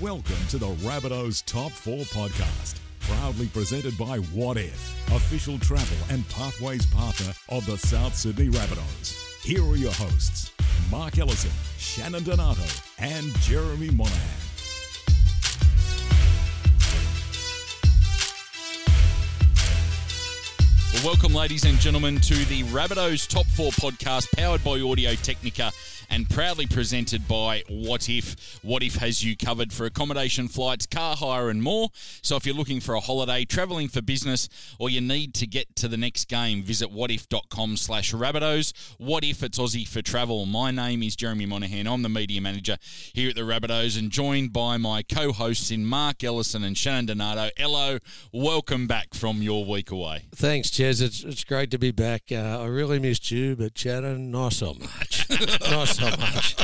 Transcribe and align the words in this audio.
Welcome 0.00 0.44
to 0.48 0.58
the 0.58 0.70
Rabbitohs 0.82 1.44
Top 1.44 1.70
4 1.70 1.98
podcast, 1.98 2.80
proudly 3.00 3.46
presented 3.46 3.96
by 3.96 4.18
Wotif, 4.18 4.72
official 5.14 5.56
travel 5.60 5.96
and 6.10 6.28
pathways 6.30 6.84
partner 6.86 7.32
of 7.48 7.64
the 7.66 7.78
South 7.78 8.12
Sydney 8.16 8.48
Rabbitohs. 8.48 9.42
Here 9.42 9.62
are 9.62 9.76
your 9.76 9.92
hosts, 9.92 10.50
Mark 10.90 11.18
Ellison, 11.18 11.52
Shannon 11.78 12.24
Donato, 12.24 12.64
and 12.98 13.32
Jeremy 13.40 13.90
Monahan. 13.90 14.18
Welcome, 21.04 21.34
ladies 21.34 21.64
and 21.64 21.78
gentlemen, 21.78 22.18
to 22.20 22.34
the 22.46 22.62
Rabbitohs 22.64 23.28
Top 23.28 23.46
4 23.46 23.70
podcast 23.72 24.32
powered 24.36 24.64
by 24.64 24.80
Audio 24.80 25.14
Technica 25.14 25.70
and 26.10 26.28
proudly 26.28 26.66
presented 26.66 27.26
by 27.28 27.62
Wotif. 27.70 28.58
What 28.62 28.82
If 28.82 28.96
has 28.96 29.22
you 29.22 29.36
covered 29.36 29.72
for 29.72 29.86
accommodation, 29.86 30.48
flights, 30.48 30.86
car 30.86 31.16
hire, 31.16 31.48
and 31.48 31.62
more. 31.62 31.88
So 32.22 32.36
if 32.36 32.44
you're 32.44 32.54
looking 32.54 32.80
for 32.80 32.94
a 32.94 33.00
holiday, 33.00 33.44
travelling 33.44 33.88
for 33.88 34.02
business, 34.02 34.48
or 34.78 34.90
you 34.90 35.00
need 35.00 35.34
to 35.34 35.46
get 35.46 35.74
to 35.76 35.88
the 35.88 35.96
next 35.96 36.28
game, 36.28 36.62
visit 36.62 36.90
wotif.com 36.90 37.76
slash 37.76 38.12
Rabbitohs. 38.12 38.72
Wotif 39.00 39.42
it's 39.42 39.58
Aussie 39.58 39.86
for 39.86 40.02
travel. 40.02 40.46
My 40.46 40.70
name 40.70 41.02
is 41.02 41.16
Jeremy 41.16 41.46
Monahan. 41.46 41.86
I'm 41.86 42.02
the 42.02 42.08
media 42.08 42.40
manager 42.40 42.76
here 43.12 43.30
at 43.30 43.36
the 43.36 43.42
Rabbitohs 43.42 43.98
and 43.98 44.10
joined 44.10 44.52
by 44.52 44.76
my 44.76 45.02
co-hosts 45.02 45.70
in 45.70 45.84
Mark 45.84 46.24
Ellison 46.24 46.64
and 46.64 46.76
Shannon 46.76 47.06
Donato. 47.06 47.50
Hello, 47.56 47.98
welcome 48.32 48.86
back 48.86 49.14
from 49.14 49.42
your 49.42 49.64
week 49.64 49.90
away. 49.90 50.26
Thanks, 50.34 50.70
Jez. 50.70 51.02
It's, 51.02 51.22
it's 51.24 51.44
great 51.44 51.70
to 51.70 51.78
be 51.78 51.90
back. 51.90 52.24
Uh, 52.32 52.60
I 52.60 52.66
really 52.66 52.98
missed 52.98 53.30
you, 53.30 53.56
but 53.56 53.76
Shannon, 53.76 54.30
not 54.30 54.54
so 54.54 54.74
much. 54.74 55.28
not 55.70 55.88
so 56.00 56.04
much. 56.16 56.56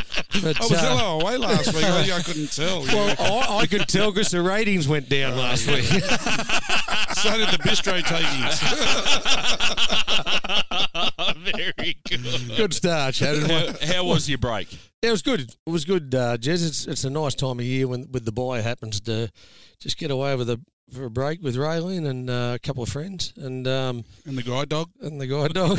But, 0.42 0.60
I 0.60 0.64
was 0.64 0.72
uh, 0.72 0.96
hello 0.96 1.20
away 1.20 1.36
last 1.36 1.72
week. 1.74 1.84
I, 1.84 2.16
I 2.16 2.22
couldn't 2.22 2.50
tell. 2.52 2.82
well, 2.82 3.14
I, 3.18 3.58
I 3.58 3.66
could 3.66 3.86
tell 3.88 4.10
because 4.10 4.30
the 4.30 4.42
ratings 4.42 4.88
went 4.88 5.08
down 5.08 5.36
last 5.36 5.66
week. 5.68 5.84
so 5.84 7.36
did 7.36 7.48
the 7.48 7.58
bistro 7.62 8.02
takings. 8.02 8.60
Very 11.54 11.96
good. 12.08 12.56
Good 12.56 12.74
start, 12.74 13.14
Shannon. 13.14 13.48
How, 13.48 13.72
how 13.86 14.04
was 14.04 14.28
your 14.28 14.38
break? 14.38 14.72
Yeah, 15.02 15.10
it 15.10 15.12
was 15.12 15.22
good. 15.22 15.40
It 15.40 15.70
was 15.70 15.84
good, 15.84 16.14
uh, 16.14 16.36
Jez. 16.36 16.66
It's 16.66 16.86
it's 16.86 17.04
a 17.04 17.10
nice 17.10 17.34
time 17.34 17.58
of 17.58 17.64
year 17.64 17.86
when 17.86 18.10
with 18.10 18.24
the 18.24 18.32
boy 18.32 18.62
happens 18.62 19.00
to 19.02 19.30
just 19.78 19.96
get 19.96 20.10
away 20.10 20.34
with 20.36 20.50
a 20.50 20.60
for 20.92 21.04
a 21.04 21.10
break 21.10 21.40
with 21.42 21.56
Raylene 21.56 22.06
and 22.06 22.28
uh, 22.28 22.52
a 22.56 22.58
couple 22.58 22.82
of 22.82 22.88
friends 22.88 23.32
and 23.36 23.66
um, 23.68 24.04
and 24.26 24.36
the 24.36 24.42
guide 24.42 24.68
dog. 24.68 24.90
and 25.00 25.20
the 25.20 25.26
guide 25.26 25.54
dog. 25.54 25.78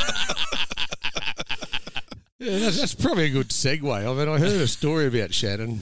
Yeah, 2.38 2.58
that's, 2.58 2.78
that's 2.78 2.94
probably 2.94 3.24
a 3.24 3.30
good 3.30 3.48
segue. 3.48 3.90
I 3.90 4.12
mean, 4.12 4.28
I 4.28 4.38
heard 4.38 4.60
a 4.60 4.68
story 4.68 5.06
about 5.06 5.32
Shannon. 5.32 5.80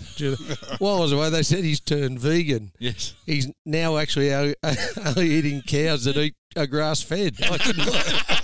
While 0.79 0.99
I 0.99 1.01
was 1.01 1.13
away, 1.13 1.31
they 1.31 1.43
said 1.43 1.65
he's 1.65 1.81
turned 1.81 2.21
vegan. 2.21 2.71
Yes. 2.79 3.15
He's 3.27 3.51
now 3.67 3.97
actually 3.97 4.33
only 4.33 4.55
eating 5.19 5.63
cows 5.63 6.05
that 6.05 6.17
eat 6.17 6.37
are 6.57 6.69
grass 6.69 7.03
fed. 7.03 7.37
I 7.43 7.59
couldn't 7.59 8.44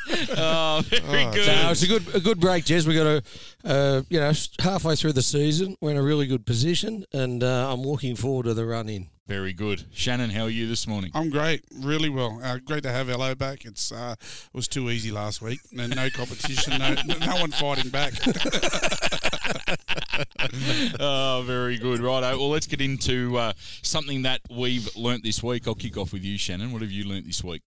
Oh, 0.38 0.82
very 0.88 1.24
good. 1.32 1.46
No, 1.46 1.70
it's 1.70 1.82
a 1.82 1.86
good 1.86 2.14
a 2.14 2.20
good 2.20 2.40
break, 2.40 2.64
Jez. 2.64 2.86
We 2.86 2.94
got 2.94 3.06
a 3.06 3.22
uh, 3.64 4.02
you 4.08 4.20
know 4.20 4.32
halfway 4.60 4.96
through 4.96 5.12
the 5.12 5.22
season, 5.22 5.76
we're 5.80 5.92
in 5.92 5.96
a 5.96 6.02
really 6.02 6.26
good 6.26 6.46
position, 6.46 7.04
and 7.12 7.42
uh, 7.42 7.72
I'm 7.72 7.80
looking 7.80 8.16
forward 8.16 8.44
to 8.44 8.54
the 8.54 8.66
run 8.66 8.88
in. 8.88 9.08
Very 9.26 9.52
good. 9.52 9.84
Shannon, 9.92 10.30
how 10.30 10.42
are 10.42 10.50
you 10.50 10.68
this 10.68 10.86
morning? 10.86 11.10
I'm 11.14 11.30
great, 11.30 11.64
really 11.80 12.08
well. 12.08 12.40
Uh, 12.42 12.58
great 12.64 12.84
to 12.84 12.92
have 12.92 13.10
Elo 13.10 13.34
back. 13.34 13.64
It's 13.64 13.90
uh, 13.90 14.14
it 14.20 14.54
was 14.54 14.68
too 14.68 14.90
easy 14.90 15.10
last 15.10 15.42
week. 15.42 15.60
No, 15.72 15.86
no 15.86 16.08
competition, 16.10 16.78
no, 16.78 16.94
no 16.94 17.40
one 17.40 17.50
fighting 17.50 17.90
back. 17.90 18.12
oh, 21.00 21.42
very 21.44 21.78
good. 21.78 22.00
Right. 22.00 22.20
Well, 22.20 22.50
let's 22.50 22.68
get 22.68 22.80
into 22.80 23.36
uh, 23.36 23.52
something 23.82 24.22
that 24.22 24.42
we've 24.48 24.94
learnt 24.96 25.24
this 25.24 25.42
week. 25.42 25.66
I'll 25.66 25.74
kick 25.74 25.96
off 25.96 26.12
with 26.12 26.22
you, 26.22 26.38
Shannon. 26.38 26.72
What 26.72 26.82
have 26.82 26.92
you 26.92 27.04
learnt 27.04 27.26
this 27.26 27.42
week? 27.42 27.62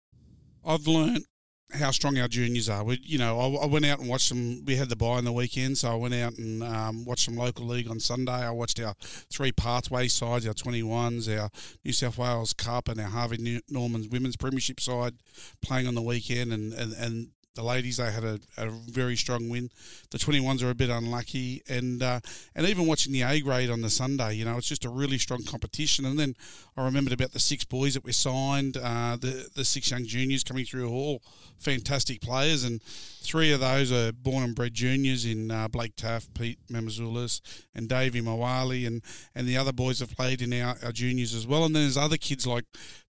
I've 0.64 0.86
learnt 0.86 1.24
how 1.72 1.90
strong 1.90 2.18
our 2.18 2.28
juniors 2.28 2.68
are. 2.68 2.82
We, 2.82 2.98
you 3.02 3.18
know, 3.18 3.38
I, 3.38 3.64
I 3.64 3.66
went 3.66 3.84
out 3.84 3.98
and 3.98 4.08
watched 4.08 4.30
them. 4.30 4.64
We 4.64 4.76
had 4.76 4.88
the 4.88 4.96
buy 4.96 5.16
on 5.18 5.24
the 5.24 5.32
weekend, 5.32 5.78
so 5.78 5.92
I 5.92 5.94
went 5.96 6.14
out 6.14 6.38
and 6.38 6.62
um, 6.62 7.04
watched 7.04 7.26
some 7.26 7.36
local 7.36 7.66
league 7.66 7.90
on 7.90 8.00
Sunday. 8.00 8.32
I 8.32 8.50
watched 8.50 8.80
our 8.80 8.94
three 9.00 9.52
pathway 9.52 10.08
sides, 10.08 10.46
our 10.46 10.54
21s, 10.54 11.28
our 11.38 11.50
New 11.84 11.92
South 11.92 12.16
Wales 12.16 12.54
Cup, 12.54 12.88
and 12.88 12.98
our 13.00 13.08
Harvey 13.08 13.60
Norman's 13.68 14.08
Women's 14.08 14.36
Premiership 14.36 14.80
side 14.80 15.14
playing 15.60 15.86
on 15.86 15.94
the 15.94 16.02
weekend, 16.02 16.52
and 16.52 16.72
and, 16.72 16.92
and 16.94 17.28
the 17.54 17.62
ladies 17.62 17.96
they 17.96 18.10
had 18.10 18.24
a, 18.24 18.38
a 18.56 18.70
very 18.70 19.16
strong 19.16 19.48
win. 19.48 19.70
The 20.10 20.18
21s 20.18 20.62
are 20.62 20.70
a 20.70 20.74
bit 20.74 20.90
unlucky, 20.90 21.62
and 21.68 22.02
uh, 22.02 22.20
and 22.54 22.66
even 22.66 22.86
watching 22.86 23.12
the 23.12 23.22
A 23.22 23.40
grade 23.40 23.70
on 23.70 23.80
the 23.80 23.90
Sunday, 23.90 24.34
you 24.34 24.44
know, 24.44 24.56
it's 24.56 24.68
just 24.68 24.84
a 24.84 24.88
really 24.88 25.18
strong 25.18 25.42
competition. 25.44 26.04
And 26.04 26.18
then 26.18 26.36
I 26.76 26.84
remembered 26.84 27.12
about 27.12 27.32
the 27.32 27.40
six 27.40 27.64
boys 27.64 27.94
that 27.94 28.04
we 28.04 28.12
signed, 28.12 28.76
uh, 28.76 29.16
the 29.20 29.48
the 29.54 29.64
six 29.64 29.90
young 29.90 30.06
juniors 30.06 30.44
coming 30.44 30.64
through, 30.64 30.88
all 30.88 31.22
fantastic 31.58 32.20
players, 32.20 32.64
and 32.64 32.82
three 32.82 33.52
of 33.52 33.60
those 33.60 33.90
are 33.90 34.12
born 34.12 34.44
and 34.44 34.54
bred 34.54 34.74
juniors 34.74 35.24
in 35.24 35.50
uh, 35.50 35.68
Blake 35.68 35.96
Taaffe, 35.96 36.28
Pete 36.34 36.58
Mamouzelos, 36.70 37.40
and 37.74 37.88
Davvy 37.88 38.22
Moale, 38.22 38.86
and 38.86 39.02
and 39.34 39.48
the 39.48 39.56
other 39.56 39.72
boys 39.72 40.00
have 40.00 40.16
played 40.16 40.42
in 40.42 40.52
our, 40.52 40.76
our 40.84 40.92
juniors 40.92 41.34
as 41.34 41.46
well. 41.46 41.64
And 41.64 41.74
then 41.74 41.82
there's 41.82 41.96
other 41.96 42.16
kids 42.16 42.46
like 42.46 42.64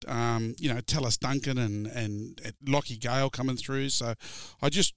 um, 0.07 0.55
you 0.59 0.73
know, 0.73 0.79
Tallis 0.81 1.17
Duncan 1.17 1.57
and, 1.57 1.87
and 1.87 2.41
Lockie 2.67 2.97
Gale 2.97 3.29
coming 3.29 3.57
through. 3.57 3.89
So 3.89 4.13
I 4.61 4.69
just 4.69 4.93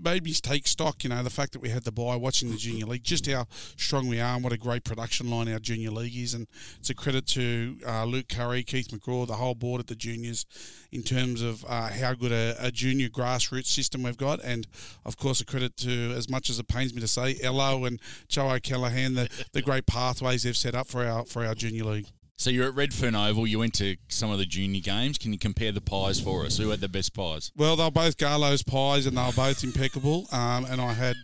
made 0.00 0.24
me 0.24 0.32
take 0.32 0.66
stock, 0.66 1.04
you 1.04 1.10
know, 1.10 1.22
the 1.22 1.30
fact 1.30 1.52
that 1.52 1.60
we 1.60 1.68
had 1.68 1.84
the 1.84 1.92
buy 1.92 2.16
watching 2.16 2.50
the 2.50 2.56
junior 2.56 2.86
league, 2.86 3.04
just 3.04 3.26
how 3.30 3.46
strong 3.76 4.08
we 4.08 4.20
are 4.20 4.34
and 4.34 4.44
what 4.44 4.52
a 4.52 4.58
great 4.58 4.84
production 4.84 5.30
line 5.30 5.48
our 5.48 5.58
junior 5.58 5.90
league 5.90 6.16
is. 6.16 6.34
And 6.34 6.46
it's 6.78 6.90
a 6.90 6.94
credit 6.94 7.26
to 7.28 7.76
uh, 7.86 8.04
Luke 8.04 8.28
Curry, 8.28 8.62
Keith 8.64 8.88
McGraw, 8.88 9.26
the 9.26 9.34
whole 9.34 9.54
board 9.54 9.80
at 9.80 9.86
the 9.86 9.94
juniors 9.94 10.46
in 10.90 11.02
terms 11.02 11.42
of 11.42 11.64
uh, 11.68 11.88
how 11.88 12.14
good 12.14 12.32
a, 12.32 12.56
a 12.58 12.70
junior 12.70 13.08
grassroots 13.08 13.66
system 13.66 14.02
we've 14.02 14.16
got. 14.16 14.42
And 14.42 14.66
of 15.04 15.16
course, 15.16 15.40
a 15.40 15.44
credit 15.46 15.76
to, 15.78 16.12
as 16.16 16.28
much 16.28 16.50
as 16.50 16.58
it 16.58 16.68
pains 16.68 16.94
me 16.94 17.00
to 17.00 17.08
say, 17.08 17.36
Ello 17.42 17.84
and 17.84 18.00
Joe 18.28 18.50
O'Callaghan, 18.50 19.14
the, 19.14 19.28
the 19.52 19.62
great 19.62 19.86
pathways 19.86 20.42
they've 20.42 20.56
set 20.56 20.74
up 20.74 20.88
for 20.88 21.04
our, 21.04 21.24
for 21.24 21.44
our 21.44 21.54
junior 21.54 21.84
league. 21.84 22.06
So 22.38 22.50
you're 22.50 22.68
at 22.68 22.74
Redfern 22.74 23.14
Oval. 23.14 23.46
You 23.46 23.58
went 23.58 23.74
to 23.74 23.96
some 24.08 24.30
of 24.30 24.38
the 24.38 24.44
junior 24.44 24.80
games. 24.80 25.16
Can 25.16 25.32
you 25.32 25.38
compare 25.38 25.72
the 25.72 25.80
pies 25.80 26.20
for 26.20 26.44
us? 26.44 26.58
Who 26.58 26.68
had 26.68 26.80
the 26.80 26.88
best 26.88 27.14
pies? 27.14 27.50
Well, 27.56 27.76
they 27.76 27.84
were 27.84 27.90
both 27.90 28.18
Garlo's 28.18 28.62
pies, 28.62 29.06
and 29.06 29.16
they 29.16 29.22
were 29.22 29.32
both 29.32 29.64
impeccable. 29.64 30.26
Um, 30.30 30.66
and 30.66 30.80
I 30.80 30.92
had 30.92 31.16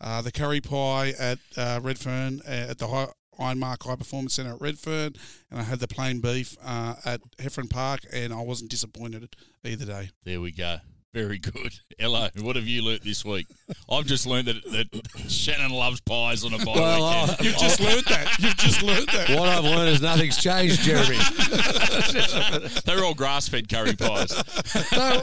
uh, 0.00 0.22
the 0.22 0.32
curry 0.32 0.60
pie 0.60 1.14
at 1.18 1.38
uh, 1.56 1.80
Redfern 1.82 2.40
uh, 2.46 2.66
at 2.70 2.78
the 2.78 2.88
high, 2.88 3.08
Ironmark 3.38 3.84
High 3.84 3.96
Performance 3.96 4.34
Centre 4.34 4.54
at 4.54 4.60
Redfern, 4.60 5.14
and 5.50 5.60
I 5.60 5.62
had 5.62 5.78
the 5.78 5.88
plain 5.88 6.20
beef 6.20 6.56
uh, 6.64 6.96
at 7.04 7.20
Heffron 7.38 7.70
Park, 7.70 8.00
and 8.12 8.32
I 8.32 8.40
wasn't 8.40 8.70
disappointed 8.70 9.36
either 9.64 9.84
day. 9.84 10.10
There 10.24 10.40
we 10.40 10.52
go. 10.52 10.78
Very 11.16 11.38
good. 11.38 11.72
Hello. 11.98 12.28
What 12.42 12.56
have 12.56 12.66
you 12.66 12.82
learnt 12.84 13.02
this 13.02 13.24
week? 13.24 13.46
I've 13.90 14.04
just 14.04 14.26
learnt 14.26 14.44
that, 14.48 14.62
that 14.64 15.30
Shannon 15.30 15.70
loves 15.70 15.98
pies 16.02 16.44
on 16.44 16.52
a 16.52 16.58
bike. 16.58 16.66
Well, 16.76 17.26
weekend. 17.26 17.40
I- 17.40 17.42
You've 17.42 17.56
just 17.56 17.80
learnt 17.80 18.06
that. 18.10 18.38
You've 18.38 18.56
just 18.58 18.82
learnt 18.82 19.10
that. 19.12 19.30
What 19.30 19.48
I've 19.48 19.64
learned 19.64 19.88
is 19.88 20.02
nothing's 20.02 20.36
changed, 20.36 20.82
Jeremy. 20.82 21.16
They're 22.84 23.02
all 23.02 23.14
grass-fed 23.14 23.70
curry 23.70 23.96
pies. 23.96 24.30
so 24.66 25.22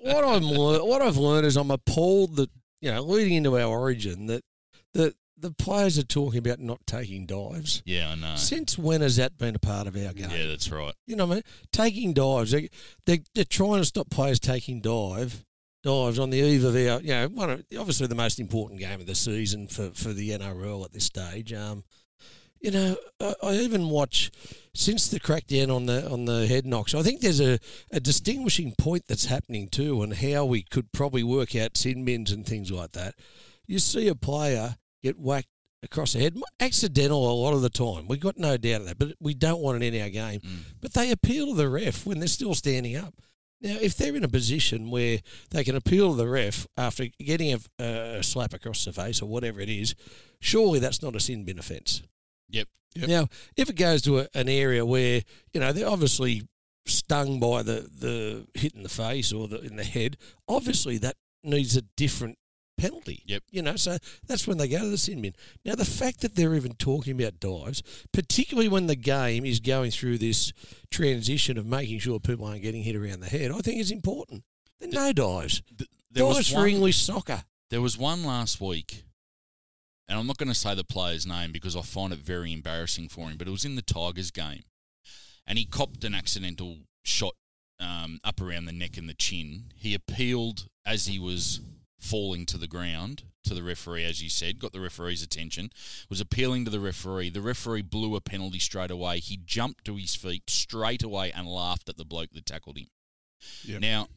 what 0.00 0.24
I'm 0.24 0.44
lear- 0.44 0.82
what 0.82 1.02
I've 1.02 1.18
learned 1.18 1.44
is 1.46 1.58
I'm 1.58 1.70
appalled 1.70 2.36
that 2.36 2.48
you 2.80 2.90
know 2.90 3.02
leading 3.02 3.34
into 3.34 3.58
our 3.58 3.66
origin 3.66 4.28
that 4.28 4.44
that 4.94 5.14
the 5.38 5.50
players 5.50 5.98
are 5.98 6.04
talking 6.04 6.38
about 6.38 6.60
not 6.60 6.86
taking 6.86 7.26
dives. 7.26 7.82
Yeah, 7.84 8.10
I 8.10 8.14
know. 8.14 8.36
Since 8.36 8.78
when 8.78 9.00
has 9.02 9.16
that 9.16 9.36
been 9.36 9.54
a 9.54 9.58
part 9.58 9.86
of 9.86 9.96
our 9.96 10.12
game? 10.12 10.30
Yeah, 10.30 10.46
that's 10.46 10.70
right. 10.70 10.94
You 11.06 11.16
know, 11.16 11.26
what 11.26 11.32
I 11.32 11.36
mean, 11.36 11.42
taking 11.72 12.12
dives. 12.14 12.52
They, 12.52 12.70
they 13.04 13.22
they're 13.34 13.44
trying 13.44 13.80
to 13.80 13.84
stop 13.84 14.10
players 14.10 14.40
taking 14.40 14.80
dive 14.80 15.44
dives 15.82 16.18
on 16.18 16.30
the 16.30 16.38
eve 16.38 16.64
of 16.64 16.74
our 16.74 17.00
you 17.00 17.10
know 17.10 17.28
one 17.28 17.48
of 17.48 17.64
obviously 17.78 18.08
the 18.08 18.14
most 18.16 18.40
important 18.40 18.80
game 18.80 18.98
of 18.98 19.06
the 19.06 19.14
season 19.14 19.68
for 19.68 19.90
for 19.90 20.12
the 20.12 20.30
NRL 20.30 20.84
at 20.84 20.92
this 20.92 21.04
stage. 21.04 21.52
Um, 21.52 21.84
you 22.60 22.70
know, 22.72 22.96
I, 23.20 23.34
I 23.42 23.52
even 23.54 23.90
watch 23.90 24.32
since 24.74 25.08
the 25.08 25.20
crackdown 25.20 25.74
on 25.74 25.86
the 25.86 26.10
on 26.10 26.24
the 26.24 26.46
head 26.46 26.66
knocks. 26.66 26.94
I 26.94 27.02
think 27.02 27.20
there's 27.20 27.40
a, 27.40 27.58
a 27.92 28.00
distinguishing 28.00 28.74
point 28.76 29.04
that's 29.06 29.26
happening 29.26 29.68
too, 29.68 30.02
and 30.02 30.14
how 30.14 30.44
we 30.44 30.62
could 30.62 30.90
probably 30.92 31.22
work 31.22 31.54
out 31.54 31.76
sin 31.76 32.04
bins 32.04 32.32
and 32.32 32.44
things 32.44 32.72
like 32.72 32.92
that. 32.92 33.14
You 33.66 33.78
see 33.78 34.08
a 34.08 34.14
player 34.14 34.76
get 35.02 35.18
whacked 35.18 35.48
across 35.82 36.12
the 36.12 36.20
head, 36.20 36.36
accidental 36.60 37.30
a 37.30 37.32
lot 37.32 37.54
of 37.54 37.62
the 37.62 37.70
time. 37.70 38.06
We've 38.08 38.20
got 38.20 38.38
no 38.38 38.56
doubt 38.56 38.82
of 38.82 38.86
that, 38.88 38.98
but 38.98 39.14
we 39.20 39.34
don't 39.34 39.60
want 39.60 39.82
it 39.82 39.94
in 39.94 40.02
our 40.02 40.10
game. 40.10 40.40
Mm. 40.40 40.58
But 40.80 40.94
they 40.94 41.10
appeal 41.10 41.48
to 41.48 41.54
the 41.54 41.68
ref 41.68 42.06
when 42.06 42.18
they're 42.18 42.28
still 42.28 42.54
standing 42.54 42.96
up. 42.96 43.14
Now, 43.60 43.76
if 43.80 43.96
they're 43.96 44.14
in 44.14 44.24
a 44.24 44.28
position 44.28 44.90
where 44.90 45.20
they 45.50 45.64
can 45.64 45.76
appeal 45.76 46.10
to 46.10 46.16
the 46.16 46.28
ref 46.28 46.66
after 46.76 47.06
getting 47.18 47.58
a, 47.78 47.82
a 47.82 48.22
slap 48.22 48.52
across 48.52 48.84
the 48.84 48.92
face 48.92 49.22
or 49.22 49.28
whatever 49.28 49.60
it 49.60 49.70
is, 49.70 49.94
surely 50.40 50.78
that's 50.78 51.02
not 51.02 51.16
a 51.16 51.20
sin 51.20 51.44
bin 51.44 51.58
offence. 51.58 52.02
Yep. 52.50 52.68
Yep. 52.96 53.08
Now, 53.08 53.28
if 53.56 53.70
it 53.70 53.76
goes 53.76 54.02
to 54.02 54.20
a, 54.20 54.28
an 54.34 54.48
area 54.48 54.84
where 54.84 55.22
you 55.52 55.60
know 55.60 55.72
they're 55.72 55.88
obviously 55.88 56.42
stung 56.86 57.40
by 57.40 57.62
the, 57.62 57.88
the 57.98 58.46
hit 58.54 58.74
in 58.74 58.82
the 58.82 58.88
face 58.88 59.32
or 59.32 59.48
the, 59.48 59.60
in 59.60 59.76
the 59.76 59.84
head, 59.84 60.16
obviously 60.48 60.98
that 60.98 61.16
needs 61.42 61.76
a 61.76 61.82
different 61.96 62.38
penalty. 62.88 63.22
Yep. 63.26 63.42
You 63.50 63.62
know, 63.62 63.76
so 63.76 63.98
that's 64.26 64.46
when 64.46 64.58
they 64.58 64.68
go 64.68 64.80
to 64.80 64.88
the 64.88 64.98
sin 64.98 65.22
bin. 65.22 65.34
Now, 65.64 65.74
the 65.74 65.84
fact 65.84 66.20
that 66.20 66.34
they're 66.34 66.54
even 66.54 66.74
talking 66.74 67.20
about 67.20 67.40
dives, 67.40 67.82
particularly 68.12 68.68
when 68.68 68.86
the 68.86 68.96
game 68.96 69.44
is 69.44 69.60
going 69.60 69.90
through 69.90 70.18
this 70.18 70.52
transition 70.90 71.58
of 71.58 71.66
making 71.66 71.98
sure 72.00 72.18
people 72.20 72.46
aren't 72.46 72.62
getting 72.62 72.82
hit 72.82 72.96
around 72.96 73.20
the 73.20 73.26
head, 73.26 73.50
I 73.50 73.58
think 73.58 73.80
is 73.80 73.90
important. 73.90 74.44
There 74.80 74.88
are 74.88 74.92
no 74.92 75.12
dives. 75.12 75.62
Th- 75.76 75.90
there 76.10 76.24
was 76.24 76.36
dives 76.36 76.50
for 76.50 76.58
one- 76.58 76.68
English 76.68 76.96
soccer. 76.98 77.44
There 77.70 77.80
was 77.82 77.98
one 77.98 78.22
last 78.24 78.60
week, 78.60 79.04
and 80.08 80.18
I'm 80.18 80.26
not 80.26 80.38
going 80.38 80.48
to 80.48 80.54
say 80.54 80.74
the 80.74 80.84
player's 80.84 81.26
name 81.26 81.50
because 81.50 81.74
I 81.74 81.82
find 81.82 82.12
it 82.12 82.20
very 82.20 82.52
embarrassing 82.52 83.08
for 83.08 83.28
him, 83.28 83.36
but 83.36 83.48
it 83.48 83.50
was 83.50 83.64
in 83.64 83.74
the 83.74 83.82
Tigers 83.82 84.30
game. 84.30 84.62
And 85.46 85.58
he 85.58 85.64
copped 85.64 86.04
an 86.04 86.14
accidental 86.14 86.78
shot 87.04 87.34
um, 87.80 88.20
up 88.24 88.40
around 88.40 88.66
the 88.66 88.72
neck 88.72 88.96
and 88.96 89.08
the 89.08 89.14
chin. 89.14 89.72
He 89.74 89.94
appealed 89.94 90.68
as 90.84 91.06
he 91.06 91.18
was 91.18 91.60
falling 91.98 92.46
to 92.46 92.58
the 92.58 92.68
ground 92.68 93.24
to 93.44 93.54
the 93.54 93.62
referee, 93.62 94.04
as 94.04 94.22
you 94.22 94.28
said, 94.28 94.58
got 94.58 94.72
the 94.72 94.80
referee's 94.80 95.22
attention, 95.22 95.70
was 96.10 96.20
appealing 96.20 96.64
to 96.64 96.70
the 96.70 96.80
referee. 96.80 97.30
The 97.30 97.40
referee 97.40 97.82
blew 97.82 98.16
a 98.16 98.20
penalty 98.20 98.58
straight 98.58 98.90
away. 98.90 99.20
He 99.20 99.36
jumped 99.36 99.84
to 99.84 99.96
his 99.96 100.14
feet 100.14 100.50
straight 100.50 101.02
away 101.02 101.32
and 101.32 101.46
laughed 101.46 101.88
at 101.88 101.96
the 101.96 102.04
bloke 102.04 102.30
that 102.32 102.46
tackled 102.46 102.78
him. 102.78 102.86
Yep. 103.64 103.80
Now, 103.80 104.08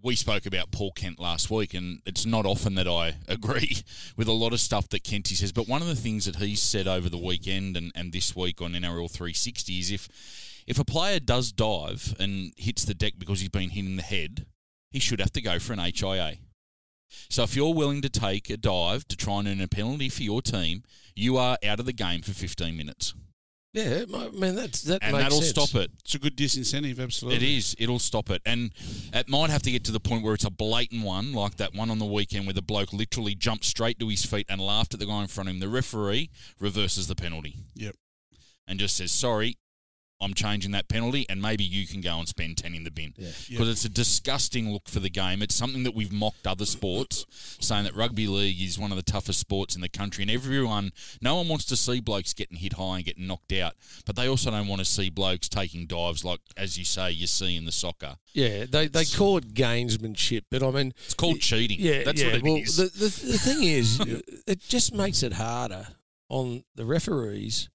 we 0.00 0.14
spoke 0.14 0.46
about 0.46 0.70
Paul 0.70 0.92
Kent 0.92 1.18
last 1.18 1.50
week, 1.50 1.74
and 1.74 2.00
it's 2.06 2.24
not 2.24 2.46
often 2.46 2.76
that 2.76 2.86
I 2.86 3.16
agree 3.28 3.78
with 4.16 4.28
a 4.28 4.32
lot 4.32 4.52
of 4.52 4.60
stuff 4.60 4.88
that 4.90 5.04
Kenty 5.04 5.34
says. 5.34 5.52
But 5.52 5.68
one 5.68 5.82
of 5.82 5.88
the 5.88 5.96
things 5.96 6.24
that 6.26 6.36
he's 6.36 6.62
said 6.62 6.86
over 6.86 7.08
the 7.08 7.18
weekend 7.18 7.76
and, 7.76 7.90
and 7.94 8.12
this 8.12 8.36
week 8.36 8.60
on 8.62 8.72
NRL 8.72 9.10
360 9.10 9.78
is 9.78 9.90
if 9.90 10.08
if 10.66 10.78
a 10.78 10.84
player 10.84 11.18
does 11.18 11.50
dive 11.50 12.14
and 12.20 12.52
hits 12.58 12.84
the 12.84 12.92
deck 12.92 13.14
because 13.16 13.40
he's 13.40 13.48
been 13.48 13.70
hit 13.70 13.86
in 13.86 13.96
the 13.96 14.02
head, 14.02 14.44
he 14.90 14.98
should 14.98 15.18
have 15.18 15.32
to 15.32 15.40
go 15.40 15.58
for 15.58 15.72
an 15.72 15.78
HIA. 15.78 16.36
So 17.28 17.42
if 17.44 17.56
you're 17.56 17.74
willing 17.74 18.02
to 18.02 18.08
take 18.08 18.50
a 18.50 18.56
dive 18.56 19.06
to 19.08 19.16
try 19.16 19.38
and 19.40 19.48
earn 19.48 19.60
a 19.60 19.68
penalty 19.68 20.08
for 20.08 20.22
your 20.22 20.42
team, 20.42 20.82
you 21.14 21.36
are 21.36 21.58
out 21.64 21.80
of 21.80 21.86
the 21.86 21.92
game 21.92 22.22
for 22.22 22.32
15 22.32 22.76
minutes, 22.76 23.14
Yeah, 23.72 24.04
I 24.14 24.28
mean 24.30 24.54
that's 24.54 24.82
that 24.82 25.00
and 25.02 25.12
makes 25.12 25.24
that'll 25.24 25.42
sense. 25.42 25.50
stop 25.70 25.80
it. 25.80 25.90
It's 26.04 26.14
a 26.14 26.18
good 26.18 26.36
disincentive, 26.36 26.98
absolutely. 27.00 27.36
It 27.44 27.56
is. 27.58 27.76
It'll 27.78 27.98
stop 27.98 28.30
it. 28.30 28.40
And 28.46 28.72
it 29.12 29.28
might 29.28 29.50
have 29.50 29.62
to 29.62 29.70
get 29.70 29.84
to 29.84 29.92
the 29.92 30.00
point 30.00 30.22
where 30.24 30.34
it's 30.34 30.44
a 30.44 30.50
blatant 30.50 31.04
one, 31.04 31.32
like 31.32 31.56
that 31.56 31.74
one 31.74 31.90
on 31.90 31.98
the 31.98 32.06
weekend 32.06 32.46
where 32.46 32.54
the 32.54 32.62
bloke 32.62 32.92
literally 32.92 33.34
jumped 33.34 33.64
straight 33.64 33.98
to 34.00 34.08
his 34.08 34.24
feet 34.24 34.46
and 34.48 34.60
laughed 34.60 34.94
at 34.94 35.00
the 35.00 35.06
guy 35.06 35.22
in 35.22 35.28
front 35.28 35.48
of 35.48 35.54
him. 35.54 35.60
The 35.60 35.68
referee 35.68 36.30
reverses 36.60 37.08
the 37.08 37.14
penalty. 37.14 37.56
Yep. 37.74 37.94
And 38.66 38.78
just 38.78 38.96
says, 38.96 39.10
sorry, 39.12 39.56
I'm 40.20 40.34
changing 40.34 40.72
that 40.72 40.88
penalty, 40.88 41.26
and 41.28 41.40
maybe 41.40 41.64
you 41.64 41.86
can 41.86 42.00
go 42.00 42.18
and 42.18 42.26
spend 42.28 42.58
10 42.58 42.74
in 42.74 42.84
the 42.84 42.90
bin. 42.90 43.14
Yeah. 43.16 43.30
Because 43.48 43.68
it's 43.68 43.84
a 43.84 43.88
disgusting 43.88 44.70
look 44.70 44.88
for 44.88 45.00
the 45.00 45.10
game. 45.10 45.42
It's 45.42 45.54
something 45.54 45.84
that 45.84 45.94
we've 45.94 46.12
mocked 46.12 46.46
other 46.46 46.66
sports, 46.66 47.26
saying 47.60 47.84
that 47.84 47.94
rugby 47.94 48.26
league 48.26 48.60
is 48.60 48.78
one 48.78 48.90
of 48.90 48.96
the 48.96 49.02
toughest 49.02 49.38
sports 49.40 49.74
in 49.74 49.80
the 49.80 49.88
country. 49.88 50.22
And 50.22 50.30
everyone, 50.30 50.92
no 51.22 51.36
one 51.36 51.48
wants 51.48 51.64
to 51.66 51.76
see 51.76 52.00
blokes 52.00 52.34
getting 52.34 52.56
hit 52.56 52.74
high 52.74 52.96
and 52.96 53.04
getting 53.04 53.26
knocked 53.26 53.52
out. 53.52 53.74
But 54.06 54.16
they 54.16 54.28
also 54.28 54.50
don't 54.50 54.66
want 54.66 54.80
to 54.80 54.84
see 54.84 55.10
blokes 55.10 55.48
taking 55.48 55.86
dives 55.86 56.24
like, 56.24 56.40
as 56.56 56.78
you 56.78 56.84
say, 56.84 57.10
you 57.10 57.26
see 57.26 57.56
in 57.56 57.64
the 57.64 57.72
soccer. 57.72 58.16
Yeah, 58.32 58.66
they 58.70 58.88
they 58.88 59.04
call 59.04 59.38
it 59.38 59.54
gamesmanship, 59.54 60.42
but 60.50 60.62
I 60.62 60.70
mean 60.70 60.92
It's 61.04 61.14
called 61.14 61.40
cheating. 61.40 61.78
Yeah, 61.80 62.04
That's 62.04 62.20
yeah. 62.20 62.28
what 62.28 62.34
it 62.36 62.42
well, 62.42 62.56
is. 62.56 62.76
The, 62.76 62.84
the 62.84 63.32
the 63.32 63.38
thing 63.38 63.62
is, 63.62 64.00
it 64.46 64.60
just 64.60 64.94
makes 64.94 65.22
it 65.22 65.32
harder 65.34 65.88
on 66.28 66.64
the 66.74 66.84
referees, 66.84 67.68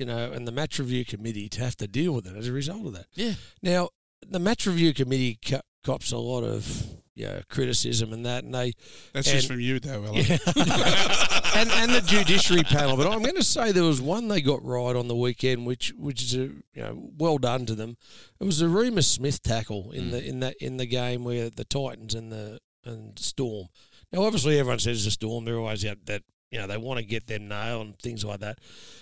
you 0.00 0.06
know, 0.06 0.32
and 0.32 0.48
the 0.48 0.52
match 0.52 0.78
review 0.78 1.04
committee 1.04 1.48
to 1.50 1.60
have 1.60 1.76
to 1.76 1.86
deal 1.86 2.12
with 2.14 2.26
it 2.26 2.34
as 2.34 2.48
a 2.48 2.52
result 2.52 2.86
of 2.86 2.94
that. 2.94 3.06
yeah. 3.14 3.34
Now, 3.62 3.90
the 4.26 4.38
match 4.38 4.66
review 4.66 4.94
committee 4.94 5.38
co- 5.44 5.60
cops 5.84 6.10
a 6.10 6.16
lot 6.16 6.42
of 6.42 6.86
you 7.14 7.26
know, 7.26 7.42
criticism 7.50 8.14
and 8.14 8.24
that, 8.24 8.44
and 8.44 8.54
they 8.54 8.72
That's 9.12 9.28
And- 9.28 9.36
just 9.36 9.48
from 9.48 9.60
you, 9.60 9.78
though, 9.78 10.04
Ella. 10.04 10.16
and 11.54 11.70
and 11.70 11.92
the 11.92 12.02
judiciary 12.02 12.62
panel. 12.62 12.96
But 12.96 13.08
I'm 13.08 13.20
going 13.22 13.36
to 13.36 13.44
say 13.44 13.72
there 13.72 13.84
was 13.84 14.00
one 14.00 14.28
they 14.28 14.40
got 14.40 14.64
right 14.64 14.96
on 14.96 15.08
the 15.08 15.14
weekend, 15.14 15.66
which 15.66 15.92
which 15.98 16.22
is 16.22 16.34
a 16.34 16.38
you 16.38 16.62
know 16.76 17.10
well 17.18 17.36
done 17.36 17.66
to 17.66 17.74
them. 17.74 17.98
It 18.40 18.44
was 18.44 18.62
a 18.62 18.70
Remus 18.70 19.06
Smith 19.06 19.42
tackle 19.42 19.90
in 19.90 20.04
mm. 20.04 20.10
the 20.12 20.26
in 20.26 20.40
that 20.40 20.56
in 20.60 20.78
the 20.78 20.86
game 20.86 21.24
where 21.24 21.50
the 21.50 21.64
Titans 21.64 22.14
and 22.14 22.32
the 22.32 22.60
and 22.84 23.18
Storm. 23.18 23.66
Now, 24.12 24.22
obviously, 24.22 24.58
everyone 24.58 24.78
says 24.78 24.98
it's 24.98 25.06
a 25.06 25.10
Storm. 25.10 25.44
They're 25.44 25.58
always 25.58 25.84
out 25.84 26.06
that 26.06 26.22
you 26.50 26.58
know 26.58 26.66
they 26.66 26.76
want 26.76 26.98
to 26.98 27.04
get 27.04 27.26
them 27.26 27.48
nail 27.48 27.80
and 27.80 27.98
things 27.98 28.24
like 28.24 28.40
that. 28.40 28.58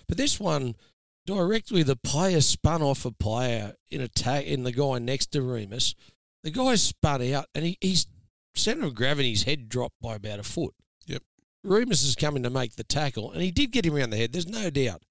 But 0.09 0.17
this 0.17 0.39
one. 0.41 0.77
Directly, 1.27 1.83
the 1.83 1.95
player 1.95 2.41
spun 2.41 2.81
off 2.81 3.05
a 3.05 3.11
player 3.11 3.75
in 3.91 4.00
a 4.00 4.05
attack 4.05 4.47
in 4.47 4.62
the 4.62 4.73
guy 4.73 4.99
next 4.99 5.27
to 5.33 5.43
Remus. 5.43 5.95
The 6.43 6.50
guy 6.50 6.75
spun 6.77 7.21
out, 7.35 7.49
and 7.55 7.67
he, 7.67 7.77
his 7.83 8.06
center 8.55 8.87
of 8.87 8.95
gravity's 8.95 9.43
head 9.43 9.69
dropped 9.69 10.00
by 10.00 10.15
about 10.15 10.39
a 10.39 10.43
foot. 10.43 10.73
Yep. 11.06 11.23
Remus 11.65 12.03
is 12.03 12.15
coming 12.17 12.43
to 12.45 12.49
make 12.49 12.77
the 12.77 12.83
tackle, 12.85 13.31
and 13.31 13.43
he 13.43 13.51
did 13.51 13.73
get 13.73 13.85
him 13.85 13.94
around 13.94 14.09
the 14.09 14.17
head. 14.17 14.33
There's 14.33 14.49
no 14.49 14.71
doubt, 14.71 15.03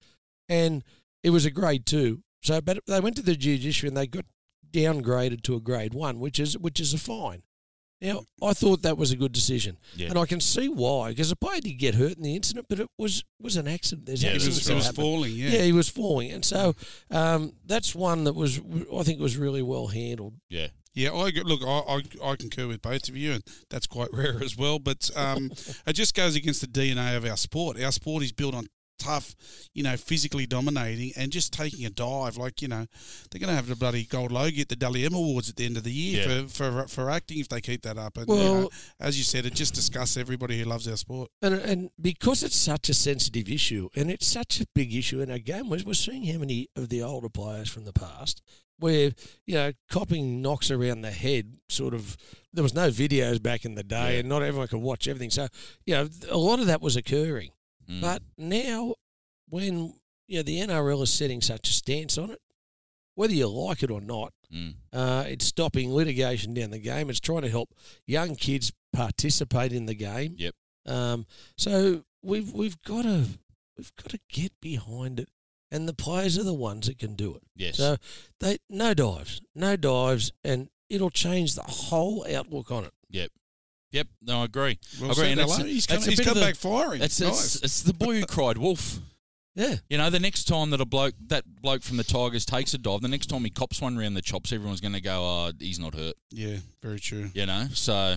and 0.48 0.82
it 1.22 1.30
was 1.30 1.44
a 1.44 1.52
grade 1.52 1.86
two. 1.86 2.24
So, 2.42 2.60
but 2.60 2.80
they 2.88 2.98
went 2.98 3.14
to 3.16 3.22
the 3.22 3.36
judiciary 3.36 3.88
and 3.88 3.96
they 3.96 4.08
got 4.08 4.24
downgraded 4.70 5.42
to 5.42 5.54
a 5.54 5.60
grade 5.60 5.94
one, 5.94 6.18
which 6.18 6.40
is 6.40 6.58
which 6.58 6.80
is 6.80 6.92
a 6.92 6.98
fine. 6.98 7.42
Now, 8.00 8.22
I 8.40 8.52
thought 8.52 8.82
that 8.82 8.96
was 8.96 9.10
a 9.10 9.16
good 9.16 9.32
decision, 9.32 9.76
Yeah. 9.96 10.08
and 10.10 10.18
I 10.18 10.24
can 10.26 10.40
see 10.40 10.68
why 10.68 11.10
because 11.10 11.30
the 11.30 11.36
player 11.36 11.60
did 11.60 11.74
get 11.74 11.96
hurt 11.96 12.16
in 12.16 12.22
the 12.22 12.36
incident, 12.36 12.66
but 12.68 12.78
it 12.78 12.86
was 12.96 13.24
was 13.40 13.56
an 13.56 13.66
accident. 13.66 14.06
There's 14.06 14.22
Yeah, 14.22 14.30
it 14.30 14.32
It 14.32 14.36
accidents 14.36 14.58
was, 14.58 14.66
that 14.66 14.72
it 14.72 14.76
was 14.76 14.88
falling, 14.90 15.32
yeah. 15.34 15.48
Yeah, 15.50 15.62
he 15.62 15.72
was 15.72 15.88
falling, 15.88 16.30
and 16.30 16.44
so 16.44 16.74
um, 17.10 17.54
that's 17.66 17.94
one 17.96 18.24
that 18.24 18.34
was 18.34 18.60
I 18.94 19.02
think 19.02 19.20
was 19.20 19.36
really 19.36 19.62
well 19.62 19.88
handled. 19.88 20.34
Yeah. 20.48 20.68
Yeah, 20.94 21.10
I 21.12 21.30
look, 21.44 21.60
I, 21.62 22.02
I 22.24 22.30
I 22.32 22.36
concur 22.36 22.66
with 22.66 22.82
both 22.82 23.08
of 23.08 23.16
you, 23.16 23.32
and 23.34 23.44
that's 23.70 23.86
quite 23.86 24.08
rare 24.12 24.42
as 24.42 24.56
well. 24.56 24.78
But 24.80 25.10
um, 25.16 25.50
it 25.86 25.92
just 25.92 26.14
goes 26.14 26.34
against 26.34 26.60
the 26.60 26.66
DNA 26.66 27.16
of 27.16 27.24
our 27.24 27.36
sport. 27.36 27.80
Our 27.80 27.92
sport 27.92 28.22
is 28.24 28.32
built 28.32 28.54
on 28.54 28.66
tough, 28.98 29.34
you 29.74 29.82
know, 29.82 29.96
physically 29.96 30.46
dominating, 30.46 31.12
and 31.16 31.30
just 31.32 31.52
taking 31.52 31.84
a 31.86 31.90
dive. 31.90 32.36
Like 32.36 32.60
you 32.62 32.68
know, 32.68 32.86
they're 33.30 33.40
going 33.40 33.50
to 33.50 33.54
have 33.56 33.68
the 33.68 33.76
bloody 33.76 34.04
gold 34.04 34.32
Logie 34.32 34.60
at 34.62 34.68
the 34.68 34.76
Dally 34.76 35.04
M 35.04 35.14
Awards 35.14 35.48
at 35.48 35.56
the 35.56 35.64
end 35.66 35.76
of 35.76 35.84
the 35.84 35.92
year 35.92 36.26
Yeah. 36.28 36.46
for, 36.46 36.82
for 36.82 36.88
for 36.88 37.10
acting 37.10 37.38
if 37.38 37.48
they 37.48 37.60
keep 37.60 37.82
that 37.82 37.98
up. 37.98 38.16
And 38.16 38.28
you 38.28 38.34
Well- 38.34 38.54
know, 38.62 38.70
as 39.00 39.16
you 39.18 39.24
said, 39.24 39.46
it 39.46 39.54
just 39.54 39.74
disgusts 39.74 40.16
everybody 40.16 40.58
who 40.58 40.64
loves 40.64 40.86
our 40.88 40.96
sport. 40.96 41.30
And, 41.42 41.54
and 41.54 41.90
because 42.00 42.42
it's 42.42 42.56
such 42.56 42.88
a 42.88 42.94
sensitive 42.94 43.48
issue 43.48 43.88
and 43.94 44.10
it's 44.10 44.26
such 44.26 44.60
a 44.60 44.66
big 44.74 44.94
issue 44.94 45.20
in 45.20 45.30
our 45.30 45.38
game, 45.38 45.68
we're, 45.68 45.82
we're 45.84 45.94
seeing 45.94 46.24
how 46.26 46.38
many 46.38 46.68
of 46.76 46.88
the 46.88 47.02
older 47.02 47.28
players 47.28 47.68
from 47.70 47.84
the 47.84 47.92
past 47.92 48.42
where, 48.80 49.10
you 49.44 49.54
know, 49.54 49.72
copping 49.90 50.40
knocks 50.40 50.70
around 50.70 51.00
the 51.00 51.10
head 51.10 51.54
sort 51.68 51.94
of, 51.94 52.16
there 52.52 52.62
was 52.62 52.74
no 52.74 52.88
videos 52.90 53.42
back 53.42 53.64
in 53.64 53.74
the 53.74 53.82
day 53.82 54.14
Yeah. 54.14 54.20
and 54.20 54.28
not 54.28 54.42
everyone 54.42 54.68
could 54.68 54.80
watch 54.80 55.08
everything. 55.08 55.30
So, 55.30 55.48
you 55.84 55.94
know, 55.94 56.08
a 56.30 56.38
lot 56.38 56.60
of 56.60 56.66
that 56.66 56.80
was 56.80 56.94
occurring. 56.96 57.50
Mm. 57.90 58.00
But 58.00 58.22
now, 58.36 58.94
when, 59.48 59.94
you 60.26 60.38
know, 60.38 60.42
the 60.42 60.58
NRL 60.60 61.02
is 61.02 61.12
setting 61.12 61.40
such 61.40 61.68
a 61.68 61.72
stance 61.72 62.18
on 62.18 62.30
it, 62.30 62.40
whether 63.14 63.32
you 63.34 63.48
like 63.48 63.82
it 63.82 63.90
or 63.90 64.00
not, 64.00 64.32
Mm. 64.52 64.74
uh, 64.94 65.24
it's 65.26 65.44
stopping 65.44 65.92
litigation 65.92 66.54
down 66.54 66.70
the 66.70 66.78
game. 66.78 67.10
It's 67.10 67.20
trying 67.20 67.42
to 67.42 67.50
help 67.50 67.74
young 68.06 68.34
kids 68.34 68.72
participate 68.94 69.72
in 69.74 69.84
the 69.86 69.94
game. 69.94 70.34
Yep. 70.38 70.54
Um, 70.86 71.26
so 71.58 72.04
we've 72.22 72.50
we've 72.54 72.80
got 72.82 73.02
to 73.02 73.26
we've 73.76 73.92
got 73.96 74.10
to 74.12 74.18
get 74.30 74.52
behind 74.62 75.20
it, 75.20 75.28
and 75.70 75.86
the 75.86 75.92
players 75.92 76.38
are 76.38 76.44
the 76.44 76.54
ones 76.54 76.86
that 76.86 76.98
can 76.98 77.14
do 77.14 77.34
it. 77.34 77.42
Yes. 77.54 77.76
So 77.76 77.96
they 78.40 78.56
no 78.70 78.94
dives, 78.94 79.42
no 79.54 79.76
dives, 79.76 80.32
and 80.42 80.70
it'll 80.88 81.10
change 81.10 81.54
the 81.54 81.62
whole 81.64 82.24
outlook 82.34 82.70
on 82.70 82.84
it. 82.84 82.92
yep. 83.10 83.30
Yep. 83.92 84.06
No, 84.22 84.42
I 84.42 84.44
agree. 84.44 84.78
Well 85.00 85.10
I 85.10 85.12
agree. 85.12 85.30
And 85.32 85.40
Ella. 85.40 85.64
he's 85.64 85.86
that's 85.86 86.04
come, 86.04 86.10
he's 86.10 86.20
come 86.20 86.36
a- 86.36 86.40
back 86.40 86.54
firing. 86.56 87.02
It's, 87.02 87.20
nice. 87.20 87.56
it's, 87.56 87.64
it's 87.64 87.82
the 87.82 87.94
boy 87.94 88.20
who 88.20 88.26
cried 88.26 88.58
wolf. 88.58 88.98
Yeah. 89.54 89.74
You 89.90 89.98
know, 89.98 90.08
the 90.08 90.20
next 90.20 90.44
time 90.44 90.70
that 90.70 90.80
a 90.80 90.84
bloke, 90.84 91.14
that 91.26 91.42
bloke 91.60 91.82
from 91.82 91.96
the 91.96 92.04
Tigers 92.04 92.46
takes 92.46 92.74
a 92.74 92.78
dive, 92.78 93.00
the 93.00 93.08
next 93.08 93.26
time 93.26 93.42
he 93.42 93.50
cops 93.50 93.82
one 93.82 93.98
round 93.98 94.16
the 94.16 94.22
chops, 94.22 94.52
everyone's 94.52 94.80
going 94.80 94.92
to 94.92 95.00
go, 95.00 95.20
oh, 95.20 95.50
he's 95.58 95.80
not 95.80 95.96
hurt. 95.96 96.14
yeah, 96.30 96.58
very 96.80 97.00
true. 97.00 97.28
You 97.34 97.44
know? 97.46 97.66
So, 97.72 98.14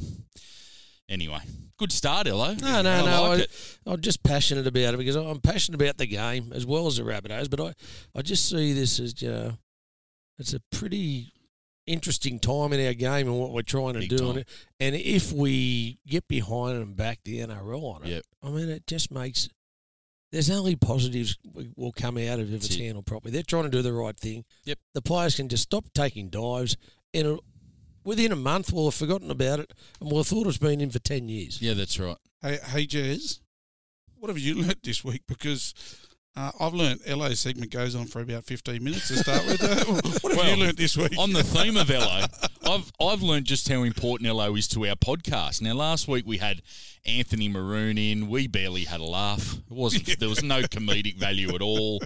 anyway, 1.10 1.40
good 1.78 1.92
start, 1.92 2.28
Ello. 2.28 2.54
No, 2.62 2.84
no, 2.84 2.92
I 2.92 3.02
no. 3.06 3.24
like 3.30 3.50
I, 3.88 3.92
I'm 3.92 4.02
just 4.02 4.22
passionate 4.22 4.68
about 4.68 4.94
it 4.94 4.98
because 4.98 5.16
I'm 5.16 5.40
passionate 5.40 5.82
about 5.82 5.98
the 5.98 6.06
game 6.06 6.52
as 6.54 6.68
well 6.68 6.86
as 6.86 6.98
the 6.98 7.04
Rabbitohs. 7.04 7.50
But 7.50 7.60
I, 7.60 7.74
I 8.14 8.22
just 8.22 8.48
see 8.48 8.74
this 8.74 9.00
as 9.00 9.20
you 9.20 9.32
know, 9.32 9.54
it's 10.38 10.54
a 10.54 10.60
pretty 10.72 11.34
interesting 11.88 12.40
time 12.40 12.74
in 12.74 12.86
our 12.86 12.94
game 12.94 13.28
and 13.28 13.40
what 13.40 13.52
we're 13.52 13.62
trying 13.62 13.94
to 13.94 14.00
Big 14.02 14.10
do. 14.10 14.18
time. 14.18 14.38
And, 14.38 14.46
and 14.80 14.96
if 14.96 15.32
we 15.34 16.00
get 16.08 16.28
behind 16.28 16.78
and 16.78 16.96
back 16.96 17.20
the 17.24 17.40
NRL 17.40 17.84
on 17.96 18.04
it, 18.04 18.10
Yep. 18.10 18.24
I 18.44 18.50
mean, 18.50 18.70
it 18.70 18.86
just 18.88 19.12
makes 19.12 19.50
there's 20.32 20.50
only 20.50 20.76
positives 20.78 21.38
we- 21.54 21.72
will 21.76 21.92
come 21.92 22.18
out 22.18 22.40
of 22.40 22.42
it 22.42 22.44
if 22.46 22.50
That's 22.52 22.66
it's 22.68 22.76
it. 22.76 22.84
handled 22.86 23.06
properly. 23.06 23.32
They're 23.34 23.44
trying 23.44 23.64
to 23.64 23.70
do 23.70 23.82
the 23.82 23.92
right 23.94 24.18
thing. 24.18 24.46
Yep. 24.66 24.80
The 24.94 25.02
players 25.02 25.36
can 25.36 25.50
just 25.50 25.64
stop 25.64 25.86
taking 25.94 26.30
dives 26.30 26.78
and. 27.14 27.26
It'll, 27.28 27.44
Within 28.04 28.32
a 28.32 28.36
month, 28.36 28.74
we'll 28.74 28.86
have 28.86 28.96
forgotten 28.96 29.30
about 29.30 29.60
it, 29.60 29.74
and 30.00 30.10
we'll 30.10 30.22
have 30.22 30.28
thought 30.28 30.48
it's 30.48 30.58
been 30.58 30.82
in 30.82 30.90
for 30.90 30.98
ten 30.98 31.30
years. 31.30 31.62
Yeah, 31.62 31.76
that's 31.76 32.00
right. 32.00 32.18
Hey, 32.42 32.58
hey, 32.70 32.88
Jez, 32.88 33.42
what 34.18 34.30
have 34.30 34.40
you 34.40 34.56
learnt 34.60 34.82
this 34.82 35.04
week? 35.04 35.22
Because 35.28 35.76
uh, 36.36 36.52
I've 36.60 36.74
learnt 36.74 37.08
LA 37.08 37.30
segment 37.32 37.72
goes 37.72 37.94
on 37.96 38.06
for 38.06 38.22
about 38.22 38.46
15 38.46 38.84
minutes 38.84 39.08
to 39.10 39.18
start 39.18 39.46
with. 39.46 39.62
Uh, 39.64 39.84
what 40.22 40.32
have 40.32 40.38
Well, 40.38 40.50
you 40.58 40.64
learnt 40.64 40.78
this 40.78 40.96
week? 40.98 41.18
On 41.18 41.34
the 41.34 41.44
theme 41.44 41.76
of 41.78 41.90
Ello, 41.92 42.26
I've 42.66 42.92
I've 43.02 43.22
learned 43.22 43.46
just 43.46 43.68
how 43.68 43.84
important 43.84 44.28
Ello 44.30 44.56
is 44.56 44.68
to 44.70 44.88
our 44.88 44.96
podcast. 44.96 45.62
Now, 45.62 45.74
last 45.74 46.08
week 46.08 46.26
we 46.26 46.38
had 46.38 46.62
Anthony 47.06 47.50
Maroon 47.50 47.98
in. 47.98 48.30
We 48.30 48.48
barely 48.48 48.86
had 48.86 49.00
a 49.02 49.06
laugh. 49.06 49.56
It 49.56 49.74
wasn't. 49.76 50.08
There 50.20 50.30
was 50.30 50.44
no 50.44 50.62
comedic 50.62 51.18
value 51.18 51.54
at 51.56 51.62
all. 51.62 52.00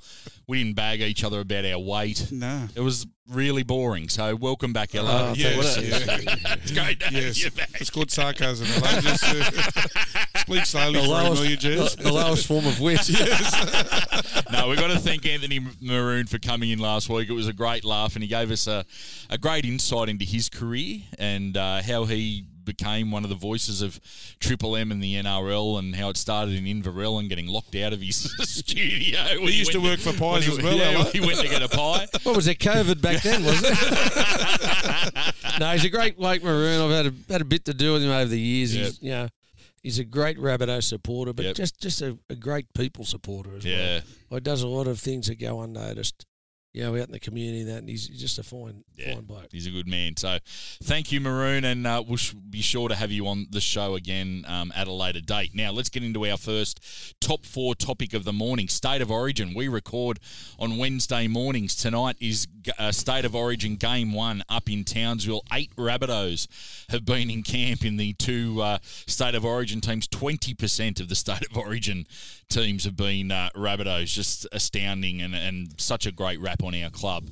We 0.47 0.63
didn't 0.63 0.75
bag 0.75 1.01
each 1.01 1.23
other 1.23 1.41
about 1.41 1.65
our 1.65 1.79
weight. 1.79 2.29
No. 2.31 2.67
It 2.75 2.79
was 2.81 3.05
really 3.29 3.63
boring. 3.63 4.07
So 4.09 4.35
welcome 4.35 4.71
back, 4.73 4.95
Ello. 4.95 5.09
Oh, 5.31 5.33
yes, 5.35 5.75
thanks. 5.75 6.05
yeah. 6.25 6.53
it's 6.55 6.71
great 6.71 6.99
to 6.99 7.05
have 7.07 7.13
Yes, 7.13 7.43
you 7.43 7.51
back. 7.51 7.69
it's 7.81 7.89
good 7.89 8.09
sarcasm. 8.11 8.67
Hello, 10.47 10.59
just 10.59 10.75
uh, 10.75 10.79
slowly 10.79 10.99
The 10.99 11.05
for 11.05 11.07
lowest, 11.09 11.41
Amelia 11.41 11.57
Jez. 11.57 11.95
the, 11.97 12.03
the 12.03 12.13
lowest 12.13 12.47
form 12.47 12.65
of 12.65 12.79
wit. 12.79 13.09
Yes. 13.09 14.43
no, 14.51 14.67
we've 14.69 14.79
got 14.79 14.87
to 14.91 14.99
thank 14.99 15.25
Anthony 15.25 15.59
Maroon 15.81 16.25
for 16.27 16.37
coming 16.39 16.69
in 16.69 16.79
last 16.79 17.09
week. 17.09 17.29
It 17.29 17.33
was 17.33 17.47
a 17.47 17.53
great 17.53 17.83
laugh, 17.85 18.15
and 18.15 18.23
he 18.23 18.27
gave 18.29 18.51
us 18.51 18.67
a, 18.67 18.85
a 19.29 19.37
great 19.37 19.65
insight 19.65 20.09
into 20.09 20.25
his 20.25 20.49
career 20.49 20.99
and 21.19 21.55
uh, 21.57 21.81
how 21.81 22.05
he 22.05 22.45
became 22.63 23.11
one 23.11 23.23
of 23.23 23.29
the 23.29 23.35
voices 23.35 23.83
of 23.83 23.99
Triple 24.39 24.75
M 24.75 24.91
in 24.91 24.99
the 24.99 25.13
NRL 25.21 25.77
and 25.77 25.95
how 25.95 26.09
it 26.09 26.17
started 26.17 26.55
in 26.55 26.65
Inverell 26.65 27.19
and 27.19 27.29
getting 27.29 27.45
locked 27.45 27.75
out 27.75 27.93
of 27.93 28.01
his 28.01 28.15
studio. 28.49 29.19
when 29.39 29.49
He 29.49 29.59
used 29.59 29.71
to 29.73 29.79
went 29.79 29.91
work 29.91 29.99
for 29.99 30.09
when 30.23 30.41
pies 30.41 30.45
he- 30.47 30.51
as 30.57 30.63
well, 30.63 30.75
Yeah, 30.75 31.03
he 31.05 31.19
went 31.19 31.37
to 31.39 31.47
get 31.47 31.61
a 31.61 31.69
pie. 31.69 32.07
What 32.23 32.35
was 32.35 32.47
it? 32.47 32.57
COVID 32.57 33.01
back 33.01 33.21
then, 33.21 33.43
was 33.45 33.61
it? 33.63 35.59
no, 35.59 35.71
he's 35.73 35.85
a 35.85 35.89
great 35.89 36.17
Wake 36.17 36.43
Maroon. 36.43 36.81
I've 36.81 37.05
had 37.05 37.05
a 37.05 37.13
had 37.33 37.41
a 37.41 37.45
bit 37.45 37.65
to 37.65 37.73
do 37.75 37.93
with 37.93 38.03
him 38.03 38.09
over 38.09 38.25
the 38.25 38.39
years. 38.39 38.71
He's 38.71 38.99
you 39.01 39.11
know, 39.11 39.27
he's 39.85 39.99
a 39.99 40.03
great 40.03 40.37
Rabbitoh 40.37 40.83
supporter, 40.83 41.31
but 41.31 41.45
Yep. 41.45 41.55
just 41.55 41.79
just 41.79 42.01
a, 42.01 42.17
a 42.29 42.35
great 42.35 42.65
people 42.73 43.05
supporter 43.05 43.55
as 43.55 43.63
Yeah. 43.63 44.01
well. 44.29 44.37
He 44.37 44.41
does 44.41 44.61
a 44.63 44.67
lot 44.67 44.87
of 44.87 44.99
things 44.99 45.27
that 45.27 45.39
go 45.39 45.61
unnoticed. 45.61 46.25
You 46.75 46.83
know, 46.83 46.95
out 46.97 47.05
in 47.07 47.11
the 47.13 47.21
community, 47.21 47.61
and 47.61 47.69
that 47.69 47.77
and 47.77 47.87
he's 47.89 48.05
just 48.09 48.37
a 48.37 48.43
fine 48.43 48.83
Yeah. 48.97 49.13
fine 49.13 49.23
bloke. 49.23 49.47
He's 49.49 49.65
a 49.65 49.71
good 49.71 49.87
man. 49.87 50.17
So, 50.17 50.39
thank 50.83 51.09
you, 51.09 51.21
Maroon, 51.21 51.63
and 51.63 51.87
uh, 51.87 52.03
we'll 52.05 52.17
sh- 52.17 52.33
be 52.33 52.61
sure 52.61 52.89
to 52.89 52.95
have 52.95 53.13
you 53.13 53.27
on 53.27 53.47
the 53.49 53.61
show 53.61 53.95
again 53.95 54.43
um, 54.45 54.73
at 54.75 54.85
a 54.85 54.91
later 54.91 55.21
date. 55.21 55.51
Now, 55.55 55.71
let's 55.71 55.87
get 55.87 56.03
into 56.03 56.25
our 56.27 56.35
first 56.35 56.81
top 57.21 57.45
four 57.45 57.75
topic 57.75 58.13
of 58.13 58.25
the 58.25 58.33
morning: 58.33 58.67
State 58.67 59.01
of 59.01 59.09
Origin. 59.09 59.53
We 59.55 59.69
record 59.69 60.19
on 60.59 60.75
Wednesday 60.77 61.27
mornings. 61.27 61.75
Tonight 61.75 62.17
is 62.19 62.45
uh, 62.77 62.91
State 62.91 63.23
of 63.23 63.33
Origin 63.33 63.77
Game 63.77 64.11
One 64.11 64.43
up 64.49 64.69
in 64.69 64.83
Townsville. 64.83 65.43
Eight 65.53 65.73
Rabbitohs 65.77 66.47
have 66.89 67.05
been 67.05 67.29
in 67.29 67.43
camp 67.43 67.85
in 67.85 67.95
the 67.95 68.11
two 68.13 68.61
uh, 68.61 68.79
State 68.83 69.33
of 69.35 69.45
Origin 69.45 69.79
teams. 69.79 70.07
Twenty 70.09 70.53
percent 70.53 70.99
of 70.99 71.07
the 71.07 71.15
State 71.15 71.45
of 71.49 71.55
Origin 71.55 72.05
teams 72.49 72.85
have 72.85 72.95
been 72.95 73.31
uh, 73.31 73.49
Rabbitohs. 73.55 74.13
Just 74.13 74.47
astounding 74.51 75.21
and, 75.21 75.35
and 75.35 75.79
such 75.79 76.05
a 76.05 76.11
great 76.11 76.39
rap 76.39 76.63
on 76.63 76.75
our 76.75 76.89
club 76.89 77.29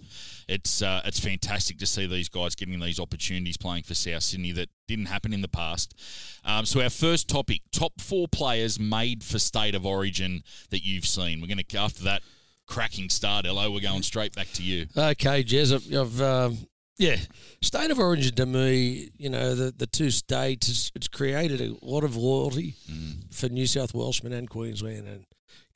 it's 0.48 0.82
uh, 0.82 1.02
it's 1.06 1.20
fantastic 1.20 1.78
to 1.80 1.86
see 1.86 2.06
these 2.06 2.30
guys 2.30 2.56
getting 2.56 2.80
these 2.80 3.00
opportunities 3.00 3.58
playing 3.58 3.84
for 3.84 3.94
South 3.94 4.24
Sydney 4.24 4.52
that 4.54 4.70
didn't 4.88 5.06
happen 5.06 5.34
in 5.34 5.42
the 5.42 5.48
past. 5.48 5.98
Um, 6.44 6.66
so 6.66 6.82
our 6.82 6.90
first 6.90 7.28
topic: 7.28 7.62
top 7.72 7.94
four 8.00 8.28
players 8.28 8.80
made 8.80 9.24
for 9.24 9.40
state 9.40 9.76
of 9.76 9.86
origin 9.86 10.44
that 10.70 10.84
you've 10.84 11.06
seen. 11.06 11.42
We're 11.42 11.48
going 11.48 11.64
to 11.64 11.78
after 11.78 12.04
that 12.04 12.22
cracking 12.66 13.10
start, 13.10 13.46
Hello, 13.46 13.70
We're 13.72 13.82
going 13.82 14.04
straight 14.04 14.36
back 14.36 14.52
to 14.54 14.64
you. 14.64 14.88
Okay, 14.96 15.44
Jez, 15.44 15.74
I've, 15.74 16.22
um, 16.22 16.58
yeah, 16.98 17.18
state 17.62 17.92
of 17.92 18.00
origin 18.00 18.36
to 18.36 18.46
me, 18.46 19.10
you 19.18 19.30
know, 19.30 19.56
the 19.56 19.74
the 19.76 19.88
two 19.88 20.12
states, 20.12 20.70
it's, 20.70 20.92
it's 20.96 21.08
created 21.08 21.62
a 21.62 21.74
lot 21.86 22.04
of 22.04 22.16
loyalty 22.16 22.76
mm. 22.90 23.34
for 23.34 23.50
New 23.50 23.66
South 23.68 23.94
Welshmen 23.94 24.34
and 24.34 24.50
Queensland, 24.50 25.08
and 25.08 25.26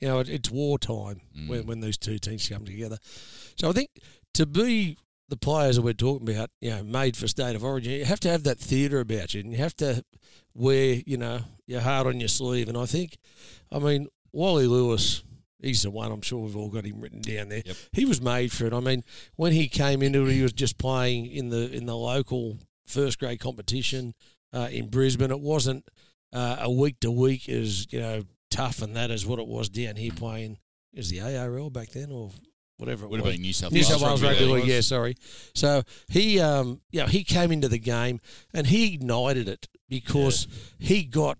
you 0.00 0.08
know, 0.08 0.20
it, 0.20 0.28
it's 0.28 0.50
wartime 0.50 1.20
mm. 1.36 1.48
when 1.48 1.66
when 1.66 1.80
these 1.80 1.98
two 1.98 2.18
teams 2.18 2.48
come 2.48 2.64
together. 2.64 2.98
So 3.56 3.68
I 3.68 3.72
think 3.72 3.90
to 4.34 4.46
be 4.46 4.96
the 5.28 5.36
players 5.36 5.76
that 5.76 5.82
we're 5.82 5.92
talking 5.92 6.28
about, 6.30 6.50
you 6.60 6.70
know, 6.70 6.82
made 6.82 7.16
for 7.16 7.28
state 7.28 7.54
of 7.54 7.64
origin, 7.64 7.92
you 7.92 8.04
have 8.04 8.20
to 8.20 8.30
have 8.30 8.44
that 8.44 8.58
theatre 8.58 9.00
about 9.00 9.34
you, 9.34 9.40
and 9.40 9.52
you 9.52 9.58
have 9.58 9.76
to 9.76 10.04
wear, 10.54 11.02
you 11.06 11.16
know, 11.16 11.40
your 11.66 11.80
heart 11.80 12.06
on 12.06 12.20
your 12.20 12.28
sleeve. 12.28 12.68
And 12.68 12.78
I 12.78 12.86
think, 12.86 13.18
I 13.70 13.78
mean, 13.78 14.08
Wally 14.32 14.66
Lewis, 14.66 15.22
he's 15.60 15.82
the 15.82 15.90
one. 15.90 16.10
I'm 16.12 16.22
sure 16.22 16.40
we've 16.40 16.56
all 16.56 16.70
got 16.70 16.84
him 16.84 17.00
written 17.00 17.20
down 17.20 17.48
there. 17.48 17.62
Yep. 17.64 17.76
He 17.92 18.04
was 18.04 18.20
made 18.20 18.52
for 18.52 18.66
it. 18.66 18.72
I 18.72 18.80
mean, 18.80 19.04
when 19.36 19.52
he 19.52 19.68
came 19.68 20.02
into 20.02 20.26
it, 20.26 20.32
he 20.32 20.42
was 20.42 20.52
just 20.52 20.78
playing 20.78 21.26
in 21.26 21.50
the 21.50 21.70
in 21.72 21.86
the 21.86 21.96
local 21.96 22.58
first 22.86 23.18
grade 23.18 23.40
competition 23.40 24.14
uh, 24.52 24.68
in 24.70 24.88
Brisbane. 24.88 25.30
It 25.30 25.40
wasn't 25.40 25.88
uh, 26.32 26.56
a 26.60 26.70
week 26.70 27.00
to 27.00 27.10
week 27.10 27.48
as 27.48 27.92
you 27.92 28.00
know 28.00 28.22
tough 28.50 28.82
and 28.82 28.96
that 28.96 29.10
as 29.10 29.26
what 29.26 29.38
it 29.38 29.46
was 29.46 29.68
down 29.68 29.96
here 29.96 30.12
playing. 30.14 30.58
Is 30.94 31.10
the 31.10 31.20
ARL 31.20 31.70
back 31.70 31.90
then 31.90 32.10
or 32.10 32.30
whatever 32.78 33.04
it 33.04 33.10
Would 33.10 33.20
have 33.20 33.26
was? 33.26 33.34
been 33.34 33.42
New 33.42 33.52
South 33.52 33.72
New 33.72 33.80
Wales. 33.80 33.88
South 33.88 34.02
Wales 34.02 34.22
Rugby 34.22 34.44
League. 34.46 34.66
Yeah, 34.66 34.80
sorry. 34.80 35.16
So 35.54 35.82
he, 36.08 36.40
um, 36.40 36.80
you 36.90 37.00
know, 37.00 37.06
he 37.06 37.24
came 37.24 37.52
into 37.52 37.68
the 37.68 37.78
game 37.78 38.20
and 38.54 38.66
he 38.66 38.94
ignited 38.94 39.48
it 39.48 39.68
because 39.88 40.48
he 40.78 41.04
got 41.04 41.38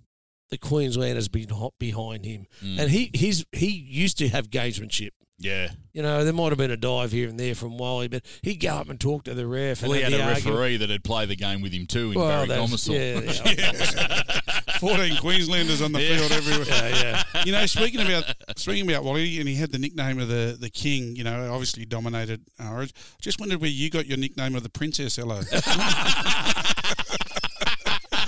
the 0.51 0.59
Queenslanders 0.59 1.29
behi- 1.29 1.71
behind 1.79 2.25
him, 2.25 2.47
Mm. 2.65 2.79
and 2.81 2.91
he 2.91 3.11
he's 3.15 3.45
he 3.53 3.69
used 3.69 4.19
to 4.19 4.29
have 4.29 4.51
gamesmanship. 4.51 5.11
Yeah. 5.41 5.69
You 5.93 6.03
know, 6.03 6.25
there 6.25 6.33
might 6.33 6.49
have 6.49 6.59
been 6.59 6.73
a 6.73 6.77
dive 6.77 7.13
here 7.13 7.29
and 7.29 7.39
there 7.39 7.55
from 7.55 7.79
Wally, 7.79 8.09
but 8.09 8.23
he'd 8.43 8.57
go 8.57 8.71
up 8.71 8.89
and 8.89 8.99
talk 8.99 9.23
to 9.25 9.35
the 9.35 9.47
ref. 9.47 9.83
Well, 9.83 9.93
and 9.93 9.99
he 9.99 10.03
had 10.05 10.13
a 10.13 10.17
the 10.17 10.23
argument. 10.25 10.47
referee 10.57 10.77
that 10.79 10.91
had 10.91 11.05
played 11.05 11.29
the 11.29 11.37
game 11.37 11.61
with 11.63 11.73
him 11.73 11.87
too 11.87 12.11
in 12.11 12.19
Well, 12.19 12.27
Barry 12.29 12.49
that's- 12.49 12.89
Gomersall. 12.89 13.57
yeah, 13.57 14.23
yeah, 14.73 14.79
14 14.81 15.17
Queenslanders 15.19 15.81
on 15.81 15.93
the 15.93 16.01
field 16.01 16.33
everywhere. 16.33 16.67
yeah, 16.91 17.23
yeah. 17.35 17.45
You 17.45 17.53
know, 17.53 17.67
speaking 17.67 18.01
about 18.01 18.25
speaking 18.57 18.91
about 18.91 19.05
Wally, 19.05 19.39
and 19.39 19.49
he 19.49 19.55
had 19.55 19.71
the 19.71 19.79
nickname 19.79 20.19
of 20.19 20.27
the, 20.27 20.57
the 20.59 20.71
king. 20.71 21.15
You 21.15 21.23
know, 21.23 21.53
obviously 21.53 21.85
dominated 21.85 22.43
Origin. 22.61 22.95
Just 23.21 23.39
wondered 23.39 23.61
where 23.61 23.71
you 23.71 23.91
got 23.91 24.07
your 24.07 24.19
nickname 24.19 24.57
of 24.57 24.65
the 24.65 24.71
Princess 24.71 25.21
Ella. 25.21 25.45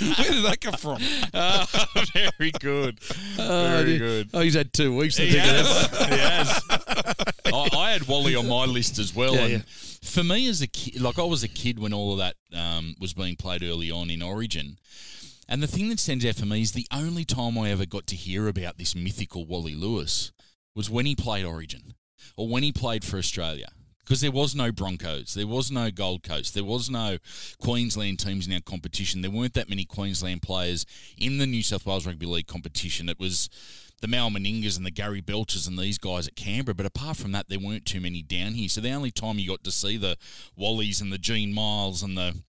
where 0.00 0.30
did 0.30 0.45
that 0.45 0.61
come 0.61 0.75
from? 0.75 0.99
Very 2.38 2.50
good. 2.52 2.99
Oh, 3.38 3.69
Very 3.85 3.99
good. 3.99 4.30
Oh, 4.35 4.40
he's 4.40 4.54
had 4.54 4.73
two 4.73 4.97
weeks 4.97 5.16
to 5.16 5.23
He 5.23 5.33
think 5.33 5.45
of 5.45 5.66
has. 5.66 5.90
that. 5.90 6.12
he 6.12 6.19
has. 6.19 7.45
I, 7.52 7.76
I 7.78 7.90
had 7.92 8.02
Wally 8.09 8.35
on 8.35 8.49
my 8.49 8.64
list 8.64 8.99
as 8.99 9.14
well. 9.14 9.35
Yeah, 9.35 9.40
and 9.42 9.52
yeah. 9.52 9.59
for 10.02 10.25
me 10.25 10.49
as 10.49 10.62
a 10.62 10.66
kid, 10.66 11.00
like 11.00 11.19
I 11.19 11.25
was 11.25 11.42
a 11.42 11.49
kid 11.49 11.78
when 11.78 11.92
all 11.92 12.12
of 12.12 12.19
that 12.19 12.35
um, 12.57 12.95
was 13.00 13.12
being 13.14 13.37
played 13.37 13.62
early 13.62 13.90
on 13.90 14.11
in 14.11 14.23
Origin. 14.23 14.78
And 15.49 15.62
the 15.62 15.66
thing 15.66 15.88
that 15.88 15.99
stands 15.99 16.25
out 16.25 16.37
for 16.37 16.47
me 16.47 16.62
is 16.62 16.73
the 16.73 16.87
only 16.92 17.25
time 17.25 17.59
I 17.59 17.71
ever 17.71 17.85
got 17.85 18.07
to 18.09 18.16
hear 18.16 18.47
about 18.47 18.78
this 18.78 18.95
mythical 18.95 19.45
Wally 19.47 19.75
Lewis 19.75 20.30
was 20.76 20.88
when 20.88 21.07
he 21.07 21.16
played 21.16 21.45
Origin 21.45 21.95
or 22.37 22.47
when 22.49 22.62
he 22.62 22.71
played 22.73 23.04
for 23.04 23.19
Australia. 23.19 23.66
Because 24.11 24.23
there 24.23 24.33
was 24.33 24.57
no 24.57 24.73
Broncos, 24.73 25.35
there 25.35 25.47
was 25.47 25.71
no 25.71 25.88
Gold 25.93 26.25
Coast, 26.25 26.52
there 26.52 26.64
was 26.64 26.90
no 26.90 27.19
Queensland 27.62 28.19
teams 28.19 28.45
in 28.45 28.52
our 28.52 28.61
competition. 28.61 29.23
There 29.23 29.31
weren't 29.31 29.55
that 29.55 29.69
many 29.69 29.85
Queensland 29.85 30.43
players 30.43 30.85
in 31.17 31.38
the 31.38 31.47
New 31.47 31.62
South 31.62 31.87
Wales 31.87 32.09
Rugby 32.09 32.26
League 32.26 32.49
competition. 32.49 33.09
It 33.09 33.21
was 33.21 33.49
the 34.00 34.09
Mal 34.09 34.29
Meningas 34.29 34.76
and 34.76 34.85
the 34.85 34.90
Gary 34.90 35.23
Belchers 35.23 35.69
and 35.69 35.79
these 35.79 35.97
guys 35.97 36.26
at 36.26 36.35
Canberra. 36.35 36.75
But 36.75 36.87
apart 36.87 37.19
from 37.19 37.31
that, 37.31 37.49
there 37.49 37.61
weren't 37.61 37.87
too 37.87 38.00
many 38.00 38.21
down 38.21 38.55
here. 38.55 38.69
So 38.69 38.81
the 38.81 38.90
only 38.90 39.12
time 39.12 39.38
you 39.38 39.49
got 39.49 39.62
to 39.62 39.71
see 39.71 39.97
the 39.97 40.17
Wallies 40.59 41.00
and 41.00 41.12
the 41.12 41.17
Gene 41.17 41.55
Miles 41.55 42.02
and 42.02 42.19
the 42.19 42.43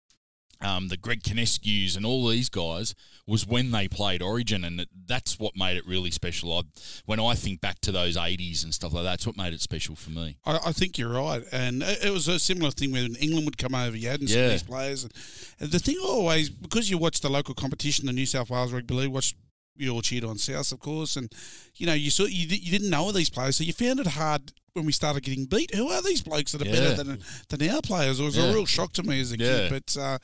um, 0.61 0.87
the 0.89 0.97
Greg 0.97 1.23
Conescu's 1.23 1.95
and 1.95 2.05
all 2.05 2.27
these 2.27 2.49
guys 2.49 2.93
was 3.27 3.47
when 3.47 3.71
they 3.71 3.87
played 3.87 4.21
Origin, 4.21 4.63
and 4.63 4.85
that's 5.05 5.39
what 5.39 5.55
made 5.55 5.77
it 5.77 5.85
really 5.87 6.11
special. 6.11 6.53
I, 6.57 6.61
when 7.05 7.19
I 7.19 7.33
think 7.35 7.61
back 7.61 7.79
to 7.81 7.91
those 7.91 8.17
'80s 8.17 8.63
and 8.63 8.73
stuff 8.73 8.93
like 8.93 9.03
that, 9.03 9.09
that's 9.11 9.27
what 9.27 9.37
made 9.37 9.53
it 9.53 9.61
special 9.61 9.95
for 9.95 10.09
me. 10.11 10.37
I, 10.45 10.59
I 10.67 10.71
think 10.71 10.97
you're 10.97 11.09
right, 11.13 11.43
and 11.51 11.81
it, 11.83 12.05
it 12.05 12.09
was 12.11 12.27
a 12.27 12.39
similar 12.39 12.71
thing 12.71 12.91
when 12.91 13.15
England 13.15 13.45
would 13.45 13.57
come 13.57 13.75
over. 13.75 13.95
You 13.95 14.09
hadn't 14.09 14.27
seen 14.27 14.39
Yeah. 14.39 14.49
these 14.49 14.63
players, 14.63 15.03
and, 15.03 15.13
and 15.59 15.71
the 15.71 15.79
thing 15.79 15.97
always 16.03 16.49
because 16.49 16.89
you 16.89 16.97
watch 16.97 17.21
the 17.21 17.29
local 17.29 17.53
competition, 17.55 18.05
the 18.05 18.13
New 18.13 18.25
South 18.25 18.49
Wales 18.49 18.71
Rugby 18.73 18.93
League, 18.93 19.11
watch 19.11 19.35
you 19.77 19.91
all 19.93 20.01
cheered 20.01 20.25
on 20.25 20.37
South, 20.37 20.71
of 20.71 20.79
course, 20.79 21.15
and 21.15 21.31
you 21.75 21.85
know 21.87 21.93
you 21.93 22.11
saw 22.11 22.23
you, 22.25 22.45
you 22.47 22.71
didn't 22.71 22.89
know 22.89 23.01
all 23.03 23.11
these 23.13 23.29
players, 23.29 23.55
so 23.55 23.63
you 23.63 23.73
found 23.73 23.99
it 23.99 24.07
hard 24.07 24.51
when 24.73 24.85
we 24.85 24.91
started 24.91 25.23
getting 25.23 25.45
beat. 25.45 25.73
Who 25.75 25.89
are 25.89 26.01
these 26.01 26.21
blokes 26.21 26.53
that 26.53 26.61
are 26.61 26.65
Yeah. 26.65 26.71
better 26.71 27.03
than 27.03 27.19
than 27.49 27.69
our 27.69 27.81
players? 27.81 28.19
It 28.19 28.23
was 28.23 28.37
Yeah. 28.37 28.45
a 28.45 28.53
real 28.53 28.65
shock 28.65 28.93
to 28.93 29.03
me 29.03 29.19
as 29.19 29.31
a 29.31 29.37
Yeah. 29.37 29.67
kid, 29.69 29.69
but 29.69 29.97
uh, 30.01 30.17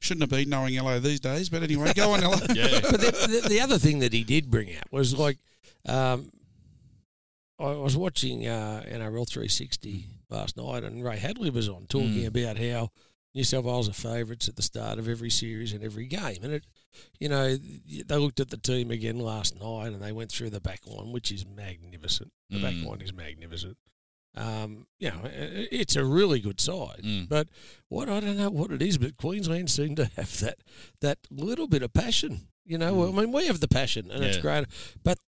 shouldn't 0.00 0.22
have 0.22 0.30
been 0.30 0.48
knowing 0.48 0.76
Elo 0.76 0.98
these 0.98 1.20
days. 1.20 1.48
But 1.48 1.62
anyway, 1.62 1.92
go 1.94 2.12
on, 2.12 2.22
Elo. 2.22 2.36
Yeah, 2.54 2.80
but 2.80 3.00
the, 3.00 3.40
the, 3.42 3.48
the 3.48 3.60
other 3.60 3.78
thing 3.78 4.00
that 4.00 4.12
he 4.12 4.24
did 4.24 4.50
bring 4.50 4.74
out 4.76 4.90
was 4.90 5.16
like, 5.16 5.38
um, 5.86 6.30
I 7.58 7.70
was 7.72 7.96
watching 7.96 8.46
uh, 8.46 8.82
NRL 8.88 9.24
360 9.28 10.06
last 10.28 10.56
night, 10.56 10.82
and 10.82 11.04
Ray 11.04 11.18
Hadley 11.18 11.50
was 11.50 11.68
on 11.68 11.86
talking 11.86 12.22
Mm. 12.24 12.26
about 12.26 12.58
how 12.58 12.90
New 13.34 13.44
South 13.44 13.64
Wales 13.64 13.88
are 13.88 13.92
favourites 13.92 14.48
at 14.48 14.56
the 14.56 14.62
start 14.62 14.98
of 14.98 15.08
every 15.08 15.30
series 15.30 15.72
and 15.72 15.82
every 15.84 16.06
game, 16.06 16.38
and 16.42 16.52
it, 16.54 16.64
you 17.20 17.28
know, 17.28 17.56
they 17.56 18.16
looked 18.16 18.40
at 18.40 18.50
the 18.50 18.56
team 18.56 18.90
again 18.90 19.18
last 19.18 19.58
night, 19.60 19.86
and 19.92 20.02
they 20.02 20.12
went 20.12 20.30
through 20.32 20.50
the 20.50 20.60
back 20.60 20.86
line, 20.86 21.12
which 21.12 21.30
is 21.30 21.46
magnificent. 21.46 22.32
The 22.50 22.60
back 22.60 22.74
Mm. 22.74 22.86
line 22.86 23.00
is 23.00 23.12
magnificent. 23.12 23.76
Um, 24.34 24.86
you 24.98 25.10
know, 25.10 25.20
it's 25.24 25.96
a 25.96 26.04
really 26.04 26.40
good 26.40 26.60
side. 26.60 27.02
Mm. 27.04 27.28
But 27.28 27.48
what 27.88 28.08
I 28.08 28.20
don't 28.20 28.38
know 28.38 28.50
what 28.50 28.70
it 28.70 28.80
is, 28.80 28.98
but 28.98 29.16
Queensland 29.16 29.70
seem 29.70 29.94
to 29.96 30.06
have 30.16 30.40
that 30.40 30.58
that 31.00 31.18
little 31.30 31.66
bit 31.66 31.82
of 31.82 31.92
passion. 31.92 32.48
You 32.64 32.78
know, 32.78 33.08
I 33.08 33.10
mean, 33.10 33.32
we 33.32 33.46
have 33.46 33.60
the 33.60 33.68
passion, 33.68 34.10
and 34.10 34.24
it's 34.24 34.38
great, 34.38 34.66
but 35.02 35.18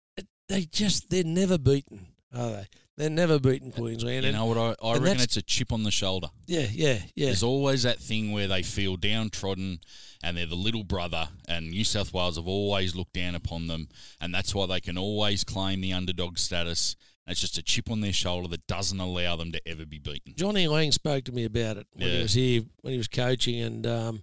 they 0.49 0.63
just 0.63 1.11
they're 1.11 1.25
never 1.25 1.59
beaten, 1.59 2.07
are 2.35 2.51
they? 2.51 2.67
They're 2.97 3.11
never 3.11 3.41
beaten 3.41 3.73
Queensland. 3.73 4.23
You 4.23 4.29
and 4.29 4.39
know 4.39 4.47
what? 4.47 4.79
I, 4.81 4.87
I 4.87 4.99
reckon 4.99 5.21
it's 5.21 5.37
a 5.37 5.43
chip 5.43 5.73
on 5.73 5.83
the 5.83 5.91
shoulder. 5.91 6.29
yeah, 6.47 6.69
yeah, 6.71 7.01
yeah. 7.17 7.27
There's 7.27 7.43
always 7.43 7.83
that 7.83 7.99
thing 7.99 8.31
where 8.31 8.47
they 8.47 8.63
feel 8.63 8.97
downtrodden 8.97 9.81
and 10.23 10.37
they're 10.37 10.47
the 10.47 10.55
little 10.55 10.85
brother, 10.85 11.29
and 11.49 11.71
New 11.71 11.85
South 11.85 12.15
Wales 12.15 12.37
have 12.37 12.47
always 12.47 12.95
looked 12.95 13.15
down 13.15 13.35
upon 13.35 13.67
them, 13.67 13.89
and 14.21 14.33
that's 14.33 14.55
why 14.55 14.67
they 14.67 14.81
can 14.81 14.97
always 14.97 15.45
claim 15.45 15.81
the 15.81 15.93
underdog 15.93 16.39
status. 16.39 16.95
It's 17.27 17.41
just 17.41 17.57
a 17.59 17.63
chip 17.63 17.91
on 17.91 18.01
their 18.03 18.13
shoulder 18.13 18.49
that 18.49 18.67
doesn't 18.67 19.01
allow 19.01 19.37
them 19.37 19.51
to 19.53 19.69
ever 19.69 19.87
be 19.87 19.99
beaten. 19.99 20.35
Johnny 20.37 20.69
Lang 20.69 20.93
spoke 20.93 21.25
to 21.25 21.33
me 21.33 21.45
about 21.45 21.79
it 21.79 21.87
when 21.93 22.07
Yeah. 22.09 22.17
he 22.17 22.23
was 22.23 22.35
here, 22.35 22.63
when 22.83 22.93
he 22.93 22.99
was 22.99 23.09
coaching, 23.09 23.59
and 23.61 23.87
um, 23.87 24.23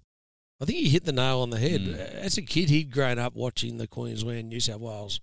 I 0.61 0.65
think 0.65 0.77
he 0.79 0.89
hit 0.89 1.05
the 1.05 1.11
nail 1.11 1.39
on 1.39 1.49
the 1.49 1.57
head. 1.57 1.81
Mm. 1.81 1.97
As 1.97 2.37
a 2.37 2.43
kid, 2.43 2.69
he'd 2.69 2.91
grown 2.91 3.17
up 3.17 3.33
watching 3.35 3.77
the 3.77 3.87
Queensland 3.87 4.49
New 4.49 4.59
South 4.59 4.81
Wales 4.81 5.19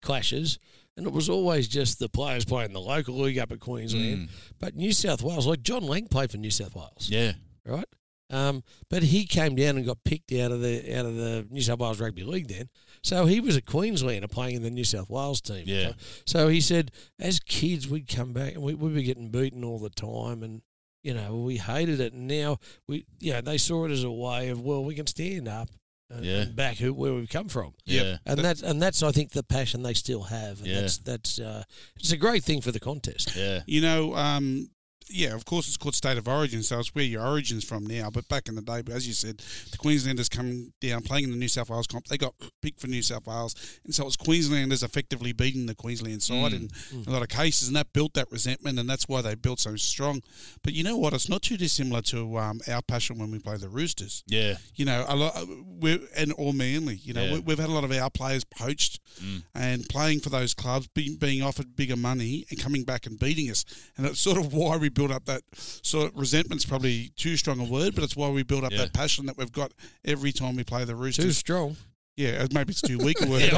clashes, 0.00 0.58
and 0.96 1.06
it 1.06 1.12
was 1.12 1.28
always 1.28 1.68
just 1.68 1.98
the 1.98 2.08
players 2.08 2.44
playing 2.44 2.72
the 2.72 2.80
local 2.80 3.18
league 3.18 3.38
up 3.38 3.52
at 3.52 3.60
Queensland. 3.60 4.28
Mm. 4.28 4.30
But 4.58 4.74
New 4.74 4.92
South 4.92 5.22
Wales, 5.22 5.46
like 5.46 5.62
John 5.62 5.82
Lang 5.84 6.08
played 6.08 6.30
for 6.30 6.38
New 6.38 6.50
South 6.50 6.74
Wales, 6.74 7.08
Yeah, 7.10 7.32
right? 7.66 7.84
Um, 8.30 8.62
but 8.90 9.02
he 9.04 9.24
came 9.26 9.54
down 9.54 9.76
and 9.76 9.86
got 9.86 10.04
picked 10.04 10.32
out 10.32 10.52
of 10.52 10.60
the 10.60 10.94
out 10.96 11.06
of 11.06 11.16
the 11.16 11.46
New 11.50 11.62
South 11.62 11.78
Wales 11.78 12.00
Rugby 12.00 12.24
League 12.24 12.48
then. 12.48 12.68
So 13.02 13.26
he 13.26 13.40
was 13.40 13.56
a 13.56 13.62
Queenslander 13.62 14.28
playing 14.28 14.56
in 14.56 14.62
the 14.62 14.70
New 14.70 14.84
South 14.84 15.08
Wales 15.10 15.40
team. 15.40 15.64
Yeah. 15.66 15.88
So, 16.24 16.38
so 16.40 16.48
he 16.48 16.60
said, 16.60 16.90
as 17.18 17.40
kids, 17.40 17.88
we'd 17.88 18.08
come 18.08 18.32
back 18.32 18.54
and 18.54 18.62
we, 18.62 18.74
we'd 18.74 18.94
be 18.94 19.02
getting 19.02 19.30
beaten 19.30 19.64
all 19.64 19.78
the 19.78 19.90
time, 19.90 20.42
and 20.42 20.62
you 21.02 21.14
know 21.14 21.36
we 21.36 21.56
hated 21.58 22.00
it. 22.00 22.12
And 22.12 22.26
now 22.26 22.58
we, 22.86 23.04
you 23.20 23.32
know, 23.32 23.40
they 23.40 23.58
saw 23.58 23.84
it 23.86 23.90
as 23.90 24.04
a 24.04 24.10
way 24.10 24.48
of 24.48 24.60
well, 24.60 24.84
we 24.84 24.94
can 24.94 25.06
stand 25.06 25.46
up 25.48 25.68
and, 26.10 26.24
Yeah. 26.24 26.36
and 26.42 26.56
back 26.56 26.76
who, 26.78 26.92
where 26.92 27.12
we've 27.14 27.28
come 27.28 27.48
from. 27.48 27.74
yeah. 27.84 28.16
And 28.26 28.40
that's 28.40 28.62
and 28.62 28.80
that's 28.82 29.02
I 29.02 29.12
think 29.12 29.32
the 29.32 29.42
passion 29.42 29.82
they 29.82 29.94
still 29.94 30.24
have. 30.24 30.58
And 30.58 30.66
Yeah. 30.66 30.80
That's 30.80 30.98
that's 30.98 31.38
uh, 31.38 31.62
it's 31.96 32.12
a 32.12 32.16
great 32.16 32.42
thing 32.44 32.60
for 32.60 32.72
the 32.72 32.80
contest. 32.80 33.36
Yeah. 33.36 33.60
You 33.66 33.80
know, 33.80 34.14
um, 34.16 34.70
yeah, 35.10 35.34
of 35.34 35.44
course 35.44 35.68
it's 35.68 35.76
called 35.76 35.94
state 35.94 36.18
of 36.18 36.26
origin, 36.28 36.62
so 36.62 36.78
it's 36.78 36.94
where 36.94 37.04
your 37.04 37.26
origin's 37.26 37.64
from 37.64 37.86
now. 37.86 38.10
But 38.10 38.28
back 38.28 38.48
in 38.48 38.54
the 38.54 38.62
day, 38.62 38.82
as 38.92 39.06
you 39.06 39.14
said, 39.14 39.38
the 39.70 39.78
Queenslanders 39.78 40.28
coming 40.28 40.72
down 40.80 41.02
playing 41.02 41.24
in 41.24 41.30
the 41.30 41.36
New 41.36 41.48
South 41.48 41.70
Wales 41.70 41.86
comp, 41.86 42.06
they 42.06 42.18
got 42.18 42.34
picked 42.62 42.80
for 42.80 42.86
New 42.86 43.02
South 43.02 43.26
Wales, 43.26 43.54
and 43.84 43.94
so 43.94 44.02
it 44.02 44.06
was 44.06 44.16
Queenslanders 44.16 44.82
effectively 44.82 45.32
beating 45.32 45.66
the 45.66 45.74
Queensland 45.74 46.22
side 46.22 46.52
Mm. 46.52 46.70
in 46.92 47.04
a 47.06 47.10
lot 47.10 47.22
of 47.22 47.28
cases, 47.28 47.68
and 47.68 47.76
that 47.76 47.92
built 47.92 48.14
that 48.14 48.30
resentment, 48.30 48.78
and 48.78 48.88
that's 48.88 49.08
why 49.08 49.20
they 49.22 49.34
built 49.34 49.58
so 49.60 49.76
strong. 49.76 50.22
But 50.62 50.72
you 50.72 50.82
know 50.84 50.96
what? 50.96 51.12
It's 51.12 51.28
not 51.28 51.42
too 51.42 51.56
dissimilar 51.56 52.02
to 52.02 52.38
um, 52.38 52.60
our 52.68 52.80
passion 52.82 53.18
when 53.18 53.30
we 53.30 53.38
play 53.38 53.56
the 53.56 53.68
Roosters. 53.68 54.22
Yeah. 54.26 54.56
You 54.76 54.84
know, 54.84 55.04
a 55.08 55.16
lot, 55.16 55.34
we're, 55.66 55.98
and 56.16 56.32
all 56.32 56.52
Manly. 56.52 56.96
You 57.02 57.14
know, 57.14 57.24
Yeah. 57.24 57.32
we, 57.34 57.40
we've 57.40 57.58
had 57.58 57.68
a 57.68 57.72
lot 57.72 57.84
of 57.84 57.92
our 57.92 58.10
players 58.10 58.44
poached 58.44 59.00
Mm. 59.22 59.42
and 59.54 59.88
playing 59.88 60.20
for 60.20 60.28
those 60.30 60.54
clubs, 60.54 60.86
being, 60.94 61.16
being 61.16 61.42
offered 61.42 61.74
bigger 61.74 61.96
money 61.96 62.44
and 62.50 62.58
coming 62.60 62.84
back 62.84 63.04
and 63.06 63.18
beating 63.18 63.50
us. 63.50 63.64
And 63.96 64.06
it's 64.06 64.20
sort 64.20 64.38
of 64.38 64.52
why 64.52 64.76
we 64.76 64.88
built 64.98 65.10
up 65.12 65.24
that 65.26 65.42
sort 65.54 66.12
of 66.12 66.18
resentment's 66.18 66.64
probably 66.64 67.10
too 67.16 67.36
strong 67.36 67.60
a 67.60 67.64
word, 67.64 67.94
but 67.94 68.02
it's 68.02 68.16
why 68.16 68.28
we 68.28 68.42
build 68.42 68.64
up 68.64 68.72
Yeah. 68.72 68.78
that 68.78 68.92
passion 68.92 69.26
that 69.26 69.36
we've 69.38 69.52
got 69.52 69.72
every 70.04 70.32
time 70.32 70.56
we 70.56 70.64
play 70.64 70.84
the 70.84 70.96
rooster. 70.96 71.22
Too 71.22 71.30
strong. 71.32 71.76
Yeah, 72.16 72.44
maybe 72.52 72.72
it's 72.72 72.80
too 72.82 72.98
weak 72.98 73.20
a 73.22 73.26
word. 73.30 73.52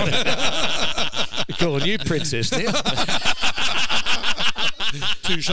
We're 1.49 1.57
calling 1.57 1.87
you 1.87 1.97
princess 1.99 2.53
now. 2.53 2.59
Touche. 5.23 5.49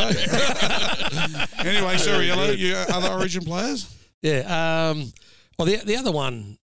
anyway, 1.66 1.98
sorry, 1.98 2.28
hello, 2.28 2.52
you 2.52 2.76
other 2.76 3.10
Origin 3.14 3.44
players? 3.46 3.88
Yeah. 4.22 4.90
Um, 4.92 5.14
well, 5.58 5.66
the 5.68 5.78
the 5.86 5.96
other 5.96 6.12
one, 6.12 6.34
from 6.44 6.58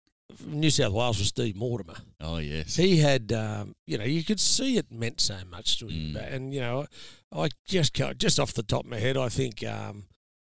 New 0.46 0.70
South 0.70 0.92
Wales, 0.92 1.18
was 1.18 1.28
Steve 1.28 1.56
Mortimer. 1.56 1.96
Oh 2.20 2.38
yes. 2.38 2.76
He 2.76 2.98
had, 2.98 3.32
um, 3.32 3.74
you 3.86 3.98
know, 3.98 4.04
you 4.04 4.22
could 4.24 4.40
see 4.40 4.76
it 4.76 4.90
meant 4.90 5.20
so 5.20 5.36
much 5.50 5.78
to 5.78 5.86
him. 5.88 6.14
Mm. 6.14 6.34
And 6.34 6.54
you 6.54 6.60
know, 6.60 6.86
I 7.32 7.48
just 7.66 7.92
can't- 7.92 8.18
just 8.18 8.38
off 8.40 8.52
the 8.54 8.62
top 8.62 8.84
of 8.84 8.90
my 8.90 8.98
head, 8.98 9.16
I 9.16 9.28
think 9.28 9.64
um, 9.66 10.04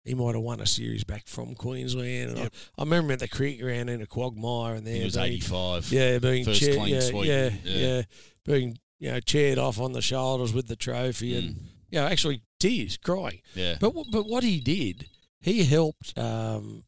he 0.04 0.14
might 0.14 0.36
have 0.36 0.44
won 0.44 0.60
a 0.62 0.66
series 0.66 1.04
back 1.04 1.28
from 1.28 1.56
Queensland. 1.56 2.30
And 2.32 2.38
Yep. 2.40 2.54
I, 2.78 2.82
I 2.82 2.84
remember 2.86 3.14
at 3.14 3.20
the 3.20 3.28
cricket 3.28 3.62
ground 3.62 3.90
in 3.90 4.02
a 4.02 4.06
Quagmire, 4.08 4.76
and 4.76 4.86
there 4.88 4.96
he 4.96 5.04
was 5.04 5.16
being- 5.16 5.26
eighty 5.28 5.40
five. 5.42 5.92
Yeah, 5.92 6.20
being 6.20 6.46
First 6.46 6.60
chair- 6.62 6.76
clean 6.76 6.94
yeah, 6.96 7.00
sweep. 7.02 7.26
yeah, 7.28 7.50
Yeah. 7.64 7.78
yeah, 7.88 8.02
being 8.46 8.78
you 9.00 9.12
know 9.12 9.20
chaired 9.20 9.58
off 9.58 9.80
on 9.80 9.94
the 9.94 10.02
shoulders 10.02 10.54
with 10.54 10.68
the 10.68 10.76
trophy, 10.76 11.36
and 11.38 11.56
Mm. 11.56 11.60
you 11.92 12.00
know 12.00 12.08
actually 12.08 12.42
tears, 12.60 12.98
crying. 12.98 13.42
Yeah. 13.56 13.78
But 13.80 13.94
but 14.12 14.26
what 14.28 14.44
he 14.44 14.60
did, 14.60 15.08
he 15.42 15.64
helped. 15.64 16.18
Um, 16.18 16.84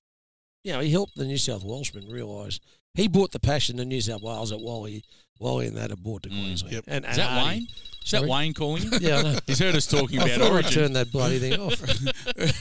you 0.63 0.73
know, 0.73 0.79
he 0.79 0.91
helped 0.91 1.15
the 1.15 1.25
New 1.25 1.39
South 1.39 1.63
Welshmen 1.63 2.07
realise 2.07 2.59
he 2.93 3.07
brought 3.07 3.31
the 3.31 3.39
passion 3.39 3.77
to 3.77 3.85
New 3.85 4.01
South 4.01 4.21
Wales 4.21 4.51
at 4.51 4.59
Wally, 4.59 5.03
Wally 5.39 5.67
and 5.67 5.77
that 5.77 5.89
had 5.89 6.03
brought 6.03 6.23
to 6.23 6.29
Mm. 6.29 6.41
Queensland. 6.43 6.73
Yep. 6.73 6.83
And, 6.87 7.05
Is 7.05 7.15
that 7.17 7.31
Artie. 7.31 7.49
Wayne? 7.59 7.67
Is 8.03 8.11
that 8.11 8.25
Wayne 8.25 8.53
calling 8.53 8.83
you? 8.83 8.89
Yeah, 8.99 9.17
I 9.17 9.21
know. 9.21 9.39
He's 9.47 9.59
heard 9.59 9.75
us 9.75 9.85
talking 9.85 10.19
I 10.19 10.25
about 10.25 10.37
thought 10.39 10.45
I'd 10.47 10.51
Origin. 10.53 10.71
turn 10.73 10.93
that 10.93 11.11
bloody 11.11 11.39
thing 11.39 11.59
off. 11.59 11.81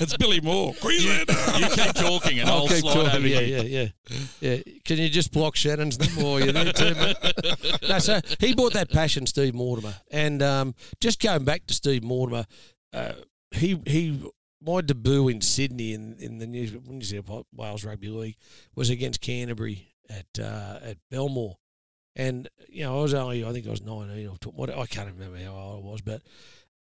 it's 0.00 0.16
Billy 0.16 0.40
Moore. 0.40 0.74
Queenslander. 0.80 1.32
You 1.58 1.68
keep 1.68 1.94
talking 1.94 2.40
and 2.40 2.48
I'll, 2.48 2.66
keep 2.68 2.78
slide 2.78 2.94
talking. 2.94 3.10
over 3.16 3.26
Yeah, 3.26 3.40
you. 3.40 3.56
yeah, 3.62 3.88
yeah, 4.40 4.56
yeah. 4.56 4.62
Can 4.84 4.98
you 4.98 5.08
just 5.08 5.32
block 5.32 5.56
Shannon's 5.56 5.98
number 6.16 6.22
while 6.22 6.40
you're 6.40 6.52
there 6.52 6.72
too? 6.72 6.94
mate? 6.94 7.16
no, 7.88 7.98
so 7.98 8.20
he 8.40 8.54
brought 8.54 8.72
that 8.74 8.90
passion, 8.90 9.26
Steve 9.26 9.54
Mortimer, 9.54 9.94
and 10.10 10.42
um, 10.42 10.74
just 11.00 11.20
going 11.20 11.44
back 11.44 11.66
to 11.66 11.74
Steve 11.74 12.02
Mortimer, 12.02 12.46
uh, 12.92 13.12
he 13.52 13.80
he. 13.86 14.20
My 14.60 14.80
debut 14.80 15.28
in 15.28 15.40
Sydney 15.40 15.92
in, 15.92 16.16
in 16.18 16.38
the 16.38 16.46
New, 16.46 16.82
New 16.86 17.02
South 17.02 17.46
Wales 17.54 17.84
Rugby 17.84 18.08
League 18.08 18.36
was 18.74 18.90
against 18.90 19.20
Canterbury 19.20 19.94
at 20.10 20.26
uh, 20.40 20.80
at 20.82 20.98
Belmore, 21.10 21.58
and 22.16 22.48
you 22.68 22.82
know 22.82 22.98
I 22.98 23.02
was 23.02 23.14
only 23.14 23.44
I 23.44 23.52
think 23.52 23.66
I 23.66 23.70
was 23.70 23.82
nineteen 23.82 24.28
or 24.28 24.36
tw- 24.38 24.54
what 24.54 24.70
I 24.70 24.86
can't 24.86 25.12
remember 25.12 25.38
how 25.38 25.54
old 25.54 25.84
I 25.84 25.88
was, 25.88 26.00
but 26.00 26.22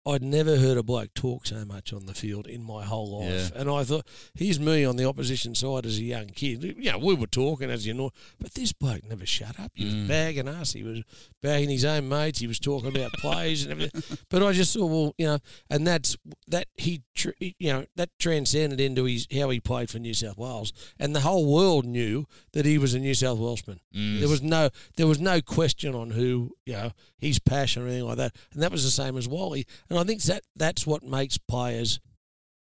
I'd 0.09 0.23
never 0.23 0.57
heard 0.57 0.77
a 0.77 0.83
bloke 0.83 1.13
talk 1.13 1.45
so 1.47 1.63
much 1.65 1.93
on 1.93 2.05
the 2.05 2.13
field 2.13 2.47
in 2.47 2.63
my 2.63 2.83
whole 2.83 3.21
life. 3.21 3.51
And 3.55 3.69
I 3.69 3.83
thought, 3.83 4.07
here's 4.33 4.59
me 4.59 4.83
on 4.85 4.95
the 4.95 5.05
opposition 5.05 5.55
side 5.55 5.85
as 5.85 5.97
a 5.97 6.03
young 6.03 6.27
kid. 6.27 6.63
You 6.63 6.91
know, 6.91 6.97
we 6.97 7.13
were 7.15 7.27
talking 7.27 7.69
as 7.69 7.85
you 7.85 7.93
know, 7.93 8.11
but 8.39 8.53
this 8.53 8.73
bloke 8.73 9.03
never 9.07 9.25
shut 9.25 9.59
up. 9.59 9.71
He 9.75 9.85
was 9.85 9.93
Mm. 9.93 10.07
bagging 10.07 10.47
us. 10.47 10.73
He 10.73 10.83
was 10.83 11.03
bagging 11.41 11.69
his 11.69 11.85
own 11.85 12.09
mates. 12.09 12.39
He 12.39 12.47
was 12.47 12.59
talking 12.59 12.89
about 12.89 13.11
plays 13.13 13.63
and 13.63 13.71
everything. 13.71 14.17
But 14.29 14.43
I 14.43 14.51
just 14.53 14.73
thought, 14.73 14.87
well, 14.87 15.13
you 15.17 15.25
know, 15.27 15.39
and 15.69 15.85
that's 15.85 16.17
that 16.47 16.67
he, 16.77 17.01
tr- 17.15 17.29
you 17.39 17.73
know, 17.73 17.85
that 17.95 18.09
transcended 18.19 18.79
into 18.79 19.05
his 19.05 19.27
how 19.35 19.49
he 19.49 19.59
played 19.59 19.89
for 19.89 19.99
New 19.99 20.13
South 20.13 20.37
Wales, 20.37 20.71
and 20.99 21.15
the 21.15 21.21
whole 21.21 21.51
world 21.51 21.85
knew 21.85 22.25
that 22.53 22.65
he 22.65 22.77
was 22.77 22.93
a 22.93 22.99
New 22.99 23.13
South 23.13 23.37
Welshman. 23.39 23.79
Mm. 23.95 24.19
There 24.19 24.29
was 24.29 24.41
no 24.41 24.69
there 24.97 25.07
was 25.07 25.19
no 25.19 25.41
question 25.41 25.93
on 25.95 26.11
who 26.11 26.55
you 26.65 26.73
know 26.73 26.91
his 27.17 27.37
passion 27.39 27.83
or 27.83 27.87
anything 27.87 28.05
like 28.05 28.17
that, 28.17 28.35
and 28.53 28.61
that 28.63 28.71
was 28.71 28.83
the 28.83 28.91
same 28.91 29.17
as 29.17 29.27
Wally. 29.27 29.65
And 29.89 29.98
I 29.99 30.03
think 30.03 30.21
that 30.23 30.43
that's 30.55 30.87
what 30.87 31.03
makes 31.03 31.37
players, 31.37 31.99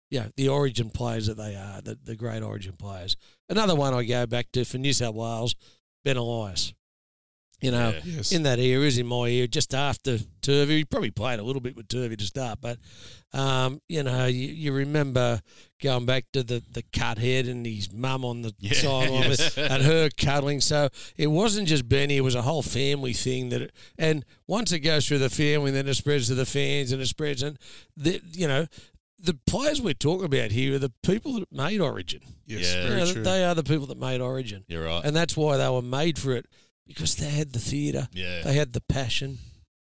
yeah, 0.10 0.28
the 0.36 0.50
Origin 0.50 0.90
players 0.90 1.28
that 1.28 1.38
they 1.38 1.56
are, 1.56 1.82
the, 1.82 1.98
the 2.04 2.16
great 2.16 2.44
Origin 2.44 2.74
players. 2.78 3.16
Another 3.50 3.76
one 3.76 3.94
I 3.94 4.04
go 4.04 4.26
back 4.26 4.52
to 4.54 4.66
for 4.66 4.78
New 4.78 4.94
South 4.94 5.16
Wales, 5.16 5.56
Ben 6.04 6.18
Elias. 6.18 6.74
You 7.62 7.70
know, 7.72 7.90
Yeah. 7.92 8.02
Yes. 8.18 8.32
in 8.32 8.42
that 8.44 8.58
era, 8.60 8.84
is 8.84 8.98
in 8.98 9.06
my 9.06 9.28
era, 9.28 9.48
just 9.48 9.74
after 9.76 10.18
Turvey. 10.42 10.78
He 10.78 10.86
probably 10.86 11.12
played 11.12 11.40
a 11.40 11.44
little 11.44 11.62
bit 11.62 11.76
with 11.76 11.88
Turvey 11.88 12.16
to 12.18 12.26
start, 12.26 12.60
but 12.60 12.80
um, 13.34 13.82
you 13.88 14.02
know, 14.04 14.26
you, 14.26 14.48
you 14.48 14.74
remember 14.74 15.42
going 15.82 16.06
back 16.06 16.26
to 16.34 16.44
the, 16.44 16.64
the 16.72 16.84
cut 16.92 17.18
head 17.20 17.46
and 17.48 17.66
his 17.66 17.94
mum 17.94 18.26
on 18.26 18.42
the 18.42 18.54
Yeah. 18.60 18.74
sideline 18.74 19.30
Yes. 19.30 19.58
and 19.58 19.84
her 19.84 20.10
cuddling. 20.18 20.60
So 20.60 20.90
it 21.18 21.28
wasn't 21.28 21.68
just 21.68 21.88
Benny; 21.88 22.18
it 22.18 22.22
was 22.22 22.36
a 22.36 22.42
whole 22.42 22.64
family 22.64 23.14
thing. 23.14 23.50
That 23.50 23.62
it, 23.62 23.72
and 23.98 24.26
once 24.48 24.72
it 24.72 24.80
goes 24.80 25.08
through 25.08 25.20
the 25.20 25.30
family, 25.30 25.70
then 25.72 25.88
it 25.88 25.94
spreads 25.94 26.28
to 26.28 26.36
the 26.36 26.46
fans 26.48 26.92
and 26.92 27.02
it 27.02 27.08
spreads. 27.08 27.44
And 27.44 27.58
the, 27.96 28.22
you 28.32 28.48
know, 28.48 28.66
the 29.20 29.38
players 29.46 29.80
we're 29.80 29.94
talking 29.94 30.26
about 30.26 30.50
here 30.52 30.76
are 30.76 30.80
the 30.80 30.92
people 31.04 31.34
that 31.34 31.52
made 31.52 31.80
Origin. 31.80 32.22
yes, 32.48 32.74
Yeah. 32.74 32.84
You 32.90 32.96
know, 32.96 33.12
true. 33.14 33.24
They 33.24 33.46
are 33.46 33.54
the 33.54 33.64
people 33.64 33.86
that 33.88 34.00
made 34.00 34.20
Origin, 34.20 34.64
You're 34.68 34.84
right. 34.86 35.06
and 35.06 35.16
that's 35.16 35.38
why 35.38 35.58
they 35.58 35.70
were 35.70 35.84
made 35.84 36.18
for 36.18 36.32
it 36.34 36.48
because 36.94 37.16
they 37.16 37.30
had 37.30 37.54
the 37.54 37.60
theatre. 37.60 38.08
yeah. 38.14 38.42
They 38.44 38.54
had 38.54 38.74
the 38.74 38.82
passion, 38.82 39.40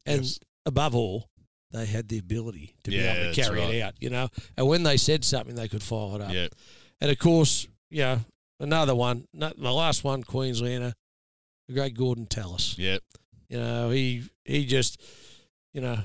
and 0.06 0.22
Yes. 0.22 0.38
above 0.66 0.94
all, 0.94 1.28
they 1.70 1.86
had 1.86 2.08
the 2.08 2.18
ability 2.18 2.76
to 2.84 2.90
Yeah, 2.90 3.12
be 3.14 3.20
able 3.20 3.34
to 3.34 3.40
carry 3.42 3.60
right. 3.60 3.74
it 3.74 3.82
out. 3.82 3.94
You 4.00 4.10
know, 4.10 4.28
and 4.56 4.66
when 4.66 4.82
they 4.84 4.96
said 4.96 5.24
something, 5.24 5.54
they 5.54 5.68
could 5.68 5.82
follow 5.82 6.16
it 6.16 6.22
up. 6.22 6.32
Yeah. 6.32 6.48
And 7.00 7.10
of 7.10 7.18
course, 7.18 7.66
you 7.90 8.00
know, 8.02 8.20
another 8.60 8.94
one, 8.94 9.26
not 9.32 9.58
my 9.58 9.70
last 9.70 10.02
one, 10.04 10.22
Queenslander, 10.24 10.94
the 11.68 11.74
great 11.74 11.94
Gordon 11.94 12.26
Tallis. 12.26 12.76
Yeah. 12.78 12.98
You 13.48 13.58
know, 13.58 13.90
he 13.90 14.24
he 14.44 14.66
just, 14.66 15.00
you 15.74 15.80
know, 15.80 15.98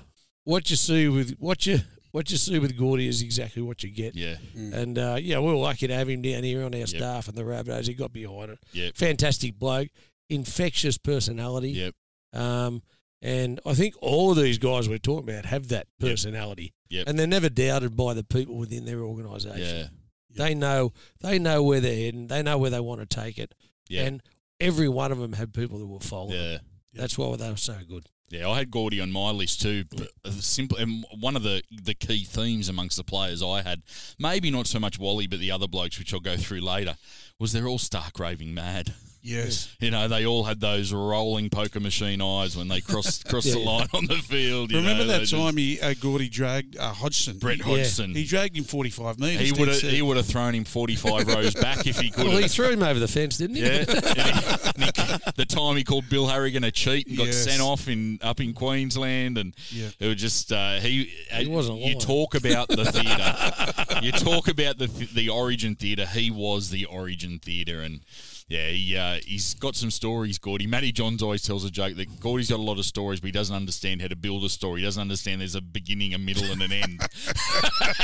what 0.44 0.70
you 0.70 0.76
see 0.76 1.08
with 1.08 1.36
what 1.40 1.66
you 1.66 1.80
what 2.12 2.30
you 2.30 2.38
see 2.38 2.60
with 2.60 2.78
Gordy 2.78 3.08
is 3.08 3.22
exactly 3.24 3.62
what 3.64 3.82
you 3.84 3.90
get. 3.90 4.16
Yeah. 4.16 4.36
Mm. 4.56 4.74
And 4.74 4.98
uh, 5.00 5.18
yeah, 5.20 5.40
we 5.40 5.48
were 5.48 5.56
lucky 5.56 5.88
to 5.88 5.96
have 5.96 6.08
him 6.10 6.22
down 6.22 6.44
here 6.44 6.64
on 6.64 6.76
our 6.76 6.86
staff 6.86 7.28
and 7.28 7.36
the 7.38 7.42
Rabbitohs. 7.44 7.88
He 7.88 7.94
got 7.96 8.14
behind 8.14 8.52
it. 8.52 8.60
Yeah. 8.72 8.90
Fantastic 8.94 9.58
bloke, 9.58 9.88
infectious 10.30 10.98
personality. 10.98 11.72
Yep. 11.72 11.96
Um, 12.34 12.82
and 13.22 13.60
I 13.66 13.74
think 13.74 13.96
all 14.02 14.32
of 14.32 14.38
these 14.38 14.58
guys 14.58 14.90
we're 14.90 14.98
talking 14.98 15.30
about 15.30 15.46
have 15.46 15.70
that 15.70 15.88
personality. 16.00 16.74
Yep. 16.90 17.08
And 17.08 17.18
they're 17.18 17.28
never 17.28 17.50
doubted 17.50 17.96
by 17.96 18.14
the 18.14 18.24
people 18.24 18.58
within 18.58 18.86
their 18.86 19.02
organisation. 19.02 19.78
Yeah. 19.78 19.88
They 20.36 20.56
know 20.56 20.94
they 21.22 21.40
know 21.40 21.64
where 21.64 21.80
they're 21.80 21.96
heading. 21.96 22.28
They 22.28 22.44
know 22.44 22.58
where 22.58 22.72
they 22.72 22.80
want 22.80 23.02
to 23.02 23.06
take 23.06 23.38
it. 23.38 23.54
Yeah. 23.88 24.04
And 24.04 24.24
every 24.60 24.90
one 24.90 25.12
of 25.12 25.20
them 25.20 25.34
had 25.34 25.54
people 25.54 25.80
that 25.80 25.88
were 25.88 26.00
following. 26.00 26.40
Yeah. 26.40 26.58
That's 26.94 27.18
why 27.18 27.36
they 27.36 27.50
were 27.50 27.58
so 27.58 27.78
good. 27.88 28.08
Yeah, 28.30 28.50
I 28.50 28.58
had 28.58 28.72
Gordy 28.72 29.00
on 29.00 29.12
my 29.12 29.30
list 29.30 29.62
too. 29.62 29.84
But 29.92 30.34
simple, 30.34 30.78
and 30.78 31.06
one 31.20 31.36
of 31.36 31.44
the, 31.44 31.62
the 31.72 31.94
key 31.94 32.24
themes 32.24 32.68
amongst 32.68 32.98
the 32.98 33.04
players 33.04 33.44
I 33.44 33.62
had, 33.62 33.84
maybe 34.18 34.50
not 34.50 34.66
so 34.66 34.80
much 34.80 34.98
Wally, 34.98 35.28
but 35.28 35.40
the 35.40 35.52
other 35.52 35.68
blokes, 35.68 36.00
which 36.00 36.14
I'll 36.14 36.20
go 36.20 36.36
through 36.36 36.62
later, 36.62 36.96
was 37.40 37.54
they're 37.54 37.68
all 37.68 37.78
stark 37.78 38.20
raving 38.20 38.54
mad. 38.54 38.94
Yes. 39.26 39.74
You 39.80 39.90
know, 39.90 40.10
they 40.10 40.26
all 40.26 40.44
had 40.44 40.60
those 40.60 40.92
rolling 40.92 41.50
poker 41.50 41.80
machine 41.80 42.22
eyes 42.22 42.58
when 42.58 42.68
they 42.68 42.82
crossed 42.82 43.26
crossed 43.30 43.52
the 43.54 43.60
Yeah. 43.60 43.66
line 43.66 43.88
on 43.94 44.06
the 44.08 44.16
field. 44.16 44.74
Remember 44.74 45.06
know, 45.06 45.12
that 45.14 45.20
just- 45.22 45.32
time 45.34 45.56
he 45.56 45.80
uh, 45.80 45.94
Gordy 46.00 46.28
dragged 46.28 46.78
uh, 46.78 46.92
Hodgson? 46.92 47.38
Brett 47.38 47.62
Hodgson. 47.62 48.14
He 48.14 48.26
dragged 48.26 48.58
him 48.58 48.66
45 48.66 49.20
metres. 49.20 49.50
He 49.50 49.52
would 49.58 49.70
have 49.70 49.80
he 49.80 50.02
would 50.02 50.18
have 50.18 50.26
thrown 50.26 50.54
him 50.54 50.66
forty 50.66 50.96
five 50.96 51.26
rows 51.28 51.54
back 51.56 51.88
if 51.88 52.00
he 52.00 52.12
could. 52.12 52.28
Well, 52.28 52.38
he 52.38 52.48
threw 52.50 52.70
him 52.72 52.84
over 52.84 53.00
the 53.00 53.08
fence, 53.08 53.38
didn't 53.38 53.56
he? 53.56 53.62
Yeah, 53.64 53.86
And 53.88 54.84
he- 54.84 54.84
and 54.84 54.98
he- 54.98 55.32
the 55.38 55.46
time 55.48 55.78
he 55.78 55.84
called 55.86 56.10
Bill 56.10 56.28
Harrigan 56.28 56.64
a 56.66 56.72
cheat 56.72 57.08
and 57.08 57.18
got 57.18 57.28
Yes. 57.28 57.44
sent 57.46 57.62
off 57.62 57.88
in 57.88 58.20
up 58.22 58.42
in 58.42 58.54
Queensland, 58.54 59.38
and 59.38 59.56
Yeah. 59.72 59.88
it 60.00 60.08
was 60.08 60.18
just 60.18 60.52
uh, 60.52 60.80
he. 60.80 61.14
He 61.32 61.48
wasn't 61.48 61.80
You 61.80 61.86
lying. 61.86 62.00
talk 62.00 62.36
about 62.36 62.68
the 62.68 62.84
theatre. 62.86 64.00
you 64.06 64.12
talk 64.12 64.48
about 64.50 64.78
the 64.78 64.88
the 64.88 65.30
Origin 65.30 65.76
theatre. 65.76 66.06
He 66.06 66.30
was 66.30 66.70
the 66.70 66.86
Origin 66.86 67.40
theatre, 67.40 67.80
and 67.82 68.02
yeah, 68.48 68.68
he 68.68 68.98
uh, 68.98 69.20
he's 69.26 69.54
got 69.56 69.76
some 69.76 69.90
stories. 69.90 70.38
Gordy 70.38 70.68
Matty 70.68 70.92
Johns 70.92 71.24
always 71.24 71.42
tells 71.42 71.66
a 71.66 71.72
joke 71.72 71.96
that 71.96 72.20
Gordy's 72.20 72.50
got 72.50 72.60
a 72.60 72.64
lot 72.64 72.78
of 72.78 72.86
stories, 72.86 73.20
but 73.20 73.28
he 73.28 73.32
doesn't 73.32 73.56
understand 73.56 74.02
how 74.02 74.08
to 74.10 74.16
build 74.16 74.44
a 74.44 74.50
story. 74.50 74.82
He 74.82 74.86
doesn't 74.86 75.02
understand 75.02 75.42
there's 75.42 75.56
a 75.56 75.62
beginning, 75.62 76.14
a 76.14 76.18
middle, 76.18 76.52
and 76.52 76.62
an 76.62 76.72
end. 76.72 77.02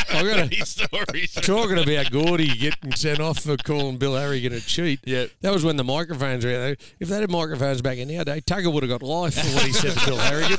I 0.09 0.23
got 0.23 0.53
His 0.53 0.69
stories. 0.69 1.33
Talking 1.33 1.77
about 1.77 2.11
Gordy 2.11 2.47
getting 2.57 2.93
sent 2.93 3.19
off 3.19 3.39
for 3.39 3.57
calling 3.57 3.97
Bill 3.97 4.15
Harry 4.15 4.39
Harrigan 4.39 4.53
a 4.53 4.61
cheat. 4.61 4.99
Yeah. 5.05 5.25
That 5.41 5.51
was 5.51 5.65
when 5.65 5.75
the 5.75 5.83
microphones 5.83 6.45
were 6.45 6.51
out 6.51 6.59
there. 6.59 6.77
If 6.99 7.09
they 7.09 7.19
had 7.19 7.29
microphones 7.29 7.81
back 7.81 7.97
in 7.97 8.07
nowadays, 8.07 8.43
Tugger 8.43 8.71
would 8.71 8.83
have 8.83 8.89
got 8.89 9.03
life 9.03 9.33
for 9.35 9.47
what 9.55 9.65
he 9.65 9.73
said 9.73 9.97
to 9.97 10.05
Bill 10.05 10.17
Harrigan. 10.17 10.57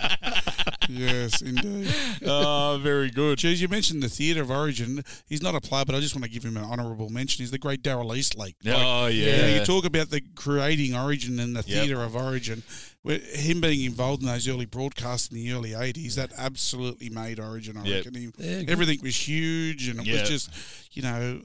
yes, 0.99 1.41
indeed. 1.43 1.95
Oh, 2.27 2.79
very 2.83 3.11
good. 3.11 3.39
Geez, 3.39 3.61
you 3.63 3.69
mentioned 3.69 4.03
the 4.03 4.09
theatre 4.09 4.43
of 4.43 4.51
origin. 4.51 5.05
He's 5.29 5.43
not 5.43 5.55
a 5.55 5.61
player, 5.61 5.85
but 5.85 5.95
I 5.95 6.01
just 6.01 6.15
want 6.15 6.25
to 6.25 6.31
give 6.31 6.45
him 6.45 6.57
an 6.57 6.65
honourable 6.65 7.09
mention. 7.11 7.43
He's 7.43 7.51
the 7.51 7.59
great 7.59 7.83
Darrell 7.83 8.15
Eastlake. 8.15 8.57
Like, 8.65 8.75
Oh 8.79 9.07
you 9.07 9.25
yeah. 9.25 9.41
know, 9.41 9.55
you 9.61 9.65
talk 9.65 9.85
about 9.85 10.11
the 10.11 10.21
creating 10.35 10.95
origin 10.95 11.39
and 11.41 11.55
the 11.57 11.65
Yep. 11.67 11.67
theatre 11.67 12.03
of 12.03 12.17
origin. 12.17 12.63
Where 13.03 13.19
him 13.21 13.61
being 13.61 13.85
involved 13.85 14.23
in 14.23 14.29
those 14.29 14.49
early 14.49 14.67
broadcasts 14.67 15.29
in 15.29 15.37
the 15.37 15.53
early 15.53 15.71
80s, 15.71 16.17
that 16.17 16.33
absolutely 16.37 17.09
made 17.09 17.39
origin, 17.39 17.77
I 17.77 17.85
Yep. 17.85 18.05
reckon. 18.07 18.15
He, 18.15 18.29
Yeah, 18.45 18.63
everything 18.67 18.99
was 19.03 19.17
huge 19.17 19.87
and 19.89 20.01
it 20.01 20.07
Yeah. 20.07 20.21
was 20.21 20.29
just, 20.29 20.51
you 20.93 21.03
know, 21.03 21.41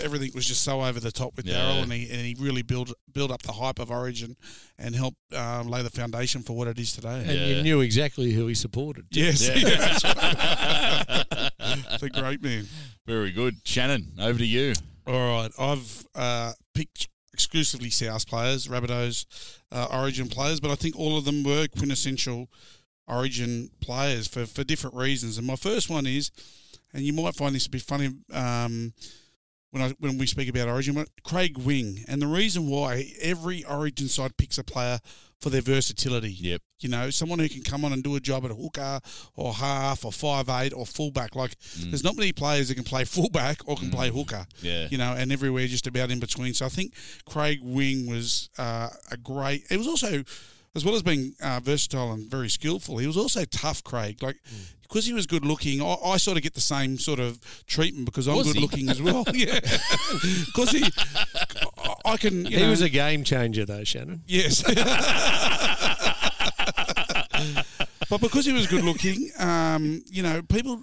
everything 0.00 0.30
was 0.36 0.46
just 0.46 0.62
so 0.62 0.84
over 0.84 1.00
the 1.00 1.10
top 1.10 1.36
with 1.36 1.46
Yeah. 1.46 1.54
Darrell 1.54 1.82
and 1.82 1.92
he, 1.92 2.08
and 2.08 2.20
he 2.24 2.36
really 2.38 2.62
built, 2.62 2.92
built 3.12 3.32
up 3.32 3.42
the 3.42 3.52
hype 3.54 3.80
of 3.80 3.90
origin 3.90 4.36
and 4.78 4.94
helped 4.94 5.18
um, 5.34 5.68
lay 5.68 5.82
the 5.82 5.90
foundation 5.90 6.42
for 6.42 6.56
what 6.56 6.68
it 6.68 6.78
is 6.78 6.92
today. 6.92 7.24
And 7.26 7.32
Yeah. 7.32 7.56
you 7.56 7.62
knew 7.62 7.80
exactly 7.80 8.30
who 8.32 8.46
he 8.46 8.54
supported. 8.54 9.06
Yes, 9.10 9.42
Yeah. 9.48 9.54
it's 11.90 12.02
a 12.04 12.08
great 12.10 12.40
man. 12.40 12.68
Very 13.04 13.32
good. 13.32 13.56
Shannon, 13.64 14.12
over 14.20 14.38
to 14.38 14.46
you. 14.46 14.74
All 15.08 15.14
right, 15.42 15.50
I've 15.58 16.06
uh, 16.14 16.52
picked 16.74 17.08
exclusively 17.38 17.88
South 17.88 18.26
players, 18.26 18.66
Rabbitohs, 18.66 19.24
uh, 19.70 19.86
Origin 19.92 20.28
players, 20.28 20.58
but 20.58 20.72
I 20.72 20.74
think 20.74 20.98
all 20.98 21.16
of 21.16 21.24
them 21.24 21.44
were 21.44 21.68
quintessential 21.68 22.48
Origin 23.06 23.70
players 23.80 24.26
for, 24.26 24.44
for 24.44 24.64
different 24.64 24.96
reasons. 24.96 25.38
And 25.38 25.46
my 25.46 25.54
first 25.54 25.88
one 25.88 26.04
is, 26.04 26.32
and 26.92 27.04
you 27.04 27.12
might 27.12 27.36
find 27.36 27.54
this 27.54 27.66
a 27.66 27.70
bit 27.70 27.82
funny 27.82 28.08
um, 28.32 28.92
when 29.70 29.82
I 29.84 29.94
when 30.00 30.18
we 30.18 30.26
speak 30.26 30.48
about 30.48 30.66
Origin, 30.66 31.06
Craig 31.22 31.56
Wing, 31.58 32.04
and 32.08 32.20
the 32.20 32.26
reason 32.26 32.68
why 32.68 33.12
every 33.20 33.64
Origin 33.64 34.08
side 34.08 34.36
picks 34.36 34.58
a 34.58 34.64
player 34.64 34.98
for 35.40 35.50
their 35.50 35.60
versatility. 35.62 36.32
Yep. 36.32 36.62
You 36.80 36.88
know, 36.88 37.10
someone 37.10 37.38
who 37.38 37.48
can 37.48 37.62
come 37.62 37.84
on 37.84 37.92
and 37.92 38.02
do 38.02 38.16
a 38.16 38.20
job 38.20 38.44
at 38.44 38.50
hooker 38.50 39.00
or 39.36 39.52
half 39.54 40.04
or 40.04 40.12
five 40.12 40.48
eight 40.48 40.72
or 40.72 40.84
fullback. 40.86 41.34
Like, 41.36 41.54
there's 41.78 42.04
not 42.04 42.16
many 42.16 42.32
players 42.32 42.68
that 42.68 42.74
can 42.74 42.84
play 42.84 43.04
fullback 43.04 43.60
or 43.66 43.76
can 43.76 43.90
play 43.90 44.10
hooker 44.10 44.46
Yeah. 44.62 44.88
you 44.90 44.98
know, 44.98 45.12
and 45.16 45.30
everywhere 45.32 45.66
just 45.66 45.86
about 45.86 46.10
in 46.10 46.20
between. 46.20 46.54
So 46.54 46.66
I 46.66 46.68
think 46.68 46.94
Craig 47.24 47.60
Wing 47.62 48.06
was 48.08 48.50
uh, 48.58 48.90
a 49.10 49.16
great. 49.16 49.64
It 49.70 49.76
was 49.76 49.86
also, 49.88 50.22
as 50.74 50.84
well 50.84 50.94
as 50.94 51.02
being 51.02 51.34
uh, 51.42 51.60
versatile 51.62 52.12
and 52.12 52.30
very 52.30 52.48
skillful, 52.48 52.98
he 52.98 53.06
was 53.06 53.16
also 53.16 53.44
tough. 53.44 53.82
Craig, 53.84 54.22
like 54.22 54.36
because 54.82 55.04
he 55.04 55.12
was 55.12 55.26
good 55.26 55.44
looking, 55.44 55.82
I, 55.82 55.96
I 56.02 56.16
sort 56.16 56.36
of 56.38 56.42
get 56.42 56.54
the 56.54 56.60
same 56.62 56.96
sort 56.98 57.18
of 57.20 57.38
treatment 57.66 58.06
because 58.06 58.26
I'm 58.26 58.36
Was 58.36 58.46
good 58.46 58.56
he? 58.56 58.62
looking 58.62 58.88
as 58.88 59.02
well. 59.06 59.24
yeah, 59.34 59.60
because 60.46 60.70
he, 60.70 60.84
I- 62.08 62.12
I 62.12 62.16
can. 62.16 62.44
You 62.46 62.56
He 62.56 62.62
know, 62.64 62.70
was 62.70 62.80
a 62.82 62.88
game 62.88 63.22
changer, 63.24 63.64
though, 63.64 63.84
Shannon. 63.84 64.22
Yes. 64.26 64.62
but 68.10 68.20
because 68.20 68.46
he 68.46 68.52
was 68.52 68.66
good 68.66 68.84
looking, 68.84 69.30
um, 69.38 70.02
you 70.06 70.22
know, 70.22 70.42
people 70.42 70.82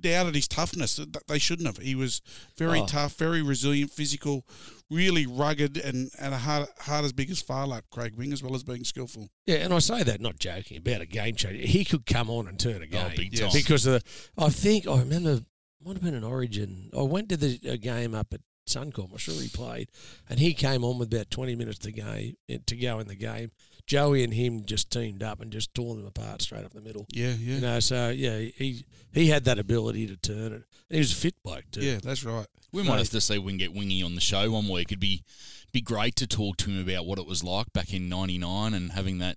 doubted 0.00 0.34
his 0.34 0.48
toughness. 0.48 1.00
They 1.28 1.38
shouldn't 1.38 1.66
have. 1.66 1.78
He 1.78 1.94
was 1.94 2.20
very 2.58 2.80
Oh. 2.80 2.86
tough, 2.86 3.14
very 3.16 3.40
resilient, 3.40 3.90
physical, 3.92 4.44
really 4.90 5.26
rugged, 5.26 5.76
and, 5.78 6.10
and 6.18 6.34
a 6.34 6.38
heart, 6.38 6.68
heart 6.80 7.04
as 7.04 7.12
big 7.12 7.30
as 7.30 7.40
Phar 7.40 7.66
Lap, 7.68 7.84
Craig 7.90 8.16
Wing, 8.16 8.32
as 8.32 8.42
well 8.42 8.54
as 8.54 8.64
being 8.64 8.84
skillful. 8.84 9.28
Yeah, 9.46 9.56
and 9.58 9.72
I 9.72 9.78
say 9.78 10.02
that 10.02 10.20
not 10.20 10.38
joking 10.38 10.76
about 10.78 11.00
a 11.02 11.06
game 11.06 11.36
changer. 11.36 11.64
He 11.66 11.84
could 11.84 12.04
come 12.04 12.28
on 12.28 12.48
and 12.48 12.58
turn 12.58 12.82
a 12.82 12.86
game. 12.86 13.06
Oh, 13.12 13.16
big 13.16 13.32
Yes. 13.32 13.52
time. 13.52 13.62
because 13.62 13.86
of 13.86 14.02
the, 14.02 14.42
I 14.44 14.48
think 14.50 14.86
I 14.88 14.98
remember 14.98 15.40
might 15.84 15.94
have 15.94 16.02
been 16.02 16.14
an 16.14 16.24
Origin. 16.24 16.90
I 16.96 17.02
went 17.02 17.28
to 17.30 17.36
the 17.36 17.58
a 17.68 17.76
game 17.76 18.14
up 18.14 18.34
at 18.34 18.40
Suncorp. 18.66 19.12
I'm 19.12 19.18
sure 19.18 19.34
he 19.34 19.48
played, 19.48 19.88
and 20.28 20.38
he 20.38 20.54
came 20.54 20.84
on 20.84 20.98
with 20.98 21.12
about 21.12 21.30
20 21.30 21.54
minutes 21.56 21.78
to 21.80 21.92
game 21.92 22.36
to 22.48 22.76
go 22.76 22.98
in 22.98 23.08
the 23.08 23.14
game. 23.14 23.50
Joey 23.86 24.22
and 24.22 24.32
him 24.32 24.64
just 24.64 24.90
teamed 24.90 25.22
up 25.22 25.40
and 25.40 25.52
just 25.52 25.74
tore 25.74 25.96
them 25.96 26.06
apart 26.06 26.40
straight 26.42 26.64
up 26.64 26.72
the 26.72 26.80
middle. 26.80 27.06
Yeah, 27.10 27.32
yeah. 27.38 27.54
You 27.54 27.60
know, 27.60 27.80
so 27.80 28.10
yeah, 28.10 28.38
he 28.38 28.84
he 29.12 29.28
had 29.28 29.44
that 29.44 29.58
ability 29.58 30.06
to 30.06 30.16
turn 30.16 30.52
it. 30.52 30.62
And 30.62 30.64
he 30.90 30.98
was 30.98 31.12
a 31.12 31.16
fit 31.16 31.34
bloke 31.42 31.64
too. 31.72 31.80
Yeah, 31.80 31.98
that's 32.02 32.24
right. 32.24 32.46
We 32.72 32.82
might 32.82 32.98
have 32.98 33.10
to 33.10 33.20
see 33.20 33.36
if 33.36 33.42
we 33.42 33.52
can 33.52 33.58
get 33.58 33.74
Wingy 33.74 34.02
on 34.02 34.14
the 34.14 34.20
show 34.20 34.50
one 34.50 34.68
week. 34.68 34.88
It'd 34.88 35.00
be 35.00 35.24
be 35.72 35.80
great 35.80 36.16
to 36.16 36.26
talk 36.26 36.58
to 36.58 36.70
him 36.70 36.88
about 36.88 37.06
what 37.06 37.18
it 37.18 37.26
was 37.26 37.42
like 37.42 37.72
back 37.72 37.92
in 37.92 38.08
'99 38.08 38.72
and 38.72 38.92
having 38.92 39.18
that 39.18 39.36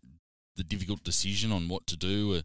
the 0.55 0.63
difficult 0.63 1.03
decision 1.03 1.51
on 1.51 1.67
what 1.67 1.85
to 1.87 1.97
do 1.97 2.35
uh, 2.35 2.41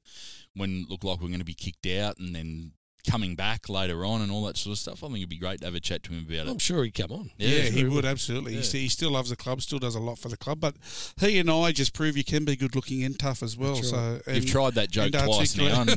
when 0.55 0.83
it 0.83 0.90
looked 0.90 1.05
like 1.05 1.21
we 1.21 1.27
are 1.27 1.29
going 1.29 1.38
to 1.38 1.45
be 1.45 1.55
kicked 1.55 1.87
out 1.87 2.19
and 2.19 2.35
then 2.35 2.73
coming 3.08 3.34
back 3.34 3.68
later 3.68 4.04
on 4.04 4.22
and 4.22 4.30
all 4.30 4.44
that 4.44 4.56
sort 4.56 4.72
of 4.72 4.78
stuff. 4.78 5.02
I 5.02 5.06
think 5.06 5.18
it'd 5.18 5.28
be 5.28 5.38
great 5.38 5.60
to 5.60 5.66
have 5.66 5.74
a 5.74 5.80
chat 5.80 6.02
to 6.04 6.12
him 6.12 6.26
about 6.26 6.46
it. 6.46 6.50
I'm 6.50 6.58
sure 6.58 6.84
he'd 6.84 6.94
come 6.94 7.12
on. 7.12 7.30
Yeah, 7.38 7.48
Yeah, 7.48 7.70
he 7.70 7.84
would 7.84 8.04
absolutely. 8.04 8.54
Yeah. 8.54 8.62
He, 8.62 8.88
still 8.88 9.12
loves 9.12 9.30
the 9.30 9.36
club, 9.36 9.62
still 9.62 9.78
does 9.78 9.94
a 9.94 10.00
lot 10.00 10.18
for 10.18 10.28
the 10.28 10.36
club. 10.36 10.60
But 10.60 10.74
he 11.18 11.38
and 11.38 11.50
I 11.50 11.72
just 11.72 11.94
prove 11.94 12.16
you 12.16 12.24
can 12.24 12.44
be 12.44 12.56
good 12.56 12.74
looking 12.74 13.04
and 13.04 13.18
tough 13.18 13.42
as 13.42 13.56
well. 13.56 13.76
So 13.76 14.20
You've 14.26 14.46
tried 14.46 14.74
that 14.74 14.90
joke 14.90 15.12
twice 15.12 15.56
now. 15.56 15.84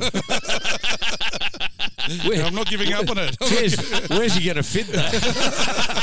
I'm 2.06 2.54
not 2.56 2.68
giving 2.68 2.92
up 2.94 3.10
on 3.10 3.18
it. 3.18 3.38
Where's, 3.40 4.08
where's 4.10 4.36
he 4.36 4.46
going 4.46 4.58
to 4.58 4.64
fit 4.64 4.88
that? 4.88 6.00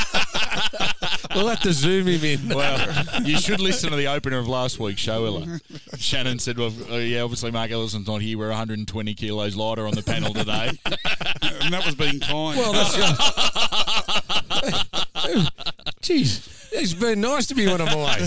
we'll 1.35 1.47
have 1.47 1.59
to 1.61 1.73
zoom 1.73 2.07
him 2.07 2.23
in. 2.23 2.49
Well, 2.61 3.23
you 3.23 3.37
should 3.37 3.59
listen 3.59 3.89
to 3.91 3.95
the 3.95 4.07
opener 4.07 4.37
of 4.37 4.47
last 4.47 4.79
week's 4.79 5.01
show, 5.01 5.25
Ella. 5.25 5.59
Shannon 5.97 6.39
said, 6.39 6.57
"Well, 6.57 6.73
uh, 6.91 6.97
yeah, 6.97 7.21
obviously 7.21 7.51
Mark 7.51 7.71
Ellison's 7.71 8.07
not 8.07 8.21
here. 8.21 8.37
We're 8.37 8.49
120 8.49 9.13
kilos 9.15 9.55
lighter 9.55 9.87
on 9.87 9.93
the 9.93 10.03
panel 10.03 10.33
today." 10.33 10.71
and 10.85 11.73
that 11.73 11.85
was 11.85 11.95
being 11.95 12.19
kind. 12.19 12.57
Well, 12.57 12.73
that's. 12.73 12.95
Jeez, 16.01 16.69
it's 16.71 16.93
been 16.93 17.21
nice 17.21 17.47
to 17.47 17.55
be 17.55 17.67
when 17.67 17.81
I'm 17.81 17.87
away. 17.87 18.17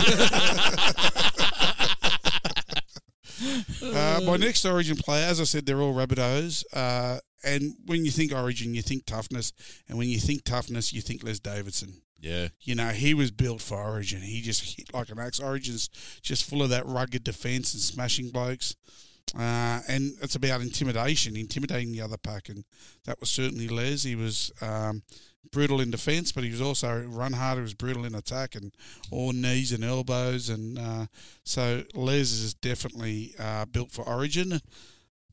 Uh, 3.83 4.21
my 4.25 4.37
next 4.37 4.65
Origin 4.65 4.97
player, 4.97 5.27
as 5.27 5.41
I 5.41 5.45
said, 5.45 5.67
they're 5.67 5.81
all 5.81 5.95
Rabbitohs. 5.95 6.65
Uh, 6.73 7.19
and 7.45 7.75
when 7.87 8.05
you 8.05 8.11
think 8.11 8.33
Origin, 8.33 8.75
you 8.75 8.83
think 8.83 9.07
toughness. 9.07 9.53
And 9.89 9.99
when 9.99 10.09
you 10.09 10.19
think 10.19 10.45
toughness, 10.45 10.93
you 10.93 11.01
think 11.01 11.23
Les 11.23 11.39
Davidson. 11.39 12.03
Yeah, 12.25 12.49
You 12.63 12.75
know, 12.75 12.89
he 12.89 13.13
was 13.13 13.31
built 13.31 13.61
for 13.61 13.77
Origin. 13.77 14.23
He 14.23 14.41
just 14.41 14.77
hit 14.77 14.95
like 14.95 15.11
an 15.11 15.19
axe. 15.19 15.41
Origin's 15.41 15.91
just 16.23 16.49
full 16.49 16.63
of 16.63 16.71
that 16.71 16.87
rugged 16.87 17.23
defence 17.23 17.75
and 17.75 17.83
smashing 17.83 18.31
blokes. 18.31 18.75
Uh, 19.39 19.81
and 19.89 20.13
it's 20.23 20.35
about 20.35 20.63
intimidation, 20.63 21.37
intimidating 21.37 21.93
the 21.93 22.01
other 22.01 22.17
pack. 22.17 22.49
And 22.49 22.65
that 23.05 23.21
was 23.21 23.29
certainly 23.29 23.69
Les. 23.69 24.05
He 24.05 24.15
was 24.15 24.51
um, 24.63 25.03
brutal 25.53 25.83
in 25.83 25.91
defence, 25.91 26.33
but 26.33 26.45
he 26.45 26.51
was 26.51 26.63
also 26.63 27.03
run 27.07 27.35
hard. 27.35 27.59
He 27.59 27.63
was 27.63 27.75
brutal 27.75 28.07
in 28.07 28.15
attack 28.15 28.55
and 28.55 28.73
all 29.11 29.33
knees 29.33 29.73
and 29.73 29.85
elbows. 29.85 30.49
And 30.49 30.79
uh, 30.79 31.07
so 31.45 31.83
Les 31.95 32.33
is 32.33 32.55
definitely 32.55 33.35
uh, 33.39 33.67
built 33.67 33.93
for 33.93 34.09
Origin. 34.09 34.63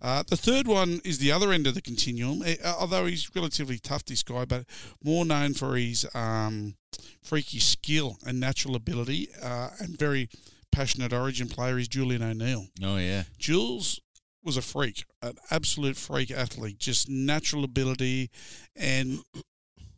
Uh, 0.01 0.23
the 0.27 0.37
third 0.37 0.67
one 0.67 0.99
is 1.03 1.19
the 1.19 1.31
other 1.31 1.51
end 1.51 1.67
of 1.67 1.75
the 1.75 1.81
continuum. 1.81 2.41
Eh, 2.43 2.55
uh, 2.63 2.75
although 2.79 3.05
he's 3.05 3.29
relatively 3.35 3.77
tough, 3.77 4.03
this 4.05 4.23
guy, 4.23 4.45
but 4.45 4.65
more 5.03 5.25
known 5.25 5.53
for 5.53 5.75
his 5.75 6.07
um, 6.15 6.75
freaky 7.21 7.59
skill 7.59 8.17
and 8.25 8.39
natural 8.39 8.75
ability, 8.75 9.29
uh, 9.41 9.69
and 9.79 9.97
very 9.97 10.29
passionate 10.71 11.13
Origin 11.13 11.47
player 11.47 11.77
is 11.77 11.87
Julian 11.87 12.23
O'Neill. 12.23 12.67
oh 12.83 12.97
yeah, 12.97 13.23
Jules 13.37 13.99
was 14.43 14.57
a 14.57 14.61
freak, 14.61 15.05
an 15.21 15.33
absolute 15.51 15.97
freak 15.97 16.31
athlete, 16.31 16.79
just 16.79 17.07
natural 17.07 17.63
ability, 17.63 18.31
and 18.75 19.19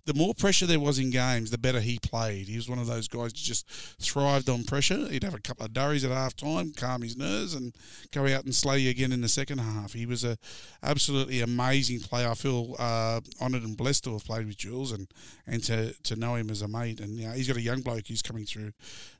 the 0.06 0.13
more 0.13 0.34
pressure 0.34 0.66
there 0.66 0.80
was 0.80 1.00
in 1.00 1.12
games, 1.12 1.50
the 1.50 1.58
better 1.58 1.80
he 1.80 1.98
played. 2.00 2.48
He 2.48 2.58
was 2.58 2.68
one 2.68 2.80
of 2.80 2.88
those 2.88 3.08
guys 3.08 3.32
who 3.32 3.38
just 3.38 3.70
thrived 4.02 4.50
on 4.50 4.63
pressure. 4.66 5.08
He'd 5.08 5.24
have 5.24 5.34
a 5.34 5.39
couple 5.39 5.66
of 5.66 5.74
durries 5.74 6.04
at 6.04 6.12
half 6.12 6.36
time, 6.36 6.74
calm 6.76 7.02
his 7.02 7.16
nerves, 7.16 7.54
and 7.54 7.74
go 8.12 8.28
out 8.28 8.44
and 8.44 8.54
slay 8.54 8.80
you 8.80 8.89
again 8.89 9.13
in 9.13 9.22
the 9.22 9.30
second 9.30 9.60
half. 9.60 9.94
He 9.94 10.06
was 10.06 10.26
a 10.26 10.38
absolutely 10.82 11.39
amazing 11.39 12.02
player. 12.02 12.30
I 12.30 12.34
feel 12.34 12.76
uh, 12.80 13.22
honoured 13.42 13.63
and 13.63 13.78
blessed 13.78 14.04
to 14.04 14.13
have 14.13 14.26
played 14.26 14.46
with 14.46 14.58
Jules 14.58 14.92
and, 14.92 15.08
and 15.48 15.63
to, 15.63 15.94
to 16.04 16.16
know 16.18 16.36
him 16.36 16.50
as 16.50 16.62
a 16.62 16.68
mate. 16.68 17.00
And 17.00 17.18
you 17.18 17.28
know, 17.28 17.34
he's 17.34 17.48
got 17.48 17.58
a 17.58 17.62
young 17.62 17.82
bloke 17.82 18.08
who's 18.08 18.22
coming 18.22 18.46
through 18.46 18.74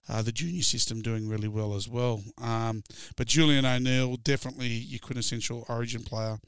uh, 0.10 0.22
the 0.22 0.34
junior 0.34 0.64
system 0.64 1.02
doing 1.02 1.30
really 1.30 1.48
well 1.48 1.76
as 1.76 1.88
well. 1.88 2.22
Um, 2.42 2.84
but 3.16 3.28
Julian 3.28 3.66
O'Neill, 3.66 4.18
definitely 4.18 4.68
your 4.68 5.00
quintessential 5.00 5.66
origin 5.70 6.04
player. 6.04 6.40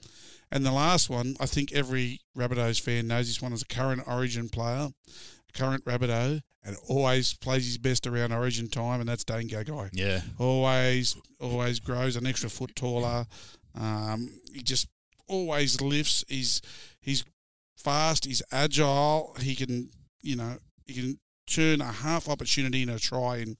And 0.51 0.65
the 0.65 0.71
last 0.71 1.09
one, 1.09 1.35
I 1.39 1.45
think 1.45 1.73
every 1.73 2.19
Rabbitohs 2.37 2.79
fan 2.79 3.07
knows 3.07 3.27
this 3.27 3.41
one 3.41 3.53
as 3.53 3.61
a 3.61 3.65
current 3.65 4.03
Origin 4.07 4.49
player, 4.49 4.89
current 5.53 5.85
Rabbitoh, 5.85 6.41
and 6.63 6.77
always 6.87 7.33
plays 7.35 7.65
his 7.65 7.77
best 7.77 8.07
around 8.07 8.31
Origin 8.31 8.69
time, 8.69 8.99
and 8.99 9.07
that's 9.09 9.23
Dane 9.23 9.47
Gagai. 9.47 9.89
Yeah. 9.93 10.21
Always, 10.39 11.15
always 11.39 11.79
grows 11.79 12.15
an 12.15 12.25
extra 12.25 12.49
foot 12.49 12.75
taller. 12.75 13.25
Um, 13.75 14.29
he 14.53 14.61
just 14.61 14.87
always 15.27 15.81
lifts. 15.81 16.23
He's 16.27 16.61
he's 17.01 17.25
fast. 17.77 18.25
He's 18.25 18.41
agile. 18.51 19.35
He 19.39 19.55
can, 19.55 19.89
you 20.21 20.35
know, 20.35 20.57
he 20.85 20.93
can 20.93 21.19
turn 21.47 21.81
a 21.81 21.91
half 21.91 22.27
opportunity 22.27 22.81
into 22.81 22.95
a 22.95 22.99
try 22.99 23.37
in 23.37 23.57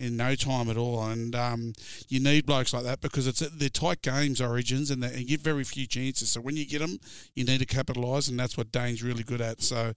in 0.00 0.16
no 0.16 0.34
time 0.34 0.68
at 0.70 0.76
all. 0.76 1.04
And 1.04 1.34
um, 1.34 1.72
you 2.08 2.20
need 2.20 2.46
blokes 2.46 2.72
like 2.72 2.84
that 2.84 3.00
because 3.00 3.26
it's 3.26 3.40
they're 3.40 3.68
tight 3.68 4.02
games, 4.02 4.40
Origins, 4.40 4.90
and 4.90 5.04
and 5.04 5.26
give 5.26 5.40
very 5.40 5.64
few 5.64 5.86
chances. 5.86 6.30
So 6.30 6.40
when 6.40 6.56
you 6.56 6.66
get 6.66 6.80
them, 6.80 6.98
you 7.34 7.44
need 7.44 7.58
to 7.58 7.66
capitalise, 7.66 8.28
and 8.28 8.38
that's 8.38 8.56
what 8.56 8.72
Dane's 8.72 9.02
really 9.02 9.22
good 9.22 9.40
at. 9.40 9.62
So 9.62 9.92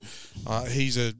uh, 0.46 0.66
he's 0.66 0.98
a 0.98 1.14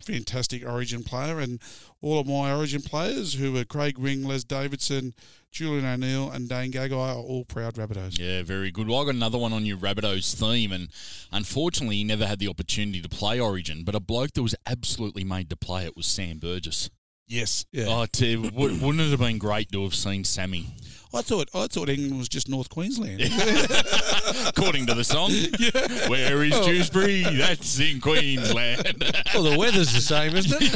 fantastic 0.00 0.66
Origin 0.66 1.02
player, 1.02 1.38
and 1.40 1.60
all 2.00 2.20
of 2.20 2.26
my 2.26 2.54
Origin 2.54 2.82
players, 2.82 3.34
who 3.34 3.56
are 3.56 3.64
Craig 3.64 3.98
Wing, 3.98 4.24
Les 4.24 4.44
Davidson, 4.44 5.14
Julian 5.50 5.84
O'Neill, 5.84 6.30
and 6.30 6.48
Dane 6.48 6.72
Gagai, 6.72 6.92
are 6.92 7.16
all 7.16 7.44
proud 7.44 7.74
Rabbitohs. 7.74 8.18
Yeah, 8.18 8.42
very 8.42 8.70
good. 8.70 8.88
Well, 8.88 9.00
I 9.00 9.04
got 9.04 9.14
another 9.14 9.38
one 9.38 9.52
on 9.52 9.66
your 9.66 9.76
Rabbitohs 9.76 10.34
theme, 10.34 10.72
and 10.72 10.88
unfortunately, 11.32 11.96
he 11.96 12.04
never 12.04 12.26
had 12.26 12.38
the 12.38 12.48
opportunity 12.48 13.00
to 13.00 13.08
play 13.08 13.40
Origin. 13.40 13.84
But 13.84 13.94
a 13.94 14.00
bloke 14.00 14.32
that 14.34 14.42
was 14.42 14.54
absolutely 14.66 15.24
made 15.24 15.50
to 15.50 15.56
play 15.56 15.84
it 15.84 15.96
was 15.96 16.06
Sam 16.06 16.38
Burgess. 16.38 16.90
Yes. 17.28 17.66
Yeah. 17.72 17.84
Oh, 17.88 18.06
to, 18.06 18.42
w- 18.44 18.84
wouldn't 18.84 19.00
it 19.00 19.10
have 19.10 19.20
been 19.20 19.38
great 19.38 19.70
to 19.72 19.84
have 19.84 19.94
seen 19.94 20.24
Sammy? 20.24 20.66
I 21.12 21.22
thought 21.22 21.48
I 21.54 21.66
thought 21.68 21.88
England 21.88 22.18
was 22.18 22.28
just 22.28 22.50
North 22.50 22.68
Queensland. 22.68 23.22
According 24.46 24.86
to 24.86 24.94
the 24.94 25.04
song, 25.04 25.30
where 26.10 26.44
is 26.44 26.52
oh. 26.54 26.66
Dewsbury? 26.66 27.22
That's 27.22 27.80
in 27.80 28.00
Queensland. 28.00 29.04
Well, 29.34 29.42
the 29.42 29.58
weather's 29.58 29.92
the 29.92 30.00
same, 30.00 30.34
isn't 30.34 30.60
it? 30.60 30.74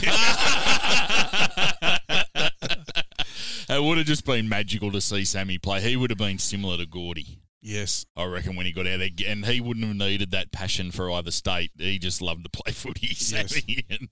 it 3.68 3.82
would 3.82 3.98
have 3.98 4.06
just 4.06 4.24
been 4.24 4.48
magical 4.48 4.92
to 4.92 5.00
see 5.00 5.24
Sammy 5.24 5.58
play. 5.58 5.80
He 5.80 5.96
would 5.96 6.10
have 6.10 6.18
been 6.18 6.38
similar 6.38 6.76
to 6.76 6.86
Gordy. 6.86 7.38
Yes. 7.62 8.04
I 8.16 8.24
reckon 8.24 8.56
when 8.56 8.66
he 8.66 8.72
got 8.72 8.86
out 8.86 8.98
there, 8.98 9.08
and 9.26 9.46
he 9.46 9.60
wouldn't 9.60 9.86
have 9.86 9.96
needed 9.96 10.30
that 10.32 10.52
passion 10.52 10.90
for 10.90 11.10
either 11.10 11.30
state. 11.30 11.70
He 11.78 11.98
just 11.98 12.20
loved 12.20 12.44
to 12.44 12.50
play 12.50 12.72
footy, 12.74 13.14
Sammy, 13.14 13.84
and, 13.88 14.08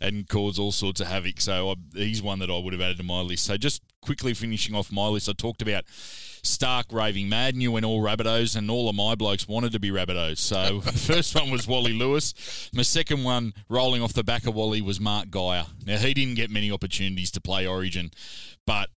and 0.00 0.28
cause 0.28 0.58
all 0.58 0.72
sorts 0.72 1.00
of 1.00 1.06
havoc. 1.06 1.40
So 1.40 1.70
I, 1.70 1.74
he's 1.94 2.22
one 2.22 2.40
that 2.40 2.50
I 2.50 2.58
would 2.58 2.72
have 2.72 2.82
added 2.82 2.98
to 2.98 3.04
my 3.04 3.20
list. 3.20 3.44
So 3.44 3.56
just 3.56 3.82
quickly 4.02 4.34
finishing 4.34 4.74
off 4.74 4.90
my 4.90 5.06
list, 5.06 5.28
I 5.28 5.32
talked 5.32 5.62
about 5.62 5.84
Stark 6.44 6.92
raving 6.92 7.30
mad, 7.30 7.56
knew 7.56 7.72
when 7.72 7.86
all 7.86 8.02
Rabbitohs, 8.02 8.54
and 8.54 8.70
all 8.70 8.90
of 8.90 8.94
my 8.94 9.14
blokes 9.14 9.48
wanted 9.48 9.72
to 9.72 9.80
be 9.80 9.90
Rabbitohs. 9.90 10.36
So 10.36 10.80
first 10.82 11.34
one 11.34 11.50
was 11.50 11.66
Wally 11.66 11.94
Lewis. 11.94 12.70
My 12.74 12.82
second 12.82 13.24
one, 13.24 13.54
rolling 13.70 14.02
off 14.02 14.12
the 14.12 14.22
back 14.22 14.46
of 14.46 14.54
Wally, 14.54 14.82
was 14.82 15.00
Mark 15.00 15.30
Geyer. 15.30 15.64
Now 15.86 15.96
he 15.96 16.12
didn't 16.12 16.34
get 16.34 16.50
many 16.50 16.70
opportunities 16.70 17.30
to 17.32 17.40
play 17.40 17.66
Origin, 17.66 18.10
but 18.66 18.90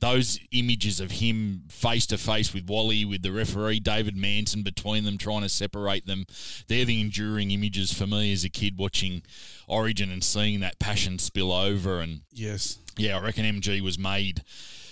those 0.00 0.38
images 0.52 0.98
of 1.00 1.12
him 1.12 1.62
face 1.68 2.06
to 2.06 2.18
face 2.18 2.52
with 2.54 2.66
Wally, 2.68 3.04
with 3.04 3.22
the 3.22 3.32
referee 3.32 3.80
David 3.80 4.16
Manson 4.16 4.62
between 4.62 5.04
them, 5.04 5.18
trying 5.18 5.42
to 5.42 5.48
separate 5.48 6.06
them, 6.06 6.24
they're 6.68 6.84
the 6.84 7.00
enduring 7.00 7.50
images 7.50 7.92
for 7.92 8.06
me 8.06 8.32
as 8.32 8.42
a 8.44 8.48
kid 8.48 8.78
watching 8.78 9.22
Origin 9.68 10.10
and 10.10 10.24
seeing 10.24 10.60
that 10.60 10.78
passion 10.78 11.18
spill 11.18 11.52
over. 11.52 12.00
And 12.00 12.22
Yes. 12.32 12.78
yeah, 12.96 13.16
I 13.16 13.20
reckon 13.20 13.44
MG 13.44 13.80
was 13.80 13.98
made 13.98 14.42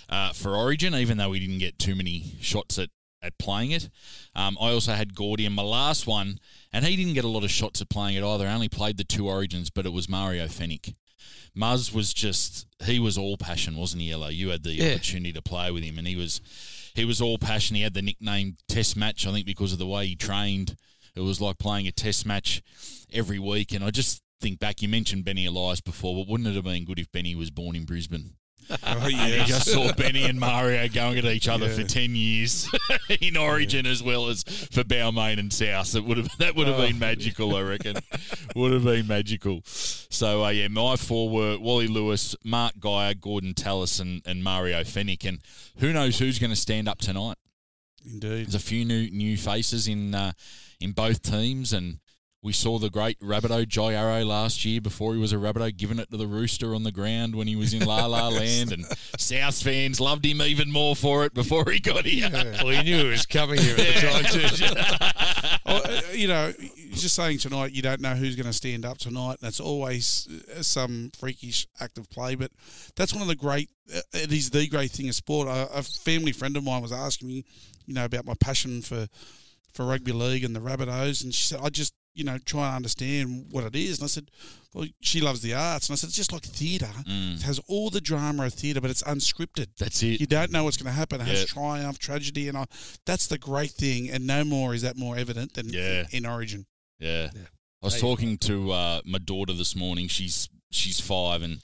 uh, 0.09 0.31
for 0.33 0.55
Origin, 0.55 0.93
even 0.95 1.17
though 1.17 1.31
he 1.33 1.39
didn't 1.39 1.59
get 1.59 1.79
too 1.79 1.95
many 1.95 2.35
shots 2.39 2.77
at. 2.79 2.89
At 3.21 3.37
playing 3.37 3.71
it, 3.71 3.89
um, 4.33 4.57
I 4.61 4.69
also 4.71 4.93
had 4.93 5.13
Gordy 5.13 5.45
in 5.45 5.51
my 5.51 5.61
last 5.61 6.07
one, 6.07 6.39
and 6.71 6.85
he 6.85 6.95
didn't 6.95 7.15
get 7.15 7.25
a 7.25 7.27
lot 7.27 7.43
of 7.43 7.51
shots 7.51 7.81
at 7.81 7.89
playing 7.89 8.15
it 8.15 8.23
either. 8.23 8.47
I 8.47 8.53
only 8.53 8.69
played 8.69 8.95
the 8.95 9.03
two 9.03 9.27
Origins, 9.27 9.69
but 9.69 9.85
it 9.85 9.91
was 9.91 10.07
Mario 10.07 10.45
Fenech. 10.45 10.95
Muzz 11.59 11.93
was 11.93 12.13
just 12.13 12.67
he 12.83 12.99
was 12.99 13.17
all 13.17 13.35
passion, 13.37 13.75
wasn't 13.75 14.01
he, 14.01 14.11
Ella? 14.11 14.31
You 14.31 14.49
had 14.49 14.63
the 14.63 14.73
Yeah. 14.73 14.93
opportunity 14.93 15.33
to 15.33 15.41
play 15.41 15.71
with 15.71 15.83
him 15.83 15.97
and 15.97 16.07
he 16.07 16.15
was 16.15 16.39
he 16.95 17.05
was 17.05 17.21
all 17.21 17.37
passion. 17.37 17.75
He 17.75 17.81
had 17.81 17.93
the 17.93 18.01
nickname 18.01 18.57
test 18.67 18.95
match, 18.95 19.25
I 19.27 19.31
think, 19.31 19.45
because 19.45 19.73
of 19.73 19.79
the 19.79 19.87
way 19.87 20.07
he 20.07 20.15
trained. 20.15 20.75
It 21.15 21.21
was 21.21 21.39
like 21.41 21.57
playing 21.57 21.87
a 21.87 21.91
test 21.91 22.25
match 22.25 22.61
every 23.11 23.39
week. 23.39 23.73
And 23.73 23.83
I 23.83 23.91
just 23.91 24.21
think 24.41 24.59
back, 24.59 24.81
you 24.81 24.87
mentioned 24.89 25.25
Benny 25.25 25.45
Elias 25.45 25.81
before, 25.81 26.15
but 26.15 26.29
wouldn't 26.31 26.47
it 26.49 26.55
have 26.55 26.63
been 26.63 26.85
good 26.85 26.99
if 26.99 27.11
Benny 27.11 27.35
was 27.35 27.51
born 27.51 27.75
in 27.75 27.85
Brisbane? 27.85 28.35
Oh, 28.71 28.77
And 28.85 29.11
you 29.11 29.45
just 29.45 29.67
saw 29.71 29.91
Benny 29.93 30.23
and 30.23 30.39
Mario 30.39 30.87
going 30.89 31.17
at 31.17 31.25
each 31.25 31.47
other 31.47 31.67
Yeah. 31.67 31.75
for 31.75 31.83
ten 31.83 32.15
years 32.15 32.69
in 33.21 33.35
Origin 33.35 33.85
as 33.85 34.03
well 34.03 34.27
as 34.27 34.43
for 34.43 34.83
Balmain 34.83 35.39
and 35.39 35.51
South. 35.51 35.95
It 35.95 36.05
would 36.05 36.17
have 36.17 36.29
that 36.37 36.55
would 36.55 36.67
have 36.67 36.77
Oh. 36.79 36.85
been 36.87 36.99
magical, 36.99 37.55
I 37.55 37.61
reckon. 37.61 37.97
would 38.55 38.71
have 38.71 38.83
been 38.83 39.07
magical. 39.07 39.61
So 39.65 40.43
uh, 40.45 40.49
yeah, 40.49 40.67
my 40.67 40.95
four 40.97 41.29
were 41.29 41.57
Wally 41.59 41.87
Lewis, 41.87 42.35
Mark 42.43 42.79
Geyer, 42.79 43.13
Gordon 43.15 43.53
Tallis, 43.53 43.99
and, 43.99 44.21
and 44.25 44.43
Mario 44.43 44.81
Fenech. 44.83 45.27
And 45.27 45.39
who 45.79 45.91
knows 45.93 46.19
who's 46.19 46.37
going 46.39 46.51
to 46.51 46.55
stand 46.55 46.87
up 46.87 46.99
tonight? 46.99 47.37
Indeed. 48.05 48.45
There's 48.45 48.55
a 48.55 48.59
few 48.59 48.85
new 48.85 49.09
new 49.11 49.35
faces 49.37 49.87
in 49.87 50.13
uh, 50.15 50.31
in 50.79 50.91
both 50.93 51.21
teams, 51.21 51.73
and 51.73 51.99
we 52.41 52.53
saw 52.53 52.79
the 52.79 52.89
great 52.89 53.19
Rabbitoh 53.19 53.67
Jai 53.67 53.93
Arrow 53.93 54.23
last 54.23 54.63
year 54.63 54.79
before 54.79 55.13
he 55.13 55.19
was 55.19 55.33
a 55.33 55.35
Rabbitoh, 55.35 55.75
giving 55.75 55.99
it 55.99 56.09
to 56.11 56.17
the 56.17 56.27
rooster 56.27 56.73
on 56.73 56.83
the 56.83 56.91
ground 56.91 57.35
when 57.35 57.47
he 57.47 57.55
was 57.55 57.73
in 57.73 57.85
La 57.85 58.05
La 58.05 58.27
Land, 58.29 58.71
and 58.71 58.85
South 59.17 59.61
fans 59.61 59.99
loved 59.99 60.25
him 60.25 60.41
even 60.41 60.71
more 60.71 60.95
for 60.95 61.25
it 61.25 61.33
before 61.33 61.69
he 61.69 61.79
got 61.79 62.05
here. 62.05 62.29
well, 62.31 62.69
he 62.69 62.83
knew 62.83 63.07
it 63.07 63.09
was 63.09 63.25
coming 63.25 63.59
here 63.59 63.75
at 63.77 63.77
the 63.77 63.93
time, 64.01 64.23
too. 64.25 65.05
Uh, 65.65 66.01
you 66.13 66.27
know, 66.27 66.51
just 66.93 67.13
saying 67.13 67.37
tonight 67.37 67.71
you 67.71 67.81
don't 67.83 68.01
know 68.01 68.15
who's 68.15 68.35
going 68.35 68.47
to 68.47 68.53
stand 68.53 68.85
up 68.85 68.97
tonight. 68.97 69.37
That's 69.39 69.59
always 69.59 70.27
uh, 70.57 70.63
some 70.63 71.11
freakish 71.15 71.67
act 71.79 71.99
of 71.99 72.09
play, 72.09 72.33
but 72.33 72.49
that's 72.95 73.13
one 73.13 73.21
of 73.21 73.27
the 73.27 73.35
great. 73.35 73.69
Uh, 73.93 73.99
it 74.13 74.31
is 74.31 74.49
the 74.49 74.67
great 74.67 74.89
thing 74.89 75.09
of 75.09 75.15
sport. 75.15 75.47
A, 75.47 75.69
a 75.77 75.83
family 75.83 76.31
friend 76.31 76.57
of 76.57 76.63
mine 76.63 76.81
was 76.81 76.91
asking 76.91 77.27
me, 77.27 77.45
you 77.85 77.93
know, 77.93 78.05
about 78.05 78.25
my 78.25 78.33
passion 78.39 78.81
for 78.81 79.07
for 79.73 79.85
rugby 79.85 80.11
league 80.11 80.43
and 80.43 80.55
the 80.55 80.59
Rabbitohs, 80.59 81.23
and 81.23 81.33
she 81.33 81.43
said, 81.43 81.59
I 81.61 81.69
just 81.69 81.93
you 82.13 82.23
know 82.23 82.37
try 82.37 82.67
and 82.67 82.75
understand 82.77 83.47
what 83.51 83.63
it 83.63 83.75
is. 83.75 83.99
And 83.99 84.05
I 84.05 84.07
said, 84.07 84.29
well, 84.73 84.85
she 85.01 85.21
loves 85.21 85.41
the 85.41 85.53
arts, 85.53 85.87
and 85.89 85.93
I 85.93 85.97
said 85.97 86.07
it's 86.07 86.15
just 86.17 86.31
like 86.33 86.43
theatre. 86.43 86.89
It 87.07 87.41
has 87.43 87.59
all 87.67 87.89
the 87.89 88.01
drama 88.01 88.45
of 88.45 88.53
theatre, 88.53 88.81
but 88.81 88.89
it's 88.91 89.03
unscripted. 89.03 89.67
That's 89.77 90.03
it. 90.03 90.19
You 90.19 90.27
don't 90.27 90.51
know 90.51 90.63
what's 90.63 90.77
going 90.77 90.91
to 90.91 90.97
happen. 90.97 91.21
It 91.21 91.27
has 91.27 91.45
triumph, 91.45 91.97
tragedy, 91.99 92.47
and 92.47 92.57
I, 92.57 92.65
that's 93.05 93.27
the 93.27 93.37
great 93.37 93.71
thing. 93.71 94.09
And 94.09 94.27
no 94.27 94.43
more 94.43 94.73
is 94.73 94.81
that 94.83 94.97
more 94.97 95.17
evident 95.17 95.53
than 95.53 95.69
Yeah. 95.69 96.05
in 96.11 96.25
Origin. 96.25 96.65
Yeah. 96.99 97.29
I 97.81 97.85
was 97.85 97.99
talking 97.99 98.37
to 98.39 98.71
uh, 98.71 99.01
my 99.05 99.19
daughter 99.19 99.53
this 99.53 99.75
morning. 99.75 100.07
She's 100.09 100.49
she's 100.69 100.99
five, 100.99 101.41
and 101.41 101.61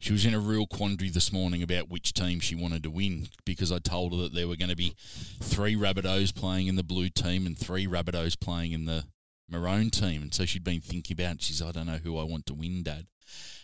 she 0.00 0.12
was 0.12 0.24
in 0.24 0.32
a 0.32 0.40
real 0.40 0.66
quandary 0.66 1.10
this 1.10 1.30
morning 1.32 1.62
about 1.62 1.90
which 1.90 2.14
team 2.14 2.40
she 2.40 2.54
wanted 2.54 2.82
to 2.84 2.90
win 2.90 3.28
because 3.44 3.70
I 3.70 3.78
told 3.78 4.12
her 4.14 4.22
that 4.22 4.34
there 4.34 4.48
were 4.48 4.56
going 4.56 4.70
to 4.70 4.76
be 4.76 4.94
three 5.42 5.76
Rabbitohs 5.76 6.34
playing 6.34 6.66
in 6.68 6.76
the 6.76 6.82
blue 6.82 7.10
team 7.10 7.44
and 7.46 7.56
three 7.58 7.86
Rabbitohs 7.86 8.40
playing 8.40 8.72
in 8.72 8.86
the 8.86 9.04
maroon 9.50 9.90
team. 9.90 10.22
And 10.22 10.34
so 10.34 10.44
she'd 10.46 10.64
been 10.64 10.80
thinking 10.80 11.14
about 11.14 11.36
it. 11.36 11.42
She's, 11.42 11.62
I 11.62 11.70
don't 11.72 11.86
know 11.86 11.98
who 12.02 12.18
I 12.18 12.24
want 12.24 12.46
to 12.46 12.54
win, 12.54 12.82
Dad. 12.82 13.06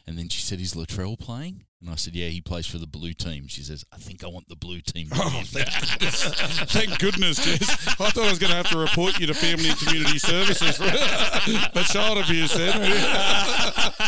And 0.06 0.16
then 0.16 0.28
she 0.28 0.40
said, 0.40 0.60
Is 0.60 0.74
Latrell 0.74 1.18
playing? 1.18 1.64
And 1.80 1.90
I 1.90 1.96
said, 1.96 2.14
Yeah, 2.14 2.28
he 2.28 2.40
plays 2.40 2.66
for 2.66 2.78
the 2.78 2.86
blue 2.86 3.12
team. 3.12 3.48
She 3.48 3.62
says, 3.62 3.84
I 3.92 3.96
think 3.96 4.22
I 4.22 4.28
want 4.28 4.48
the 4.48 4.54
blue 4.56 4.80
team. 4.80 5.08
To 5.08 5.14
Oh, 5.16 5.42
win." 5.54 5.64
Thank 5.66 6.98
goodness, 7.00 7.44
Jess. 7.44 7.68
I 8.00 8.08
thought 8.10 8.18
I 8.18 8.30
was 8.30 8.38
going 8.38 8.50
to 8.50 8.56
have 8.56 8.68
to 8.70 8.78
report 8.78 9.18
you 9.18 9.26
to 9.26 9.34
Family 9.34 9.70
and 9.70 9.78
Community 9.78 10.18
Services 10.18 10.76
for, 10.76 10.84
for 11.80 11.92
child 11.92 12.18
abuse 12.18 12.54
then. 12.54 12.72
oh, 12.78 14.06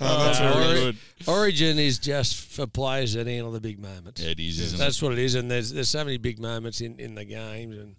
uh, 0.00 0.26
that's 0.26 0.40
Oh, 0.40 0.52
very 0.62 0.80
good. 0.80 0.96
Origin 1.26 1.78
is 1.78 1.98
just 1.98 2.36
for 2.36 2.66
players 2.66 3.14
that 3.14 3.26
handle 3.26 3.52
the 3.52 3.60
big 3.60 3.78
moments. 3.78 4.22
Yeah, 4.22 4.30
it 4.30 4.40
is, 4.40 4.60
isn't 4.60 4.78
That's 4.78 5.00
what 5.02 5.12
it 5.12 5.18
is, 5.18 5.34
and 5.34 5.50
there's 5.50 5.72
there's 5.72 5.88
so 5.88 6.04
many 6.04 6.18
big 6.18 6.38
moments 6.38 6.80
in, 6.80 6.98
in 6.98 7.14
the 7.14 7.24
games, 7.24 7.76
and 7.78 7.90
yeah, 7.90 7.94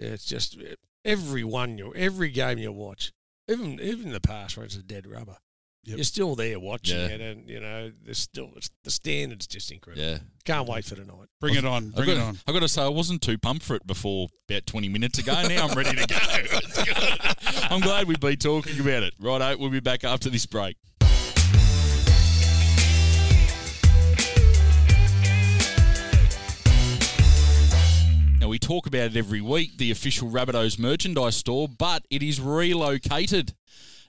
it's 0.00 0.24
just 0.24 0.56
eh, 0.58 0.74
every 1.04 1.44
one 1.44 1.78
you 1.78 1.92
every 1.94 2.30
game 2.30 2.58
you 2.58 2.72
watch, 2.72 3.12
even 3.48 3.78
even 3.80 4.12
the 4.12 4.20
past 4.20 4.56
where 4.56 4.66
it's 4.66 4.76
a 4.76 4.82
dead 4.82 5.06
rubber, 5.06 5.36
Yep. 5.84 5.96
you're 5.96 6.04
still 6.04 6.34
there 6.34 6.58
watching 6.60 6.98
Yeah. 6.98 7.06
it, 7.06 7.20
and 7.20 7.48
you 7.48 7.58
know 7.60 7.90
there's 8.04 8.18
still 8.18 8.50
the 8.84 8.90
standard's 8.90 9.46
just 9.46 9.70
incredible. 9.72 10.04
Yeah. 10.06 10.18
Can't 10.44 10.68
wait 10.68 10.84
for 10.84 10.94
tonight. 10.96 11.28
Bring 11.40 11.54
it 11.54 11.64
on. 11.64 11.86
I've 11.88 11.94
Bring 11.94 12.06
got, 12.08 12.16
it 12.16 12.20
on. 12.20 12.38
I've 12.46 12.54
got 12.54 12.60
to 12.60 12.68
say, 12.68 12.82
I 12.82 12.88
wasn't 12.88 13.22
too 13.22 13.38
pumped 13.38 13.62
for 13.64 13.76
it 13.76 13.86
before 13.86 14.28
about 14.48 14.66
20 14.66 14.88
minutes 14.88 15.18
ago. 15.18 15.32
Now 15.48 15.68
I'm 15.68 15.76
ready 15.76 15.96
to 15.96 16.06
go. 16.06 16.16
I'm 17.70 17.80
glad 17.80 18.08
we've 18.08 18.18
been 18.20 18.36
talking 18.36 18.78
about 18.80 19.02
it. 19.04 19.14
Righto, 19.20 19.56
we'll 19.58 19.70
be 19.70 19.80
back 19.80 20.02
after 20.04 20.28
this 20.30 20.46
break. 20.46 20.76
Talk 28.60 28.86
about 28.86 29.10
it 29.12 29.16
every 29.16 29.40
week, 29.40 29.78
the 29.78 29.90
official 29.90 30.28
Rabbitohs 30.28 30.78
merchandise 30.78 31.36
store, 31.36 31.68
but 31.68 32.04
it 32.10 32.22
is 32.22 32.40
relocated. 32.40 33.54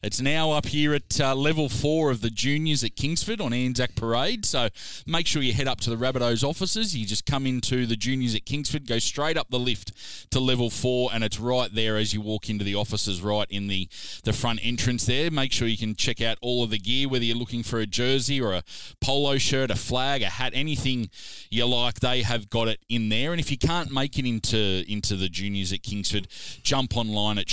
It's 0.04 0.20
now 0.20 0.52
up 0.52 0.66
here 0.66 0.96
at 0.96 1.22
uh, 1.22 1.36
level 1.36 1.70
four 1.70 2.10
of 2.10 2.22
the 2.22 2.32
juniors 2.32 2.84
at 2.84 2.96
Kingsford 2.96 3.40
on 3.40 3.54
Anzac 3.54 3.94
Parade. 3.94 4.48
So 4.48 4.70
make 5.06 5.28
sure 5.28 5.44
you 5.44 5.54
head 5.54 5.68
up 5.68 5.80
to 5.82 5.92
the 5.92 5.96
Rabbitohs 5.96 6.44
offices. 6.44 6.98
You 6.98 7.06
just 7.06 7.28
come 7.28 7.46
into 7.46 7.86
the 7.86 7.96
juniors 7.96 8.34
at 8.34 8.44
Kingsford, 8.44 8.88
go 8.88 8.98
straight 8.98 9.38
up 9.38 9.52
the 9.52 9.60
lift 9.60 9.92
to 10.32 10.40
level 10.40 10.72
four, 10.72 11.12
and 11.14 11.24
it's 11.24 11.40
right 11.40 11.72
there 11.72 11.98
as 11.98 12.16
you 12.16 12.22
walk 12.22 12.50
into 12.50 12.66
the 12.66 12.74
offices, 12.74 13.22
right 13.22 13.46
in 13.52 13.68
the, 13.68 13.88
the 14.24 14.34
front 14.34 14.60
entrance 14.64 15.06
there. 15.06 15.30
Make 15.30 15.54
sure 15.54 15.68
you 15.68 15.78
can 15.78 15.94
check 15.94 16.20
out 16.20 16.40
all 16.42 16.64
of 16.64 16.72
the 16.72 16.80
gear, 16.80 17.08
whether 17.08 17.24
you're 17.24 17.38
looking 17.38 17.62
for 17.62 17.80
a 17.80 17.86
jersey 17.86 18.42
or 18.42 18.54
a 18.54 18.64
polo 19.02 19.38
shirt, 19.38 19.70
a 19.70 19.76
flag, 19.76 20.24
a 20.24 20.30
hat, 20.30 20.54
anything 20.56 21.12
you 21.52 21.68
like, 21.68 22.00
they 22.00 22.24
have 22.24 22.50
got 22.50 22.68
it 22.68 22.80
in 22.90 23.10
there. 23.10 23.34
And 23.34 23.40
if 23.40 23.52
you 23.52 23.58
can't 23.60 23.92
make 23.92 24.18
it 24.18 24.26
into 24.26 24.84
into 24.88 25.16
the 25.16 25.30
juniors 25.30 25.72
at 25.72 25.84
Kingsford, 25.84 26.28
jump 26.64 26.98
online 26.98 27.38
at 27.38 27.48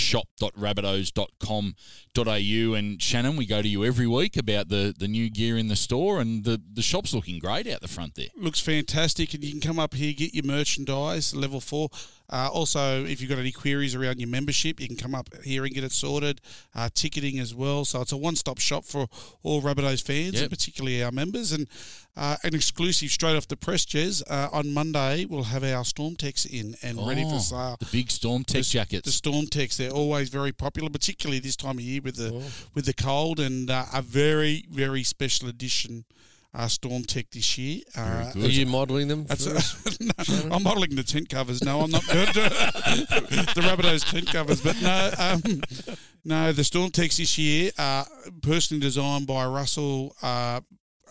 shop.rabbitohs.com.au. 2.25 2.75
And 2.75 3.01
Shannon, 3.03 3.37
we 3.37 3.47
go 3.47 3.63
to 3.63 3.69
you 3.69 3.85
every 3.85 4.07
week 4.07 4.37
about 4.37 4.69
the, 4.69 4.95
the 4.97 5.09
new 5.09 5.31
gear 5.31 5.57
in 5.57 5.69
the 5.69 5.77
store, 5.77 6.21
and 6.21 6.45
the, 6.45 6.61
the 6.73 6.83
shop's 6.83 7.15
looking 7.15 7.39
great 7.39 7.67
out 7.67 7.81
the 7.81 7.89
front 7.89 8.15
there. 8.15 8.29
Looks 8.37 8.61
fantastic, 8.61 9.35
and 9.35 9.43
you 9.45 9.51
can 9.53 9.61
come 9.61 9.79
up 9.79 9.95
here, 9.95 10.13
get 10.13 10.35
your 10.35 10.45
merchandise, 10.45 11.35
level 11.35 11.61
four. 11.61 11.89
Uh, 12.31 12.49
also, 12.53 13.05
if 13.07 13.21
you've 13.23 13.31
got 13.31 13.39
any 13.39 13.53
queries 13.53 13.95
around 13.95 14.21
your 14.21 14.29
membership, 14.29 14.81
you 14.81 14.87
can 14.87 14.97
come 14.97 15.15
up 15.15 15.29
here 15.45 15.65
and 15.65 15.73
get 15.75 15.83
it 15.83 15.93
sorted. 15.93 16.41
Uh, 16.75 16.89
ticketing 16.93 17.39
as 17.39 17.55
well, 17.55 17.85
so 17.87 18.03
it's 18.03 18.13
a 18.13 18.17
one-stop 18.19 18.59
shop 18.59 18.85
for 18.85 19.07
all 19.43 19.63
Rabbitohs 19.63 20.03
fans, 20.03 20.35
Yep. 20.35 20.43
and 20.43 20.51
particularly 20.51 21.03
our 21.03 21.11
members. 21.13 21.53
And 21.53 21.67
uh, 22.19 22.37
an 22.43 22.55
exclusive 22.55 23.11
straight 23.11 23.37
off 23.37 23.47
the 23.49 23.57
press, 23.57 23.87
Jez. 23.87 24.23
Uh, 24.29 24.49
on 24.53 24.75
Monday, 24.75 25.25
we'll 25.25 25.45
have 25.45 25.63
our 25.65 25.85
Storm 25.85 26.17
Techs 26.17 26.45
in 26.45 26.75
and 26.83 26.99
ready 27.07 27.23
Oh, 27.25 27.31
for 27.31 27.39
sale. 27.39 27.77
The 27.79 27.87
big 27.87 28.11
Storm 28.11 28.43
Tech 28.45 28.65
The 28.65 28.69
jackets. 28.69 29.05
The 29.07 29.13
Storm 29.13 29.47
Techs, 29.47 29.77
they're 29.77 29.91
always 29.91 30.29
very 30.29 30.53
popular, 30.53 30.91
particularly 30.91 31.39
this 31.41 31.57
time 31.57 31.79
of 31.79 31.83
year 31.85 32.01
with 32.03 32.19
Oh. 32.21 32.31
the 32.41 32.53
with 32.75 32.85
the 32.87 32.93
cold, 32.95 33.39
and 33.41 33.71
uh, 33.71 33.85
a 33.95 34.03
very 34.03 34.65
very 34.71 35.03
special 35.05 35.49
edition 35.49 36.05
uh, 36.55 36.67
Storm 36.67 37.05
Tech 37.05 37.31
this 37.31 37.57
year. 37.57 37.83
Uh, 37.97 38.33
good. 38.33 38.45
Are 38.47 38.49
you 38.49 38.67
modelling 38.67 39.07
them? 39.09 39.25
that's 39.27 39.47
for 39.47 39.55
us? 39.57 39.99
no, 40.49 40.55
I'm 40.57 40.63
modelling 40.65 40.97
the 40.97 41.05
tent 41.05 41.29
covers. 41.29 41.63
No, 41.63 41.81
I'm 41.83 41.91
not 41.91 42.07
good. 42.07 42.29
the 42.35 43.63
Rabbitohs 43.63 44.11
tent 44.11 44.27
covers, 44.33 44.61
but 44.61 44.81
no, 44.83 45.11
um, 45.19 45.43
no. 46.25 46.53
The 46.53 46.65
Storm 46.65 46.91
Techs 46.91 47.19
this 47.19 47.39
year, 47.39 47.71
uh, 47.79 48.05
personally 48.43 48.81
designed 48.81 49.27
by 49.27 49.47
Russell. 49.47 50.17
Uh, 50.23 50.61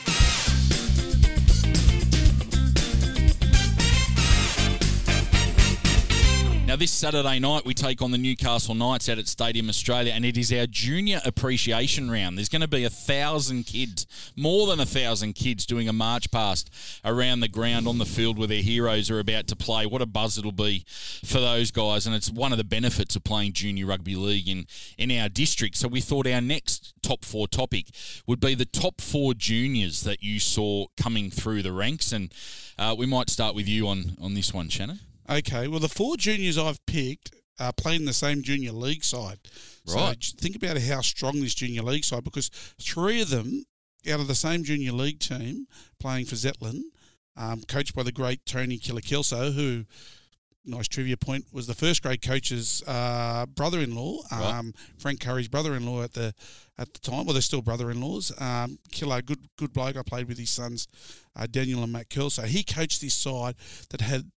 Now, 6.76 6.80
this 6.80 6.92
Saturday 6.92 7.38
night, 7.38 7.64
we 7.64 7.72
take 7.72 8.02
on 8.02 8.10
the 8.10 8.18
Newcastle 8.18 8.74
Knights 8.74 9.08
out 9.08 9.16
at 9.16 9.28
Stadium 9.28 9.70
Australia, 9.70 10.12
and 10.12 10.26
it 10.26 10.36
is 10.36 10.52
our 10.52 10.66
junior 10.66 11.22
appreciation 11.24 12.10
round. 12.10 12.36
There's 12.36 12.50
going 12.50 12.60
to 12.60 12.68
be 12.68 12.84
a 12.84 12.90
thousand 12.90 13.64
kids, 13.64 14.06
more 14.36 14.66
than 14.66 14.78
a 14.78 14.84
thousand 14.84 15.36
kids, 15.36 15.64
doing 15.64 15.88
a 15.88 15.94
march 15.94 16.30
past 16.30 16.68
around 17.02 17.40
the 17.40 17.48
ground 17.48 17.88
on 17.88 17.96
the 17.96 18.04
field 18.04 18.36
where 18.36 18.46
their 18.46 18.60
heroes 18.60 19.10
are 19.10 19.18
about 19.18 19.46
to 19.46 19.56
play. 19.56 19.86
What 19.86 20.02
a 20.02 20.06
buzz 20.06 20.36
it'll 20.36 20.52
be 20.52 20.84
for 21.24 21.40
those 21.40 21.70
guys, 21.70 22.06
and 22.06 22.14
it's 22.14 22.30
one 22.30 22.52
of 22.52 22.58
the 22.58 22.62
benefits 22.62 23.16
of 23.16 23.24
playing 23.24 23.54
junior 23.54 23.86
rugby 23.86 24.14
league 24.14 24.46
in, 24.46 24.66
in 24.98 25.10
our 25.10 25.30
district. 25.30 25.76
So, 25.76 25.88
we 25.88 26.02
thought 26.02 26.26
our 26.26 26.42
next 26.42 26.92
top 27.00 27.24
four 27.24 27.48
topic 27.48 27.86
would 28.26 28.38
be 28.38 28.54
the 28.54 28.66
top 28.66 29.00
four 29.00 29.32
juniors 29.32 30.02
that 30.02 30.22
you 30.22 30.38
saw 30.38 30.88
coming 30.98 31.30
through 31.30 31.62
the 31.62 31.72
ranks, 31.72 32.12
and 32.12 32.34
uh, 32.78 32.94
we 32.98 33.06
might 33.06 33.30
start 33.30 33.54
with 33.54 33.66
you 33.66 33.88
on, 33.88 34.18
on 34.20 34.34
this 34.34 34.52
one, 34.52 34.68
Shannon. 34.68 35.00
Okay, 35.28 35.68
well, 35.68 35.80
the 35.80 35.88
four 35.88 36.16
juniors 36.16 36.56
I've 36.58 36.84
picked 36.86 37.34
are 37.58 37.72
playing 37.72 38.04
the 38.04 38.12
same 38.12 38.42
junior 38.42 38.72
league 38.72 39.02
side. 39.04 39.38
Right. 39.88 40.18
j- 40.18 40.34
think 40.38 40.56
about 40.56 40.78
how 40.78 41.00
strong 41.00 41.40
this 41.40 41.54
junior 41.54 41.82
league 41.82 42.04
side 42.04 42.24
because 42.24 42.48
three 42.80 43.20
of 43.22 43.30
them 43.30 43.64
out 44.10 44.20
of 44.20 44.28
the 44.28 44.34
same 44.34 44.62
junior 44.62 44.92
league 44.92 45.18
team 45.20 45.66
playing 45.98 46.26
for 46.26 46.34
Zetland, 46.36 46.82
um, 47.36 47.62
coached 47.66 47.94
by 47.94 48.02
the 48.02 48.12
great 48.12 48.44
Tony 48.46 48.78
Kilakilso, 48.78 49.52
who, 49.52 49.84
nice 50.64 50.86
trivia 50.86 51.16
point, 51.16 51.46
was 51.52 51.66
the 51.66 51.74
first 51.74 52.02
grade 52.02 52.22
coach's 52.22 52.82
uh, 52.86 53.46
brother-in-law, 53.46 54.18
Right. 54.30 54.54
um, 54.58 54.74
Frank 54.98 55.20
Curry's 55.20 55.48
brother-in-law 55.48 56.02
at 56.02 56.12
the 56.12 56.34
at 56.78 56.92
the 56.92 57.00
time. 57.00 57.24
Well, 57.24 57.32
they're 57.32 57.40
still 57.42 57.62
brother-in-laws. 57.62 58.32
Um, 58.40 58.78
Killer, 58.92 59.22
good 59.22 59.48
good 59.56 59.72
bloke. 59.72 59.96
I 59.96 60.02
played 60.02 60.28
with 60.28 60.38
his 60.38 60.50
sons, 60.50 60.86
uh, 61.34 61.46
Daniel 61.50 61.82
and 61.82 61.90
Matt 61.92 62.10
Kelso. 62.10 62.42
He 62.42 62.62
coached 62.62 63.00
this 63.00 63.14
side 63.14 63.54
that 63.90 64.02
had 64.02 64.30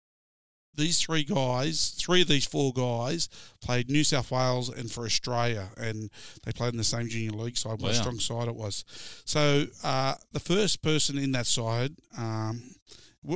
these 0.79 0.99
three 1.01 1.23
guys, 1.23 1.95
three 1.97 2.21
of 2.21 2.27
these 2.27 2.45
four 2.45 2.73
guys, 2.73 3.29
played 3.61 3.89
New 3.89 4.03
South 4.03 4.31
Wales 4.31 4.69
and 4.69 4.91
for 4.91 5.05
Australia, 5.05 5.69
and 5.77 6.09
they 6.43 6.51
played 6.51 6.73
in 6.73 6.77
the 6.77 6.83
same 6.83 7.07
junior 7.07 7.31
league 7.31 7.57
side. 7.57 7.81
What 7.81 7.91
a 7.91 7.95
strong 7.95 8.19
side 8.19 8.47
it 8.47 8.55
was. 8.55 8.85
So 9.25 9.65
uh, 9.83 10.15
the 10.31 10.39
first 10.39 10.81
person 10.81 11.17
in 11.17 11.31
that 11.33 11.45
side, 11.45 11.95
um, 12.17 12.61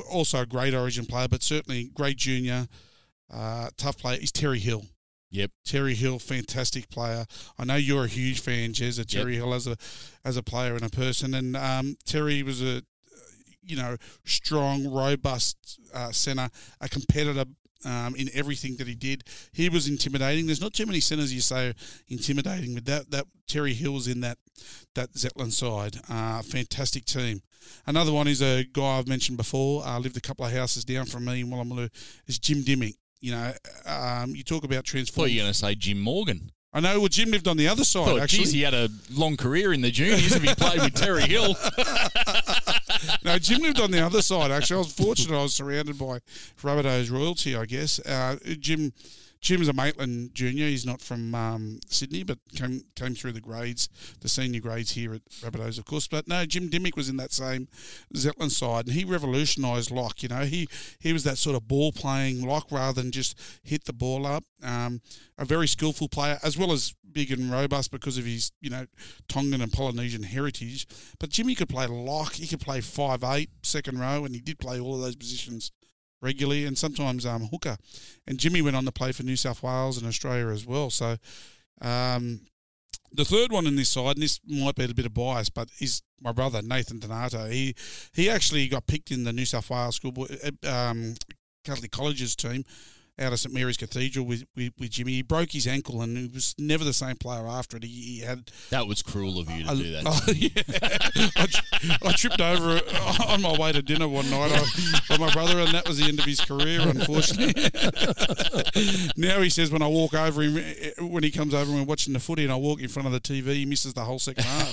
also 0.09 0.41
a 0.41 0.45
great 0.45 0.73
Origin 0.73 1.05
player, 1.05 1.27
but 1.27 1.43
certainly 1.43 1.91
great 1.93 2.17
junior, 2.17 2.67
uh, 3.31 3.69
tough 3.77 3.97
player, 3.97 4.17
is 4.21 4.31
Terry 4.31 4.59
Hill. 4.59 4.85
Yep. 5.31 5.51
Terry 5.65 5.95
Hill, 5.95 6.19
fantastic 6.19 6.89
player. 6.89 7.25
I 7.57 7.65
know 7.65 7.75
you're 7.75 8.05
a 8.05 8.07
huge 8.07 8.39
fan, 8.39 8.73
Jez, 8.73 8.99
of 8.99 9.07
Terry 9.07 9.35
Hill 9.35 9.53
as 9.53 9.65
a 9.65 9.77
as 10.23 10.37
a 10.37 10.43
player 10.43 10.75
and 10.75 10.83
a 10.83 10.89
person. 10.89 11.33
And 11.33 11.57
um, 11.57 11.97
Terry 12.05 12.43
was 12.43 12.61
a 12.61 12.83
you 13.65 13.75
know 13.75 13.97
strong, 14.25 14.91
robust 14.91 15.79
uh, 15.93 16.11
centre, 16.11 16.49
a 16.81 16.89
competitor 16.89 17.45
um, 17.85 18.15
in 18.15 18.29
everything 18.33 18.75
that 18.77 18.87
he 18.87 18.95
did. 18.95 19.23
He 19.51 19.69
was 19.69 19.87
intimidating. 19.87 20.45
There's 20.45 20.61
not 20.61 20.73
too 20.73 20.85
many 20.85 20.99
centres 20.99 21.33
you 21.33 21.41
say 21.41 21.73
intimidating, 22.07 22.73
but 22.75 22.85
that 22.85 23.11
that 23.11 23.25
Terry 23.47 23.73
Hill 23.73 23.93
was 23.93 24.07
in 24.07 24.21
that 24.21 24.37
that 24.95 25.13
Zetland 25.13 25.51
side. 25.51 25.97
Uh, 26.09 26.41
fantastic 26.41 27.05
team. 27.05 27.41
Another 27.85 28.11
one 28.11 28.27
is 28.27 28.41
a 28.41 28.63
guy 28.63 28.97
I've 28.97 29.07
mentioned 29.07 29.37
before. 29.37 29.85
Uh, 29.85 29.99
lived 29.99 30.17
a 30.17 30.21
couple 30.21 30.45
of 30.45 30.51
houses 30.51 30.83
down 30.83 31.05
from 31.05 31.25
me 31.25 31.41
in 31.41 31.47
Woolloomooloo. 31.47 31.89
Is 32.27 32.39
Jim 32.39 32.63
Dymock. 32.63 32.95
You 33.19 33.31
know, 33.31 33.53
um, 33.85 34.35
you 34.35 34.43
talk 34.43 34.65
about 34.65 34.93
I 34.93 35.03
thought 35.03 35.31
you 35.31 35.39
were 35.39 35.43
going 35.43 35.53
to 35.53 35.57
say 35.57 35.75
Jim 35.75 35.99
Morgan. 35.99 36.51
I 36.73 36.79
know. 36.79 36.99
Well, 36.99 37.07
Jim 37.07 37.29
lived 37.29 37.47
on 37.47 37.57
the 37.57 37.67
other 37.67 37.83
side. 37.83 38.05
thought, 38.05 38.19
actually, 38.19 38.45
geez, 38.45 38.51
he 38.53 38.61
had 38.61 38.73
a 38.73 38.89
long 39.11 39.37
career 39.37 39.73
in 39.73 39.81
the 39.81 39.91
juniors 39.91 40.33
if 40.35 40.41
he 40.41 40.55
played 40.55 40.81
with 40.81 40.95
Terry 40.95 41.21
Hill. 41.21 41.55
no, 43.23 43.37
Jim 43.37 43.61
lived 43.61 43.79
on 43.79 43.91
the 43.91 44.03
other 44.03 44.23
side. 44.23 44.49
Actually, 44.49 44.77
I 44.77 44.79
was 44.79 44.93
fortunate. 44.93 45.37
I 45.37 45.43
was 45.43 45.53
surrounded 45.53 45.99
by 45.99 46.19
Rabbitohs 46.63 47.11
royalty. 47.11 47.55
I 47.55 47.65
guess 47.65 47.99
uh, 47.99 48.37
Jim. 48.59 48.93
Jim's 49.43 49.67
a 49.67 49.73
Maitland 49.73 50.33
junior. 50.33 50.67
He's 50.67 50.85
not 50.85 51.01
from 51.01 51.35
um, 51.35 51.81
Sydney, 51.89 52.23
but 52.23 52.39
came 52.55 52.85
came 52.95 53.13
through 53.13 53.33
the 53.33 53.41
grades, 53.41 53.89
the 54.21 54.29
senior 54.29 54.61
grades 54.61 54.93
here 54.93 55.13
at 55.13 55.25
Rabbitohs, 55.41 55.77
of 55.77 55.83
course. 55.83 56.07
But 56.07 56.29
no, 56.29 56.45
Jim 56.45 56.69
Dymock 56.69 56.95
was 56.95 57.09
in 57.09 57.17
that 57.17 57.33
same 57.33 57.67
Zetland 58.15 58.51
side, 58.51 58.87
and 58.87 58.95
he 58.95 59.03
revolutionised 59.03 59.91
lock. 59.91 60.23
You 60.23 60.29
know, 60.29 60.45
he 60.45 60.69
he 60.97 61.11
was 61.11 61.25
that 61.25 61.37
sort 61.37 61.57
of 61.57 61.67
ball 61.67 61.91
playing 61.91 62.47
lock 62.47 62.71
rather 62.71 63.01
than 63.01 63.11
just 63.11 63.37
hit 63.63 63.83
the 63.83 63.91
ball 63.91 64.25
up. 64.25 64.45
Um, 64.63 65.01
a 65.37 65.43
very 65.43 65.67
skillful 65.67 66.07
player, 66.07 66.39
as 66.41 66.57
well 66.57 66.71
as 66.71 66.95
big 67.11 67.29
and 67.29 67.51
robust 67.51 67.91
because 67.91 68.17
of 68.17 68.23
his 68.23 68.53
you 68.61 68.69
know 68.69 68.85
Tongan 69.27 69.61
and 69.61 69.73
Polynesian 69.73 70.23
heritage. 70.23 70.87
But 71.19 71.31
Jimmy 71.31 71.53
could 71.53 71.67
play 71.67 71.85
lock. 71.85 72.35
He 72.35 72.47
could 72.47 72.61
play 72.61 72.79
five 72.79 73.25
eight, 73.25 73.49
second 73.61 73.99
row, 73.99 74.23
and 74.23 74.33
he 74.33 74.39
did 74.39 74.57
play 74.57 74.79
all 74.79 74.95
of 74.95 75.01
those 75.01 75.17
positions 75.17 75.73
regularly, 76.23 76.65
and 76.65 76.77
sometimes 76.77 77.25
um, 77.25 77.49
hooker. 77.51 77.77
And 78.25 78.39
Jimmy 78.39 78.61
went 78.61 78.75
on 78.75 78.85
to 78.85 78.91
play 78.91 79.11
for 79.11 79.23
New 79.23 79.35
South 79.35 79.61
Wales 79.61 79.97
and 79.97 80.07
Australia 80.07 80.47
as 80.47 80.65
well. 80.65 80.89
So 80.89 81.17
um, 81.81 82.41
the 83.11 83.25
third 83.25 83.51
one 83.51 83.67
in 83.67 83.75
this 83.75 83.89
side, 83.89 84.15
and 84.15 84.23
this 84.23 84.39
might 84.47 84.75
be 84.75 84.85
a 84.85 84.93
bit 84.93 85.05
of 85.05 85.13
bias, 85.13 85.49
but 85.49 85.69
is 85.79 86.01
my 86.21 86.31
brother 86.31 86.61
Nathan 86.61 86.99
Donato. 86.99 87.45
He 87.47 87.75
he 88.13 88.29
actually 88.29 88.67
got 88.67 88.87
picked 88.87 89.11
in 89.11 89.23
the 89.23 89.33
New 89.33 89.45
South 89.45 89.69
Wales 89.69 89.97
schoolboy 89.97 90.27
um, 90.67 91.15
Catholic 91.63 91.91
Colleges 91.91 92.35
team 92.35 92.63
out 93.19 93.31
of 93.31 93.39
St 93.39 93.53
Mary's 93.53 93.77
Cathedral 93.77 94.25
with, 94.25 94.43
with, 94.55 94.73
with 94.79 94.89
Jimmy. 94.89 95.11
He 95.13 95.21
broke 95.21 95.51
his 95.51 95.67
ankle 95.67 96.01
and 96.01 96.17
he 96.17 96.27
was 96.27 96.55
never 96.57 96.83
the 96.83 96.93
same 96.93 97.15
player 97.15 97.47
after 97.47 97.77
it. 97.77 97.83
He, 97.83 97.89
he 97.89 98.19
had 98.21 98.49
That 98.71 98.87
was 98.87 99.03
cruel 99.03 99.39
of 99.39 99.51
you 99.51 99.63
to 99.65 99.69
I- 99.69 99.75
do 99.75 99.91
that. 99.91 100.03
Oh, 100.07 100.19
yeah. 100.33 101.29
I, 101.37 101.45
tri- 101.45 101.97
I 102.09 102.11
tripped 102.13 102.41
over 102.41 102.77
it 102.77 103.19
on 103.27 103.41
my 103.43 103.55
way 103.55 103.71
to 103.71 103.83
dinner 103.83 104.07
one 104.07 104.27
night 104.31 104.51
I, 104.51 104.99
by 105.09 105.17
my 105.17 105.31
brother, 105.31 105.59
and 105.59 105.71
that 105.75 105.87
was 105.87 105.99
the 105.99 106.05
end 106.05 106.17
of 106.19 106.25
his 106.25 106.41
career, 106.41 106.79
unfortunately. 106.81 107.69
now 109.17 109.41
he 109.41 109.49
says 109.49 109.69
when 109.69 109.83
I 109.83 109.87
walk 109.87 110.15
over 110.15 110.41
him, 110.41 110.57
eh, 110.57 110.91
when 110.99 111.21
he 111.23 111.29
comes 111.29 111.53
over 111.53 111.69
and 111.69 111.81
we're 111.81 111.85
watching 111.85 112.13
the 112.13 112.19
footy, 112.19 112.43
and 112.43 112.51
I 112.51 112.55
walk 112.55 112.81
in 112.81 112.89
front 112.89 113.05
of 113.05 113.11
the 113.13 113.19
TV, 113.19 113.53
he 113.53 113.65
misses 113.67 113.93
the 113.93 114.01
whole 114.01 114.17
second 114.19 114.43
half. 114.45 114.71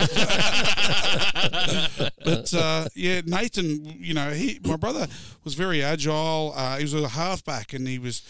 but 2.24 2.54
uh, 2.54 2.88
yeah, 2.94 3.20
Nathan, 3.26 3.96
you 4.00 4.14
know, 4.14 4.30
he 4.30 4.58
my 4.64 4.76
brother 4.76 5.06
was 5.44 5.52
very 5.54 5.82
agile. 5.82 6.52
Uh, 6.56 6.76
he 6.78 6.84
was 6.84 6.94
a 6.94 7.08
halfback, 7.08 7.74
and 7.74 7.86
he 7.86 7.98
was. 7.98 8.22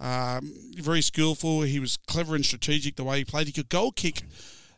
Um, 0.00 0.52
very 0.74 1.02
skillful. 1.02 1.62
He 1.62 1.80
was 1.80 1.96
clever 1.96 2.34
and 2.34 2.44
strategic 2.44 2.96
the 2.96 3.04
way 3.04 3.18
he 3.18 3.24
played. 3.24 3.46
He 3.46 3.52
could 3.52 3.68
goal 3.68 3.92
kick 3.92 4.22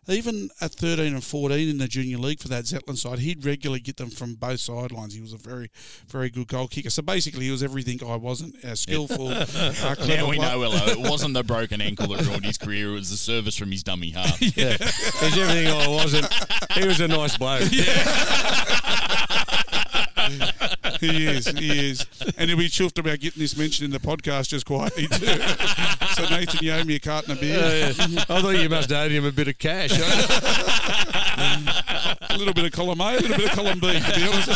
even 0.08 0.50
at 0.60 0.72
13 0.72 1.14
and 1.14 1.22
14 1.22 1.68
in 1.68 1.78
the 1.78 1.86
junior 1.86 2.18
league 2.18 2.40
for 2.40 2.48
that 2.48 2.64
Zetland 2.64 2.96
side, 2.98 3.18
he'd 3.20 3.44
regularly 3.44 3.80
get 3.80 3.96
them 3.96 4.10
from 4.10 4.34
both 4.34 4.60
sidelines. 4.60 5.14
He 5.14 5.20
was 5.20 5.32
a 5.32 5.36
very, 5.36 5.70
very 6.08 6.30
good 6.30 6.48
goal 6.48 6.68
kicker. 6.68 6.90
So 6.90 7.02
basically, 7.02 7.44
he 7.44 7.50
was 7.50 7.62
everything 7.62 8.00
I 8.06 8.16
wasn't. 8.16 8.56
Uh, 8.64 8.74
skillful, 8.74 9.28
uh, 9.28 9.44
clever 9.46 10.06
Now 10.06 10.28
we 10.28 10.36
play- 10.36 10.48
know, 10.48 10.62
Ella, 10.62 10.82
it 10.88 10.98
wasn't 11.10 11.34
the 11.34 11.44
broken 11.44 11.80
ankle 11.80 12.08
that 12.08 12.26
ruined 12.26 12.44
his 12.44 12.58
career. 12.58 12.88
It 12.90 12.94
was 12.94 13.10
the 13.10 13.16
service 13.16 13.56
from 13.56 13.70
his 13.70 13.82
dummy 13.82 14.10
half. 14.10 14.40
Yeah. 14.40 14.76
He's 14.78 15.38
everything 15.38 15.68
I 15.68 15.88
wasn't. 15.88 16.28
He 16.72 16.86
was 16.86 17.00
a 17.00 17.08
nice 17.08 17.36
bloke. 17.36 17.62
he 21.01 21.26
is, 21.26 21.46
he 21.46 21.90
is. 21.90 22.07
And 22.36 22.51
he'll 22.51 22.59
be 22.59 22.68
chuffed 22.68 22.98
about 22.98 23.20
getting 23.20 23.40
this 23.40 23.57
mentioned 23.57 23.86
in 23.86 23.90
the 23.90 23.98
podcast 23.98 24.48
just 24.48 24.66
quietly, 24.66 25.07
too. 25.07 25.26
so, 26.14 26.28
Nathan, 26.28 26.64
you 26.64 26.72
owe 26.72 26.84
me 26.84 26.96
a 26.96 27.01
carton 27.01 27.32
of 27.32 27.40
beer. 27.40 27.59
Yeah, 27.59 27.92
yeah. 28.09 28.24
I 28.28 28.42
thought 28.42 28.51
you 28.51 28.68
must 28.68 28.92
owe 28.92 29.09
him 29.09 29.24
a 29.24 29.32
bit 29.32 29.48
of 29.48 29.57
cash. 29.59 29.92
a 32.30 32.38
little 32.38 32.55
bit 32.55 32.66
of 32.66 32.72
column 32.72 33.01
A, 33.01 33.16
a 33.16 33.20
little 33.20 33.36
bit 33.36 33.46
of 33.46 33.53
column 33.53 33.80
B, 33.80 33.98
to 33.98 34.14
be 34.14 34.28
honest. 34.28 34.48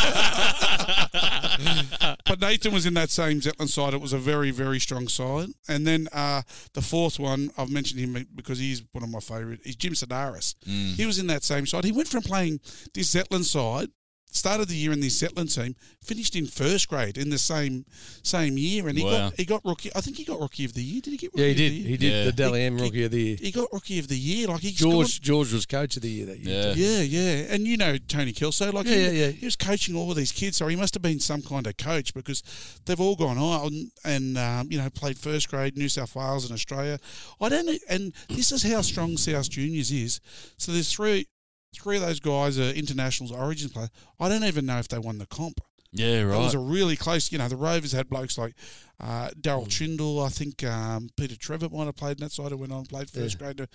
but 2.25 2.39
Nathan 2.39 2.73
was 2.73 2.85
in 2.85 2.93
that 2.95 3.09
same 3.09 3.41
Zetland 3.41 3.69
side. 3.69 3.93
It 3.93 4.01
was 4.01 4.13
a 4.13 4.17
very, 4.17 4.51
very 4.51 4.79
strong 4.79 5.07
side. 5.07 5.49
And 5.67 5.85
then 5.85 6.07
uh, 6.13 6.43
the 6.73 6.81
fourth 6.81 7.19
one, 7.19 7.51
I've 7.57 7.71
mentioned 7.71 7.99
him 7.99 8.27
because 8.35 8.59
he's 8.59 8.83
one 8.91 9.03
of 9.03 9.09
my 9.09 9.19
favourite, 9.19 9.59
is 9.65 9.75
Jim 9.75 9.93
Serdaris. 9.93 10.55
He 10.95 11.05
was 11.05 11.19
in 11.19 11.27
that 11.27 11.43
same 11.43 11.65
side. 11.65 11.85
He 11.85 11.91
went 11.91 12.07
from 12.07 12.23
playing 12.23 12.59
this 12.93 13.13
Zetland 13.13 13.45
side, 13.45 13.89
started 14.35 14.67
the 14.67 14.75
year 14.75 14.91
in 14.91 14.99
the 14.99 15.07
Zetland 15.07 15.53
team, 15.55 15.75
finished 16.03 16.35
in 16.35 16.45
first 16.45 16.89
grade 16.89 17.17
in 17.17 17.29
the 17.29 17.37
same 17.37 17.85
same 18.23 18.57
year, 18.57 18.87
and 18.87 18.97
he 18.97 19.03
Wow. 19.03 19.29
got 19.29 19.37
he 19.37 19.45
got 19.45 19.61
rookie. 19.65 19.91
I 19.95 20.01
think 20.01 20.17
he 20.17 20.23
got 20.25 20.39
rookie 20.39 20.65
of 20.65 20.73
the 20.73 20.83
year. 20.83 21.01
Did 21.01 21.11
he 21.11 21.17
get? 21.17 21.31
Rookie 21.33 21.41
yeah, 21.41 21.45
he 21.47 21.51
of 21.51 21.57
did. 21.57 21.71
The 21.71 21.75
year? 21.77 21.87
He 21.89 21.97
did 21.97 22.11
Yeah. 22.13 22.23
the 22.25 22.31
Dally 22.31 22.61
M 22.63 22.77
He- 22.77 22.83
Rookie 22.83 23.03
of 23.03 23.11
the 23.11 23.21
Year. 23.21 23.37
He 23.39 23.51
got 23.51 23.71
rookie 23.71 23.99
of 23.99 24.07
the 24.07 24.17
year. 24.17 24.47
Like 24.47 24.61
he 24.61 24.71
George 24.71 25.21
George 25.21 25.53
was 25.53 25.65
coach 25.65 25.95
of 25.95 26.01
the 26.03 26.09
year 26.11 26.25
that 26.27 26.39
year. 26.39 26.73
Yeah. 26.75 26.99
yeah, 26.99 27.01
yeah, 27.01 27.53
and 27.53 27.65
you 27.65 27.77
know 27.77 27.97
Tony 27.97 28.33
Kelso, 28.33 28.71
like 28.71 28.85
Yeah, 28.85 28.95
he, 28.95 29.01
yeah, 29.03 29.11
yeah. 29.11 29.31
he 29.31 29.45
was 29.45 29.55
coaching 29.55 29.95
all 29.95 30.11
of 30.11 30.17
these 30.17 30.31
kids, 30.31 30.57
so 30.57 30.67
he 30.67 30.75
must 30.75 30.93
have 30.93 31.01
been 31.01 31.19
some 31.19 31.41
kind 31.41 31.65
of 31.67 31.77
coach 31.77 32.13
because 32.13 32.43
they've 32.85 32.99
all 32.99 33.15
gone 33.15 33.37
on 33.37 33.91
and 34.03 34.37
um, 34.37 34.67
you 34.71 34.77
know 34.77 34.89
played 34.89 35.17
first 35.17 35.49
grade 35.49 35.77
New 35.77 35.89
South 35.89 36.15
Wales 36.15 36.43
and 36.45 36.53
Australia. 36.53 36.99
I 37.39 37.49
don't, 37.49 37.69
and 37.89 38.13
this 38.29 38.51
is 38.51 38.63
how 38.63 38.81
strong 38.81 39.17
South 39.17 39.49
Juniors 39.49 39.91
is. 39.91 40.19
So 40.57 40.71
there's 40.71 40.91
three, 40.91 41.27
three 41.75 41.97
of 41.97 42.01
those 42.01 42.19
guys 42.19 42.59
are 42.59 42.69
internationals, 42.71 43.31
Origins 43.31 43.71
players. 43.71 43.89
I 44.19 44.29
don't 44.29 44.43
even 44.43 44.65
know 44.65 44.79
if 44.79 44.87
they 44.87 44.99
won 44.99 45.17
the 45.17 45.25
comp. 45.25 45.59
Yeah, 45.91 46.23
right. 46.23 46.35
It 46.35 46.39
was 46.39 46.53
a 46.53 46.59
really 46.59 46.97
close. 46.97 47.31
You 47.31 47.37
know, 47.37 47.47
the 47.47 47.55
Rovers 47.55 47.93
had 47.93 48.09
blokes 48.09 48.37
like 48.37 48.53
uh, 48.99 49.29
Daryl 49.39 49.65
Trindall. 49.65 50.25
I 50.25 50.29
think 50.29 50.61
um, 50.65 51.09
Peter 51.15 51.37
Trevor 51.37 51.69
might 51.69 51.85
have 51.85 51.95
played 51.95 52.17
in 52.17 52.23
that 52.25 52.33
side. 52.33 52.51
Who 52.51 52.57
went 52.57 52.73
on 52.73 52.79
and 52.79 52.89
played 52.89 53.09
first 53.09 53.39
grade. 53.39 53.61
It 53.61 53.69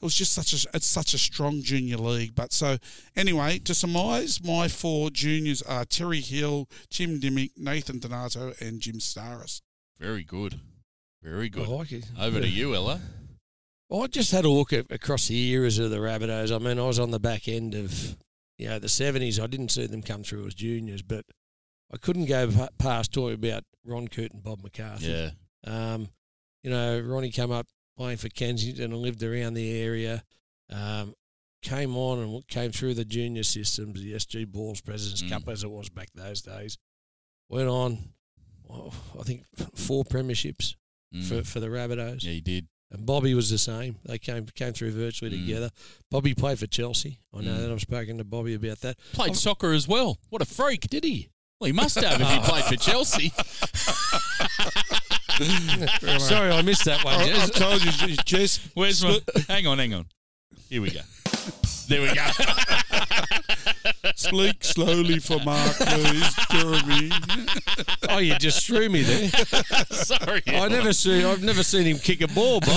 was 0.00 0.14
just 0.14 0.34
such 0.34 0.52
a 0.52 0.68
it's 0.72 0.86
such 0.86 1.14
a 1.14 1.18
strong 1.18 1.62
junior 1.62 1.96
league. 1.96 2.36
But 2.36 2.52
so 2.52 2.76
anyway, 3.16 3.58
to 3.60 3.74
surmise, 3.74 4.40
my 4.42 4.68
four 4.68 5.10
juniors 5.10 5.62
are 5.62 5.84
Terry 5.84 6.20
Hill, 6.20 6.68
Jim 6.90 7.18
Dymock, 7.18 7.50
Nathan 7.56 7.98
Donato, 7.98 8.52
and 8.60 8.80
Jim 8.80 8.98
Serdaris. 8.98 9.60
Very 9.98 10.22
good. 10.22 10.60
Very 11.24 11.46
I 11.46 11.48
good. 11.48 11.68
like 11.68 11.90
it. 11.90 12.06
Over 12.20 12.40
to 12.40 12.48
you, 12.48 12.74
Ella. 12.76 13.00
I 14.02 14.06
just 14.06 14.32
had 14.32 14.44
a 14.44 14.50
look 14.50 14.72
at, 14.72 14.90
across 14.90 15.28
the 15.28 15.50
eras 15.50 15.78
of 15.78 15.90
the 15.90 15.98
Rabbitohs. 15.98 16.54
I 16.54 16.58
mean, 16.58 16.78
I 16.78 16.86
was 16.86 16.98
on 16.98 17.10
the 17.10 17.20
back 17.20 17.48
end 17.48 17.74
of 17.74 18.16
you 18.58 18.68
know 18.68 18.78
the 18.78 18.88
seventies. 18.88 19.38
I 19.40 19.46
didn't 19.46 19.70
see 19.70 19.86
them 19.86 20.02
come 20.02 20.22
through 20.24 20.46
as 20.46 20.54
juniors, 20.54 21.02
but 21.02 21.24
I 21.92 21.96
couldn't 21.96 22.26
go 22.26 22.50
past 22.78 23.12
talking 23.12 23.34
about 23.34 23.64
Ron 23.84 24.08
Coote 24.08 24.32
and 24.32 24.42
Bob 24.42 24.62
McCarthy. 24.62 25.06
Yeah. 25.06 25.30
Um, 25.66 26.08
you 26.62 26.70
know, 26.70 26.98
Ronnie 27.00 27.30
came 27.30 27.50
up 27.52 27.66
playing 27.96 28.16
for 28.16 28.28
Kensington 28.28 28.92
and 28.92 28.96
lived 29.02 29.22
around 29.22 29.54
the 29.54 29.80
area. 29.82 30.24
Um, 30.70 31.14
came 31.62 31.96
on 31.96 32.18
and 32.18 32.46
came 32.48 32.72
through 32.72 32.94
the 32.94 33.04
junior 33.04 33.42
systems, 33.42 34.00
the 34.02 34.12
SG 34.14 34.46
Balls 34.50 34.80
Presidents 34.80 35.22
Mm. 35.22 35.30
Cup 35.30 35.48
as 35.48 35.62
it 35.64 35.70
was 35.70 35.88
back 35.88 36.08
those 36.14 36.42
days. 36.42 36.76
Went 37.48 37.68
on, 37.68 37.98
well, 38.64 38.92
I 39.18 39.22
think 39.22 39.44
four 39.74 40.04
premierships 40.04 40.74
Mm. 41.14 41.22
for, 41.24 41.44
for 41.44 41.60
the 41.60 41.68
Rabbitohs. 41.68 42.24
yeah, 42.24 42.32
he 42.32 42.40
did. 42.40 42.66
And 42.94 43.04
Bobby 43.04 43.34
was 43.34 43.50
the 43.50 43.58
same. 43.58 43.96
They 44.04 44.18
came 44.18 44.46
came 44.54 44.72
through 44.72 44.92
virtually 44.92 45.32
Mm. 45.36 45.46
together. 45.46 45.70
Bobby 46.10 46.32
played 46.32 46.60
for 46.60 46.68
Chelsea. 46.68 47.18
I 47.36 47.40
know 47.40 47.50
Mm. 47.52 47.58
that 47.62 47.72
I've 47.72 47.80
spoken 47.80 48.18
to 48.18 48.24
Bobby 48.24 48.54
about 48.54 48.80
that. 48.82 48.96
Played 49.12 49.36
soccer 49.36 49.72
as 49.72 49.88
well. 49.88 50.18
What 50.30 50.40
a 50.40 50.44
freak. 50.44 50.82
Did 50.88 51.02
he? 51.04 51.28
Well, 51.60 51.66
he 51.66 51.72
must 51.72 51.96
have 51.96 52.20
if 52.20 52.28
he 52.28 52.38
played 52.48 52.64
for 52.64 52.76
Chelsea. 52.76 53.30
Sorry, 56.18 56.50
I 56.52 56.62
missed 56.62 56.84
that 56.84 57.04
one. 57.04 57.14
I, 57.14 57.42
I've 57.42 57.52
told 57.52 57.84
you, 57.84 57.90
Jez. 58.24 58.60
Where's 58.74 59.02
my. 59.02 59.18
Hang 59.48 59.66
on, 59.66 59.78
hang 59.78 59.94
on. 59.94 60.06
Here 60.70 60.80
we 60.80 60.90
go. 60.90 61.00
There 61.88 62.00
we 62.02 62.14
go. 62.14 62.24
Speak 64.16 64.62
slowly 64.64 65.18
for 65.18 65.38
Mark, 65.40 65.72
please, 65.76 66.34
Jeremy. 66.50 67.10
oh, 68.08 68.18
you 68.18 68.38
just 68.38 68.66
threw 68.66 68.88
me 68.88 69.02
there. 69.02 69.28
Sorry. 69.90 70.42
I 70.46 70.68
never 70.68 70.92
see. 70.92 71.24
I've 71.24 71.42
never 71.42 71.62
seen 71.62 71.86
him 71.86 71.98
kick 71.98 72.20
a 72.20 72.28
ball. 72.28 72.60
Bob. 72.60 72.70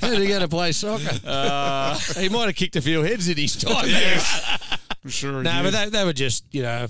How's 0.00 0.18
he 0.18 0.26
going 0.28 0.42
to 0.42 0.48
play 0.48 0.72
soccer? 0.72 1.18
Uh, 1.26 1.98
he 2.18 2.28
might 2.28 2.46
have 2.46 2.56
kicked 2.56 2.76
a 2.76 2.82
few 2.82 3.02
heads 3.02 3.28
in 3.28 3.36
his 3.36 3.56
time. 3.56 3.88
I'm 5.02 5.10
sure. 5.10 5.42
No, 5.42 5.62
did. 5.62 5.72
but 5.72 5.72
they, 5.72 5.88
they 5.98 6.04
were 6.04 6.12
just 6.12 6.44
you 6.52 6.62
know, 6.62 6.86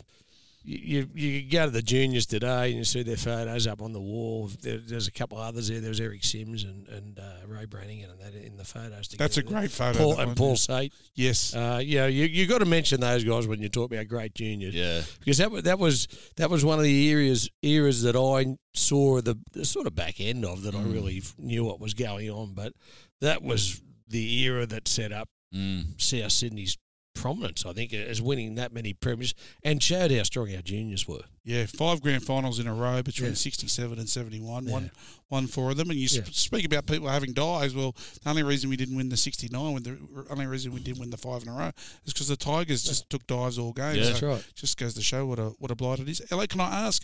you 0.77 1.09
you 1.15 1.51
go 1.51 1.65
to 1.65 1.71
the 1.71 1.83
juniors 1.83 2.27
today 2.27 2.69
and 2.71 2.79
you 2.79 2.85
see 2.85 3.03
their 3.03 3.17
photos 3.17 3.67
up 3.67 3.83
on 3.83 3.93
the 3.93 4.01
wall. 4.01 4.51
There, 4.63 4.79
there's 4.79 5.09
a 5.09 5.13
couple 5.13 5.39
of 5.39 5.45
others 5.47 5.69
there. 5.69 5.81
There 5.81 5.89
was 5.91 6.01
Eric 6.01 6.23
Sims 6.25 6.65
and 6.65 6.87
and 6.89 7.19
uh, 7.19 7.47
Ray 7.47 7.67
Branighan 7.67 8.11
and 8.11 8.21
that 8.21 8.35
in 8.35 8.57
the 8.57 8.65
photos. 8.65 9.09
Together. 9.09 9.25
That's 9.25 9.37
a 9.39 9.43
great 9.43 9.71
photo. 9.71 9.99
Paul 9.99 10.11
that 10.17 10.19
and 10.21 10.29
one, 10.29 10.37
Paul 10.37 10.49
yeah. 10.51 10.55
Sait. 10.55 10.93
Yes. 11.15 11.55
Uh, 11.55 11.81
you 11.83 11.99
know, 11.99 12.07
you 12.07 12.25
you 12.27 12.47
got 12.47 12.59
to 12.59 12.65
mention 12.67 13.01
those 13.01 13.25
guys 13.25 13.47
when 13.49 13.61
you 13.61 13.69
talk 13.69 13.93
about 13.93 14.07
great 14.09 14.35
juniors 14.35 14.75
Yeah. 14.75 15.03
because 15.19 15.39
that 15.39 15.51
was 15.51 15.63
that 15.65 15.79
was 15.79 16.09
that 16.37 16.51
was 16.51 16.65
one 16.65 16.79
of 16.79 16.85
the 16.85 17.11
areas 17.11 17.49
eras 17.63 18.03
that 18.03 18.17
I 18.17 18.57
saw 18.75 19.21
the, 19.21 19.37
the 19.53 19.65
sort 19.65 19.87
of 19.87 19.95
back 19.95 20.21
end 20.21 20.45
of 20.45 20.63
that 20.63 20.75
I 20.75 20.79
Mm. 20.79 20.93
really 20.95 21.23
knew 21.39 21.65
what 21.65 21.81
was 21.81 21.95
going 21.95 22.31
on. 22.31 22.55
But 22.55 22.73
that 23.21 23.43
was 23.43 23.81
the 24.09 24.41
era 24.45 24.67
that 24.67 24.87
set 24.89 25.13
up 25.13 25.29
Mm. 25.53 26.01
South 26.01 26.31
Sydney's 26.31 26.79
prominence. 27.21 27.67
I 27.67 27.73
think 27.73 27.93
as 27.93 28.23
winning 28.23 28.55
that 28.57 28.73
many 28.73 28.93
premiers 28.93 29.35
and 29.63 29.83
showed 29.83 30.11
how 30.11 30.23
strong 30.23 30.55
our 30.55 30.63
juniors 30.63 31.07
were. 31.07 31.23
Yeah, 31.45 31.67
five 31.67 32.01
grand 32.01 32.23
finals 32.23 32.59
in 32.59 32.67
a 32.67 32.75
row 32.75 33.03
between 33.03 33.31
Yeah. 33.31 33.35
67 33.35 33.99
and 33.99 34.09
71. 34.09 34.65
Yeah. 34.67 34.73
One, 34.73 34.91
one 35.29 35.47
four 35.47 35.71
of 35.71 35.77
them. 35.77 35.91
And 35.91 35.99
you 35.99 36.09
sp- 36.09 36.25
Yeah. 36.27 36.33
speak 36.33 36.65
about 36.65 36.87
people 36.87 37.09
having 37.09 37.33
dives. 37.33 37.75
Well, 37.75 37.95
the 38.23 38.31
only 38.31 38.43
reason 38.43 38.71
we 38.71 38.77
didn't 38.77 38.97
win 38.97 39.09
the 39.09 39.17
69, 39.17 39.73
when 39.73 39.83
the 39.83 39.99
only 40.31 40.47
reason 40.47 40.73
we 40.73 40.81
didn't 40.81 41.01
win 41.01 41.11
the 41.11 41.17
five 41.17 41.43
in 41.43 41.49
a 41.49 41.53
row 41.55 41.71
is 42.05 42.13
because 42.13 42.29
the 42.29 42.37
Tigers 42.37 42.83
just 42.85 43.09
took 43.11 43.27
dives 43.27 43.59
all 43.59 43.73
game. 43.73 43.97
Yeah. 43.97 44.03
So 44.05 44.09
That's 44.11 44.23
right. 44.23 44.45
Just 44.55 44.77
goes 44.79 44.95
to 44.95 45.03
show 45.03 45.27
what 45.27 45.39
a 45.39 45.51
what 45.59 45.71
a 45.71 45.75
blight 45.75 46.01
it 46.01 46.09
is. 46.09 46.23
LA, 46.31 46.47
can 46.47 46.61
I 46.61 46.87
ask, 46.87 47.03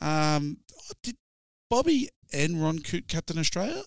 um, 0.00 0.58
did 1.02 1.16
Bobby 1.68 2.08
and 2.32 2.62
Ron 2.62 2.78
Coote 2.80 3.08
captain 3.08 3.38
Australia? 3.38 3.82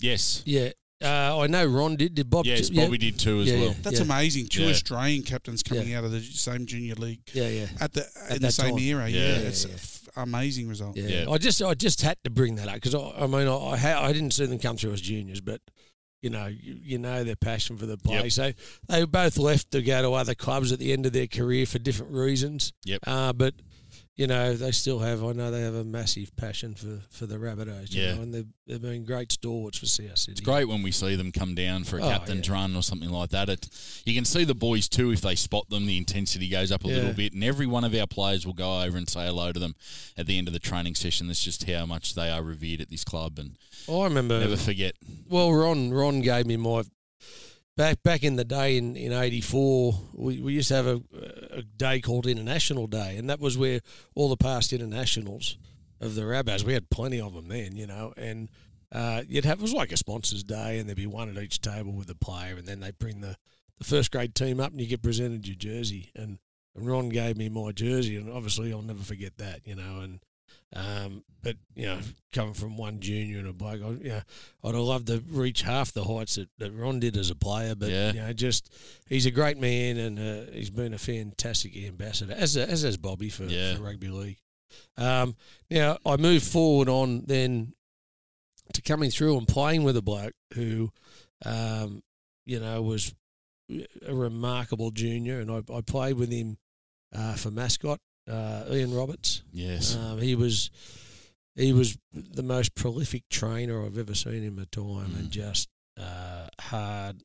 Yes. 0.00 0.42
Yeah. 0.46 0.70
Uh, 1.02 1.38
I 1.40 1.46
know 1.46 1.64
Ron 1.66 1.96
did. 1.96 2.14
Did 2.14 2.28
Bob? 2.28 2.44
Yes, 2.46 2.68
yeah. 2.70 2.84
Bobby 2.84 2.98
did 2.98 3.18
too 3.18 3.40
as 3.40 3.48
Yeah, 3.48 3.54
well. 3.58 3.68
yeah. 3.68 3.74
That's 3.82 4.00
amazing. 4.00 4.48
Two 4.48 4.64
Yeah. 4.64 4.70
Australian 4.70 5.22
captains 5.22 5.62
coming 5.62 5.94
out 5.94 6.04
of 6.04 6.10
the 6.12 6.20
same 6.20 6.66
junior 6.66 6.94
league 6.94 7.20
Yeah, 7.32 7.48
yeah. 7.48 7.66
at 7.80 7.92
the 7.94 8.06
At 8.28 8.36
in 8.36 8.42
the 8.42 8.52
same 8.52 8.76
time. 8.76 8.78
era. 8.84 9.08
Yeah. 9.08 9.18
Yeah, 9.20 9.28
Yeah, 9.28 9.48
it's 9.48 9.64
yeah. 9.64 9.70
an 9.70 9.76
f- 9.76 10.08
amazing 10.16 10.68
result. 10.68 10.96
Yeah. 10.96 11.08
Yeah. 11.24 11.30
I 11.30 11.38
just 11.38 11.62
I 11.62 11.72
just 11.74 12.02
had 12.02 12.18
to 12.24 12.30
bring 12.30 12.56
that 12.56 12.68
up 12.68 12.74
because 12.74 12.94
I, 12.94 13.00
I 13.24 13.26
mean 13.26 13.48
I 13.48 13.56
I, 13.56 13.76
ha- 13.78 14.02
I 14.04 14.12
didn't 14.12 14.32
see 14.32 14.44
them 14.46 14.58
come 14.58 14.76
through 14.76 14.92
as 14.92 15.00
juniors, 15.00 15.40
but 15.40 15.62
you 16.20 16.28
know 16.28 16.48
you, 16.48 16.76
you 16.82 16.98
know 16.98 17.24
their 17.24 17.36
passion 17.36 17.78
for 17.78 17.86
the 17.86 17.96
play. 17.96 18.16
Yep. 18.24 18.32
So 18.32 18.52
they 18.88 19.04
both 19.06 19.38
left 19.38 19.70
to 19.70 19.80
go 19.80 20.02
to 20.02 20.12
other 20.12 20.34
clubs 20.34 20.70
at 20.70 20.78
the 20.80 20.92
end 20.92 21.06
of 21.06 21.14
their 21.14 21.26
career 21.26 21.64
for 21.64 21.78
different 21.78 22.12
reasons. 22.12 22.74
Yep. 22.84 23.00
Uh, 23.06 23.32
but 23.32 23.54
you 24.20 24.26
know 24.26 24.54
they 24.54 24.70
still 24.70 24.98
have. 24.98 25.24
I 25.24 25.32
know 25.32 25.50
they 25.50 25.62
have 25.62 25.74
a 25.74 25.82
massive 25.84 26.36
passion 26.36 26.74
for 26.74 27.00
for 27.10 27.24
the 27.26 27.36
Rabbitohs. 27.36 27.90
You 27.92 28.02
Yeah. 28.02 28.14
know, 28.16 28.22
and 28.22 28.34
they've 28.34 28.46
they've 28.66 28.82
been 28.82 29.04
great 29.04 29.32
stalwarts 29.32 29.78
for 29.78 29.86
South 29.86 30.18
City. 30.18 30.32
It's 30.32 30.40
great 30.42 30.66
when 30.68 30.82
we 30.82 30.92
see 30.92 31.16
them 31.16 31.32
come 31.32 31.54
down 31.54 31.84
for 31.84 31.98
a 31.98 32.02
Oh, 32.04 32.10
captain's 32.10 32.46
yeah. 32.46 32.52
run 32.54 32.76
or 32.76 32.82
something 32.82 33.08
like 33.08 33.30
that. 33.30 33.48
It, 33.48 33.68
you 34.04 34.14
can 34.14 34.26
see 34.26 34.44
the 34.44 34.54
boys 34.54 34.88
too 34.88 35.10
if 35.10 35.22
they 35.22 35.34
spot 35.34 35.70
them. 35.70 35.86
The 35.86 35.96
intensity 35.96 36.48
goes 36.50 36.70
up 36.70 36.84
a 36.84 36.88
Yeah. 36.88 36.96
little 36.96 37.14
bit, 37.14 37.32
and 37.32 37.42
every 37.42 37.66
one 37.66 37.82
of 37.84 37.94
our 37.94 38.06
players 38.06 38.44
will 38.46 38.52
go 38.52 38.82
over 38.82 38.98
and 38.98 39.08
say 39.08 39.24
hello 39.26 39.52
to 39.52 39.58
them 39.58 39.74
at 40.18 40.26
the 40.26 40.36
end 40.36 40.46
of 40.48 40.52
the 40.52 40.60
training 40.60 40.94
session. 40.96 41.26
That's 41.28 41.42
just 41.42 41.64
how 41.64 41.86
much 41.86 42.14
they 42.14 42.28
are 42.30 42.42
revered 42.42 42.82
at 42.82 42.90
this 42.90 43.04
club, 43.04 43.38
and 43.38 43.56
I 43.88 44.04
remember. 44.04 44.38
never 44.40 44.56
forget. 44.58 44.96
Well, 45.28 45.50
Ron 45.52 45.90
Ron 45.92 46.20
gave 46.20 46.44
me 46.46 46.58
my 46.58 46.82
back 47.80 48.02
back 48.02 48.22
in 48.22 48.36
the 48.36 48.44
day 48.44 48.76
in 48.76 48.94
in 48.94 49.10
'84. 49.10 49.94
We, 50.12 50.40
we 50.40 50.52
used 50.52 50.68
to 50.68 50.74
have 50.74 50.86
a, 50.86 51.00
a 51.50 51.62
day 51.62 52.00
called 52.00 52.26
International 52.26 52.86
Day, 52.86 53.16
and 53.16 53.30
that 53.30 53.40
was 53.40 53.56
where 53.56 53.80
all 54.14 54.28
the 54.28 54.36
past 54.36 54.74
internationals 54.74 55.56
of 55.98 56.14
the 56.14 56.26
rabbis 56.26 56.62
We 56.62 56.74
had 56.74 56.90
plenty 56.90 57.20
of 57.20 57.32
them 57.34 57.48
then, 57.48 57.76
you 57.76 57.86
know, 57.86 58.12
and 58.18 58.50
uh, 58.92 59.22
you'd 59.26 59.46
have 59.46 59.60
it 59.60 59.62
was 59.62 59.72
like 59.72 59.92
a 59.92 59.96
sponsors 59.96 60.44
day, 60.44 60.78
and 60.78 60.88
there'd 60.88 60.96
be 60.96 61.06
one 61.06 61.34
at 61.34 61.42
each 61.42 61.62
table 61.62 61.92
with 61.92 62.10
a 62.10 62.14
player, 62.14 62.56
and 62.56 62.68
then 62.68 62.80
they 62.80 62.90
bring 62.90 63.22
the 63.22 63.36
the 63.78 63.84
first 63.84 64.10
grade 64.10 64.34
team 64.34 64.60
up, 64.60 64.72
and 64.72 64.80
you 64.80 64.86
get 64.86 65.02
presented 65.02 65.46
your 65.46 65.56
jersey, 65.56 66.10
and. 66.14 66.38
And 66.76 66.86
Ron 66.86 67.08
gave 67.08 67.36
me 67.36 67.48
my 67.48 67.72
jersey, 67.72 68.14
and 68.14 68.30
obviously 68.30 68.72
I'll 68.72 68.80
never 68.80 69.02
forget 69.02 69.38
that, 69.38 69.66
you 69.66 69.74
know. 69.74 70.02
And 70.02 70.20
um, 70.74 71.24
but 71.42 71.56
you 71.74 71.86
know, 71.86 71.98
coming 72.32 72.54
from 72.54 72.76
one 72.76 73.00
junior 73.00 73.38
and 73.38 73.48
a 73.48 73.52
bloke, 73.52 73.80
I, 73.82 73.88
you 73.88 74.08
know, 74.10 74.20
I'd 74.64 74.74
have 74.74 74.84
loved 74.84 75.06
to 75.08 75.22
reach 75.28 75.62
half 75.62 75.92
the 75.92 76.04
heights 76.04 76.36
that, 76.36 76.48
that 76.58 76.72
Ron 76.72 77.00
did 77.00 77.16
as 77.16 77.30
a 77.30 77.34
player. 77.34 77.74
But 77.74 77.88
Yeah. 77.90 78.12
you 78.12 78.20
know, 78.20 78.32
just 78.32 78.72
he's 79.08 79.26
a 79.26 79.30
great 79.30 79.58
man, 79.58 79.96
and 79.96 80.18
uh, 80.18 80.52
he's 80.52 80.70
been 80.70 80.94
a 80.94 80.98
fantastic 80.98 81.76
ambassador, 81.76 82.34
as 82.36 82.56
as 82.56 82.82
has 82.82 82.96
Bobby 82.96 83.30
for, 83.30 83.44
Yeah. 83.44 83.74
for 83.76 83.82
rugby 83.82 84.08
league. 84.08 84.38
Um, 84.96 85.34
now 85.70 85.98
I 86.06 86.16
move 86.16 86.42
forward 86.44 86.88
on 86.88 87.24
then 87.26 87.74
to 88.74 88.82
coming 88.82 89.10
through 89.10 89.36
and 89.38 89.48
playing 89.48 89.82
with 89.82 89.96
a 89.96 90.02
bloke 90.02 90.34
who, 90.54 90.90
um, 91.44 92.02
you 92.44 92.60
know, 92.60 92.80
was 92.82 93.12
a 94.06 94.14
remarkable 94.14 94.90
junior, 94.92 95.40
and 95.40 95.50
I, 95.50 95.62
I 95.74 95.80
played 95.80 96.16
with 96.16 96.30
him 96.30 96.58
uh, 97.12 97.34
for 97.34 97.50
mascot 97.50 97.98
uh, 98.28 98.64
Ian 98.70 98.94
Roberts. 98.94 99.42
Yes, 99.52 99.96
Um, 99.96 100.20
he 100.20 100.34
was 100.34 100.70
he 101.56 101.72
was 101.72 101.98
the 102.12 102.42
most 102.42 102.74
prolific 102.74 103.28
trainer 103.28 103.84
I've 103.84 103.98
ever 103.98 104.14
seen 104.14 104.42
in 104.44 104.56
my 104.56 104.64
time, 104.70 105.10
Mm. 105.10 105.18
and 105.18 105.30
just 105.30 105.68
uh, 105.98 106.46
hard, 106.60 107.22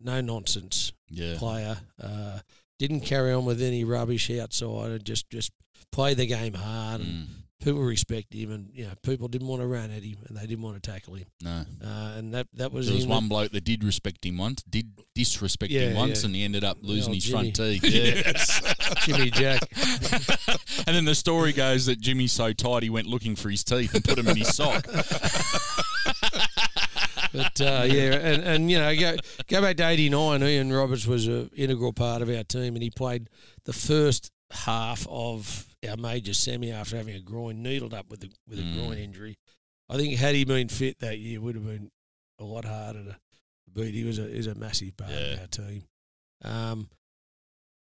no 0.00 0.20
nonsense 0.20 0.92
yeah, 1.08 1.36
player. 1.38 1.78
Uh, 2.00 2.40
didn't 2.78 3.00
carry 3.00 3.32
on 3.32 3.44
with 3.44 3.60
any 3.62 3.84
rubbish 3.84 4.30
outside, 4.30 4.90
and 4.92 5.04
just 5.04 5.28
just 5.30 5.52
play 5.92 6.14
the 6.14 6.26
game 6.26 6.54
hard. 6.54 7.00
And 7.00 7.10
Mm, 7.10 7.26
people 7.64 7.80
respect 7.82 8.32
him, 8.32 8.50
and 8.52 8.70
you 8.72 8.84
know 8.84 8.92
people 9.02 9.28
didn't 9.28 9.48
want 9.48 9.60
to 9.62 9.66
run 9.66 9.90
at 9.90 10.02
him, 10.02 10.16
and 10.28 10.36
they 10.36 10.46
didn't 10.46 10.62
want 10.62 10.80
to 10.82 10.90
tackle 10.90 11.14
him. 11.14 11.26
no. 11.42 11.64
Uh, 11.84 12.14
and 12.16 12.32
that 12.34 12.46
that 12.54 12.72
was 12.72 12.86
There 12.86 12.94
was 12.96 13.06
one 13.06 13.28
bloke 13.28 13.50
that 13.52 13.64
did 13.64 13.82
respect 13.84 14.24
him 14.24 14.38
once, 14.38 14.62
did 14.62 14.92
disrespect 15.14 15.72
him 15.72 15.94
once, 15.96 16.20
yeah. 16.22 16.26
and 16.26 16.34
he 16.36 16.44
ended 16.44 16.64
up 16.64 16.78
losing 16.82 17.14
his 17.14 17.28
front 17.28 17.56
teeth. 17.56 17.82
Yeah. 17.84 18.32
Jimmy 19.02 19.30
Jack. 19.30 19.62
and 20.86 20.96
then 20.96 21.04
the 21.04 21.14
story 21.14 21.52
goes 21.52 21.86
that 21.86 22.00
Jimmy's 22.00 22.32
so 22.32 22.52
tight 22.52 22.82
he 22.82 22.90
went 22.90 23.06
looking 23.06 23.36
for 23.36 23.48
his 23.50 23.64
teeth 23.64 23.94
and 23.94 24.04
put 24.04 24.16
them 24.16 24.28
in 24.28 24.36
his 24.36 24.54
sock. 24.54 24.86
But 27.32 27.60
uh, 27.60 27.84
yeah, 27.86 28.14
and, 28.14 28.42
and 28.42 28.70
you 28.70 28.78
know, 28.78 28.94
go 28.96 29.16
go 29.46 29.62
back 29.62 29.76
to 29.76 29.86
'89. 29.86 30.42
Ian 30.42 30.72
Roberts 30.72 31.06
was 31.06 31.28
an 31.28 31.48
integral 31.56 31.92
part 31.92 32.22
of 32.22 32.28
our 32.28 32.42
team, 32.42 32.74
and 32.74 32.82
he 32.82 32.90
played 32.90 33.28
the 33.64 33.72
first 33.72 34.32
half 34.50 35.06
of 35.08 35.66
our 35.88 35.96
major 35.96 36.34
semi 36.34 36.72
after 36.72 36.96
having 36.96 37.14
a 37.14 37.20
groin 37.20 37.62
needled 37.62 37.94
up 37.94 38.10
with 38.10 38.24
a 38.24 38.30
with 38.48 38.58
a 38.58 38.62
Mm. 38.62 38.74
groin 38.74 38.98
injury. 38.98 39.36
I 39.88 39.96
think 39.96 40.16
had 40.18 40.34
he 40.34 40.44
been 40.44 40.68
fit 40.68 40.98
that 41.00 41.18
year, 41.20 41.36
it 41.36 41.42
would 41.42 41.54
have 41.54 41.64
been 41.66 41.90
a 42.40 42.44
lot 42.44 42.64
harder 42.64 43.04
to 43.04 43.16
beat. 43.72 43.94
He 43.94 44.02
was 44.04 44.18
a 44.18 44.24
is 44.26 44.48
a 44.48 44.56
massive 44.56 44.96
part 44.96 45.12
Yeah. 45.12 45.18
of 45.34 45.40
our 45.40 45.46
team. 45.46 45.84
Um, 46.42 46.88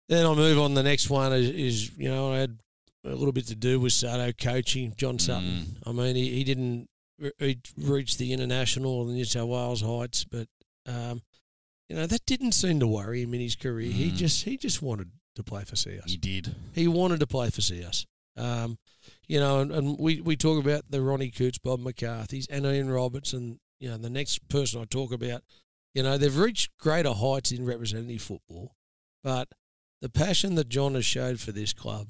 then 0.10 0.26
I 0.26 0.34
move 0.34 0.60
on. 0.60 0.74
The 0.74 0.84
next 0.84 1.10
one 1.10 1.34
is, 1.34 1.50
is 1.50 1.98
you 1.98 2.10
know 2.10 2.34
I 2.34 2.38
had 2.40 2.60
a 3.06 3.10
little 3.16 3.32
bit 3.34 3.48
to 3.48 3.56
do 3.56 3.80
with 3.80 3.94
Sutto 3.94 4.34
coaching 4.38 4.94
John 4.98 5.20
Sutton. 5.20 5.78
I 5.86 5.92
mean, 5.92 6.16
he, 6.16 6.30
he 6.36 6.44
didn't 6.44 6.88
he 7.40 7.58
reach 7.78 8.18
the 8.18 8.34
international 8.34 8.92
or 8.92 9.06
the 9.06 9.14
New 9.14 9.26
South 9.26 9.48
Wales 9.50 9.82
heights, 9.82 10.24
but 10.26 10.48
um, 10.88 11.22
you 11.90 11.96
know 11.96 12.06
that 12.06 12.26
didn't 12.26 12.54
seem 12.54 12.80
to 12.80 12.88
worry 12.88 13.22
him 13.24 13.34
in 13.34 13.42
his 13.42 13.56
career. 13.56 13.92
He 13.92 14.10
Mm. 14.12 14.16
just 14.16 14.44
he 14.46 14.58
just 14.58 14.82
wanted 14.82 15.12
to 15.36 15.44
play 15.44 15.64
for 15.64 15.76
CS. 15.76 16.04
he 16.06 16.18
did. 16.18 16.56
He 16.74 16.88
wanted 16.88 17.20
to 17.20 17.28
play 17.28 17.50
for 17.50 17.62
CS. 17.62 18.06
Um, 18.38 18.78
you 19.28 19.40
know, 19.40 19.60
and, 19.60 19.72
and 19.72 19.98
we, 20.00 20.22
we 20.22 20.36
talk 20.36 20.60
about 20.64 20.84
the 20.90 21.02
Ronnie 21.02 21.30
Cootes, 21.32 21.58
Bob 21.60 21.80
McCarthy's, 21.80 22.48
and 22.48 22.66
Ian 22.66 22.90
Roberts, 22.90 23.34
and 23.34 23.60
you 23.80 23.90
know 23.90 23.98
the 23.98 24.10
next 24.10 24.48
person 24.50 24.82
I 24.82 24.86
talk 24.86 25.12
about. 25.12 25.44
You 25.94 26.02
know, 26.04 26.18
they've 26.18 26.36
reached 26.36 26.76
greater 26.80 27.14
heights 27.14 27.52
in 27.52 27.66
representative 27.66 28.22
football, 28.24 28.74
but 29.24 29.50
the 30.04 30.10
passion 30.10 30.56
that 30.56 30.68
John 30.68 30.96
has 30.96 31.06
showed 31.06 31.40
for 31.40 31.54
this 31.54 31.72
club 31.72 32.10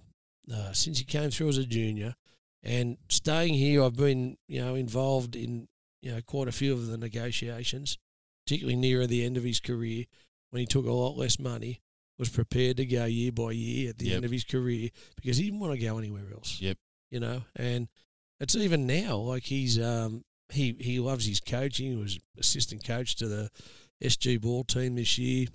uh, 0.52 0.74
since 0.74 0.98
he 0.98 1.06
came 1.06 1.30
through 1.30 1.50
as 1.50 1.60
a 1.60 1.64
junior, 1.66 2.16
and 2.64 2.98
staying 3.08 3.54
here, 3.54 3.84
I've 3.84 3.96
been 3.96 4.38
you 4.48 4.62
know 4.62 4.74
involved 4.74 5.36
in 5.36 5.68
you 6.02 6.12
know 6.12 6.22
quite 6.26 6.48
a 6.48 6.52
few 6.52 6.74
of 6.74 6.88
the 6.88 6.98
negotiations, 6.98 8.00
particularly 8.48 8.76
nearer 8.78 9.06
the 9.06 9.24
end 9.24 9.38
of 9.38 9.44
his 9.44 9.60
career 9.60 10.06
when 10.50 10.60
he 10.60 10.66
took 10.66 10.88
a 10.88 10.92
lot 10.92 11.16
less 11.18 11.38
money, 11.38 11.82
was 12.18 12.30
prepared 12.30 12.78
to 12.78 12.86
go 12.88 13.06
year 13.06 13.32
by 13.32 13.52
year 13.52 13.92
at 13.92 14.00
the 14.00 14.08
Yep. 14.08 14.16
end 14.16 14.26
of 14.26 14.32
his 14.32 14.44
career 14.44 14.90
because 15.16 15.38
he 15.38 15.44
didn't 15.46 15.60
want 15.60 15.74
to 15.80 15.86
go 15.86 16.00
anywhere 16.00 16.34
else. 16.34 16.60
Yep. 16.60 16.78
You 17.12 17.20
know, 17.20 17.44
and 17.56 17.90
it's 18.40 18.56
even 18.56 18.88
now 18.88 19.18
like 19.18 19.44
he's 19.44 19.80
um 19.80 20.24
he 20.50 20.76
he 20.80 21.00
loves 21.00 21.28
his 21.28 21.40
coaching. 21.40 21.92
He 21.92 21.96
was 21.96 22.20
assistant 22.40 22.84
coach 22.84 23.16
to 23.18 23.28
the 23.28 23.50
SG 24.04 24.42
ball 24.42 24.64
team 24.64 24.96
this 24.96 25.20
year. 25.20 25.46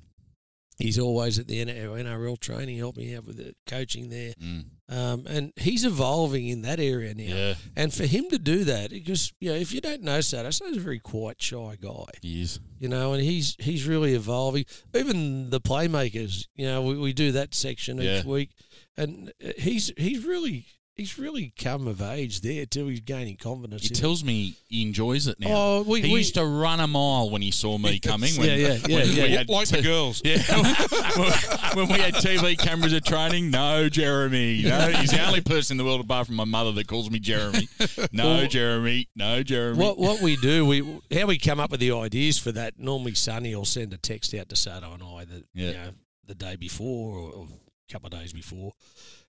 He's 0.78 0.98
always 0.98 1.38
at 1.40 1.48
the 1.48 1.64
NRL 1.64 2.38
training, 2.38 2.78
helping 2.78 3.12
out 3.14 3.26
with 3.26 3.36
the 3.36 3.52
coaching 3.66 4.10
there. 4.10 4.32
Mm. 4.40 4.64
Um, 4.90 5.26
and 5.28 5.52
he's 5.56 5.84
evolving 5.84 6.46
in 6.46 6.62
that 6.62 6.78
area 6.80 7.12
now. 7.14 7.24
Yeah, 7.24 7.54
And 7.76 7.92
for 7.92 8.06
him 8.06 8.30
to 8.30 8.38
do 8.38 8.64
that, 8.64 8.90
because 8.90 9.32
you 9.40 9.50
know, 9.50 9.56
if 9.56 9.72
you 9.74 9.80
don't 9.82 10.02
know 10.02 10.20
Sutto, 10.20 10.46
Sutto's 10.46 10.76
a 10.76 10.80
very 10.80 10.98
quiet, 11.00 11.42
shy 11.42 11.76
guy 11.82 12.04
he 12.22 12.40
is. 12.42 12.60
you 12.78 12.88
know, 12.88 13.12
and 13.12 13.22
he's 13.22 13.54
he's 13.58 13.86
really 13.86 14.14
evolving. 14.14 14.64
Even 14.94 15.50
the 15.50 15.60
playmakers, 15.60 16.46
you 16.54 16.64
know, 16.66 16.80
we, 16.82 16.96
we 16.96 17.12
do 17.12 17.32
that 17.32 17.54
section 17.54 17.98
Yeah. 17.98 18.20
each 18.20 18.24
week, 18.24 18.50
and 18.96 19.30
he's 19.58 19.92
he's 19.98 20.24
really 20.24 20.66
he's 20.98 21.18
really 21.18 21.52
come 21.58 21.86
of 21.88 22.02
age 22.02 22.42
there 22.42 22.66
too. 22.66 22.88
He's 22.88 23.00
gaining 23.00 23.36
confidence. 23.36 23.82
He 23.82 23.88
in 23.88 23.92
it. 23.96 24.00
tells 24.00 24.22
me 24.22 24.56
he 24.68 24.82
enjoys 24.82 25.26
it 25.28 25.40
now. 25.40 25.48
Oh, 25.50 25.82
we- 25.86 26.02
he 26.02 26.12
we- 26.12 26.18
used 26.18 26.34
to 26.34 26.44
run 26.44 26.80
a 26.80 26.86
mile 26.86 27.30
when 27.30 27.40
he 27.40 27.50
saw 27.50 27.78
me 27.78 27.98
coming. 28.00 28.34
When, 28.36 28.48
Yeah, 28.48 28.56
yeah, 28.56 28.78
when 28.82 28.90
yeah, 28.90 29.04
we 29.04 29.30
yeah. 29.30 29.38
had 29.38 29.48
like 29.48 29.68
the 29.68 29.80
girls. 29.80 30.20
Yeah, 30.24 30.38
when 31.74 31.88
we 31.88 31.94
had 31.94 32.14
TV 32.14 32.58
cameras 32.58 32.92
at 32.92 33.04
training, 33.04 33.50
no, 33.50 33.88
Jeremy. 33.88 34.62
No, 34.64 34.88
he's 34.90 35.10
the 35.10 35.24
only 35.26 35.40
person 35.40 35.74
in 35.74 35.78
the 35.78 35.84
world 35.84 36.00
apart 36.00 36.26
from 36.26 36.36
my 36.36 36.44
mother 36.44 36.72
that 36.72 36.86
calls 36.88 37.10
me 37.10 37.18
Jeremy. 37.18 37.68
No, 38.12 38.24
Well, 38.24 38.46
Jeremy. 38.48 39.08
No, 39.16 39.42
Jeremy. 39.42 39.78
What 39.78 39.98
what 39.98 40.20
we 40.20 40.36
do, 40.36 40.66
we 40.66 40.80
how 41.16 41.26
we 41.26 41.38
come 41.38 41.60
up 41.60 41.70
with 41.70 41.80
the 41.80 41.92
ideas 41.92 42.38
for 42.38 42.52
that. 42.52 42.78
Normally, 42.78 43.14
Sonny 43.14 43.54
will 43.54 43.64
send 43.64 43.92
a 43.92 43.96
text 43.98 44.34
out 44.34 44.48
to 44.48 44.54
Sutto 44.56 44.92
and 44.94 45.02
I 45.02 45.24
that 45.24 45.44
Yeah. 45.54 45.66
you 45.68 45.72
know 45.74 45.90
the 46.26 46.34
day 46.34 46.56
before 46.56 47.14
or, 47.16 47.30
or 47.30 47.46
a 47.88 47.92
couple 47.92 48.08
of 48.08 48.12
days 48.20 48.32
before, 48.32 48.72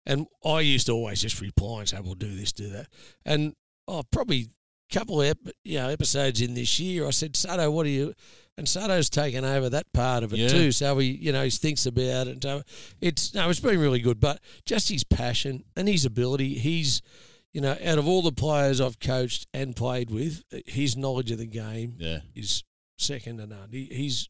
and 0.05 0.27
I 0.45 0.61
used 0.61 0.87
to 0.87 0.93
always 0.93 1.21
just 1.21 1.41
reply 1.41 1.79
and 1.79 1.89
say, 1.89 1.99
"We'll 2.01 2.15
do 2.15 2.35
this, 2.35 2.51
do 2.51 2.69
that," 2.69 2.87
and 3.25 3.53
oh, 3.87 4.03
probably 4.11 4.47
a 4.91 4.93
couple 4.93 5.21
of 5.21 5.27
ep- 5.27 5.53
you 5.63 5.77
know 5.79 5.89
episodes 5.89 6.41
in 6.41 6.53
this 6.53 6.79
year, 6.79 7.07
I 7.07 7.11
said, 7.11 7.33
"Sutto, 7.33 7.71
what 7.71 7.85
are 7.85 7.89
you?" 7.89 8.13
And 8.57 8.67
Sutto's 8.67 9.09
taken 9.09 9.45
over 9.45 9.69
that 9.69 9.91
part 9.93 10.21
of 10.21 10.33
it 10.33 10.39
Yeah. 10.39 10.49
too, 10.49 10.71
so 10.73 10.97
he 10.97 11.07
you 11.11 11.31
know 11.31 11.43
he 11.43 11.49
thinks 11.49 11.85
about 11.85 12.27
it. 12.27 12.31
And 12.31 12.43
so 12.43 12.63
it's 12.99 13.33
no, 13.33 13.49
it's 13.49 13.59
been 13.61 13.79
really 13.79 13.99
good, 14.01 14.19
but 14.19 14.41
just 14.65 14.89
his 14.89 15.03
passion 15.03 15.63
and 15.75 15.87
his 15.87 16.05
ability, 16.05 16.55
he's 16.55 17.01
you 17.51 17.61
know, 17.61 17.75
out 17.83 17.97
of 17.97 18.07
all 18.07 18.21
the 18.21 18.31
players 18.31 18.79
I've 18.79 18.99
coached 18.99 19.47
and 19.55 19.75
played 19.75 20.11
with, 20.11 20.43
his 20.67 20.95
knowledge 20.95 21.31
of 21.31 21.39
the 21.39 21.47
game 21.47 21.95
yeah, 21.97 22.19
is 22.35 22.63
second 22.99 23.37
to 23.39 23.47
none. 23.47 23.69
He, 23.71 23.85
he's 23.85 24.29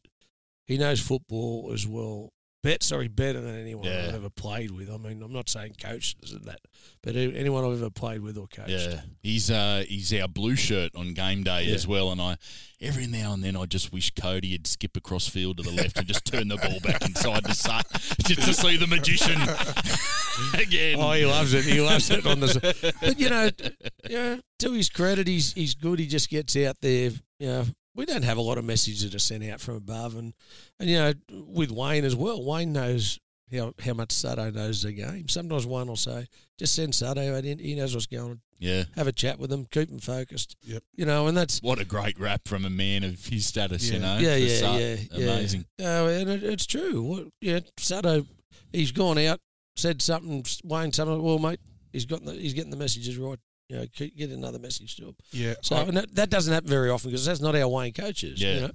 he 0.66 0.78
knows 0.78 1.00
football 1.00 1.70
as 1.74 1.86
well. 1.86 2.32
Bet 2.62 2.82
sorry, 2.82 3.08
better 3.08 3.40
than 3.40 3.58
anyone 3.58 3.86
Yeah. 3.86 4.06
I've 4.08 4.14
ever 4.16 4.28
played 4.28 4.70
with. 4.70 4.90
I 4.90 4.98
mean, 4.98 5.22
I'm 5.22 5.32
not 5.32 5.48
saying 5.48 5.76
coaches 5.82 6.32
and 6.32 6.44
that, 6.44 6.60
but 7.02 7.16
anyone 7.16 7.64
I've 7.64 7.80
ever 7.80 7.88
played 7.88 8.20
with 8.20 8.36
or 8.36 8.46
coached. 8.48 8.68
yeah. 8.68 9.00
He's 9.22 9.50
uh, 9.50 9.84
he's 9.88 10.12
our 10.12 10.28
blue 10.28 10.56
shirt 10.56 10.94
on 10.94 11.14
game 11.14 11.42
day 11.42 11.62
Yeah. 11.64 11.74
as 11.74 11.86
well. 11.86 12.12
And 12.12 12.20
I 12.20 12.36
every 12.78 13.06
now 13.06 13.32
and 13.32 13.42
then 13.42 13.56
I 13.56 13.64
just 13.64 13.92
wish 13.94 14.10
Cody 14.14 14.52
had 14.52 14.66
skip 14.66 14.94
across 14.94 15.26
field 15.26 15.56
to 15.56 15.62
the 15.62 15.70
left 15.70 15.96
and 15.96 16.06
just 16.06 16.26
turn 16.26 16.48
the 16.48 16.56
ball 16.58 16.80
back 16.80 17.00
inside 17.06 17.44
the 17.44 17.54
sut 17.54 17.86
just 18.26 18.42
to 18.42 18.52
see 18.52 18.76
the 18.76 18.86
magician 18.86 19.40
again. 20.60 20.98
Oh, 21.00 21.12
he 21.12 21.24
loves 21.24 21.54
it. 21.54 21.64
He 21.64 21.80
loves 21.80 22.10
it 22.10 22.26
on 22.26 22.40
the. 22.40 22.94
But 23.00 23.18
you 23.18 23.30
know, 23.30 23.50
you 24.10 24.16
know, 24.16 24.40
to 24.58 24.72
his 24.72 24.90
credit, 24.90 25.26
he's 25.28 25.54
he's 25.54 25.74
good. 25.74 25.98
He 25.98 26.06
just 26.06 26.28
gets 26.28 26.54
out 26.56 26.76
there. 26.82 27.10
You 27.38 27.46
know, 27.46 27.64
we 27.94 28.06
don't 28.06 28.22
have 28.24 28.38
a 28.38 28.42
lot 28.42 28.58
of 28.58 28.64
messages 28.64 29.02
that 29.02 29.14
are 29.14 29.18
sent 29.18 29.44
out 29.44 29.60
from 29.60 29.76
above, 29.76 30.16
and 30.16 30.34
and 30.78 30.88
you 30.88 30.96
know, 30.98 31.12
with 31.46 31.70
Wayne 31.70 32.04
as 32.04 32.14
well. 32.16 32.44
Wayne 32.44 32.72
knows 32.72 33.18
how 33.52 33.74
how 33.84 33.94
much 33.94 34.10
Sutto 34.10 34.52
knows 34.54 34.82
the 34.82 34.92
game. 34.92 35.28
Sometimes 35.28 35.66
one 35.66 35.88
will 35.88 35.96
say, 35.96 36.26
just 36.58 36.74
send 36.74 36.92
Sutto 36.92 37.36
out 37.36 37.44
in. 37.44 37.58
He 37.58 37.74
knows 37.74 37.94
what's 37.94 38.06
going 38.06 38.30
on. 38.30 38.40
yeah. 38.60 38.84
Have 38.94 39.08
a 39.08 39.12
chat 39.12 39.38
with 39.40 39.52
him. 39.52 39.66
Keep 39.70 39.90
him 39.90 39.98
focused. 39.98 40.56
Yep. 40.62 40.84
You 40.94 41.04
know, 41.06 41.26
and 41.26 41.36
that's 41.36 41.60
What 41.60 41.80
a 41.80 41.84
great 41.84 42.18
rap 42.20 42.42
from 42.46 42.64
a 42.64 42.70
man 42.70 43.02
of 43.02 43.24
his 43.26 43.46
status, 43.46 43.88
you 43.90 43.98
Yeah. 43.98 43.98
know. 44.00 44.18
yeah, 44.18 44.34
for 44.34 44.38
yeah, 44.38 44.56
Sut. 44.58 44.80
yeah, 44.80 44.96
yeah. 45.12 45.32
Amazing. 45.32 45.64
Uh, 45.80 45.84
and 46.06 46.30
it, 46.30 46.44
it's 46.44 46.66
true. 46.66 47.02
What, 47.02 47.24
yeah, 47.40 47.60
Sutto, 47.76 48.24
he's 48.72 48.92
gone 48.92 49.18
out, 49.18 49.40
said 49.76 50.00
something. 50.00 50.44
Wayne, 50.62 50.92
something. 50.92 51.20
Well, 51.20 51.38
mate, 51.40 51.58
he's 51.92 52.06
got 52.06 52.24
the, 52.24 52.34
he's 52.34 52.54
getting 52.54 52.70
the 52.70 52.76
messages 52.76 53.18
right. 53.18 53.38
You 53.70 53.76
know, 53.76 53.86
get 53.94 54.30
another 54.30 54.58
message 54.58 54.96
to 54.96 55.06
him. 55.06 55.16
Yeah. 55.30 55.54
So 55.62 55.76
I- 55.76 55.82
and 55.82 55.96
that, 55.96 56.14
that 56.16 56.28
doesn't 56.28 56.52
happen 56.52 56.68
very 56.68 56.90
often 56.90 57.10
because 57.10 57.24
that's 57.24 57.40
not 57.40 57.54
our 57.54 57.68
Wayne 57.68 57.92
coaches. 57.92 58.42
Yeah. 58.42 58.54
You 58.54 58.60
know? 58.62 58.70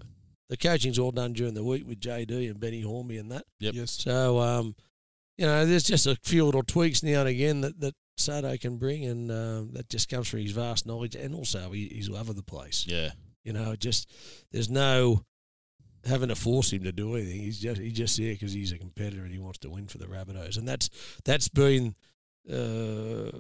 The 0.48 0.58
coaching's 0.58 0.98
all 0.98 1.12
done 1.12 1.34
during 1.34 1.54
the 1.54 1.64
week 1.66 1.86
with 1.86 2.00
JD 2.00 2.50
and 2.50 2.60
Benny 2.60 2.80
Hornby 2.82 3.18
and 3.18 3.30
that. 3.32 3.44
Yep. 3.60 3.74
yes. 3.74 3.92
So, 3.92 4.40
um, 4.40 4.74
you 5.38 5.46
know, 5.46 5.66
there's 5.66 5.84
just 5.84 6.08
a 6.08 6.16
few 6.24 6.46
little 6.46 6.64
tweaks 6.64 7.04
now 7.04 7.20
and 7.22 7.28
again 7.30 7.60
that, 7.62 7.80
that 7.82 7.94
Sutto 8.18 8.58
can 8.62 8.78
bring, 8.78 9.04
and 9.04 9.30
um, 9.30 9.72
that 9.74 9.90
just 9.90 10.08
comes 10.08 10.30
from 10.30 10.40
his 10.40 10.52
vast 10.52 10.86
knowledge 10.86 11.16
and 11.16 11.36
also 11.36 11.72
his 11.72 11.92
his 11.92 12.10
love 12.10 12.30
of 12.30 12.38
the 12.38 12.44
place. 12.44 12.86
Yeah. 12.88 13.10
You 13.44 13.52
know, 13.52 13.76
just 13.76 14.10
there's 14.54 14.70
no 14.70 15.26
having 16.06 16.30
to 16.30 16.36
force 16.36 16.72
him 16.72 16.84
to 16.84 16.94
do 16.94 17.16
anything. 17.16 17.42
He's 17.42 17.60
just 17.60 17.82
he's 17.82 17.92
just 17.94 18.16
there 18.18 18.32
because 18.34 18.54
he's 18.54 18.72
a 18.72 18.78
competitor 18.78 19.24
and 19.24 19.34
he 19.34 19.40
wants 19.40 19.58
to 19.60 19.70
win 19.70 19.88
for 19.88 19.98
the 19.98 20.06
Rabbitohs, 20.06 20.58
and 20.58 20.66
that's 20.68 20.90
that's 21.26 21.50
been 21.50 21.96
uh, 22.50 23.32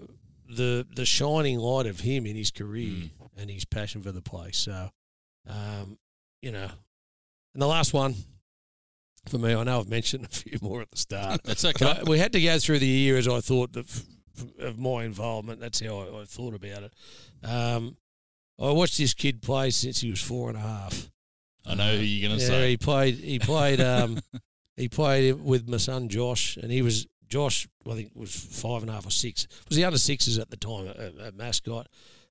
the 0.49 0.85
the 0.95 1.05
shining 1.05 1.57
light 1.59 1.85
of 1.87 2.01
him 2.01 2.25
in 2.25 2.35
his 2.35 2.51
career 2.51 3.09
and 3.37 3.49
his 3.49 3.65
passion 3.65 4.01
for 4.01 4.11
the 4.11 4.21
place. 4.21 4.57
So, 4.57 4.89
um, 5.47 5.97
you 6.41 6.51
know, 6.51 6.69
and 7.53 7.61
the 7.61 7.67
last 7.67 7.93
one 7.93 8.15
for 9.27 9.37
me, 9.39 9.53
I 9.55 9.63
know 9.63 9.79
I've 9.79 9.89
mentioned 9.89 10.25
a 10.25 10.29
few 10.29 10.59
more 10.61 10.81
at 10.81 10.91
the 10.91 10.97
start. 10.97 11.41
That's 11.43 11.65
okay. 11.65 11.85
I- 11.85 12.03
we 12.03 12.19
had 12.19 12.31
to 12.33 12.41
go 12.41 12.59
through 12.59 12.79
the 12.79 12.85
year 12.87 13.17
as 13.17 13.27
I 13.27 13.39
thought 13.41 13.73
that 13.73 13.85
f- 13.89 14.03
f- 14.37 14.59
of 14.59 14.77
my 14.77 15.03
involvement. 15.03 15.59
That's 15.59 15.79
how 15.79 15.97
I, 15.99 16.21
I 16.21 16.25
thought 16.25 16.53
about 16.53 16.83
it. 16.83 16.93
Um, 17.43 17.97
I 18.59 18.71
watched 18.71 18.97
this 18.97 19.13
kid 19.13 19.41
play 19.41 19.71
since 19.71 19.99
he 20.01 20.09
was 20.11 20.21
four 20.21 20.49
and 20.49 20.57
a 20.57 20.61
half. 20.61 21.09
I 21.65 21.73
know 21.75 21.97
who 21.97 22.03
you're 22.03 22.29
going 22.29 22.37
to 22.39 22.43
Yeah, 22.45 22.49
say. 22.51 22.69
he 22.69 22.77
played. 22.77 23.15
He 23.15 23.39
played. 23.39 23.81
Um, 23.81 24.19
he 24.77 24.87
played 24.87 25.41
with 25.43 25.67
my 25.67 25.77
son 25.77 26.07
Josh, 26.09 26.55
and 26.57 26.71
he 26.71 26.81
was 26.83 27.07
Josh. 27.27 27.67
I 27.89 27.93
think 27.93 28.11
was 28.15 28.33
five 28.33 28.81
and 28.81 28.89
a 28.89 28.93
half 28.93 29.05
or 29.05 29.11
six. 29.11 29.47
Was 29.67 29.77
the 29.77 29.85
under 29.85 29.97
sixes 29.97 30.37
at 30.37 30.49
the 30.49 30.57
time 30.57 30.87
at, 30.87 31.17
at 31.19 31.35
mascot. 31.35 31.87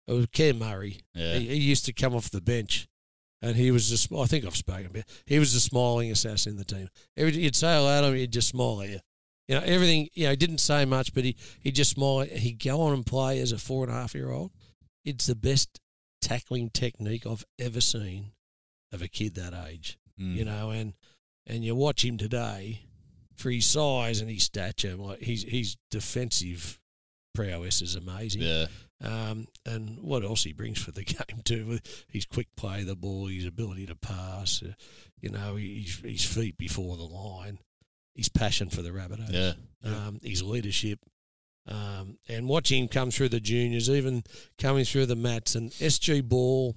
It 0.07 0.13
was 0.13 0.27
Ken 0.33 0.59
Murray. 0.59 1.01
Yeah. 1.15 1.35
He, 1.35 1.49
he 1.49 1.57
used 1.57 1.87
to 1.87 1.93
come 1.93 2.15
off 2.15 2.31
the 2.31 2.41
bench, 2.41 2.89
and 3.41 3.57
he 3.57 3.71
was 3.71 3.89
just. 3.89 4.13
I 4.13 4.27
think 4.27 4.45
I've 4.45 4.57
spoken 4.57 4.87
about. 4.87 5.05
He 5.27 5.39
was 5.39 5.55
the 5.55 5.61
smiling 5.61 6.11
assassin 6.11 6.53
in 6.53 6.57
the 6.57 6.65
team. 6.65 6.89
Every 7.17 7.33
you'd 7.33 7.57
say 7.57 7.75
hello 7.75 8.03
to 8.03 8.09
him, 8.09 8.15
he'd 8.15 8.33
just 8.33 8.49
smile 8.49 8.83
at 8.83 8.91
you. 8.91 9.01
You 9.49 9.55
know 9.57 9.63
everything. 9.65 10.09
You 10.15 10.25
know, 10.25 10.31
he 10.31 10.37
didn't 10.37 10.59
say 10.59 10.85
much, 10.85 11.15
but 11.15 11.25
he 11.25 11.37
he 11.61 11.73
just 11.73 11.93
smile. 11.93 12.21
He'd 12.21 12.63
go 12.63 12.81
on 12.83 12.93
and 12.93 13.07
play 13.07 13.41
as 13.41 13.53
a 13.53 13.59
four 13.59 13.85
and 13.85 13.93
a 13.93 13.97
half 13.97 14.15
year 14.15 14.31
old. 14.31 14.53
It's 15.05 15.27
the 15.27 15.35
best 15.35 15.81
tackling 16.21 16.71
technique 16.71 17.27
I've 17.27 17.45
ever 17.59 17.81
seen 17.81 18.33
of 18.93 19.03
a 19.03 19.09
kid 19.09 19.35
that 19.35 19.53
age. 19.69 19.99
Mm. 20.19 20.37
You 20.37 20.45
know, 20.45 20.71
and 20.71 20.95
and 21.47 21.65
you 21.65 21.75
watch 21.75 22.05
him 22.05 22.17
today 22.17 22.83
for 23.37 23.51
his 23.51 23.67
size 23.67 24.21
and 24.21 24.31
his 24.31 24.45
stature. 24.45 24.97
Like 24.97 25.21
he's 25.21 25.43
his 25.45 25.77
defensive 25.91 26.81
prowess 27.35 27.83
is 27.83 27.95
amazing. 27.97 28.43
Yeah. 28.43 28.67
Um, 29.03 29.49
and 29.67 29.99
what 30.01 30.23
else 30.25 30.45
he 30.45 30.53
brings 30.53 30.81
for 30.83 30.93
the 30.93 31.05
game 31.05 31.43
too? 31.45 31.79
His 32.09 32.25
quick 32.25 32.49
play 32.57 32.85
the 32.85 32.95
ball, 32.97 33.27
his 33.27 33.45
ability 33.47 33.87
to 33.87 33.97
pass, 33.97 34.63
uh, 34.63 34.73
you 35.21 35.31
know, 35.31 35.57
his 35.57 36.01
his 36.05 36.25
feet 36.25 36.57
before 36.57 36.97
the 36.97 37.03
line, 37.03 37.59
his 38.15 38.29
passion 38.29 38.71
for 38.71 38.83
the 38.83 38.91
Rabbitohs, 38.91 39.33
Yeah. 39.33 39.53
um, 39.85 40.21
his 40.23 40.43
leadership, 40.43 41.01
um, 41.67 42.19
and 42.29 42.49
watching 42.49 42.83
him 42.83 42.89
come 42.89 43.11
through 43.11 43.31
the 43.31 43.41
juniors, 43.41 43.91
even 43.91 44.23
coming 44.59 44.85
through 44.85 45.07
the 45.07 45.17
mats 45.17 45.55
and 45.55 45.71
SG 45.73 46.23
ball. 46.27 46.77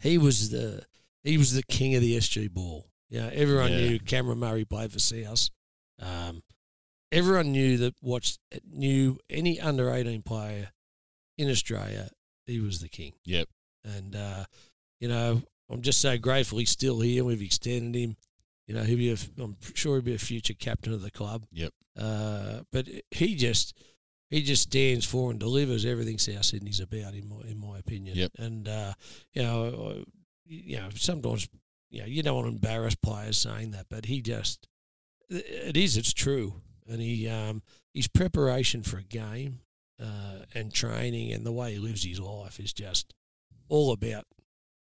He 0.00 0.16
was 0.18 0.50
the 0.50 0.84
he 1.22 1.36
was 1.38 1.54
the 1.54 1.62
king 1.62 1.94
of 1.94 2.02
the 2.02 2.16
SG 2.16 2.50
ball. 2.52 2.86
You 3.10 3.20
know, 3.20 3.28
everyone 3.32 3.72
Yeah. 3.72 3.78
knew 3.88 3.98
Cameron 4.00 4.38
Murray 4.38 4.64
played 4.64 4.92
for 4.92 4.98
South. 4.98 5.50
Um, 6.00 6.42
everyone 7.12 7.52
knew 7.52 7.76
that 7.78 7.94
watched 8.02 8.38
knew 8.66 9.18
any 9.30 9.60
under 9.60 9.90
eighteen 9.92 10.22
player 10.22 10.72
in 11.38 11.50
Australia, 11.50 12.10
he 12.46 12.60
was 12.60 12.80
the 12.80 12.88
king. 12.88 13.12
Yep. 13.24 13.48
And 13.84 14.16
uh, 14.16 14.44
you 15.00 15.08
know, 15.08 15.42
I'm 15.70 15.82
just 15.82 16.00
so 16.00 16.16
grateful 16.18 16.58
he's 16.58 16.70
still 16.70 17.00
here. 17.00 17.24
We've 17.24 17.42
extended 17.42 17.98
him. 17.98 18.16
You 18.66 18.74
know, 18.74 18.82
he'll 18.82 18.96
be. 18.98 19.12
A, 19.12 19.16
I'm 19.38 19.56
sure 19.74 19.96
he'll 19.96 20.02
be 20.02 20.14
a 20.14 20.18
future 20.18 20.54
captain 20.54 20.92
of 20.94 21.02
the 21.02 21.10
club. 21.10 21.44
Yep. 21.52 21.72
Uh, 21.98 22.60
but 22.72 22.88
he 23.10 23.34
just 23.36 23.76
he 24.30 24.42
just 24.42 24.62
stands 24.62 25.04
for 25.04 25.30
and 25.30 25.38
delivers 25.38 25.84
everything 25.84 26.18
South 26.18 26.46
Sydney's 26.46 26.80
about, 26.80 27.14
in 27.14 27.28
my 27.28 27.42
in 27.48 27.58
my 27.58 27.78
opinion. 27.78 28.16
Yep. 28.16 28.32
And 28.38 28.66
uh, 28.66 28.94
you 29.34 29.42
know, 29.42 29.92
I- 30.00 30.10
you 30.46 30.76
know, 30.76 30.88
sometimes 30.94 31.48
you 31.94 32.00
know 32.00 32.06
you 32.06 32.22
don't 32.22 32.34
want 32.34 32.46
to 32.48 32.52
embarrass 32.52 32.94
players 32.94 33.38
saying 33.38 33.70
that, 33.70 33.86
but 33.88 34.06
he 34.06 34.20
just 34.20 34.68
it 35.30 35.76
is. 35.76 35.96
It's 35.96 36.12
true. 36.12 36.60
And 36.88 37.00
he 37.00 37.28
um, 37.28 37.62
his 37.94 38.08
preparation 38.08 38.82
for 38.82 38.98
a 38.98 39.02
game 39.02 39.60
uh, 40.02 40.40
and 40.54 40.72
training 40.72 41.32
and 41.32 41.46
the 41.46 41.52
way 41.52 41.72
he 41.74 41.78
lives 41.78 42.04
his 42.04 42.20
life 42.20 42.58
is 42.60 42.72
just 42.72 43.14
all 43.68 43.92
about 43.92 44.24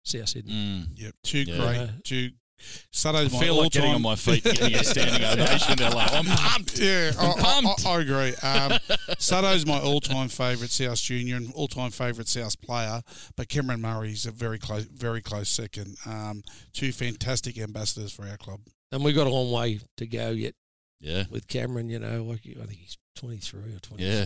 South 0.03 0.29
Sydney. 0.29 0.53
Mm. 0.53 0.87
Yep. 0.95 1.15
Two 1.23 1.39
Yeah. 1.39 1.57
great. 1.57 2.03
Two. 2.03 2.29
I 2.59 2.87
Sutto's 2.91 3.33
my 3.33 3.39
feel 3.39 3.55
like 3.55 3.71
getting 3.71 3.89
on 3.89 3.95
all-time- 3.95 4.01
my 4.03 4.15
feet 4.15 4.43
getting 4.43 4.75
a 4.75 4.83
standing 4.83 5.23
ovation. 5.23 5.75
They're 5.77 5.89
like, 5.91 6.11
I'm 6.13 6.25
pumped. 6.25 6.79
Yeah, 6.79 7.11
I, 7.19 7.25
I'm 7.25 7.39
I- 7.39 7.41
pumped. 7.41 7.85
I, 7.85 7.89
I 7.91 8.01
agree. 8.01 8.35
Um, 8.43 8.79
Sutto's 9.17 9.65
my 9.65 9.79
all-time 9.79 10.27
favourite 10.29 10.71
South 10.71 10.97
junior 10.99 11.35
and 11.37 11.51
all-time 11.53 11.91
favourite 11.91 12.27
South 12.27 12.59
player, 12.61 13.01
but 13.35 13.49
Cameron 13.49 13.81
Murray's 13.81 14.25
a 14.25 14.31
very 14.31 14.59
close, 14.59 14.83
very 14.85 15.21
close 15.21 15.49
second. 15.49 15.97
Um, 16.05 16.43
two 16.73 16.91
fantastic 16.91 17.57
ambassadors 17.57 18.11
for 18.11 18.25
our 18.27 18.37
club. 18.37 18.61
And 18.91 19.03
we've 19.03 19.15
got 19.15 19.27
a 19.27 19.29
long 19.29 19.51
way 19.51 19.79
to 19.97 20.07
go 20.07 20.31
yet 20.31 20.55
Yeah. 20.99 21.23
with 21.29 21.47
Cameron. 21.47 21.89
You 21.89 21.99
know, 21.99 22.23
like 22.23 22.41
I 22.45 22.65
think 22.65 22.79
he's 22.79 22.97
twenty 23.15 23.37
three 23.37 23.73
or 23.75 23.79
twenty 23.79 24.03
four. 24.03 24.11
Yeah. 24.13 24.25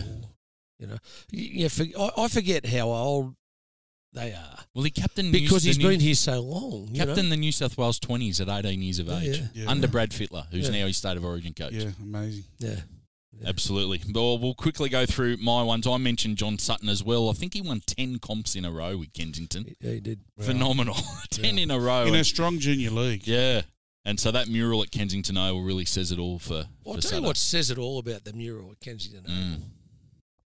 You 0.78 0.86
know, 0.88 0.96
you, 1.30 1.44
you 1.62 1.68
for, 1.68 1.84
I, 1.98 2.10
I 2.24 2.28
forget 2.28 2.66
how 2.66 2.88
old 2.90 3.34
they 4.14 4.32
are 4.32 4.58
Well, 4.74 4.84
he 4.84 4.90
captained 4.90 5.32
because 5.32 5.64
New- 5.64 5.68
he's 5.68 5.76
the 5.76 5.82
New- 5.82 5.88
been 5.90 6.00
here 6.00 6.14
so 6.14 6.40
long. 6.40 6.88
You 6.92 7.04
captain 7.04 7.26
know? 7.26 7.30
the 7.30 7.36
New 7.36 7.52
South 7.52 7.76
Wales 7.76 7.98
20s 8.00 8.40
at 8.40 8.48
18 8.48 8.80
years 8.80 8.98
of 9.00 9.08
age 9.10 9.38
yeah. 9.38 9.46
Yeah. 9.64 9.70
under 9.70 9.86
Brad 9.88 10.10
Fittler, 10.10 10.46
who's 10.50 10.66
Yeah. 10.70 10.80
now 10.80 10.86
his 10.86 10.96
state 10.96 11.16
of 11.16 11.24
origin 11.24 11.52
coach. 11.52 11.72
Yeah, 11.72 11.90
amazing. 12.00 12.44
Yeah. 12.58 12.80
Absolutely. 13.44 14.00
Well, 14.14 14.38
we'll 14.38 14.54
quickly 14.54 14.88
go 14.88 15.06
through 15.06 15.38
my 15.38 15.62
ones. 15.62 15.86
I 15.88 15.96
mentioned 15.98 16.36
John 16.38 16.56
Sutton 16.58 16.88
as 16.88 17.02
well. 17.02 17.28
I 17.28 17.32
think 17.32 17.54
he 17.54 17.60
won 17.60 17.82
10 17.84 18.20
comps 18.20 18.54
in 18.54 18.64
a 18.64 18.70
row 18.70 18.96
with 18.96 19.12
Kensington. 19.12 19.74
Yeah, 19.80 19.90
he 19.92 20.00
did. 20.00 20.20
Phenomenal. 20.40 20.94
10 21.30 21.58
in 21.58 21.70
a 21.70 21.78
row. 21.80 22.06
in 22.06 22.14
a 22.14 22.22
strong 22.24 22.58
junior 22.60 22.90
league. 22.90 23.26
yeah. 23.26 23.62
And 24.06 24.20
so 24.20 24.30
that 24.30 24.48
mural 24.48 24.82
at 24.82 24.90
Kensington 24.90 25.36
Oval 25.38 25.62
really 25.62 25.86
says 25.86 26.12
it 26.12 26.18
all 26.18 26.38
for, 26.38 26.52
Well, 26.52 26.66
for 26.84 26.90
I'll 26.94 27.00
tell 27.00 27.20
you 27.20 27.26
what 27.26 27.36
says 27.38 27.70
it 27.70 27.78
all 27.78 27.98
about 27.98 28.24
the 28.24 28.34
mural 28.34 28.70
at 28.70 28.80
Kensington. 28.80 29.24
Mm, 29.28 29.54
Oval. 29.54 29.66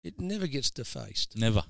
It 0.04 0.20
never 0.20 0.46
gets 0.46 0.70
defaced. 0.70 1.36
never. 1.36 1.64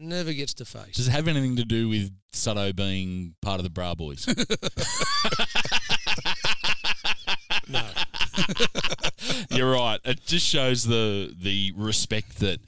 No. 0.00 0.16
Never 0.16 0.32
gets 0.32 0.54
defaced. 0.54 0.94
Does 0.96 1.08
it 1.08 1.12
have 1.12 1.28
anything 1.28 1.56
to 1.56 1.64
do 1.64 1.88
with 1.88 2.10
Sutto 2.32 2.74
being 2.74 3.34
part 3.42 3.60
of 3.60 3.64
the 3.64 3.70
Bra 3.70 3.94
Boys? 3.94 4.26
no. 7.68 7.82
You're 9.50 9.72
right. 9.72 10.00
It 10.04 10.24
just 10.24 10.46
shows 10.46 10.84
the 10.84 11.34
the 11.40 11.72
respect 11.76 12.38
that 12.40 12.60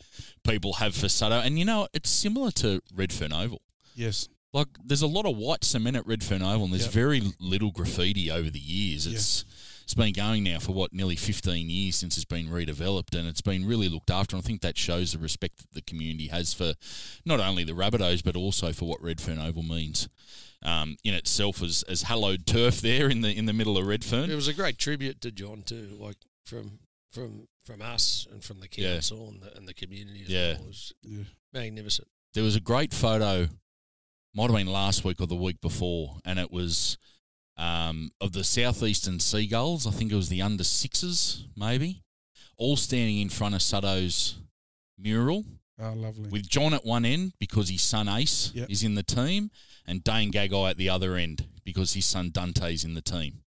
people 0.44 0.74
have 0.74 0.94
for 0.94 1.06
Sutto. 1.06 1.44
And 1.44 1.58
you 1.58 1.64
know, 1.64 1.88
it's 1.92 2.10
similar 2.10 2.50
to 2.52 2.80
Redfern 2.94 3.32
Oval. 3.32 3.60
Yes. 3.94 4.28
Like, 4.52 4.66
there's 4.84 5.02
a 5.02 5.06
lot 5.06 5.26
of 5.26 5.36
white 5.36 5.62
cement 5.62 5.96
at 5.96 6.04
Redfern 6.06 6.42
Oval, 6.42 6.64
and 6.64 6.72
there's 6.72 6.86
Yep. 6.86 6.92
very 6.92 7.22
little 7.38 7.70
graffiti 7.70 8.30
over 8.32 8.50
the 8.50 8.58
years. 8.58 9.06
It's 9.06 9.44
it's 9.90 9.94
been 9.96 10.12
going 10.12 10.44
now 10.44 10.60
for 10.60 10.70
what 10.70 10.92
nearly 10.92 11.16
15 11.16 11.68
years 11.68 11.96
since 11.96 12.16
it's 12.16 12.24
been 12.24 12.46
redeveloped, 12.46 13.18
and 13.18 13.26
it's 13.26 13.40
been 13.40 13.66
really 13.66 13.88
looked 13.88 14.08
after. 14.08 14.36
And 14.36 14.44
I 14.44 14.46
think 14.46 14.60
that 14.60 14.78
shows 14.78 15.10
the 15.10 15.18
respect 15.18 15.58
that 15.58 15.72
the 15.74 15.82
community 15.82 16.28
has 16.28 16.54
for 16.54 16.74
not 17.24 17.40
only 17.40 17.64
the 17.64 17.72
Rabbitohs 17.72 18.22
but 18.22 18.36
also 18.36 18.72
for 18.72 18.84
what 18.84 19.02
Redfern 19.02 19.40
Oval 19.40 19.64
means 19.64 20.08
um, 20.62 20.96
in 21.02 21.12
itself 21.14 21.60
as 21.60 21.82
as 21.88 22.02
hallowed 22.02 22.46
turf 22.46 22.80
there 22.80 23.08
in 23.08 23.22
the 23.22 23.36
in 23.36 23.46
the 23.46 23.52
middle 23.52 23.76
of 23.76 23.84
Redfern. 23.84 24.30
It 24.30 24.36
was 24.36 24.46
a 24.46 24.54
great 24.54 24.78
tribute 24.78 25.20
to 25.22 25.32
John 25.32 25.62
too, 25.62 25.96
like 25.98 26.18
from 26.44 26.78
from 27.10 27.48
from 27.64 27.82
us 27.82 28.28
and 28.30 28.44
from 28.44 28.60
the 28.60 28.68
Yeah. 28.70 28.92
council 28.92 29.28
and, 29.28 29.42
the, 29.42 29.56
and 29.56 29.66
the 29.66 29.74
community. 29.74 30.22
As 30.22 30.28
Yeah. 30.28 30.52
well. 30.52 30.60
it 30.62 30.66
was 30.68 30.92
Yeah. 31.02 31.24
magnificent. 31.52 32.06
There 32.34 32.44
was 32.44 32.54
a 32.54 32.60
great 32.60 32.94
photo, 32.94 33.48
might 34.34 34.50
have 34.50 34.54
been 34.54 34.68
last 34.68 35.02
week 35.04 35.20
or 35.20 35.26
the 35.26 35.34
week 35.34 35.60
before, 35.60 36.20
and 36.24 36.38
it 36.38 36.52
was 36.52 36.96
um, 37.60 38.10
of 38.20 38.32
the 38.32 38.42
southeastern 38.44 39.20
seagulls. 39.20 39.86
I 39.86 39.90
think 39.90 40.10
it 40.12 40.16
was 40.16 40.28
the 40.28 40.42
under 40.42 40.64
sixes, 40.64 41.44
maybe, 41.56 42.02
all 42.56 42.76
standing 42.76 43.18
in 43.20 43.28
front 43.28 43.54
of 43.54 43.62
Sutto's 43.62 44.36
mural 44.98 45.44
Oh, 45.82 45.92
lovely. 45.94 46.28
with 46.30 46.48
John 46.48 46.74
at 46.74 46.84
one 46.84 47.04
end 47.04 47.32
because 47.38 47.68
his 47.70 47.82
son 47.82 48.08
Ace 48.08 48.52
Yep. 48.54 48.70
is 48.70 48.82
in 48.82 48.94
the 48.94 49.02
team, 49.02 49.50
and 49.86 50.02
Dane 50.04 50.30
Gagai 50.32 50.70
at 50.70 50.76
the 50.76 50.88
other 50.88 51.16
end 51.16 51.46
because 51.64 51.94
his 51.94 52.06
son 52.06 52.30
Dante's 52.30 52.84
in 52.84 52.94
the 52.94 53.00
team. 53.02 53.42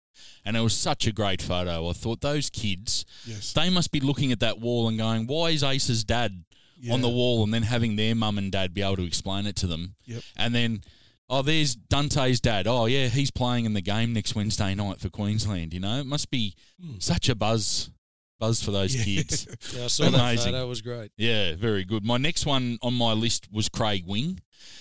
And 0.45 0.57
it 0.57 0.61
was 0.61 0.75
such 0.75 1.07
a 1.07 1.13
great 1.13 1.43
photo. 1.43 1.89
I 1.89 1.93
thought 1.93 2.21
those 2.21 2.49
kids, 2.51 3.05
yes. 3.27 3.53
they 3.53 3.71
must 3.71 3.91
be 3.93 4.01
looking 4.01 4.33
at 4.33 4.41
that 4.41 4.59
wall 4.61 4.89
and 4.89 4.97
going, 4.99 5.27
"Why 5.27 5.51
is 5.51 5.63
Ace's 5.63 6.05
dad 6.05 6.45
on 6.91 7.01
the 7.03 7.09
wall 7.09 7.43
and 7.43 7.53
then 7.53 7.65
having 7.65 7.97
their 7.97 8.15
mum 8.15 8.39
and 8.39 8.53
dad 8.53 8.73
be 8.73 8.83
able 8.83 8.97
to 8.97 9.05
explain 9.05 9.47
it 9.47 9.57
to 9.57 9.67
them. 9.67 9.97
Yep. 10.05 10.23
And 10.37 10.55
then, 10.55 10.83
oh, 11.29 11.43
there's 11.43 11.75
Dante's 11.75 12.41
dad. 12.41 12.67
Oh, 12.67 12.87
yeah, 12.87 13.09
he's 13.09 13.31
playing 13.31 13.65
in 13.65 13.75
the 13.75 13.81
game 13.83 14.13
next 14.13 14.35
Wednesday 14.35 14.75
night 14.75 15.01
for 15.01 15.09
Queensland. 15.09 15.75
You 15.75 15.81
know, 15.81 16.01
it 16.01 16.07
must 16.07 16.31
be 16.31 16.55
hmm. 16.81 16.99
such 16.99 17.29
a 17.29 17.35
buzz, 17.35 17.91
buzz 18.39 18.63
for 18.63 18.71
those 18.71 18.95
Yeah. 18.95 19.05
kids. 19.05 19.47
Yeah, 19.75 19.85
I 19.85 19.89
saw 19.89 20.11
that 20.11 20.15
Amazing. 20.15 20.53
photo. 20.53 20.65
It 20.65 20.69
was 20.69 20.83
great. 20.83 21.11
Yeah, 21.17 21.55
very 21.57 21.85
good. 21.85 22.05
My 22.05 22.17
next 22.17 22.47
one 22.47 22.79
on 22.83 22.95
my 22.95 23.13
list 23.13 23.49
was 23.53 23.69
Craig 23.69 24.05
Wing. 24.07 24.41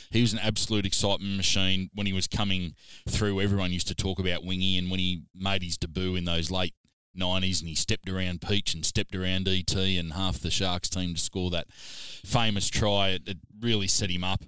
He 0.10 0.22
was 0.22 0.34
an 0.34 0.40
absolute 0.40 0.86
excitement 0.86 1.36
machine 1.36 1.90
when 1.94 2.08
he 2.08 2.14
was 2.14 2.28
coming 2.28 2.76
through. 3.08 3.42
Everyone 3.42 3.72
used 3.72 3.88
to 3.90 3.96
talk 3.96 4.20
about 4.20 4.44
Wingy, 4.44 4.78
and 4.78 4.90
when 4.90 5.00
he 5.00 5.24
made 5.36 5.62
his 5.62 5.78
debut 5.78 6.16
in 6.16 6.26
those 6.26 6.50
late 6.50 6.74
90s 7.18 7.60
and 7.60 7.70
he 7.70 7.76
stepped 7.76 8.10
around 8.10 8.42
Peach 8.42 8.74
and 8.74 8.86
stepped 8.86 9.16
around 9.16 9.48
ET 9.48 9.76
and 9.76 10.14
half 10.14 10.40
the 10.40 10.52
Sharks 10.52 10.90
team 10.90 11.16
to 11.16 11.20
score 11.20 11.50
that 11.52 11.72
famous 11.72 12.70
try, 12.70 13.10
it, 13.10 13.24
it 13.28 13.38
really 13.60 13.88
set 13.88 14.10
him 14.10 14.24
up 14.24 14.44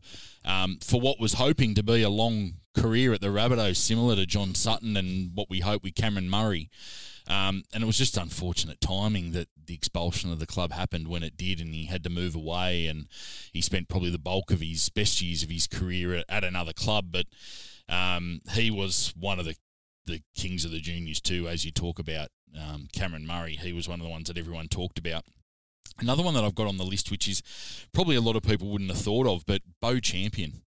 um, 0.46 0.78
for 0.82 1.02
what 1.02 1.20
was 1.20 1.34
hoping 1.34 1.76
to 1.76 1.84
be 1.84 2.02
a 2.02 2.10
long 2.10 2.54
career 2.76 3.14
at 3.14 3.22
the 3.22 3.28
Rabbitohs, 3.28 3.78
similar 3.78 4.16
to 4.16 4.26
John 4.26 4.56
Sutton 4.56 4.96
and 4.96 5.32
what 5.36 5.50
we 5.50 5.60
hope 5.60 5.84
with 5.84 5.96
Cameron 5.96 6.30
Murray. 6.30 6.70
Um, 7.28 7.64
and 7.72 7.84
it 7.84 7.86
was 7.86 7.98
just 7.98 8.18
unfortunate 8.18 8.82
timing 8.82 9.32
that 9.32 9.50
the 9.64 9.76
expulsion 9.76 10.32
of 10.32 10.40
the 10.40 10.48
club 10.48 10.72
happened 10.72 11.08
when 11.08 11.22
it 11.22 11.38
did, 11.38 11.62
and 11.62 11.76
he 11.76 11.86
had 11.86 12.04
to 12.04 12.10
move 12.10 12.36
away. 12.36 12.88
And 12.88 13.08
he 13.54 13.62
spent 13.62 13.88
probably 13.88 14.10
the 14.10 14.18
bulk 14.18 14.50
of 14.50 14.62
his 14.62 14.90
best 14.90 15.22
years 15.22 15.44
of 15.44 15.50
his 15.50 15.68
career 15.68 16.24
at, 16.28 16.44
another 16.44 16.74
club. 16.74 17.12
But 17.12 17.28
um, 17.88 18.42
he 18.54 18.72
was 18.72 19.14
one 19.18 19.40
of 19.40 19.46
the 19.46 19.56
the 20.08 20.22
kings 20.36 20.66
of 20.66 20.72
the 20.72 20.80
juniors 20.80 21.22
too, 21.22 21.48
as 21.48 21.66
you 21.66 21.72
talk 21.72 22.00
about 22.00 22.30
um, 22.58 22.88
Cameron 22.93 23.28
Murray. 23.28 23.56
He 23.56 23.74
was 23.74 23.88
one 23.88 24.00
of 24.00 24.06
the 24.06 24.12
ones 24.12 24.28
that 24.28 24.38
everyone 24.38 24.68
talked 24.68 25.00
about. 25.00 25.26
Another 26.00 26.24
one 26.24 26.34
that 26.34 26.43
I've 26.43 26.56
got 26.56 26.68
on 26.68 26.78
the 26.78 26.86
list, 26.86 27.12
which 27.12 27.28
is 27.28 27.43
probably 27.93 28.16
a 28.16 28.22
lot 28.22 28.36
of 28.36 28.43
people 28.43 28.70
wouldn't 28.70 28.89
have 28.89 29.00
thought 29.00 29.28
of, 29.28 29.45
but 29.45 29.62
Bo 29.82 30.00
Champion. 30.00 30.62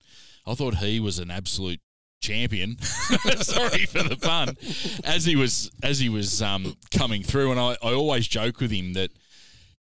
I 0.46 0.54
thought 0.54 0.76
he 0.76 0.98
was 0.98 1.18
an 1.18 1.30
absolute 1.30 1.80
champion. 2.20 2.78
Sorry 2.82 3.86
for 3.86 4.02
the 4.02 4.16
pun. 4.16 4.56
As 5.04 5.24
he 5.24 5.36
was 5.36 5.70
as 5.82 6.00
he 6.00 6.08
was 6.08 6.42
um, 6.42 6.76
coming 6.90 7.22
through, 7.22 7.50
and 7.50 7.60
I, 7.60 7.76
I 7.82 7.92
always 7.92 8.26
joke 8.26 8.60
with 8.60 8.70
him 8.70 8.94
that 8.94 9.10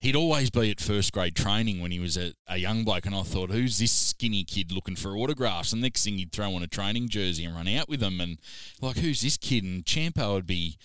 he'd 0.01 0.17
always 0.17 0.51
be 0.51 0.71
at 0.71 0.81
first 0.81 1.13
grade 1.13 1.35
training 1.35 1.81
when 1.81 1.91
he 1.91 1.99
was 1.99 2.17
a, 2.17 2.33
a 2.49 2.57
young 2.59 2.85
bloke, 2.85 3.07
and 3.07 3.15
I 3.15 3.23
thought, 3.23 3.51
who's 3.51 3.79
this 3.79 3.93
skinny 3.93 4.45
kid 4.45 4.73
looking 4.73 4.97
for 4.97 5.17
autographs? 5.17 5.73
And 5.73 5.83
next 5.83 6.05
thing 6.05 6.19
he'd 6.19 6.33
throw 6.33 6.55
on 6.55 6.63
a 6.63 6.67
training 6.67 7.09
jersey 7.09 7.45
and 7.45 7.55
run 7.55 7.69
out 7.69 7.89
with 7.89 8.01
them, 8.01 8.21
and 8.21 8.39
like, 8.81 8.99
who's 8.99 9.23
this 9.23 9.37
kid? 9.37 9.65
And 9.65 9.85
Champo 9.85 10.35
would 10.35 10.47
be 10.47 10.77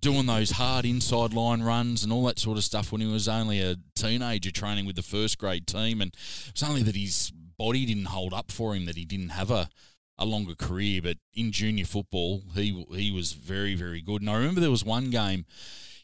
doing 0.00 0.26
those 0.26 0.52
hard 0.52 0.84
inside 0.84 1.32
line 1.32 1.62
runs 1.62 2.02
and 2.02 2.12
all 2.12 2.24
that 2.24 2.38
sort 2.38 2.56
of 2.56 2.64
stuff 2.64 2.90
when 2.90 3.00
he 3.00 3.06
was 3.06 3.28
only 3.28 3.60
a 3.60 3.76
teenager 3.94 4.50
training 4.50 4.86
with 4.86 4.96
the 4.96 5.02
first 5.02 5.38
grade 5.38 5.66
team, 5.66 6.00
and 6.00 6.12
it 6.46 6.52
was 6.52 6.62
only 6.62 6.82
that 6.82 6.96
his 6.96 7.32
body 7.58 7.84
didn't 7.84 8.06
hold 8.06 8.32
up 8.32 8.50
for 8.50 8.74
him 8.74 8.86
that 8.86 8.96
he 8.96 9.04
didn't 9.04 9.30
have 9.30 9.50
a 9.50 9.68
a 10.18 10.26
longer 10.26 10.54
career, 10.54 11.00
but 11.00 11.16
in 11.32 11.50
junior 11.50 11.86
football, 11.86 12.42
he 12.54 12.84
he 12.94 13.10
was 13.10 13.32
very 13.32 13.74
very 13.74 14.02
good. 14.02 14.20
And 14.20 14.30
I 14.30 14.36
remember 14.36 14.60
there 14.60 14.70
was 14.70 14.84
one 14.84 15.10
game 15.10 15.46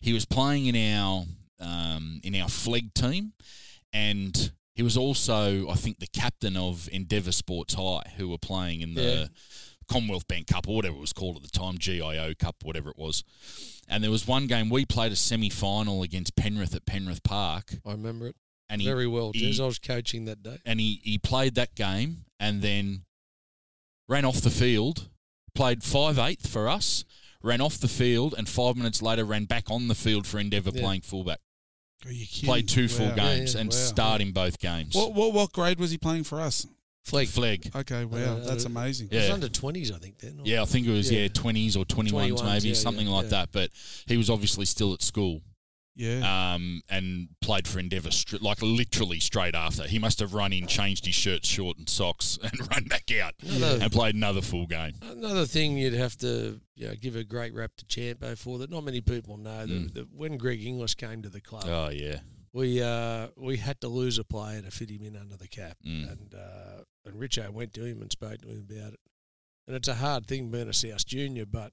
he 0.01 0.13
was 0.13 0.25
playing 0.25 0.67
in 0.67 0.77
our 0.95 1.25
um, 1.61 2.21
in 2.23 2.35
our 2.35 2.49
flag 2.49 2.95
team, 2.95 3.33
and 3.93 4.53
he 4.75 4.83
was 4.83 4.97
also 4.97 5.69
I 5.69 5.75
think 5.75 5.99
the 5.99 6.07
captain 6.07 6.57
of 6.57 6.89
Endeavour 6.93 7.33
Sports 7.33 7.75
High, 7.75 8.13
who 8.17 8.29
were 8.29 8.39
playing 8.39 8.81
in 8.81 8.95
the 8.95 9.03
Yeah. 9.03 9.27
Commonwealth 9.89 10.27
Bank 10.29 10.47
Cup 10.49 10.69
or 10.69 10.77
whatever 10.77 10.97
it 10.97 11.01
was 11.01 11.13
called 11.13 11.37
at 11.37 11.43
the 11.43 11.49
time, 11.49 11.79
GIO 11.79 12.33
Cup, 12.39 12.57
whatever 12.63 12.91
it 12.91 12.99
was. 12.99 13.23
And 13.89 14.03
there 14.03 14.11
was 14.11 14.27
one 14.27 14.47
game 14.47 14.69
we 14.69 14.85
played 14.85 15.13
a 15.13 15.17
semi 15.17 15.49
final 15.51 16.03
against 16.03 16.35
Penrith 16.37 16.75
at 16.75 16.87
Penrith 16.87 17.23
Park, 17.23 17.75
I 17.87 17.93
remember 17.93 18.27
it 18.29 18.37
and 18.69 18.81
he 18.81 18.87
very 18.89 19.07
well. 19.07 19.31
he- 19.33 19.51
Jez. 19.53 19.61
I 19.63 19.67
was 19.67 19.79
coaching 19.79 20.25
that 20.25 20.43
day. 20.43 20.59
and 20.67 20.81
he, 20.81 21.01
he 21.05 21.19
played 21.19 21.55
that 21.55 21.75
game 21.77 22.25
and 22.41 22.63
then 22.63 23.05
ran 24.09 24.25
off 24.25 24.41
the 24.41 24.51
field, 24.51 25.09
played 25.55 25.83
five 25.85 26.19
eighth 26.19 26.49
for 26.49 26.69
us, 26.69 27.05
ran 27.43 27.61
off 27.61 27.79
the 27.79 27.87
field, 27.89 28.35
and 28.37 28.49
five 28.49 28.77
minutes 28.77 29.01
later 29.03 29.25
ran 29.25 29.45
back 29.45 29.71
on 29.71 29.87
the 29.89 29.95
field 29.95 30.27
for 30.27 30.39
Endeavour 30.39 30.71
Yeah. 30.75 30.83
playing 30.83 31.01
fullback. 31.03 31.39
Are 32.05 32.11
you 32.13 32.27
kidding? 32.27 32.47
Played 32.49 32.69
two 32.69 32.89
full 32.89 33.09
Wow. 33.11 33.15
games 33.15 33.55
Yeah, 33.55 33.61
and 33.63 33.71
wow. 33.71 33.77
starred 33.77 34.21
in 34.21 34.33
both 34.33 34.59
games. 34.59 34.95
What, 34.95 35.15
what 35.15 35.33
what 35.33 35.53
grade 35.53 35.79
was 35.79 35.91
he 35.93 35.99
playing 35.99 36.25
for 36.25 36.41
us? 36.41 36.67
Flegg. 37.07 37.29
Flegg. 37.29 37.75
Okay, 37.75 38.05
wow, 38.05 38.19
Uh, 38.19 38.41
that's 38.47 38.65
amazing. 38.65 39.09
It 39.11 39.17
was 39.17 39.31
under 39.31 39.49
twenties, 39.49 39.93
I 39.93 39.99
think. 39.99 40.19
Then. 40.19 40.41
Yeah, 40.45 40.63
I 40.63 40.65
think 40.65 40.87
it 40.87 40.91
was 40.93 41.11
yeah 41.11 41.23
Yeah. 41.23 41.29
twenties 41.29 41.77
or 41.77 41.85
twenty 41.85 42.13
ones 42.13 42.33
21s, 42.41 42.45
maybe 42.45 42.69
yeah, 42.69 42.75
something 42.75 43.07
yeah, 43.07 43.13
like 43.15 43.25
yeah. 43.25 43.31
that. 43.31 43.53
But 43.53 43.71
he 44.07 44.17
was 44.17 44.29
obviously 44.31 44.65
still 44.67 44.93
at 44.93 45.03
school. 45.03 45.43
Yeah, 45.99 46.53
um, 46.55 46.83
and 46.91 47.29
played 47.41 47.67
for 47.67 47.79
Endeavour, 47.79 48.11
str- 48.11 48.37
like 48.43 48.61
literally 48.61 49.19
straight 49.19 49.55
after. 49.55 49.85
He 49.85 49.99
must 49.99 50.19
have 50.21 50.35
run 50.35 50.53
in, 50.53 50.67
changed 50.67 51.07
his 51.07 51.15
shirt, 51.15 51.47
short, 51.47 51.79
and 51.79 51.89
socks, 51.89 52.39
and 52.43 52.53
run 52.71 52.85
back 52.85 53.11
out 53.19 53.33
Another- 53.43 53.83
and 53.83 53.91
played 53.91 54.15
another 54.15 54.43
full 54.43 54.67
game. 54.67 54.93
Another 55.01 55.47
thing 55.47 55.79
you'd 55.79 55.95
have 55.95 56.15
to 56.19 56.61
you 56.75 56.89
know, 56.89 56.95
give 57.01 57.17
a 57.17 57.25
great 57.25 57.55
rap 57.55 57.71
to 57.79 57.87
Champo 57.87 58.37
for 58.37 58.59
that 58.59 58.69
not 58.71 58.85
many 58.85 59.01
people 59.01 59.39
know 59.39 59.65
that, 59.67 59.69
Mm. 59.73 59.95
that 59.95 60.13
when 60.13 60.37
Greg 60.37 60.63
Inglis 60.63 60.95
came 60.95 61.23
to 61.23 61.31
the 61.31 61.41
club, 61.41 61.65
Oh 61.67 61.89
yeah, 61.89 62.19
we 62.53 62.83
uh, 62.83 63.29
we 63.35 63.57
had 63.57 63.81
to 63.81 63.89
lose 63.89 64.19
a 64.19 64.25
player 64.25 64.61
to 64.61 64.71
fit 64.71 64.91
him 64.91 65.03
in 65.03 65.17
under 65.17 65.39
the 65.39 65.49
cap, 65.49 65.79
Mm. 65.83 66.13
and 66.13 66.35
uh, 66.35 66.83
and 67.07 67.21
Richo 67.21 67.51
went 67.51 67.73
to 67.75 67.85
him 67.85 68.03
and 68.03 68.11
spoke 68.11 68.41
to 68.43 68.49
him 68.49 68.67
about 68.71 68.93
it. 68.95 69.01
And 69.67 69.77
it's 69.77 69.89
a 69.89 69.95
hard 69.95 70.27
thing 70.27 70.51
being 70.51 70.69
a 70.69 70.75
South 70.75 71.07
junior, 71.07 71.47
but 71.47 71.73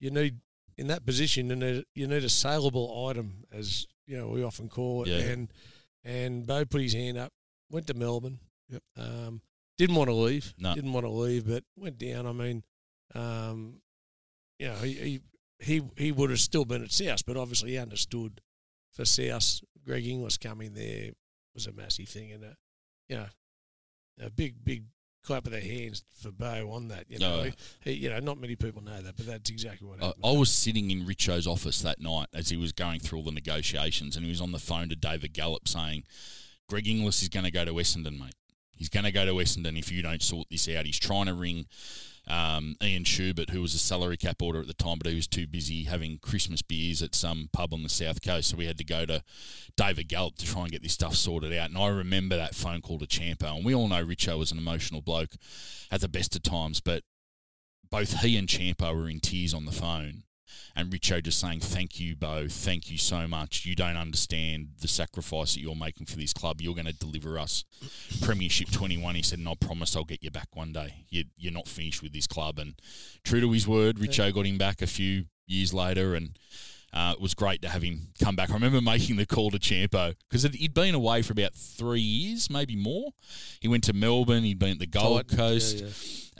you 0.00 0.10
need 0.10 0.40
in 0.76 0.88
that 0.88 1.06
position 1.06 1.48
you 1.48 1.56
need 1.56 1.84
you 1.94 2.06
need 2.06 2.24
a 2.24 2.28
saleable 2.28 3.08
item, 3.08 3.44
as 3.52 3.86
you 4.06 4.16
know 4.16 4.28
we 4.28 4.42
often 4.42 4.68
call 4.68 5.02
it. 5.02 5.08
Yeah. 5.08 5.18
And 5.18 5.52
and 6.04 6.46
Bo 6.46 6.64
put 6.64 6.82
his 6.82 6.92
hand 6.92 7.16
up, 7.16 7.32
went 7.70 7.86
to 7.86 7.94
Melbourne. 7.94 8.38
Yep. 8.68 8.82
Um, 8.98 9.40
didn't 9.78 9.96
want 9.96 10.08
to 10.08 10.14
leave. 10.14 10.54
No. 10.58 10.74
Didn't 10.74 10.92
want 10.92 11.06
to 11.06 11.10
leave, 11.10 11.46
but 11.46 11.64
went 11.76 11.98
down. 11.98 12.26
I 12.26 12.32
mean, 12.32 12.62
um, 13.14 13.80
you 14.58 14.68
know, 14.68 14.74
he, 14.74 14.92
he 14.92 15.20
he 15.58 15.82
he 15.96 16.12
would 16.12 16.30
have 16.30 16.40
still 16.40 16.64
been 16.64 16.84
at 16.84 16.92
South, 16.92 17.24
but 17.26 17.36
obviously 17.36 17.70
he 17.70 17.78
understood 17.78 18.40
for 18.92 19.04
South, 19.04 19.60
Greg 19.84 20.06
Inglis 20.06 20.38
coming 20.38 20.74
there 20.74 21.10
was 21.54 21.66
a 21.66 21.72
massive 21.72 22.08
thing, 22.08 22.32
and 22.32 22.44
a, 22.44 22.56
you 23.08 23.16
know, 23.16 23.26
a 24.20 24.30
big 24.30 24.64
big 24.64 24.84
clap 25.22 25.46
of 25.46 25.52
their 25.52 25.60
hands 25.60 26.04
for 26.12 26.30
Bo 26.30 26.70
on 26.72 26.88
that. 26.88 27.06
You 27.08 27.18
know, 27.18 27.44
No. 27.44 27.50
he, 27.82 27.92
you 27.92 28.10
know, 28.10 28.20
not 28.20 28.38
many 28.38 28.56
people 28.56 28.82
know 28.82 29.00
that, 29.00 29.16
but 29.16 29.26
that's 29.26 29.48
exactly 29.50 29.88
what 29.88 30.02
I, 30.02 30.06
happened. 30.06 30.24
I 30.24 30.32
was 30.32 30.50
sitting 30.50 30.90
in 30.90 31.06
Richo's 31.06 31.46
office 31.46 31.80
that 31.80 31.98
night 31.98 32.26
as 32.34 32.50
he 32.50 32.58
was 32.58 32.72
going 32.72 33.00
through 33.00 33.18
all 33.20 33.24
the 33.24 33.32
negotiations, 33.32 34.16
and 34.16 34.24
he 34.24 34.30
was 34.30 34.40
on 34.42 34.52
the 34.52 34.58
phone 34.58 34.90
to 34.90 34.96
David 34.96 35.32
Gallop 35.32 35.66
saying, 35.66 36.04
"Greg 36.68 36.86
Inglis 36.86 37.22
is 37.22 37.28
going 37.30 37.44
to 37.44 37.50
go 37.50 37.64
to 37.64 37.72
Essendon, 37.72 38.18
mate. 38.18 38.34
He's 38.76 38.88
going 38.90 39.04
to 39.04 39.12
go 39.12 39.24
to 39.24 39.32
Essendon 39.32 39.78
if 39.78 39.90
you 39.90 40.02
don't 40.02 40.22
sort 40.22 40.48
this 40.50 40.68
out. 40.68 40.84
He's 40.86 40.98
trying 40.98 41.26
to 41.26 41.34
ring." 41.34 41.66
Um, 42.26 42.76
Ian 42.82 43.04
Schubert, 43.04 43.50
who 43.50 43.60
was 43.60 43.74
a 43.74 43.78
salary 43.78 44.16
cap 44.16 44.40
order 44.40 44.60
at 44.60 44.66
the 44.66 44.74
time, 44.74 44.98
but 44.98 45.08
he 45.08 45.14
was 45.14 45.26
too 45.26 45.46
busy 45.46 45.84
having 45.84 46.18
Christmas 46.18 46.62
beers 46.62 47.02
at 47.02 47.14
some 47.14 47.50
pub 47.52 47.74
on 47.74 47.82
the 47.82 47.88
south 47.88 48.22
coast, 48.22 48.48
so 48.48 48.56
we 48.56 48.66
had 48.66 48.78
to 48.78 48.84
go 48.84 49.04
to 49.04 49.22
David 49.76 50.08
Gallop 50.08 50.36
to 50.36 50.46
try 50.46 50.62
and 50.62 50.72
get 50.72 50.82
this 50.82 50.94
stuff 50.94 51.14
sorted 51.14 51.52
out. 51.52 51.68
And 51.68 51.78
I 51.78 51.88
remember 51.88 52.36
that 52.36 52.54
phone 52.54 52.80
call 52.80 52.98
to 52.98 53.06
Champo, 53.06 53.54
and 53.54 53.64
we 53.64 53.74
all 53.74 53.88
know 53.88 54.04
Richo 54.04 54.38
was 54.38 54.52
an 54.52 54.58
emotional 54.58 55.02
bloke 55.02 55.34
at 55.90 56.00
the 56.00 56.08
best 56.08 56.34
of 56.34 56.42
times, 56.42 56.80
but 56.80 57.02
both 57.90 58.20
he 58.20 58.36
and 58.36 58.48
Champo 58.48 58.94
were 58.94 59.08
in 59.08 59.20
tears 59.20 59.52
on 59.52 59.66
the 59.66 59.72
phone. 59.72 60.22
And 60.76 60.92
Richo 60.92 61.22
just 61.22 61.38
saying, 61.40 61.60
Thank 61.60 62.00
you, 62.00 62.16
Bo. 62.16 62.46
Thank 62.48 62.90
you 62.90 62.98
so 62.98 63.26
much. 63.28 63.64
You 63.64 63.74
don't 63.74 63.96
understand 63.96 64.68
the 64.80 64.88
sacrifice 64.88 65.54
that 65.54 65.60
you're 65.60 65.74
making 65.74 66.06
for 66.06 66.16
this 66.16 66.32
club. 66.32 66.60
You're 66.60 66.74
going 66.74 66.86
to 66.86 66.92
deliver 66.92 67.38
us 67.38 67.64
Premiership 68.22 68.70
21. 68.70 69.14
He 69.14 69.22
said, 69.22 69.38
And 69.38 69.48
I 69.48 69.54
promise 69.54 69.94
I'll 69.96 70.04
get 70.04 70.22
you 70.22 70.30
back 70.30 70.48
one 70.54 70.72
day. 70.72 71.04
You, 71.08 71.24
you're 71.36 71.52
not 71.52 71.68
finished 71.68 72.02
with 72.02 72.12
this 72.12 72.26
club. 72.26 72.58
And 72.58 72.74
true 73.24 73.40
to 73.40 73.50
his 73.52 73.68
word, 73.68 73.96
Richo 73.96 74.32
got 74.32 74.46
him 74.46 74.58
back 74.58 74.82
a 74.82 74.86
few 74.86 75.24
years 75.46 75.72
later. 75.72 76.14
And 76.14 76.36
uh, 76.92 77.12
it 77.16 77.20
was 77.20 77.34
great 77.34 77.60
to 77.62 77.68
have 77.68 77.82
him 77.82 78.08
come 78.22 78.36
back. 78.36 78.50
I 78.50 78.54
remember 78.54 78.80
making 78.80 79.16
the 79.16 79.26
call 79.26 79.50
to 79.50 79.58
Champo 79.58 80.14
because 80.30 80.44
he'd 80.44 80.74
been 80.74 80.94
away 80.94 81.22
for 81.22 81.32
about 81.32 81.54
three 81.54 82.00
years, 82.00 82.48
maybe 82.48 82.76
more. 82.76 83.10
He 83.60 83.66
went 83.68 83.84
to 83.84 83.92
Melbourne, 83.92 84.44
he'd 84.44 84.60
been 84.60 84.72
at 84.72 84.78
the 84.78 84.86
Gold 84.86 85.26
Coast. 85.28 85.80
yeah, 85.80 85.88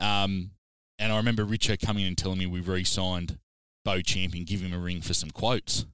yeah. 0.00 0.22
Um, 0.22 0.50
and 0.98 1.12
I 1.12 1.16
remember 1.16 1.44
Richo 1.44 1.80
coming 1.84 2.02
in 2.02 2.08
and 2.08 2.18
telling 2.18 2.38
me 2.38 2.46
we 2.46 2.60
re-signed 2.60 3.38
Bo 3.84 4.00
Champion, 4.00 4.44
give 4.44 4.60
him 4.60 4.72
a 4.72 4.78
ring 4.78 5.00
for 5.00 5.14
some 5.14 5.30
quotes. 5.30 5.84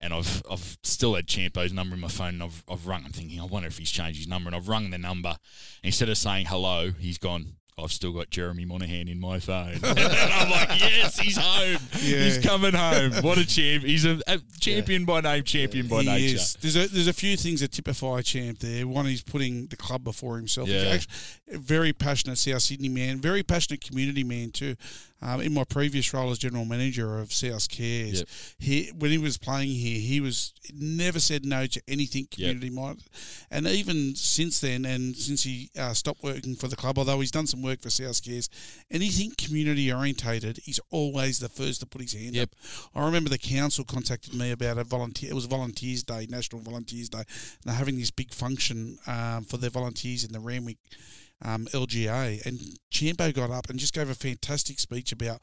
And 0.00 0.12
I've 0.12 0.42
I've 0.50 0.76
still 0.82 1.14
had 1.14 1.26
Champo's 1.26 1.72
number 1.72 1.94
in 1.94 2.00
my 2.00 2.08
phone, 2.08 2.34
and 2.34 2.42
I've 2.42 2.62
I've 2.68 2.86
rung. 2.86 3.04
I'm 3.06 3.12
thinking, 3.12 3.40
I 3.40 3.44
wonder 3.44 3.68
if 3.68 3.78
he's 3.78 3.90
changed 3.90 4.18
his 4.18 4.28
number, 4.28 4.48
and 4.48 4.54
I've 4.56 4.68
rung 4.68 4.90
the 4.90 4.98
number. 4.98 5.30
And 5.30 5.38
instead 5.84 6.10
of 6.10 6.18
saying 6.18 6.46
hello, 6.46 6.90
he's 6.98 7.16
gone. 7.16 7.54
I've 7.76 7.90
still 7.90 8.12
got 8.12 8.30
Jeremy 8.30 8.64
Monahan 8.66 9.08
in 9.08 9.18
my 9.18 9.40
phone. 9.40 9.72
and 9.82 9.84
I'm 9.98 10.48
like, 10.48 10.78
yes, 10.78 11.18
he's 11.18 11.36
home. 11.36 11.78
Yeah. 12.02 12.18
He's 12.22 12.38
coming 12.38 12.72
home. 12.72 13.14
What 13.24 13.36
a 13.38 13.44
champ! 13.46 13.82
He's 13.82 14.04
a, 14.04 14.20
a 14.28 14.38
champion 14.60 15.04
by 15.06 15.22
name, 15.22 15.42
champion 15.42 15.88
by 15.88 16.02
he 16.02 16.08
nature. 16.08 16.36
is. 16.36 16.54
There's 16.60 16.76
a 16.76 16.86
there's 16.86 17.08
a 17.08 17.12
few 17.12 17.36
things 17.36 17.62
that 17.62 17.72
typify 17.72 18.18
a 18.20 18.22
champ 18.22 18.58
there. 18.60 18.86
One, 18.86 19.06
he's 19.06 19.22
putting 19.24 19.66
the 19.68 19.76
club 19.76 20.04
before 20.04 20.36
himself. 20.36 20.68
He's 20.68 20.82
Yeah. 20.84 20.90
actually 20.90 21.14
a 21.54 21.58
very 21.58 21.92
passionate 21.92 22.36
South 22.36 22.62
Sydney 22.62 22.90
man, 22.90 23.20
very 23.20 23.42
passionate 23.42 23.80
community 23.80 24.22
man 24.22 24.50
too. 24.50 24.76
Um, 25.22 25.40
in 25.40 25.54
my 25.54 25.64
previous 25.64 26.12
role 26.12 26.30
as 26.32 26.38
general 26.38 26.66
manager 26.66 27.18
of 27.18 27.32
South 27.32 27.70
Cares, 27.70 28.18
Yep. 28.18 28.28
he 28.58 28.90
when 28.98 29.10
he 29.10 29.16
was 29.16 29.38
playing 29.38 29.70
here, 29.70 29.98
he 29.98 30.20
was 30.20 30.52
never 30.74 31.18
said 31.18 31.46
no 31.46 31.66
to 31.66 31.80
anything 31.88 32.26
community 32.30 32.68
minded. 32.68 33.04
And 33.50 33.66
even 33.66 34.16
since 34.16 34.60
then, 34.60 34.84
and 34.84 35.16
since 35.16 35.42
he 35.44 35.70
uh, 35.78 35.94
stopped 35.94 36.22
working 36.22 36.56
for 36.56 36.68
the 36.68 36.76
club, 36.76 36.98
although 36.98 37.20
he's 37.20 37.30
done 37.30 37.46
some 37.46 37.62
work 37.62 37.80
for 37.80 37.88
South 37.88 38.22
Cares, 38.22 38.50
anything 38.90 39.32
community 39.38 39.90
orientated, 39.90 40.58
he's 40.64 40.80
always 40.90 41.38
the 41.38 41.48
first 41.48 41.80
to 41.80 41.86
put 41.86 42.02
his 42.02 42.12
hand 42.12 42.34
Yep. 42.34 42.50
up. 42.50 42.56
I 42.94 43.06
remember 43.06 43.30
the 43.30 43.38
council 43.38 43.84
contacted 43.84 44.34
me 44.34 44.50
about 44.50 44.76
a 44.76 44.84
volunteer. 44.84 45.30
It 45.30 45.34
was 45.34 45.46
Volunteers 45.46 46.02
Day, 46.02 46.26
National 46.28 46.60
Volunteers 46.60 47.08
Day, 47.08 47.18
and 47.18 47.26
they're 47.64 47.74
having 47.76 47.96
this 47.96 48.10
big 48.10 48.30
function 48.34 48.98
um, 49.06 49.44
for 49.44 49.56
their 49.56 49.70
volunteers 49.70 50.22
in 50.24 50.32
the 50.32 50.40
Randwick 50.40 50.76
um, 51.44 51.66
LGA. 51.66 52.44
And 52.46 52.60
Champo 52.92 53.32
got 53.34 53.50
up 53.50 53.70
and 53.70 53.78
just 53.78 53.94
gave 53.94 54.10
a 54.10 54.14
fantastic 54.14 54.78
speech 54.78 55.12
about. 55.12 55.40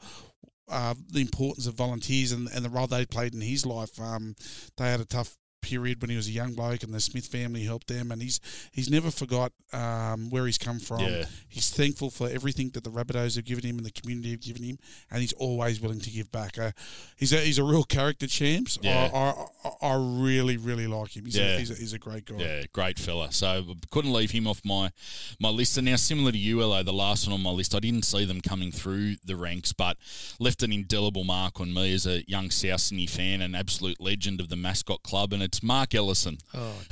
Uh, 0.68 0.94
the 1.10 1.20
importance 1.20 1.66
of 1.66 1.74
volunteers 1.74 2.32
and, 2.32 2.48
and 2.54 2.64
the 2.64 2.70
role 2.70 2.86
they 2.86 3.04
played 3.04 3.34
in 3.34 3.42
his 3.42 3.66
life. 3.66 4.00
Um, 4.00 4.34
they 4.78 4.90
had 4.90 5.00
a 5.00 5.04
tough 5.04 5.36
period 5.62 6.02
when 6.02 6.10
he 6.10 6.16
was 6.16 6.28
a 6.28 6.32
young 6.32 6.52
bloke, 6.52 6.82
and 6.82 6.92
the 6.92 7.00
Smith 7.00 7.26
family 7.26 7.64
helped 7.64 7.86
them. 7.88 8.10
And 8.12 8.20
he's 8.20 8.40
he's 8.72 8.90
never 8.90 9.10
forgot 9.10 9.52
um, 9.72 10.28
where 10.28 10.44
he's 10.46 10.58
come 10.58 10.78
from. 10.78 11.00
Yeah. 11.00 11.24
He's 11.48 11.70
thankful 11.70 12.10
for 12.10 12.28
everything 12.28 12.70
that 12.70 12.84
the 12.84 12.90
Rabbitohs 12.90 13.36
have 13.36 13.44
given 13.44 13.64
him 13.64 13.76
and 13.78 13.86
the 13.86 13.90
community 13.92 14.32
have 14.32 14.40
given 14.40 14.62
him, 14.62 14.78
and 15.10 15.20
he's 15.20 15.32
always 15.34 15.80
willing 15.80 16.00
to 16.00 16.10
give 16.10 16.30
back. 16.30 16.58
Uh, 16.58 16.72
he's 17.16 17.32
a 17.32 17.38
he's 17.38 17.58
a 17.58 17.64
real 17.64 17.84
character, 17.84 18.26
champs. 18.26 18.78
Yeah. 18.82 19.08
I, 19.14 19.68
I, 19.68 19.88
I 19.92 19.94
really 19.96 20.56
really 20.56 20.86
like 20.86 21.16
him. 21.16 21.24
He's, 21.24 21.36
Yeah. 21.36 21.54
a, 21.54 21.58
he's, 21.58 21.70
a, 21.70 21.74
he's 21.74 21.92
a 21.92 21.98
great 21.98 22.26
guy. 22.26 22.36
Yeah, 22.38 22.62
great 22.72 22.98
fella. 22.98 23.32
So 23.32 23.64
couldn't 23.90 24.12
leave 24.12 24.32
him 24.32 24.46
off 24.46 24.60
my 24.64 24.90
my 25.38 25.48
list. 25.48 25.78
And 25.78 25.86
now, 25.86 25.96
similar 25.96 26.32
to 26.32 26.38
you, 26.38 26.60
Elo, 26.60 26.82
the 26.82 26.92
last 26.92 27.26
one 27.26 27.34
on 27.34 27.42
my 27.42 27.50
list, 27.50 27.74
I 27.74 27.78
didn't 27.80 28.02
see 28.04 28.24
them 28.24 28.40
coming 28.40 28.72
through 28.72 29.16
the 29.24 29.36
ranks, 29.36 29.72
but 29.72 29.96
left 30.38 30.62
an 30.62 30.72
indelible 30.72 31.24
mark 31.24 31.60
on 31.60 31.72
me 31.72 31.94
as 31.94 32.06
a 32.06 32.22
young 32.28 32.50
South 32.50 32.80
Sydney 32.80 33.06
fan, 33.06 33.40
an 33.40 33.54
absolute 33.54 34.00
legend 34.00 34.40
of 34.40 34.48
the 34.48 34.56
mascot 34.56 35.02
club, 35.02 35.32
and 35.32 35.42
it's 35.52 35.62
Mark 35.62 35.94
Ellison. 35.94 36.38
Oh. 36.54 36.72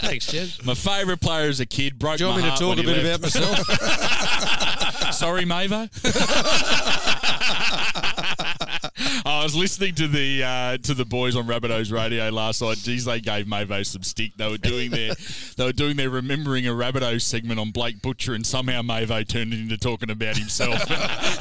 Thanks, 0.00 0.26
Jed. 0.26 0.50
My 0.64 0.74
favourite 0.74 1.20
player 1.20 1.48
as 1.48 1.60
a 1.60 1.66
kid. 1.66 2.00
Broke 2.00 2.18
Do 2.18 2.24
you 2.24 2.30
want 2.30 2.42
me 2.42 2.50
to 2.50 2.56
talk 2.56 2.78
a 2.78 2.82
bit 2.82 3.04
left. 3.04 3.06
about 3.06 3.22
myself? 3.22 5.14
Sorry, 5.14 5.44
Mavo. 5.44 5.88
I 9.46 9.48
was 9.48 9.54
listening 9.54 9.94
to 9.94 10.08
the 10.08 10.42
uh, 10.42 10.76
to 10.78 10.92
the 10.92 11.04
boys 11.04 11.36
on 11.36 11.46
Rabbitohs 11.46 11.92
radio 11.92 12.30
last 12.30 12.62
night. 12.62 12.78
Geez, 12.78 13.04
they 13.04 13.20
gave 13.20 13.46
Mavo 13.46 13.86
some 13.86 14.02
stick. 14.02 14.32
They 14.36 14.50
were 14.50 14.58
doing 14.58 14.90
their 14.90 15.12
they 15.56 15.64
were 15.64 15.72
doing 15.72 15.96
their 15.96 16.10
remembering 16.10 16.66
a 16.66 16.70
Rabbitohs 16.70 17.22
segment 17.22 17.60
on 17.60 17.70
Blake 17.70 18.02
Butcher, 18.02 18.34
and 18.34 18.44
somehow 18.44 18.82
Mavo 18.82 19.24
turned 19.24 19.52
it 19.52 19.60
into 19.60 19.78
talking 19.78 20.10
about 20.10 20.36
himself. 20.36 20.90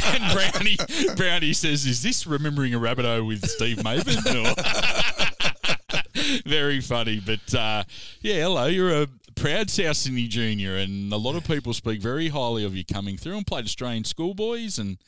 and 0.05 0.31
Brownie 0.31 0.77
Brownie 1.15 1.53
says, 1.53 1.87
"Is 1.87 2.03
this 2.03 2.27
remembering 2.27 2.75
a 2.75 2.79
Rabbitoh 2.79 3.25
with 3.25 3.43
Steve 3.49 3.77
Maven?" 3.77 4.21
Very 6.45 6.81
funny, 6.81 7.19
but 7.25 7.55
uh, 7.55 7.85
yeah, 8.21 8.43
hello. 8.43 8.67
You're 8.67 9.01
a 9.01 9.07
proud 9.33 9.71
South 9.71 9.97
Sydney 9.97 10.27
junior, 10.27 10.75
and 10.75 11.11
a 11.11 11.17
lot 11.17 11.33
of 11.33 11.47
people 11.47 11.73
speak 11.73 12.01
very 12.01 12.29
highly 12.29 12.65
of 12.65 12.75
you 12.75 12.85
coming 12.85 13.17
through 13.17 13.37
and 13.37 13.47
played 13.47 13.65
Australian 13.65 14.03
schoolboys 14.03 14.77
and 14.77 14.99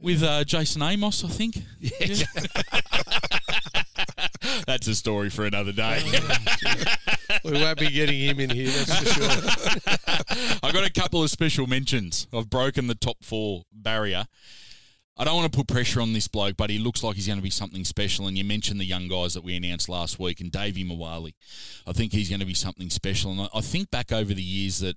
with 0.00 0.22
uh, 0.22 0.44
Jason 0.44 0.82
Amos, 0.82 1.24
I 1.24 1.28
think. 1.28 1.58
Yeah. 1.80 2.24
That's 4.66 4.86
a 4.86 4.94
story 4.94 5.30
for 5.30 5.44
another 5.44 5.72
day. 5.72 6.02
we 7.44 7.52
won't 7.52 7.78
be 7.78 7.90
getting 7.90 8.18
him 8.20 8.40
in 8.40 8.50
here, 8.50 8.70
that's 8.70 8.96
for 8.98 9.06
sure. 9.06 9.30
I 10.62 10.72
got 10.72 10.86
a 10.86 10.92
couple 10.92 11.22
of 11.22 11.30
special 11.30 11.66
mentions. 11.66 12.26
I've 12.32 12.48
broken 12.48 12.86
the 12.86 12.94
top 12.94 13.22
four 13.22 13.64
barrier. 13.72 14.26
I 15.16 15.24
don't 15.24 15.36
want 15.36 15.52
to 15.52 15.56
put 15.58 15.66
pressure 15.68 16.00
on 16.00 16.12
this 16.14 16.28
bloke, 16.28 16.56
but 16.56 16.70
he 16.70 16.78
looks 16.78 17.02
like 17.02 17.16
he's 17.16 17.26
going 17.26 17.38
to 17.38 17.42
be 17.42 17.50
something 17.50 17.84
special. 17.84 18.26
And 18.26 18.38
you 18.38 18.44
mentioned 18.44 18.80
the 18.80 18.84
young 18.86 19.08
guys 19.08 19.34
that 19.34 19.44
we 19.44 19.56
announced 19.56 19.88
last 19.88 20.18
week, 20.18 20.40
and 20.40 20.50
Davvy 20.50 20.86
Moale. 20.86 21.30
I 21.86 21.92
think 21.92 22.12
he's 22.12 22.28
going 22.30 22.40
to 22.40 22.46
be 22.46 22.54
something 22.54 22.88
special. 22.90 23.32
And 23.32 23.42
I- 23.42 23.48
I 23.54 23.60
think 23.60 23.90
back 23.90 24.12
over 24.12 24.32
the 24.32 24.42
years 24.42 24.78
that 24.80 24.96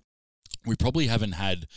we 0.66 0.76
probably 0.76 1.08
haven't 1.08 1.34
had 1.34 1.68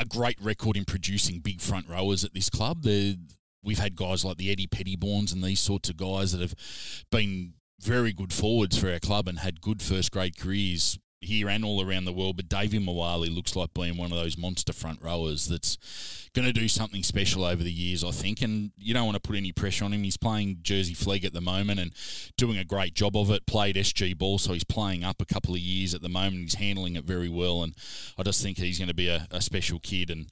a 0.00 0.04
great 0.06 0.40
record 0.40 0.76
in 0.76 0.84
producing 0.84 1.40
big 1.40 1.60
front 1.60 1.88
rowers 1.88 2.24
at 2.24 2.32
this 2.32 2.48
club. 2.48 2.82
The, 2.82 3.18
we've 3.62 3.78
had 3.78 3.94
guys 3.94 4.24
like 4.24 4.38
the 4.38 4.50
Eddie 4.50 4.66
Pettybournes 4.66 5.32
and 5.32 5.44
these 5.44 5.60
sorts 5.60 5.90
of 5.90 5.98
guys 5.98 6.32
that 6.32 6.40
have 6.40 6.54
been 7.12 7.52
very 7.80 8.12
good 8.12 8.32
forwards 8.32 8.78
for 8.78 8.90
our 8.90 8.98
club 8.98 9.28
and 9.28 9.38
had 9.38 9.60
good 9.60 9.82
first 9.82 10.10
grade 10.10 10.38
careers 10.38 10.98
here 11.20 11.48
and 11.48 11.64
all 11.64 11.86
around 11.86 12.04
the 12.04 12.12
world. 12.12 12.36
But 12.36 12.48
Davvy 12.48 12.82
Moale 12.82 13.28
looks 13.28 13.54
like 13.54 13.74
being 13.74 13.96
one 13.96 14.12
of 14.12 14.18
those 14.18 14.38
monster 14.38 14.72
front 14.72 15.02
rowers 15.02 15.48
that's 15.48 16.28
going 16.34 16.46
to 16.46 16.52
do 16.52 16.68
something 16.68 17.02
special 17.02 17.44
over 17.44 17.62
the 17.62 17.72
years, 17.72 18.02
I 18.04 18.10
think. 18.10 18.40
And 18.42 18.72
you 18.78 18.94
don't 18.94 19.04
want 19.04 19.16
to 19.16 19.28
put 19.28 19.36
any 19.36 19.52
pressure 19.52 19.84
on 19.84 19.92
him. 19.92 20.02
He's 20.02 20.16
playing 20.16 20.58
Jersey 20.62 20.94
Flegg 20.94 21.24
at 21.24 21.32
the 21.32 21.40
moment 21.40 21.80
and 21.80 21.92
doing 22.36 22.56
a 22.56 22.64
great 22.64 22.94
job 22.94 23.16
of 23.16 23.30
it. 23.30 23.46
Played 23.46 23.76
SG 23.76 24.16
ball, 24.16 24.38
so 24.38 24.52
he's 24.52 24.64
playing 24.64 25.04
up 25.04 25.20
a 25.20 25.26
couple 25.26 25.54
of 25.54 25.60
years 25.60 25.94
at 25.94 26.02
the 26.02 26.08
moment. 26.08 26.42
He's 26.42 26.54
handling 26.54 26.96
it 26.96 27.04
very 27.04 27.28
well, 27.28 27.62
and 27.62 27.74
I 28.18 28.22
just 28.22 28.42
think 28.42 28.58
he's 28.58 28.78
going 28.78 28.88
to 28.88 28.94
be 28.94 29.08
a, 29.08 29.26
a 29.30 29.40
special 29.40 29.78
kid. 29.80 30.10
And 30.10 30.26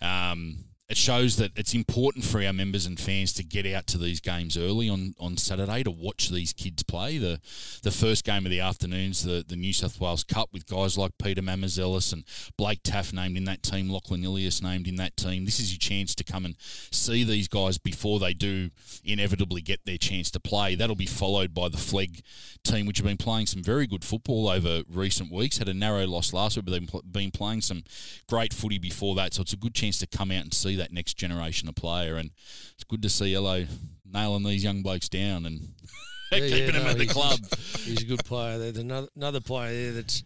um, 0.00 0.64
it 0.88 0.96
shows 0.96 1.36
that 1.36 1.52
it's 1.56 1.74
important 1.74 2.24
for 2.24 2.42
our 2.42 2.52
members 2.52 2.84
and 2.84 3.00
fans 3.00 3.32
to 3.32 3.44
get 3.44 3.66
out 3.66 3.86
to 3.86 3.98
these 3.98 4.20
games 4.20 4.58
early 4.58 4.90
on, 4.90 5.14
on 5.18 5.36
Saturday 5.36 5.82
to 5.82 5.90
watch 5.90 6.28
these 6.28 6.52
kids 6.52 6.82
play. 6.82 7.18
The 7.18 7.40
the 7.82 7.90
first 7.90 8.24
game 8.24 8.44
of 8.44 8.50
the 8.50 8.60
afternoon's 8.60 9.24
the, 9.24 9.44
the 9.46 9.56
New 9.56 9.72
South 9.72 10.00
Wales 10.00 10.24
Cup 10.24 10.50
with 10.52 10.66
guys 10.66 10.98
like 10.98 11.12
Peter 11.22 11.40
Mamouzelos 11.40 12.12
and 12.12 12.24
Blake 12.58 12.82
Taaffe 12.82 13.12
named 13.12 13.36
in 13.36 13.44
that 13.44 13.62
team, 13.62 13.88
Lachlan 13.88 14.24
Ilias 14.24 14.62
named 14.62 14.86
in 14.86 14.96
that 14.96 15.16
team. 15.16 15.44
This 15.44 15.60
is 15.60 15.72
your 15.72 15.78
chance 15.78 16.14
to 16.16 16.24
come 16.24 16.44
and 16.44 16.56
see 16.60 17.24
these 17.24 17.48
guys 17.48 17.78
before 17.78 18.18
they 18.18 18.34
do 18.34 18.70
inevitably 19.04 19.62
get 19.62 19.84
their 19.84 19.98
chance 19.98 20.30
to 20.32 20.40
play. 20.40 20.74
That'll 20.74 20.96
be 20.96 21.06
followed 21.06 21.54
by 21.54 21.68
the 21.68 21.78
Flegg 21.78 22.22
team, 22.64 22.86
which 22.86 22.98
have 22.98 23.06
been 23.06 23.16
playing 23.16 23.46
some 23.46 23.62
very 23.62 23.86
good 23.86 24.04
football 24.04 24.48
over 24.48 24.82
recent 24.90 25.32
weeks. 25.32 25.58
Had 25.58 25.68
a 25.68 25.74
narrow 25.74 26.06
loss 26.06 26.32
last 26.32 26.56
week, 26.56 26.66
but 26.66 26.72
they've 26.72 27.12
been 27.12 27.30
playing 27.30 27.62
some 27.62 27.84
great 28.28 28.52
footy 28.52 28.78
before 28.78 29.14
that. 29.14 29.34
So 29.34 29.42
it's 29.42 29.52
a 29.52 29.56
good 29.56 29.74
chance 29.74 29.98
to 29.98 30.06
come 30.06 30.30
out 30.30 30.42
and 30.42 30.52
see 30.52 30.71
that 30.76 30.92
next 30.92 31.14
generation 31.14 31.68
of 31.68 31.74
player. 31.74 32.16
And 32.16 32.30
it's 32.74 32.84
good 32.84 33.02
to 33.02 33.08
see 33.08 33.32
Yellow 33.32 33.66
nailing 34.04 34.42
these 34.44 34.64
young 34.64 34.82
blokes 34.82 35.08
down 35.08 35.46
and 35.46 35.60
Yeah, 36.32 36.38
yeah, 36.38 36.48
keeping 36.48 36.72
them 36.74 36.84
no, 36.84 36.90
at 36.90 36.98
the 36.98 37.06
club. 37.06 37.40
He's 37.80 38.02
a 38.02 38.06
good 38.06 38.24
player. 38.24 38.58
There's 38.58 38.78
another 38.78 39.08
another 39.14 39.40
player 39.40 39.72
there 39.72 39.92
that's 39.92 40.22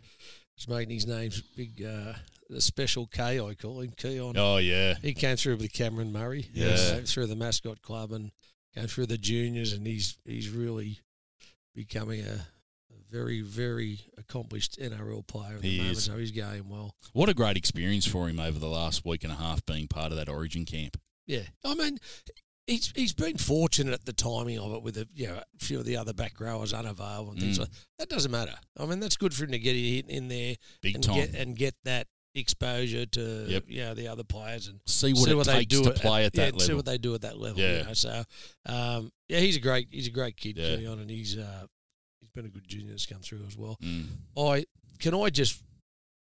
He's 0.56 0.68
making 0.68 0.94
his 0.94 1.06
name 1.06 1.32
big. 1.56 1.82
Uh, 1.84 2.14
the 2.48 2.60
special 2.60 3.06
K, 3.08 3.40
I 3.40 3.54
call 3.54 3.80
him 3.80 3.90
Keaon. 3.90 4.34
Oh 4.38 4.58
yeah, 4.58 4.94
He 5.02 5.14
came 5.14 5.36
through 5.36 5.56
with 5.56 5.72
Cameron 5.72 6.12
Murray. 6.12 6.48
Yeah. 6.52 6.68
uh, 6.68 7.00
through 7.04 7.26
the 7.26 7.34
mascot 7.36 7.82
club 7.82 8.12
and 8.12 8.30
came 8.74 8.86
through 8.86 9.06
the 9.06 9.18
juniors, 9.18 9.72
and 9.72 9.84
he's 9.86 10.16
he's 10.24 10.48
really 10.48 11.00
becoming 11.74 12.20
a, 12.20 12.46
a 12.90 12.96
very 13.10 13.40
very 13.42 13.98
accomplished 14.28 14.78
NRL 14.78 15.26
player 15.26 15.56
at 15.56 15.62
He 15.64 15.72
the 15.72 15.78
moment. 15.78 15.98
is. 15.98 16.04
So 16.04 16.16
he's 16.18 16.30
going 16.32 16.68
well. 16.68 16.94
what 17.12 17.28
a 17.28 17.34
great 17.34 17.56
experience 17.56 18.06
for 18.06 18.28
him 18.28 18.38
over 18.40 18.58
the 18.58 18.68
last 18.68 19.04
week 19.04 19.24
and 19.24 19.32
a 19.32 19.36
half 19.36 19.64
being 19.66 19.86
part 19.88 20.10
of 20.12 20.18
that 20.18 20.28
Origin 20.28 20.64
camp. 20.64 20.96
Yeah, 21.26 21.42
I 21.64 21.74
mean, 21.74 21.98
he's 22.66 22.92
he's 22.94 23.12
been 23.12 23.36
fortunate 23.38 23.92
at 23.94 24.04
the 24.04 24.12
timing 24.12 24.58
of 24.58 24.72
it 24.72 24.82
with 24.82 24.96
a 24.96 25.08
you 25.14 25.26
know, 25.28 25.34
a 25.38 25.64
few 25.64 25.78
of 25.78 25.84
the 25.84 25.96
other 25.96 26.12
back 26.12 26.40
rowers 26.40 26.72
unavailable 26.72 27.32
and 27.32 27.40
things 27.40 27.56
Mm. 27.58 27.62
like 27.62 27.70
that. 27.98 28.08
Doesn't 28.08 28.30
matter. 28.30 28.54
I 28.78 28.86
mean, 28.86 29.00
that's 29.00 29.16
good 29.16 29.34
for 29.34 29.44
him 29.44 29.52
to 29.52 29.58
get 29.58 29.74
in, 29.76 30.08
in 30.08 30.28
there 30.28 30.54
Big 30.82 30.94
and 30.96 31.02
time. 31.04 31.14
get 31.16 31.34
and 31.34 31.56
get 31.56 31.74
that 31.84 32.06
exposure 32.34 33.06
to 33.06 33.46
Yep. 33.48 33.64
you 33.66 33.78
know 33.80 33.94
the 33.94 34.08
other 34.08 34.22
players 34.22 34.66
and 34.68 34.80
see 34.86 35.12
what 35.14 35.28
it 35.28 35.44
they 35.46 35.52
takes 35.60 35.74
do 35.74 35.82
to 35.84 35.90
at- 35.90 35.96
play 35.96 36.24
at, 36.26 36.34
yeah, 36.36 36.50
that 36.50 36.60
See 36.60 36.66
level. 36.66 36.76
what 36.76 36.84
they 36.84 36.98
do 36.98 37.14
at 37.14 37.22
that 37.22 37.38
level. 37.38 37.60
Yeah. 37.60 37.78
You 37.78 37.84
know? 37.86 37.94
So, 37.94 38.24
um, 38.66 39.10
yeah, 39.28 39.40
he's 39.40 39.56
a 39.56 39.60
great 39.60 39.88
he's 39.90 40.06
a 40.06 40.10
great 40.10 40.36
kid, 40.36 40.58
Yeah. 40.58 40.76
Keon, 40.76 40.98
and 41.00 41.10
he's 41.10 41.36
uh, 41.36 41.66
he's 41.70 41.75
been 42.36 42.46
a 42.46 42.50
good 42.50 42.68
junior 42.68 42.90
that's 42.90 43.06
come 43.06 43.20
through 43.20 43.44
as 43.48 43.56
well. 43.56 43.76
Mm. 43.82 44.06
I 44.38 44.64
can 45.00 45.14
I 45.14 45.30
just, 45.30 45.60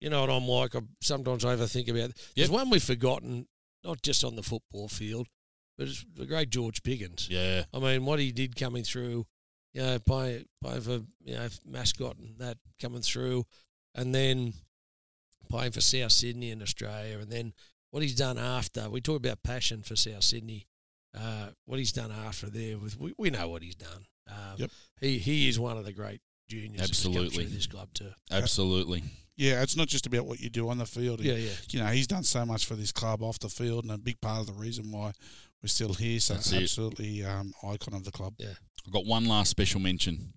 you 0.02 0.10
know 0.10 0.22
what 0.22 0.30
I'm 0.30 0.48
like. 0.48 0.76
I 0.76 0.82
sometimes 1.02 1.44
overthink 1.46 1.88
about. 1.90 2.12
There's 2.36 2.50
Yep. 2.50 2.50
one 2.50 2.70
we've 2.70 2.84
forgotten, 2.84 3.48
not 3.84 4.02
just 4.02 4.24
on 4.24 4.36
the 4.36 4.44
football 4.44 4.88
field, 4.90 5.28
but 5.78 5.88
it's 5.88 6.04
the 6.14 6.26
great 6.26 6.50
George 6.50 6.84
Piggins. 6.84 7.30
Yeah, 7.30 7.64
I 7.74 7.80
mean, 7.80 8.06
what 8.06 8.20
he 8.20 8.32
did 8.32 8.56
coming 8.56 8.84
through, 8.84 9.26
you 9.74 9.82
know, 9.82 10.00
playing 10.00 10.46
playing 10.62 10.82
for 10.82 11.00
you 11.24 11.36
know 11.36 11.48
mascot 11.66 12.18
and 12.18 12.38
that 12.40 12.58
coming 12.82 13.02
through, 13.02 13.46
and 13.96 14.14
then 14.14 14.54
playing 15.50 15.72
for 15.72 15.82
South 15.82 16.12
Sydney 16.12 16.50
in 16.52 16.62
Australia, 16.62 17.20
and 17.20 17.32
then 17.32 17.54
what 17.92 18.04
he's 18.04 18.16
done 18.16 18.38
after. 18.38 18.90
We 18.90 19.02
talk 19.02 19.18
about 19.18 19.44
passion 19.44 19.84
for 19.84 19.96
South 19.96 20.24
Sydney. 20.24 20.68
Uh, 21.14 21.50
what 21.66 21.78
he's 21.78 21.92
done 21.92 22.10
after 22.12 22.50
there, 22.50 22.78
with 22.78 22.98
we, 22.98 23.14
we 23.18 23.30
know 23.30 23.50
what 23.50 23.62
he's 23.64 23.76
done. 23.76 24.06
Um, 24.32 24.56
Yep. 24.58 24.72
He 25.00 25.18
he 25.18 25.50
is 25.50 25.60
one 25.60 25.78
of 25.78 25.86
the 25.86 25.94
great 25.94 26.22
juniors. 26.48 26.82
Absolutely. 26.82 27.46
this 27.46 27.68
club 27.68 27.90
too. 27.94 28.12
absolutely. 28.32 29.04
Yeah, 29.38 29.64
it's 29.64 29.76
not 29.76 29.88
just 29.88 30.06
about 30.06 30.28
what 30.28 30.40
you 30.40 30.50
do 30.50 30.70
on 30.70 30.78
the 30.78 30.86
field. 30.86 31.22
Yeah, 31.22 31.34
yeah. 31.34 31.50
You 31.70 31.80
know, 31.80 31.88
he's 31.88 32.06
done 32.06 32.24
so 32.24 32.46
much 32.46 32.66
for 32.66 32.76
this 32.76 32.92
club 32.92 33.24
off 33.24 33.40
the 33.40 33.50
field, 33.50 33.86
and 33.86 33.94
a 33.94 33.98
big 33.98 34.22
part 34.22 34.42
of 34.42 34.46
the 34.48 34.54
reason 34.54 34.92
why 34.92 35.14
we're 35.64 35.68
still 35.68 35.94
here. 35.94 36.20
So 36.20 36.36
That's 36.36 36.54
absolutely 36.54 37.24
um, 37.24 37.54
icon 37.64 37.94
of 37.96 38.04
the 38.04 38.12
club. 38.12 38.36
Yeah. 38.38 38.54
I've 38.86 38.94
got 38.94 39.06
one 39.06 39.26
last 39.26 39.50
special 39.50 39.80
mention. 39.80 40.34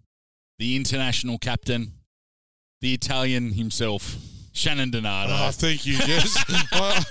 The 0.58 0.76
international 0.76 1.38
captain, 1.38 1.92
the 2.80 2.94
Italian 2.94 3.52
himself, 3.52 4.16
Shannon 4.54 4.92
Donato. 4.92 5.32
Oh, 5.36 5.50
thank 5.50 5.84
you, 5.84 5.98
Jess. 5.98 6.36
I, 6.72 7.04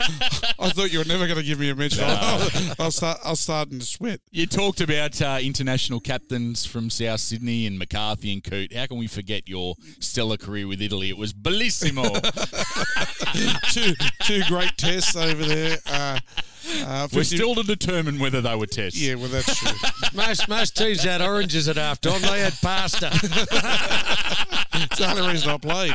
I 0.59 0.69
thought 0.69 0.93
you 0.93 0.99
were 0.99 1.05
never 1.05 1.27
going 1.27 1.37
to 1.37 1.43
give 1.43 1.59
me 1.59 1.69
a 1.69 1.75
mention. 1.75 2.07
No. 2.07 2.47
I'll 2.79 2.89
start. 2.89 3.19
I'll 3.23 3.35
starting 3.35 3.79
to 3.79 3.85
sweat. 3.85 4.21
You 4.31 4.47
talked 4.47 4.79
about 4.79 5.21
uh, 5.21 5.39
international 5.41 5.99
captains 5.99 6.65
from 6.65 6.89
South 6.89 7.19
Sydney 7.19 7.67
and 7.67 7.77
McCarthy 7.77 8.31
and 8.31 8.41
Coote. 8.41 8.71
How 8.73 8.85
can 8.85 8.97
we 8.97 9.07
forget 9.07 9.49
your 9.49 9.75
stellar 9.99 10.37
career 10.37 10.67
with 10.67 10.81
Italy? 10.81 11.09
It 11.09 11.17
was 11.17 11.33
bellissimo. 11.33 12.13
two 13.73 13.93
two 14.23 14.41
great 14.47 14.77
tests 14.77 15.17
over 15.17 15.43
there. 15.43 15.77
Uh, 15.85 16.19
uh, 16.85 17.09
We're 17.13 17.25
still 17.25 17.55
to 17.55 17.63
determine 17.63 18.19
whether 18.19 18.39
they 18.39 18.55
were 18.55 18.67
tests. 18.67 19.01
Yeah, 19.01 19.15
well, 19.15 19.27
that's 19.27 19.59
true. 19.59 19.77
Most 20.13 20.47
most 20.47 20.77
teams 20.77 21.03
had 21.03 21.21
oranges 21.21 21.67
at 21.67 21.75
half 21.75 21.99
time. 21.99 22.21
They 22.21 22.39
had 22.39 22.53
pasta. 22.61 23.09
it's 24.73 24.97
the 24.97 25.09
only 25.09 25.27
reason 25.27 25.49
I 25.49 25.57
played. 25.57 25.93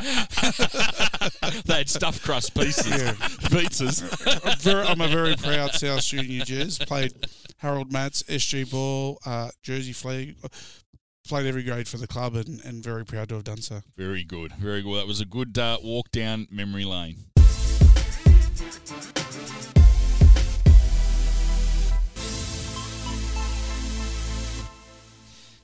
They 1.67 1.79
had 1.79 1.89
stuffed 1.89 2.23
crust 2.23 2.55
pieces, 2.55 2.87
Yeah. 2.89 3.13
pizzas. 3.51 4.03
I'm, 4.45 4.59
very, 4.59 4.87
I'm 4.87 5.01
a 5.01 5.09
very 5.09 5.37
proud 5.37 5.73
South 5.73 6.03
Junior 6.05 6.45
Jazz. 6.45 6.79
Played 6.79 7.13
Harold 7.59 7.93
Matts, 7.93 8.23
SG 8.25 8.71
Ball, 8.71 9.19
uh, 9.27 9.51
Jersey 9.63 9.93
Flegg. 9.93 10.37
Played 11.27 11.47
every 11.47 11.63
grade 11.63 11.87
for 11.89 11.99
the 11.99 12.07
club 12.07 12.35
and, 12.37 12.61
and 12.65 12.83
very 12.83 13.05
proud 13.05 13.29
to 13.29 13.35
have 13.37 13.45
done 13.45 13.61
so. 13.61 13.83
Very 13.97 14.25
good, 14.25 14.53
very 14.55 14.83
good. 14.83 14.99
That 15.01 15.07
was 15.07 15.21
a 15.21 15.27
good 15.27 15.59
uh, 15.59 15.79
walk 15.83 16.11
down 16.11 16.47
memory 16.51 16.85
lane. 16.85 17.17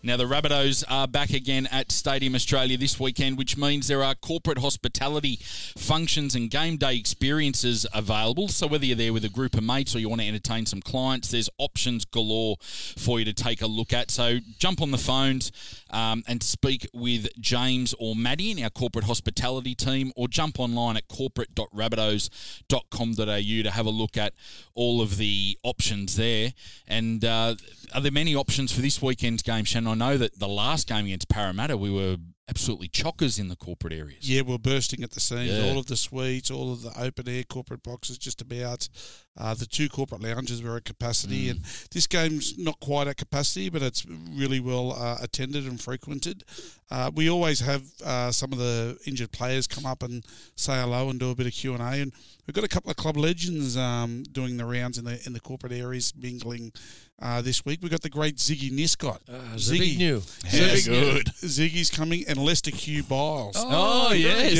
Now, 0.07 0.19
the 0.19 0.25
Rabbitohs 0.25 0.85
are 0.87 1.09
back 1.09 1.31
again 1.31 1.67
at 1.73 1.91
Stadium 1.91 2.35
Australia 2.35 2.77
this 2.77 3.01
weekend, 3.01 3.39
which 3.39 3.57
means 3.57 3.89
there 3.89 4.03
are 4.03 4.15
corporate 4.15 4.59
hospitality 4.59 5.39
functions 5.79 6.35
and 6.35 6.51
game 6.51 6.77
day 6.77 6.95
experiences 6.95 7.87
available. 7.95 8.49
So, 8.49 8.67
whether 8.67 8.85
you're 8.85 8.99
there 8.99 9.15
with 9.15 9.25
a 9.25 9.31
group 9.31 9.55
of 9.55 9.63
mates 9.63 9.97
or 9.97 10.01
you 10.01 10.11
want 10.11 10.21
to 10.21 10.29
entertain 10.29 10.67
some 10.67 10.83
clients, 10.83 11.31
there's 11.31 11.49
options 11.57 12.05
galore 12.05 12.57
for 12.61 13.19
you 13.19 13.25
to 13.25 13.33
take 13.33 13.63
a 13.63 13.67
look 13.67 13.95
at. 13.95 14.11
So, 14.11 14.41
jump 14.59 14.83
on 14.83 14.91
the 14.91 14.99
phones 14.99 15.51
um, 15.89 16.23
and 16.29 16.43
speak 16.43 16.87
with 16.93 17.29
James 17.41 17.95
or 17.99 18.15
Maddie 18.15 18.51
in 18.51 18.63
our 18.63 18.69
corporate 18.69 19.07
hospitality 19.07 19.75
team, 19.75 20.13
or 20.17 20.29
jump 20.29 20.61
online 20.61 20.99
at 20.99 21.09
corporate.rabbitohs.com.au 21.09 23.63
to 23.63 23.71
have 23.71 23.87
a 23.87 23.91
look 23.91 24.19
at 24.19 24.35
all 24.75 25.01
of 25.01 25.17
the 25.17 25.57
options 25.63 26.17
there. 26.17 26.53
And 26.87 27.25
uh, 27.25 27.55
are 27.95 28.01
there 28.01 28.13
many 28.13 28.35
options 28.35 28.73
for 28.73 28.81
this 28.83 29.01
weekend's 29.01 29.43
game, 29.43 29.65
Shannon? 29.65 30.03
I 30.03 30.11
know 30.11 30.19
that 30.19 30.39
the 30.39 30.49
last 30.49 30.89
game 30.89 31.07
against 31.07 31.29
Parramatta, 31.29 31.77
we 31.77 31.91
were 31.91 32.17
absolutely 32.49 32.89
chockers 32.89 33.39
in 33.39 33.49
the 33.49 33.57
corporate 33.57 33.93
areas. 33.93 34.29
Yeah, 34.29 34.43
we're 34.43 34.59
bursting 34.59 35.03
at 35.03 35.13
the 35.13 35.21
seams. 35.21 35.53
Yeah. 35.53 35.71
All 35.71 35.79
of 35.79 35.87
the 35.87 35.97
suites, 35.97 36.51
all 36.51 36.73
of 36.73 36.83
the 36.83 36.93
open 37.01 37.29
air 37.29 37.45
corporate 37.45 37.83
boxes, 37.83 38.19
just 38.19 38.41
about. 38.41 38.89
Uh, 39.37 39.53
the 39.55 39.67
two 39.67 39.89
corporate 39.89 40.23
lounges 40.23 40.63
were 40.63 40.77
at 40.77 40.85
capacity, 40.85 41.47
Mm. 41.47 41.51
and 41.51 41.61
this 41.91 42.07
game's 42.07 42.57
not 42.57 42.79
quite 42.79 43.09
at 43.09 43.17
capacity, 43.17 43.69
but 43.69 43.83
it's 43.83 44.07
really 44.07 44.61
well 44.61 44.93
uh, 44.93 45.17
attended 45.21 45.65
and 45.67 45.81
frequented. 45.81 46.45
Uh, 46.91 47.11
we 47.15 47.29
always 47.29 47.59
have 47.61 47.83
uh, 48.05 48.31
some 48.31 48.53
of 48.53 48.59
the 48.59 48.97
injured 49.07 49.33
players 49.33 49.67
come 49.67 49.85
up 49.87 50.03
and 50.05 50.25
say 50.55 50.75
hello 50.81 51.11
and 51.11 51.19
do 51.19 51.31
a 51.31 51.35
bit 51.35 51.47
of 51.47 51.53
Q 51.53 51.75
and 51.75 51.83
A, 51.83 52.01
and 52.03 52.13
we've 52.47 52.55
got 52.55 52.63
a 52.63 52.69
couple 52.69 52.91
of 52.91 52.97
club 52.97 53.17
legends 53.17 53.77
um, 53.77 54.23
doing 54.31 54.57
the 54.57 54.65
rounds 54.65 54.99
in 54.99 55.05
the 55.05 55.21
in 55.27 55.33
the 55.33 55.41
corporate 55.41 55.73
areas, 55.73 56.13
mingling 56.17 56.71
uh, 57.21 57.43
this 57.43 57.65
week. 57.65 57.81
We've 57.83 57.91
got 57.91 58.03
the 58.03 58.11
great 58.11 58.37
Ziggy 58.37 58.71
Niszczot. 58.71 59.19
Uh, 59.29 59.57
Ziggy 59.57 59.97
new. 59.99 60.21
Very 60.47 60.83
good. 60.83 61.27
Ziggy's 61.43 61.91
coming, 61.91 62.25
and 62.29 62.39
Lester 62.39 62.71
Q 62.71 63.03
Biles. 63.03 63.57
Oh, 63.59 64.13
yes. 64.13 64.55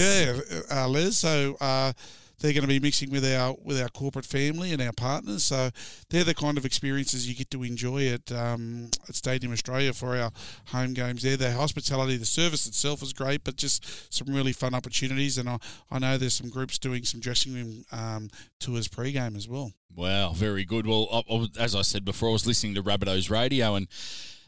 Yeah, 0.71 0.83
uh, 0.83 0.89
Les. 0.89 1.17
So 1.17 1.57
uh, 1.61 1.93
they're 2.41 2.53
going 2.53 2.63
to 2.63 2.69
be 2.69 2.81
mixing 2.81 3.11
with 3.11 3.25
our 3.25 3.57
with 3.63 3.81
our 3.81 3.89
corporate 3.89 4.27
family 4.27 4.73
and 4.73 4.83
our 4.83 4.93
partners. 4.93 5.45
So 5.45 5.71
they're 6.11 6.25
the 6.25 6.35
kind 6.35 6.59
of 6.59 6.65
experiences 6.65 7.29
you 7.29 7.35
get 7.35 7.51
to 7.51 7.63
enjoy 7.63 8.09
at 8.09 8.31
um, 8.33 8.91
at 9.09 9.15
Stadium 9.15 9.53
Australia 9.53 9.93
for 9.93 10.17
our 10.17 10.31
home 10.67 10.95
games. 10.95 11.23
There, 11.23 11.37
the 11.37 11.53
hospitality, 11.53 12.17
the 12.17 12.27
service 12.27 12.67
itself 12.67 13.03
is 13.03 13.13
great, 13.13 13.45
but 13.45 13.57
just 13.57 14.13
some 14.13 14.29
really 14.35 14.53
fun 14.53 14.75
opportunities. 14.75 15.39
And 15.39 15.49
I, 15.49 15.59
I 15.91 15.99
know 15.99 16.19
there's 16.19 16.35
some 16.35 16.51
groups 16.51 16.79
doing 16.79 17.05
some 17.05 17.21
dressing 17.21 17.55
room 17.55 17.85
um, 17.93 18.29
tours 18.61 18.89
pre-game 18.89 19.37
as 19.37 19.49
well. 19.49 19.73
Wow, 19.95 20.33
very 20.33 20.65
good. 20.65 20.87
Well, 20.87 21.09
I, 21.13 21.33
I, 21.33 21.47
as 21.59 21.75
I 21.75 21.83
said 21.83 22.05
before, 22.05 22.31
I 22.31 22.33
was 22.33 22.47
listening 22.47 22.75
to 22.75 22.83
Rabbitohs 22.83 23.31
Radio 23.31 23.75
and. 23.75 23.89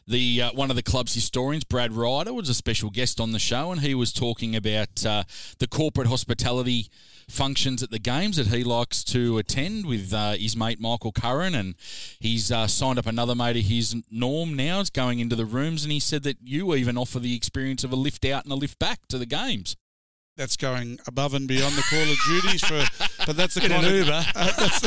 The 0.09 0.43
uh, 0.43 0.51
one 0.53 0.69
of 0.69 0.77
the 0.77 0.83
club's 0.83 1.13
historians, 1.13 1.65
Brad 1.65 1.91
Ryder, 1.91 2.33
was 2.33 2.47
a 2.47 2.53
special 2.53 2.89
guest 2.89 3.19
on 3.19 3.33
the 3.33 3.39
show, 3.39 3.73
and 3.73 3.81
he 3.81 3.93
was 3.93 4.13
talking 4.13 4.55
about 4.55 5.05
uh, 5.05 5.23
the 5.59 5.67
corporate 5.67 6.07
hospitality 6.07 6.87
functions 7.29 7.83
at 7.83 7.91
the 7.91 7.99
games 7.99 8.37
that 8.37 8.47
he 8.47 8.63
likes 8.63 9.03
to 9.03 9.37
attend 9.37 9.85
with 9.85 10.13
uh, 10.13 10.31
his 10.33 10.55
mate 10.55 10.79
Michael 10.79 11.11
Curran, 11.11 11.53
and 11.55 11.75
he's 12.19 12.51
uh, 12.51 12.67
signed 12.67 12.97
up 12.99 13.05
another 13.05 13.35
mate 13.35 13.57
of 13.57 13.63
his, 13.63 13.95
Norm. 14.09 14.55
Now 14.55 14.79
is 14.79 14.89
going 14.89 15.19
into 15.19 15.35
the 15.35 15.45
rooms, 15.45 15.83
and 15.83 15.91
he 15.91 15.99
said 15.99 16.23
that 16.23 16.37
you 16.43 16.73
even 16.75 16.97
offer 16.97 17.19
the 17.19 17.35
experience 17.35 17.83
of 17.83 17.91
a 17.91 17.95
lift 17.95 18.25
out 18.25 18.43
and 18.43 18.51
a 18.51 18.55
lift 18.55 18.79
back 18.79 19.07
to 19.09 19.17
the 19.17 19.25
games. 19.25 19.75
That's 20.37 20.55
going 20.55 20.99
above 21.07 21.33
and 21.33 21.47
beyond 21.47 21.73
the 21.73 21.81
call 21.89 21.99
of 21.99 22.17
duties 22.27 22.63
for, 22.63 23.25
but 23.25 23.35
that's 23.35 23.55
the 23.55 23.65
In 23.65 23.71
an 23.71 23.81
kind 23.81 23.87
of 23.87 23.93
Uber. 23.93 24.23
uh, 24.35 24.51
that's, 24.55 24.79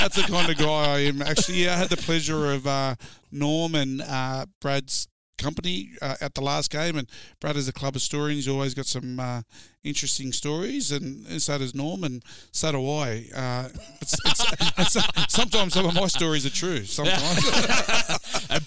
that's 0.00 0.16
the 0.16 0.22
kind 0.22 0.50
of 0.50 0.56
guy 0.56 0.94
I 0.94 0.98
am. 1.00 1.20
Actually, 1.20 1.64
yeah, 1.64 1.74
I 1.74 1.76
had 1.76 1.90
the 1.90 1.98
pleasure 1.98 2.52
of 2.52 2.66
uh, 2.66 2.94
Norm 3.30 3.74
and 3.74 4.00
uh, 4.00 4.46
Brad's 4.62 5.06
company 5.38 5.90
uh, 6.02 6.16
at 6.20 6.34
the 6.34 6.40
last 6.40 6.70
game, 6.70 6.96
and 6.96 7.08
Brad 7.40 7.56
is 7.56 7.68
a 7.68 7.72
club 7.72 7.94
historian. 7.94 8.36
He's 8.36 8.48
always 8.48 8.74
got 8.74 8.86
some 8.86 9.18
uh, 9.18 9.42
interesting 9.84 10.32
stories, 10.32 10.92
and, 10.92 11.26
and 11.26 11.40
so 11.40 11.58
does 11.58 11.74
Norm, 11.74 12.04
and 12.04 12.22
so 12.52 12.72
do 12.72 12.90
I. 12.90 13.24
Uh, 13.34 13.68
it's, 14.00 14.16
it's, 14.24 14.52
it's, 14.96 15.32
sometimes 15.34 15.74
some 15.74 15.86
of 15.86 15.94
my 15.94 16.06
stories 16.06 16.44
are 16.44 16.50
true. 16.50 16.84
Sometimes 16.84 17.44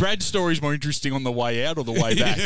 Brad's 0.02 0.26
story 0.26 0.54
is 0.54 0.62
more 0.64 0.74
interesting 0.74 1.14
on 1.14 1.24
the 1.24 1.32
way 1.32 1.64
out 1.64 1.78
or 1.78 1.84
the 1.84 1.92
way 1.92 2.16
back. 2.16 2.40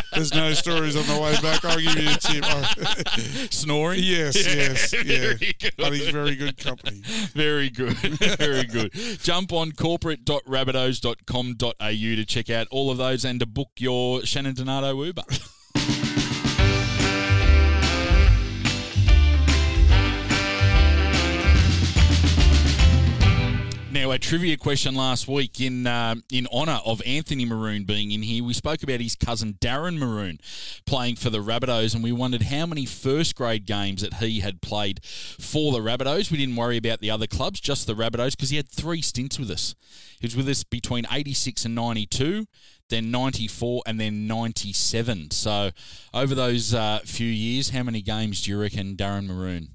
there's 0.12 0.32
no 0.32 0.52
stories 0.52 0.94
on 0.94 1.04
the 1.04 1.20
way 1.20 1.34
back. 1.42 1.64
I'll 1.64 1.80
give 1.80 1.98
you 1.98 2.08
a 2.08 2.14
tip. 2.14 2.44
Snoring. 3.52 3.98
yes, 4.00 4.36
yes, 4.46 4.92
yeah. 5.04 5.32
But 5.76 5.94
he's 5.94 6.10
very 6.10 6.36
good 6.36 6.56
company. 6.58 7.00
Very 7.34 7.70
good. 7.70 7.94
Very 8.38 8.66
good. 8.66 8.92
Jump 9.20 9.52
on 9.52 9.72
corporate.rabbitohs.com.au 9.72 11.90
to 11.90 12.24
check 12.24 12.50
out 12.50 12.68
all 12.70 12.92
of 12.92 12.98
those 12.98 13.24
and 13.24 13.40
to 13.40 13.46
book 13.46 13.70
your 13.76 14.24
Shannon 14.24 14.54
Donato 14.54 15.02
Uber. 15.02 15.24
Now, 23.92 24.12
a 24.12 24.18
trivia 24.20 24.56
question 24.56 24.94
last 24.94 25.26
week 25.26 25.60
in 25.60 25.84
uh, 25.84 26.14
in 26.30 26.46
honour 26.52 26.78
of 26.84 27.02
Anthony 27.04 27.44
Maroon 27.44 27.82
being 27.82 28.12
in 28.12 28.22
here, 28.22 28.44
we 28.44 28.52
spoke 28.52 28.84
about 28.84 29.00
his 29.00 29.16
cousin 29.16 29.54
Darren 29.54 29.98
Maroon 29.98 30.38
playing 30.86 31.16
for 31.16 31.28
the 31.28 31.40
Rabbitohs, 31.40 31.92
and 31.92 32.04
we 32.04 32.12
wondered 32.12 32.42
how 32.42 32.66
many 32.66 32.86
first 32.86 33.34
grade 33.34 33.66
games 33.66 34.02
that 34.02 34.14
he 34.14 34.40
had 34.40 34.62
played 34.62 35.04
for 35.04 35.72
the 35.72 35.80
Rabbitohs. 35.80 36.30
We 36.30 36.38
didn't 36.38 36.54
worry 36.54 36.76
about 36.76 37.00
the 37.00 37.10
other 37.10 37.26
clubs, 37.26 37.58
just 37.58 37.88
the 37.88 37.94
Rabbitohs, 37.96 38.36
because 38.36 38.50
he 38.50 38.58
had 38.58 38.68
three 38.68 39.02
stints 39.02 39.40
with 39.40 39.50
us. 39.50 39.74
He 40.20 40.26
was 40.28 40.36
with 40.36 40.48
us 40.48 40.62
between 40.62 41.04
86 41.10 41.64
and 41.64 41.74
92, 41.74 42.46
then 42.90 43.10
94, 43.10 43.82
and 43.86 43.98
then 43.98 44.28
97. 44.28 45.32
So, 45.32 45.70
over 46.14 46.36
those 46.36 46.72
uh, 46.72 47.00
few 47.04 47.26
years, 47.26 47.70
how 47.70 47.82
many 47.82 48.02
games 48.02 48.42
do 48.42 48.52
you 48.52 48.60
reckon 48.60 48.94
Darren 48.94 49.26
Maroon 49.26 49.70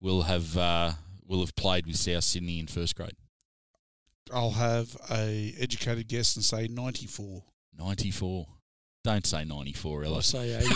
will 0.00 0.22
have 0.22 0.56
uh, 0.56 0.92
will 1.26 1.40
have 1.40 1.56
played 1.56 1.88
with 1.88 1.96
South 1.96 2.22
Sydney 2.22 2.60
in 2.60 2.68
first 2.68 2.94
grade? 2.94 3.16
I'll 4.32 4.50
have 4.50 4.96
a 5.10 5.54
educated 5.58 6.08
guess 6.08 6.36
and 6.36 6.44
say 6.44 6.68
94. 6.68 7.42
94. 7.78 8.46
Don't 9.04 9.26
say 9.26 9.44
94, 9.44 10.04
I'll 10.04 10.22
say 10.22 10.56
80. 10.58 10.74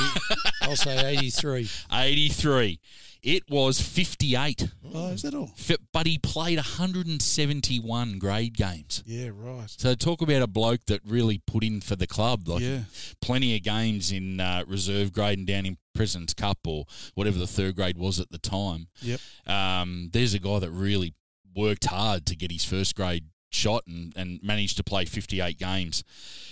I'll 0.63 0.77
say 0.77 1.17
83. 1.19 1.69
83. 1.93 2.81
It 3.23 3.45
was 3.49 3.81
58. 3.81 4.69
Oh, 4.95 5.09
is 5.11 5.23
that 5.23 5.35
all? 5.35 5.53
But 5.93 6.07
he 6.07 6.19
played 6.19 6.57
171 6.57 8.19
grade 8.19 8.57
games. 8.57 9.03
Yeah, 9.07 9.31
right. 9.33 9.69
So 9.69 9.95
talk 9.95 10.23
about 10.23 10.43
a 10.43 10.49
bloke 10.49 10.87
that 10.87 11.03
really 11.07 11.41
put 11.47 11.63
in 11.63 11.81
for 11.81 11.95
the 11.95 12.09
club. 12.09 12.49
Like 12.49 12.63
yeah. 12.63 12.81
plenty 13.21 13.55
of 13.55 13.63
games 13.63 14.11
in 14.11 14.41
uh, 14.41 14.65
reserve 14.67 15.13
grade 15.13 15.39
and 15.39 15.47
down 15.47 15.67
in 15.67 15.77
President's 15.95 16.35
Cup 16.35 16.59
or 16.67 16.87
whatever 17.15 17.39
the 17.39 17.47
third 17.47 17.77
grade 17.77 17.97
was 17.97 18.19
at 18.19 18.31
the 18.31 18.39
time. 18.39 18.89
Yep. 19.03 19.21
Um, 19.47 20.11
there's 20.13 20.35
a 20.35 20.41
guy 20.41 20.59
that 20.59 20.71
really 20.71 21.15
worked 21.55 21.85
hard 21.85 22.27
to 22.27 22.35
get 22.35 22.51
his 22.51 22.65
first 22.65 22.97
grade 22.97 23.25
shot 23.53 23.85
and, 23.87 24.13
and 24.17 24.43
managed 24.43 24.77
to 24.79 24.85
play 24.85 25.05
58 25.05 25.59
games 25.59 26.03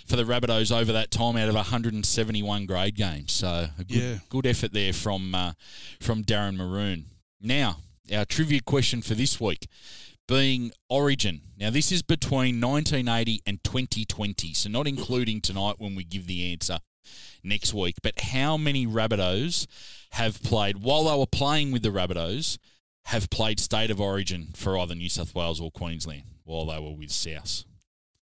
for 0.05 0.15
the 0.15 0.23
Rabbitohs 0.23 0.71
over 0.75 0.91
that 0.93 1.11
time 1.11 1.35
out 1.37 1.49
of 1.49 1.55
171 1.55 2.65
grade 2.65 2.95
games. 2.95 3.31
So 3.31 3.47
a 3.77 3.83
good, 3.83 3.97
Yeah. 3.97 4.15
good 4.29 4.45
effort 4.45 4.73
there 4.73 4.93
from 4.93 5.33
uh, 5.35 5.53
from 5.99 6.23
Darren 6.23 6.55
Maroon. 6.55 7.05
Now, 7.41 7.77
our 8.13 8.25
trivia 8.25 8.61
question 8.61 9.01
for 9.01 9.15
this 9.15 9.39
week 9.39 9.67
being 10.27 10.71
Origin. 10.89 11.41
Now, 11.57 11.69
this 11.71 11.91
is 11.91 12.01
between 12.01 12.61
1980 12.61 13.41
and 13.45 13.61
2020, 13.63 14.53
so 14.53 14.69
not 14.69 14.87
including 14.87 15.41
tonight 15.41 15.75
when 15.79 15.95
we 15.95 16.03
give 16.03 16.27
the 16.27 16.51
answer 16.53 16.79
next 17.43 17.73
week. 17.73 17.95
But 18.01 18.19
how 18.19 18.55
many 18.55 18.85
Rabbitohs 18.87 19.67
have 20.11 20.41
played 20.43 20.77
while 20.83 21.05
they 21.05 21.17
were 21.17 21.25
playing 21.25 21.71
with 21.71 21.81
the 21.83 21.89
Rabbitohs? 21.89 22.57
Have 23.05 23.29
played 23.29 23.59
state 23.59 23.91
of 23.91 23.99
origin 23.99 24.49
for 24.55 24.77
either 24.77 24.95
New 24.95 25.09
South 25.09 25.35
Wales 25.35 25.59
or 25.59 25.71
Queensland 25.71 26.23
while 26.43 26.65
they 26.65 26.79
were 26.79 26.95
with 26.95 27.11
South. 27.11 27.65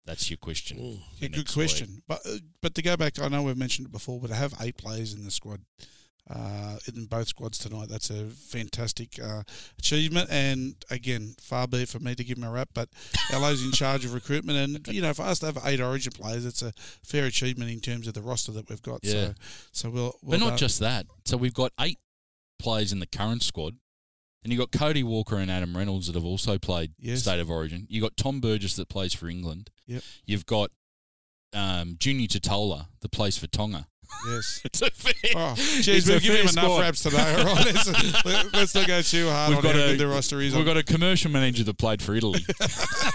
That's 0.06 0.30
your 0.30 0.38
question. 0.38 1.02
Yeah, 1.20 1.30
good 1.30 1.38
next 1.38 1.56
week. 1.56 1.70
question. 1.70 2.02
But 2.08 2.22
uh, 2.26 2.38
but 2.62 2.76
to 2.76 2.82
go 2.82 2.98
back, 2.98 3.22
I 3.22 3.28
know 3.30 3.44
we've 3.44 3.58
mentioned 3.58 3.88
it 3.88 3.92
before, 3.92 4.20
but 4.20 4.32
I 4.32 4.36
have 4.36 4.54
eight 4.60 4.78
players 4.78 5.14
in 5.14 5.24
the 5.24 5.32
squad, 5.32 5.62
uh, 6.30 6.78
in 6.94 7.06
both 7.06 7.28
squads 7.30 7.58
tonight. 7.58 7.88
That's 7.90 8.10
a 8.10 8.26
fantastic 8.26 9.18
uh, 9.22 9.44
achievement. 9.80 10.30
And 10.30 10.76
again, 10.90 11.36
far 11.42 11.68
be 11.68 11.84
it 11.84 11.90
for 11.90 12.00
me 12.00 12.16
to 12.16 12.24
give 12.24 12.38
him 12.38 12.44
a 12.44 12.52
rap, 12.52 12.70
but 12.74 12.90
Ello's 13.32 13.64
in 13.64 13.72
charge 13.72 14.04
of 14.04 14.14
recruitment. 14.14 14.58
And, 14.58 14.88
you 14.94 15.02
know, 15.02 15.14
for 15.14 15.24
us 15.24 15.40
to 15.40 15.48
have 15.48 15.60
eight 15.66 15.80
origin 15.80 16.12
players, 16.12 16.46
it's 16.46 16.62
a 16.62 16.74
fair 17.04 17.26
achievement 17.26 17.72
in 17.72 17.80
terms 17.80 18.08
of 18.08 18.14
the 18.14 18.22
roster 18.22 18.52
that 18.54 18.70
we've 18.70 18.82
got. 18.82 19.00
Yeah. 19.04 19.12
So, 19.12 19.34
so 19.72 19.90
we'll, 19.90 20.16
But 20.22 20.40
we'll 20.40 20.50
not 20.50 20.58
just 20.58 20.80
that. 20.82 21.06
So 21.26 21.38
we've 21.38 21.54
got 21.54 21.72
eight 21.80 22.00
players 22.60 22.92
in 22.92 23.00
the 23.00 23.08
current 23.08 23.44
squad. 23.44 23.76
And 24.44 24.52
you've 24.52 24.60
got 24.60 24.78
Cody 24.78 25.04
Walker 25.04 25.38
and 25.38 25.50
Adam 25.50 25.76
Reynolds 25.76 26.08
that 26.08 26.16
have 26.16 26.26
also 26.26 26.58
played 26.58 26.92
Yes. 27.00 27.22
State 27.22 27.40
of 27.40 27.50
Origin. 27.50 27.88
You've 27.90 28.04
got 28.04 28.18
Tom 28.18 28.42
Burgess 28.42 28.76
that 28.76 28.90
plays 28.90 29.14
for 29.14 29.28
England. 29.30 29.70
Yep. 29.88 30.04
You've 30.26 30.46
got 30.46 30.72
um, 31.54 31.96
Junior 32.00 32.28
Tatola 32.28 32.88
that 33.02 33.12
plays 33.12 33.38
for 33.38 33.48
Tonga. 33.48 33.88
Yes. 34.28 34.62
It's 34.74 34.82
a 34.82 34.90
fair, 34.92 35.14
Oh, 35.36 35.54
geez, 35.56 36.08
we've 36.10 36.22
given 36.22 36.42
him 36.48 36.48
enough 36.50 36.80
raps 36.80 37.04
today. 37.04 37.18
All 37.38 37.44
right, 37.56 37.66
let's, 37.66 38.26
let- 38.26 38.54
let's 38.54 38.76
not 38.76 38.88
go 38.88 39.02
too 39.02 39.30
hard 39.30 39.50
We've 39.50 39.58
on 39.58 39.64
got 39.64 39.76
how 39.76 39.82
a- 39.82 39.96
the 39.98 40.08
roster 40.08 40.40
is. 40.42 40.56
We've 40.56 40.66
got 40.66 40.78
a 40.78 40.84
commercial 40.84 41.30
manager 41.32 41.64
that 41.66 41.78
played 41.78 42.02
for 42.02 42.16
Italy. 42.16 42.40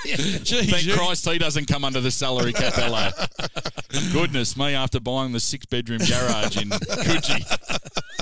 Jeez, 0.05 0.71
Thank 0.71 0.87
you- 0.87 0.95
Christ 0.95 1.29
he 1.29 1.39
doesn't 1.39 1.67
come 1.67 1.85
under 1.85 2.01
the 2.01 2.11
salary 2.11 2.53
cap, 2.53 2.77
LA. 2.77 3.11
Goodness 4.13 4.57
me, 4.57 4.75
after 4.75 5.01
buying 5.01 5.33
the 5.33 5.41
six 5.41 5.65
bedroom 5.67 5.99
garage 6.01 6.57
in 6.61 6.69
Coogee 6.69 7.47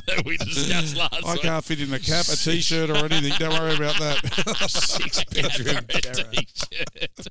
that 0.07 0.25
we 0.25 0.37
discussed 0.37 0.97
last 0.97 1.25
I 1.27 1.33
week. 1.33 1.43
can't 1.43 1.65
fit 1.65 1.81
in 1.81 1.93
a 1.93 1.99
cap, 1.99 2.27
a 2.29 2.37
t-shirt, 2.37 2.91
or 2.91 3.05
anything. 3.07 3.33
Don't 3.39 3.53
worry 3.59 3.75
about 3.75 3.99
that. 3.99 4.69
Six 4.71 5.25
bedroom 5.25 5.85
t-shirt. 5.89 7.27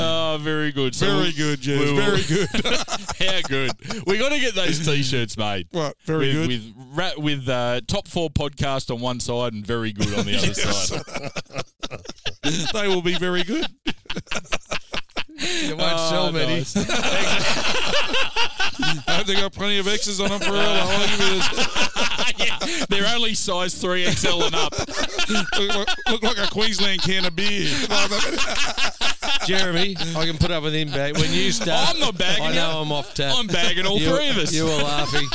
Oh, 0.00 0.38
very 0.40 0.72
good. 0.72 0.94
So 0.94 1.06
Very 1.06 1.32
good, 1.32 1.60
we 1.66 1.96
Very 1.96 2.22
good. 2.22 2.48
How 3.18 3.40
good. 3.48 3.70
We 4.06 4.18
got 4.18 4.30
to 4.30 4.38
get 4.40 4.54
those 4.54 4.69
t-shirts 4.84 5.36
made. 5.36 5.68
What? 5.70 5.96
Very 6.04 6.26
with, 6.26 6.34
good. 6.34 6.48
With, 6.48 6.74
ra- 6.94 7.10
with 7.22 7.48
uh, 7.48 7.80
top 7.86 8.08
four 8.08 8.30
podcast 8.30 8.92
on 8.92 9.00
one 9.00 9.20
side 9.20 9.52
and 9.52 9.66
very 9.66 9.92
good 9.92 10.12
on 10.18 10.26
the 10.26 10.36
other 10.38 10.54
side. 10.54 11.02
they 12.72 12.88
will 12.88 13.02
be 13.02 13.18
very 13.18 13.42
good. 13.42 13.66
You 15.40 15.76
won't 15.76 15.92
Oh, 15.96 16.10
sell 16.10 16.32
many. 16.32 16.56
nice. 16.58 16.74
I 19.08 19.22
they 19.26 19.34
got 19.34 19.52
plenty 19.52 19.78
of 19.78 19.86
X's 19.88 20.20
on 20.20 20.28
them 20.30 20.40
for 20.40 20.52
real. 20.52 20.60
I'll 20.60 21.08
give 21.08 21.20
you 21.20 21.34
this. 21.36 21.76
Yeah, 22.38 22.58
they're 22.88 23.06
only 23.14 23.34
size 23.34 23.74
3XL 23.82 24.46
and 24.46 24.54
up. 24.54 24.72
Look, 25.28 25.58
look- 25.76 25.88
look 26.08 26.22
like 26.22 26.38
a 26.38 26.46
Queensland 26.50 27.02
can 27.02 27.26
of 27.26 27.36
beer. 27.36 27.68
Jeremy, 29.46 29.94
I 30.16 30.24
can 30.24 30.38
put 30.38 30.50
up 30.50 30.62
with 30.62 30.72
him 30.74 30.88
back. 30.90 31.14
When 31.16 31.30
you 31.34 31.50
start, 31.52 31.90
I'm 31.94 32.00
not 32.00 32.16
bagging 32.16 32.44
I 32.46 32.54
know 32.54 32.70
you. 32.70 32.78
I'm 32.78 32.92
off 32.92 33.12
tap. 33.12 33.34
I'm 33.36 33.46
bagging 33.46 33.84
all 33.84 33.98
You- 33.98 34.08
three 34.16 34.30
of 34.30 34.38
us. 34.38 34.54
You 34.54 34.64
were 34.64 34.70
laughing. 34.70 35.26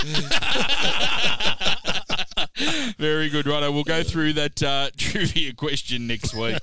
Very 2.98 3.30
good, 3.30 3.46
Righto. 3.46 3.72
We'll 3.72 3.84
go 3.84 4.02
through 4.02 4.34
that 4.34 4.64
uh, 4.64 4.90
trivia 4.98 5.54
question 5.54 6.08
next 6.08 6.34
week. 6.34 6.58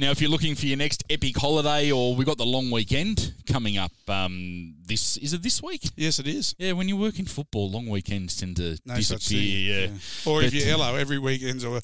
Now, 0.00 0.12
if 0.12 0.22
you're 0.22 0.30
looking 0.30 0.54
for 0.54 0.64
your 0.64 0.78
next 0.78 1.04
epic 1.10 1.36
holiday, 1.36 1.92
or 1.92 2.16
we've 2.16 2.26
got 2.26 2.38
the 2.38 2.46
long 2.46 2.70
weekend 2.70 3.34
coming 3.46 3.76
up, 3.76 3.92
um, 4.08 4.76
this 4.86 5.18
is 5.18 5.34
it 5.34 5.42
this 5.42 5.62
week? 5.62 5.90
yes, 5.94 6.18
it 6.18 6.26
is. 6.26 6.54
Yeah, 6.56 6.72
when 6.72 6.88
you 6.88 6.96
work 6.96 7.18
in 7.18 7.26
football, 7.26 7.70
long 7.70 7.86
weekends 7.86 8.34
tend 8.34 8.56
to 8.56 8.78
No 8.86 8.94
disappear. 8.94 9.90
Yeah. 9.90 9.90
Or 10.24 10.42
if 10.42 10.54
you're 10.54 10.68
Ello, 10.68 10.94
every 10.94 11.18
weekend's 11.18 11.64
a, 11.64 11.68
a 11.68 11.72
long 11.72 11.82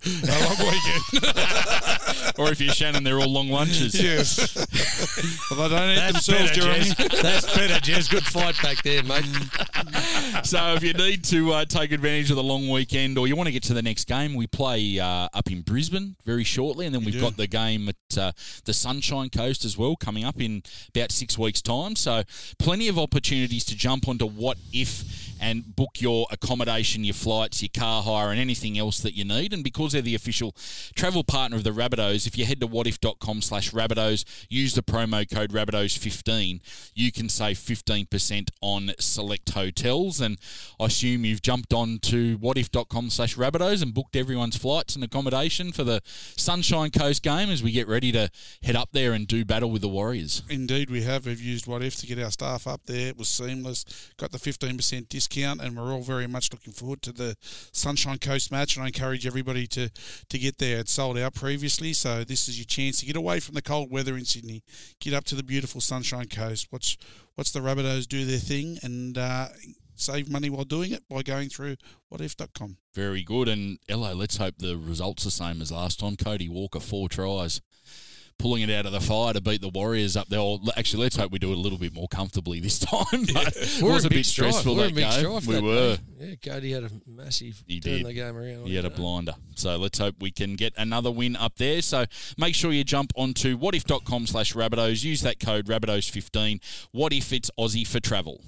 weekend. 0.59 1.27
or 2.39 2.51
if 2.51 2.59
you're 2.59 2.73
Shannon, 2.73 3.05
they're 3.05 3.21
all 3.21 3.29
long 3.31 3.51
lunches. 3.51 4.03
yes. 4.03 4.57
well, 5.51 5.69
they 5.69 5.77
don't 5.77 5.91
eat 5.91 5.97
That's 5.97 6.27
themselves, 6.27 6.51
better, 6.53 6.61
Jeremy. 6.63 6.85
Jez. 6.85 7.21
That's 7.23 7.55
better, 7.55 7.75
Jez. 7.75 8.11
Good 8.11 8.25
fight 8.25 8.57
back 8.63 8.83
there, 8.83 9.03
mate. 9.03 9.27
So 10.47 10.75
if 10.75 10.85
you 10.85 10.93
need 10.93 11.25
to 11.25 11.53
uh, 11.53 11.65
take 11.65 11.91
advantage 11.91 12.31
of 12.31 12.37
the 12.37 12.43
long 12.45 12.69
weekend 12.69 13.19
or 13.19 13.27
you 13.27 13.35
want 13.35 13.49
to 13.49 13.53
get 13.53 13.65
to 13.65 13.75
the 13.75 13.83
next 13.83 14.05
game, 14.05 14.33
we 14.33 14.47
play 14.47 14.97
uh, 15.01 15.29
up 15.35 15.51
in 15.51 15.63
Brisbane 15.63 16.15
very 16.25 16.45
shortly, 16.45 16.87
and 16.87 16.95
then 16.95 17.03
we've 17.03 17.15
do. 17.15 17.21
got 17.21 17.37
the 17.37 17.49
game 17.49 17.89
at 17.89 18.17
uh, 18.17 18.31
the 18.65 18.73
Sunshine 18.73 19.29
Coast 19.29 19.65
as 19.65 19.77
well 19.77 19.97
coming 19.97 20.23
up 20.23 20.41
in 20.41 20.63
about 20.95 21.11
six 21.11 21.37
weeks' 21.37 21.61
time. 21.61 21.97
So 21.97 22.23
plenty 22.61 22.87
of 22.87 22.97
opportunities 22.97 23.65
to 23.65 23.77
jump 23.77 24.07
onto 24.07 24.25
what 24.25 24.57
if 24.73 25.27
and 25.41 25.75
book 25.77 26.01
your 26.01 26.27
accommodation, 26.31 27.05
your 27.05 27.15
flights, 27.15 27.63
your 27.63 27.71
car 27.77 28.03
hire, 28.03 28.31
and 28.31 28.41
anything 28.41 28.79
else 28.79 29.01
that 29.01 29.15
you 29.17 29.25
need. 29.25 29.53
And 29.53 29.63
because 29.63 29.93
they're 29.93 30.03
the 30.03 30.15
official 30.15 30.55
travel 30.95 31.25
partner 31.25 31.57
of 31.57 31.65
the 31.65 31.71
Rabbitohs, 31.71 32.27
if 32.27 32.39
you 32.39 32.47
head 32.47 32.61
to 32.61 32.69
wotif.com 32.69 33.43
slash 33.43 33.73
Rabbitohs, 33.73 34.25
use 34.49 34.75
the 34.75 34.83
promo 34.83 35.29
code 35.29 35.51
Rabbitohs15, 35.51 36.61
you 36.95 37.13
can 37.13 37.29
save 37.29 37.59
15% 37.59 38.49
on 38.61 38.93
select 38.99 39.51
hotels. 39.51 40.21
And 40.21 40.36
I 40.81 40.87
assume 40.87 41.25
you've 41.25 41.43
jumped 41.43 41.73
on 41.73 41.99
to 42.03 42.39
wotif.com 42.39 43.11
slash 43.11 43.37
Rabbitohs 43.37 43.83
and 43.83 43.95
booked 43.95 44.17
everyone's 44.17 44.57
flights 44.57 44.95
and 44.95 45.05
accommodation 45.05 45.73
for 45.73 45.85
the 45.85 46.01
Sunshine 46.05 46.91
Coast 46.91 47.23
game 47.23 47.51
as 47.51 47.63
we 47.63 47.73
get 47.73 47.89
ready 47.89 48.13
to 48.13 48.31
head 48.63 48.77
up 48.77 48.91
there 48.93 49.13
and 49.13 49.27
do 49.27 49.45
battle 49.45 49.71
with 49.71 49.83
the 49.83 49.89
Warriors. 49.89 50.43
Indeed, 50.49 50.91
we 50.91 51.03
have. 51.03 51.27
We've 51.27 51.41
used 51.41 51.67
Wotif 51.67 51.99
to 52.01 52.07
get 52.07 52.23
our 52.23 52.31
staff 52.31 52.67
up 52.67 52.83
there. 52.87 53.09
It 53.09 53.19
was 53.19 53.29
seamless. 53.29 53.85
Got 54.17 54.33
the 54.33 54.39
15% 54.39 55.09
discount, 55.09 55.61
and 55.61 55.77
we're 55.77 55.93
all 55.93 56.03
very 56.03 56.27
much 56.27 56.53
looking 56.53 56.73
forward 56.73 57.03
to 57.03 57.13
the 57.13 57.37
Sunshine 57.41 58.19
Coast 58.19 58.51
match. 58.51 58.77
And 58.77 58.85
I 58.85 58.89
encourage 58.89 59.27
everybody 59.27 59.67
to, 59.69 59.91
to 60.29 60.39
get 60.39 60.59
there. 60.59 60.79
It's 60.79 60.93
sold 60.93 61.19
out 61.19 61.35
previously, 61.35 61.93
so 61.93 62.25
this 62.25 62.49
is 62.49 62.59
your 62.59 62.65
chance 62.65 63.01
to 63.01 63.07
get 63.07 63.17
away 63.17 63.41
from 63.41 63.55
the 63.55 63.63
cold 63.63 63.91
weather 63.91 64.17
in 64.17 64.25
Sydney, 64.25 64.63
get 65.01 65.15
up 65.15 65.25
to 65.25 65.35
the 65.35 65.43
beautiful 65.43 65.81
Sunshine 65.81 66.29
Coast, 66.29 66.69
watch, 66.73 66.99
watch 67.37 67.53
the 67.53 67.61
Rabbitohs 67.61 68.07
do 68.07 68.25
their 68.25 68.39
thing, 68.39 68.79
and 68.83 69.17
uh, 69.19 69.49
save 69.97 70.31
money 70.31 70.49
while 70.51 70.65
doing 70.65 70.93
it 70.93 71.03
by 71.09 71.23
going 71.23 71.49
through 71.49 71.77
wotif.com. 72.13 72.77
Very 72.95 73.23
good. 73.23 73.49
And 73.49 73.79
Ello, 73.89 74.15
let's 74.15 74.37
hope 74.37 74.57
the 74.59 74.77
results 74.77 75.25
the 75.25 75.31
same 75.31 75.61
as 75.61 75.73
last 75.73 76.01
time. 76.01 76.17
Cody 76.17 76.49
Walker, 76.49 76.81
four 76.81 77.09
tries. 77.09 77.61
pulling 78.39 78.61
it 78.63 78.69
out 78.71 78.85
of 78.85 78.93
the 78.93 79.01
fire 79.01 79.33
to 79.33 79.41
beat 79.41 79.63
the 79.63 79.69
Warriors 79.71 80.15
up 80.15 80.29
there. 80.29 80.41
Or, 80.41 80.61
actually, 80.77 81.05
let's 81.05 81.17
hope 81.17 81.33
we 81.33 81.39
do 81.39 81.53
it 81.53 81.57
a 81.57 81.61
little 81.61 81.79
bit 81.79 81.95
more 81.95 82.07
comfortably 82.09 82.61
this 82.61 82.79
time. 82.93 83.25
But 83.33 83.57
it 83.57 83.83
was 83.83 84.05
in 84.05 84.13
a 84.13 84.15
bit 84.15 84.27
stressful 84.27 84.77
We're 84.77 84.83
that 84.83 84.89
in 84.91 85.23
game. 85.23 85.33
we 85.47 85.55
that 85.55 85.63
were. 85.63 85.97
day. 85.97 86.03
Yeah, 86.45 86.53
Cody 86.53 86.73
had 86.73 86.85
a 86.85 86.91
massive 87.07 87.65
He 87.67 87.81
turn 87.81 87.93
did. 87.99 88.07
the 88.07 88.13
game 88.13 88.37
around. 88.37 88.67
He 88.67 88.75
had 88.77 88.85
a 88.85 88.93
Uh, 88.93 88.97
blinder. 88.97 89.33
So 89.55 89.77
let's 89.79 89.99
hope 89.99 90.17
we 90.21 90.31
can 90.31 90.55
get 90.55 90.75
another 90.77 91.11
win 91.11 91.35
up 91.35 91.57
there. 91.57 91.81
So 91.81 92.05
make 92.37 92.55
sure 92.55 92.73
you 92.73 92.85
jump 92.85 93.11
onto 93.17 93.57
wotif.com 93.59 94.27
slash 94.27 94.53
Rabbitohs. 94.53 95.03
Use 95.03 95.23
that 95.23 95.41
code 95.41 95.65
Rabbitohs15. 95.67 96.61
Wotif 96.95 97.33
it's 97.33 97.51
Aussie 97.59 97.87
for 97.87 98.01
travel? 98.01 98.43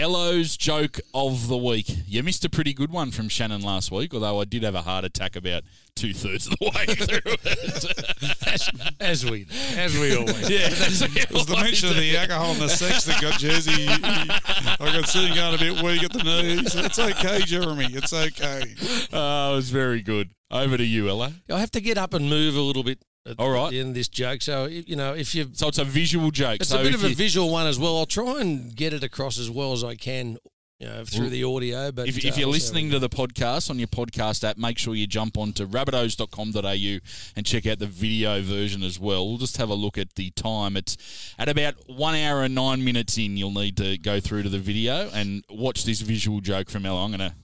Ello's 0.00 0.56
joke 0.56 0.98
of 1.12 1.48
the 1.48 1.58
week. 1.58 1.84
You 2.06 2.22
missed 2.22 2.42
a 2.46 2.48
pretty 2.48 2.72
good 2.72 2.90
one 2.90 3.10
from 3.10 3.28
Shannon 3.28 3.60
last 3.60 3.92
week, 3.92 4.14
although 4.14 4.40
I 4.40 4.46
did 4.46 4.62
have 4.62 4.74
a 4.74 4.80
heart 4.80 5.04
attack 5.04 5.36
about 5.36 5.62
two 5.94 6.14
thirds 6.14 6.46
of 6.46 6.54
the 6.58 6.72
way 6.74 6.86
through 6.94 7.32
it. 7.44 8.46
as, 8.46 8.70
as 8.98 9.30
we 9.30 9.46
as 9.76 9.94
we 9.98 10.16
always. 10.16 10.48
yeah, 10.48 10.70
that's 10.70 11.02
It 11.02 11.30
was 11.30 11.44
the 11.46 11.56
mention 11.56 11.90
of 11.90 11.96
the 11.96 12.16
alcohol 12.18 12.52
and 12.52 12.60
the 12.62 12.68
sex 12.70 13.04
that 13.04 13.20
got 13.20 13.38
Jersey. 13.38 13.86
I 13.88 14.78
got 14.78 15.06
sitting 15.06 15.34
going 15.34 15.54
a 15.56 15.58
bit 15.58 15.82
weak 15.82 16.02
at 16.02 16.12
the 16.14 16.24
knees. 16.24 16.74
It's 16.74 16.98
okay, 16.98 17.40
Jeremy. 17.40 17.88
It's 17.92 18.14
okay. 18.14 18.74
Oh, 19.12 19.52
it 19.52 19.56
was 19.56 19.68
very 19.68 20.00
good. 20.00 20.30
Over 20.50 20.78
to 20.78 20.84
you, 20.84 21.10
Ella. 21.10 21.34
I 21.52 21.60
have 21.60 21.70
to 21.72 21.80
get 21.82 21.98
up 21.98 22.14
and 22.14 22.30
move 22.30 22.56
a 22.56 22.60
little 22.62 22.82
bit. 22.82 23.00
At, 23.26 23.38
All 23.38 23.50
right. 23.50 23.66
at 23.66 23.70
the 23.72 23.80
end 23.80 23.88
of 23.90 23.94
this 23.94 24.08
joke, 24.08 24.40
so 24.40 24.64
you 24.64 24.96
know 24.96 25.12
if 25.14 25.34
you 25.34 25.46
So 25.52 25.68
it's 25.68 25.78
a 25.78 25.84
visual 25.84 26.30
joke. 26.30 26.60
It's 26.60 26.70
so 26.70 26.80
a 26.80 26.82
bit 26.82 26.94
of 26.94 27.04
a 27.04 27.10
you- 27.10 27.14
visual 27.14 27.50
one 27.50 27.66
as 27.66 27.78
well. 27.78 27.98
I'll 27.98 28.06
try 28.06 28.40
and 28.40 28.74
get 28.74 28.94
it 28.94 29.04
across 29.04 29.38
as 29.38 29.50
well 29.50 29.74
as 29.74 29.84
I 29.84 29.94
can, 29.94 30.38
you 30.78 30.86
know, 30.86 31.04
through 31.04 31.28
the 31.28 31.44
audio. 31.44 31.92
But 31.92 32.08
If, 32.08 32.16
uh, 32.16 32.20
if 32.28 32.38
you're 32.38 32.46
we'll 32.46 32.54
listening 32.54 32.90
to 32.92 32.98
the 32.98 33.10
podcast 33.10 33.68
on 33.68 33.78
your 33.78 33.88
podcast 33.88 34.42
app, 34.42 34.56
make 34.56 34.78
sure 34.78 34.94
you 34.94 35.06
jump 35.06 35.36
on 35.36 35.48
onto 35.48 35.66
rabbitohs.com.au 35.66 36.98
and 37.36 37.44
check 37.46 37.66
out 37.66 37.78
the 37.78 37.86
video 37.86 38.40
version 38.40 38.82
as 38.82 38.98
well. 38.98 39.28
We'll 39.28 39.36
just 39.36 39.58
have 39.58 39.68
a 39.68 39.74
look 39.74 39.98
at 39.98 40.14
the 40.14 40.30
time. 40.30 40.76
It's 40.78 40.96
at 41.38 41.50
about 41.50 41.74
one 41.90 42.14
hour 42.14 42.42
and 42.42 42.54
nine 42.54 42.82
minutes 42.82 43.18
in. 43.18 43.36
You'll 43.36 43.50
need 43.52 43.76
to 43.76 43.98
go 43.98 44.20
through 44.20 44.44
to 44.44 44.48
the 44.48 44.58
video 44.58 45.10
and 45.12 45.44
watch 45.50 45.84
this 45.84 46.00
visual 46.00 46.40
joke 46.40 46.70
from 46.70 46.86
Ella. 46.86 47.04
I'm 47.04 47.10
going 47.10 47.30
to. 47.30 47.34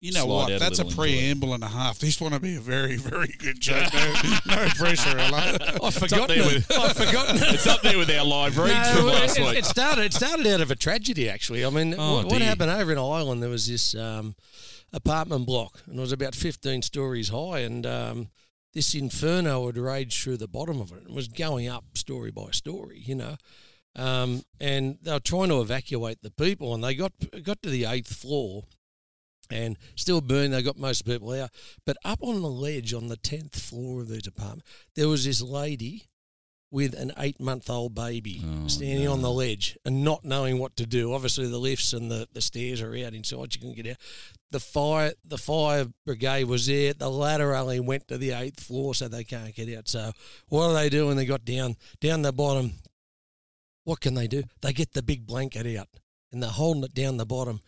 You 0.00 0.12
know 0.12 0.26
what? 0.26 0.52
a 0.52 0.58
That's 0.60 0.78
a 0.78 0.86
it. 0.86 0.94
preamble 0.94 1.54
and 1.54 1.64
a 1.64 1.68
half. 1.68 1.98
This 1.98 2.20
want 2.20 2.32
to 2.34 2.38
be 2.40 2.54
a 2.54 2.60
very, 2.60 2.96
very 2.96 3.34
good 3.38 3.58
joke. 3.60 3.92
No, 3.92 4.54
no 4.54 4.68
pressure. 4.76 5.18
I've 5.18 5.94
forgotten 5.94 6.38
it. 6.38 6.44
with- 6.46 6.70
I've 6.78 6.96
forgotten 6.96 7.36
it. 7.36 7.54
It's 7.54 7.66
up 7.66 7.82
there 7.82 7.98
with 7.98 8.08
our 8.10 8.24
live 8.24 8.56
reads 8.58 8.90
from 8.92 9.06
last 9.06 9.38
it, 9.38 9.44
week. 9.44 9.56
it 9.58 9.64
started. 9.64 10.04
It 10.04 10.12
started 10.14 10.46
out 10.46 10.60
of 10.60 10.70
a 10.70 10.76
tragedy, 10.76 11.28
actually. 11.28 11.64
I 11.64 11.70
mean, 11.70 11.94
Oh, 11.98 12.16
what, 12.18 12.26
what 12.26 12.42
happened 12.42 12.70
over 12.70 12.92
in 12.92 12.98
Ireland? 12.98 13.42
There 13.42 13.50
was 13.50 13.66
this 13.66 13.94
um, 13.96 14.36
apartment 14.92 15.46
block, 15.46 15.80
and 15.86 15.98
it 15.98 16.00
was 16.00 16.12
about 16.12 16.34
fifteen 16.36 16.82
stories 16.82 17.30
high, 17.30 17.60
and 17.60 17.84
um, 17.84 18.28
this 18.74 18.94
inferno 18.94 19.66
had 19.66 19.76
raged 19.76 20.22
through 20.22 20.36
the 20.36 20.48
bottom 20.48 20.80
of 20.80 20.92
it, 20.92 21.04
and 21.06 21.14
was 21.14 21.26
going 21.28 21.66
up 21.68 21.84
story 21.94 22.30
by 22.30 22.50
story. 22.52 23.02
You 23.04 23.16
know, 23.16 23.36
um, 23.96 24.42
and 24.60 24.98
they 25.02 25.12
were 25.12 25.20
trying 25.20 25.48
to 25.48 25.60
evacuate 25.60 26.22
the 26.22 26.30
people, 26.30 26.72
and 26.74 26.84
they 26.84 26.94
got 26.94 27.12
got 27.42 27.60
to 27.62 27.68
the 27.70 27.84
eighth 27.84 28.14
floor, 28.14 28.62
and 29.50 29.76
still 29.96 30.20
burning. 30.20 30.50
They 30.52 30.62
got 30.62 30.78
most 30.78 31.04
people 31.04 31.32
out, 31.32 31.50
but 31.86 31.96
up 32.04 32.18
on 32.22 32.40
the 32.42 32.48
ledge 32.48 32.92
on 32.94 33.08
the 33.08 33.16
tenth 33.16 33.58
floor 33.58 34.02
of 34.02 34.08
this 34.08 34.26
apartment, 34.26 34.64
there 34.94 35.08
was 35.08 35.24
this 35.24 35.40
lady 35.42 36.04
with 36.70 36.92
an 36.92 37.10
eight 37.18 37.40
month 37.40 37.70
old 37.70 37.94
baby 37.94 38.42
Oh, 38.44 38.68
standing 38.68 39.08
on 39.08 39.22
the 39.22 39.30
ledge 39.30 39.78
and 39.86 40.04
not 40.04 40.22
knowing 40.24 40.58
what 40.58 40.76
to 40.76 40.84
do. 40.86 41.14
Obviously, 41.14 41.46
the 41.48 41.58
lifts 41.58 41.94
and 41.94 42.10
the, 42.10 42.28
the 42.32 42.42
stairs 42.42 42.82
are 42.82 42.94
out 42.94 43.14
inside. 43.14 43.54
You 43.54 43.60
can 43.60 43.72
get 43.72 43.86
out. 43.86 43.96
The 44.50 44.60
fire 44.60 45.12
the 45.24 45.38
fire 45.38 45.86
brigade 46.04 46.44
was 46.44 46.66
there. 46.66 46.92
The 46.92 47.10
ladder 47.10 47.54
only 47.54 47.80
went 47.80 48.08
to 48.08 48.18
the 48.18 48.32
eighth 48.32 48.60
floor, 48.62 48.94
so 48.94 49.08
they 49.08 49.24
can't 49.24 49.54
get 49.54 49.74
out. 49.76 49.88
So 49.88 50.12
what 50.48 50.68
do 50.68 50.74
they 50.74 50.88
do 50.90 51.06
when 51.06 51.16
they 51.16 51.24
got 51.24 51.44
down 51.46 51.76
down 52.00 52.22
the 52.22 52.32
bottom? 52.32 52.72
What 53.84 54.00
can 54.00 54.12
they 54.14 54.26
do? 54.28 54.42
They 54.60 54.74
get 54.74 54.92
the 54.92 55.02
big 55.02 55.26
blanket 55.26 55.78
out 55.78 55.88
and 56.30 56.42
they're 56.42 56.50
holding 56.50 56.84
it 56.84 56.92
down 56.94 57.16
the 57.16 57.24
bottom. 57.24 57.60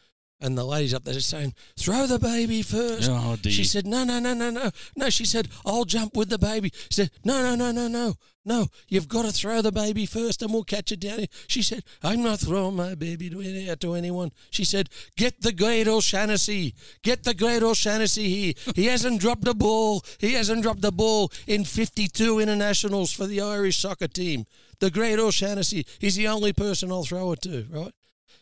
And 0.43 0.57
the 0.57 0.65
lady's 0.65 0.95
up 0.95 1.05
there 1.05 1.21
saying, 1.21 1.55
"Throw 1.79 2.07
the 2.07 2.19
baby 2.19 2.62
first. 2.62 3.11
Oh, 3.11 3.37
dear. 3.37 3.53
She 3.53 3.65
said, 3.65 3.87
"No, 3.87 4.05
no, 4.05 4.19
no, 4.19 4.33
no, 4.33 4.49
no, 4.49 4.71
no." 4.97 5.11
She 5.11 5.27
said, 5.27 5.49
"I'll 5.67 5.85
jump 5.85 6.17
with 6.17 6.31
the 6.31 6.39
baby." 6.39 6.73
She 6.89 6.95
said, 6.95 7.11
"No, 7.25 7.43
no, 7.43 7.55
no, 7.55 7.71
no, 7.73 7.89
no, 7.89 8.15
no. 8.47 8.69
You've 8.89 9.07
got 9.07 9.27
to 9.27 9.33
throw 9.33 9.61
the 9.61 9.71
baby 9.71 10.07
first, 10.07 10.41
and 10.41 10.51
we'll 10.51 10.65
catch 10.65 10.93
it 10.93 11.01
down." 11.01 11.19
Here. 11.19 11.29
She 11.47 11.61
said, 11.61 11.85
"I'm 12.03 12.23
not 12.23 12.41
throwing 12.41 12.75
my 12.75 12.95
baby 12.95 13.29
to 13.29 13.41
any, 13.43 13.77
to 13.77 13.95
anyone." 13.95 14.33
She 14.51 14.65
said, 14.65 14.89
"Get 15.15 15.43
the 15.43 15.53
great 15.53 15.87
O'Shaughnessy. 15.87 16.75
Get 17.03 17.25
the 17.25 17.35
great 17.35 17.62
O'Shaughnessy 17.62 18.31
here. 18.31 18.55
He 18.75 18.87
hasn't 18.87 19.21
dropped 19.21 19.45
the 19.45 19.55
ball. 19.55 20.03
He 20.19 20.33
hasn't 20.33 20.62
dropped 20.62 20.81
the 20.81 20.91
ball 20.91 21.31
in 21.47 21.65
52 21.65 22.39
internationals 22.39 23.12
for 23.12 23.27
the 23.27 23.43
Irish 23.43 23.79
soccer 23.79 24.09
team. 24.09 24.47
The 24.79 24.91
great 24.91 25.19
O'Shaughnessy. 25.19 25.85
He's 25.99 26.17
the 26.17 26.29
only 26.29 26.55
person 26.55 26.91
I'll 26.91 27.05
throw 27.05 27.33
it 27.33 27.43
to, 27.43 27.67
right?" 27.69 27.93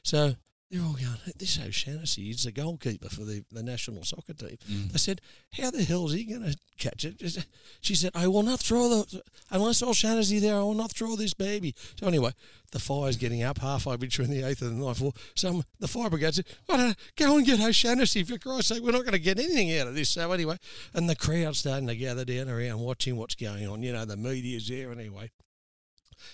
So 0.04 0.36
they're 0.70 0.82
all 0.82 0.92
going, 0.92 1.16
this 1.38 1.58
O'Shaughnessy 1.58 2.28
is 2.28 2.44
the 2.44 2.52
goalkeeper 2.52 3.08
for 3.08 3.22
the, 3.22 3.42
the 3.50 3.62
national 3.62 4.04
soccer 4.04 4.34
team. 4.34 4.58
Mm. 4.70 4.94
I 4.94 4.98
said, 4.98 5.22
how 5.54 5.70
the 5.70 5.82
hell 5.82 6.06
is 6.06 6.12
he 6.12 6.24
going 6.24 6.42
to 6.42 6.56
catch 6.78 7.06
it? 7.06 7.46
She 7.80 7.94
said, 7.94 8.12
I 8.14 8.26
will 8.26 8.42
not 8.42 8.60
throw 8.60 8.88
the, 8.88 9.22
unless 9.50 9.82
O'Shaughnessy 9.82 10.38
there, 10.40 10.56
I 10.56 10.62
will 10.62 10.74
not 10.74 10.92
throw 10.92 11.16
this 11.16 11.32
baby. 11.32 11.74
So 11.98 12.06
anyway, 12.06 12.32
the 12.70 12.78
fire's 12.78 13.16
getting 13.16 13.42
up 13.42 13.58
halfway 13.58 13.96
between 13.96 14.28
the 14.28 14.42
eighth 14.42 14.60
and 14.60 14.78
the 14.78 14.84
ninth 14.84 14.98
floor. 14.98 15.12
Some, 15.34 15.64
the 15.80 15.88
fire 15.88 16.10
brigade 16.10 16.34
said, 16.34 16.46
oh, 16.68 16.92
go 17.16 17.38
and 17.38 17.46
get 17.46 17.60
O'Shaughnessy, 17.60 18.24
for 18.24 18.36
Christ's 18.36 18.68
sake, 18.68 18.82
we're 18.82 18.92
not 18.92 19.04
going 19.04 19.12
to 19.12 19.18
get 19.18 19.38
anything 19.38 19.74
out 19.78 19.88
of 19.88 19.94
this. 19.94 20.10
So 20.10 20.30
anyway, 20.32 20.58
and 20.92 21.08
the 21.08 21.16
crowd's 21.16 21.60
starting 21.60 21.86
to 21.88 21.96
gather 21.96 22.26
down 22.26 22.50
around 22.50 22.80
watching 22.80 23.16
what's 23.16 23.34
going 23.34 23.66
on. 23.66 23.82
You 23.82 23.94
know, 23.94 24.04
the 24.04 24.18
media's 24.18 24.68
there 24.68 24.92
anyway. 24.92 25.30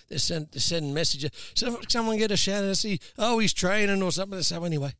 They 0.09 0.17
send 0.17 0.49
they're 0.51 0.59
sending 0.59 0.93
messages. 0.93 1.31
So 1.53 1.79
someone 1.87 2.17
get 2.17 2.31
a 2.31 2.37
shout 2.37 2.63
and 2.63 2.77
see, 2.77 2.99
oh, 3.17 3.39
he's 3.39 3.53
training 3.53 4.01
or 4.01 4.11
something. 4.11 4.41
So 4.41 4.63
anyway, 4.63 4.93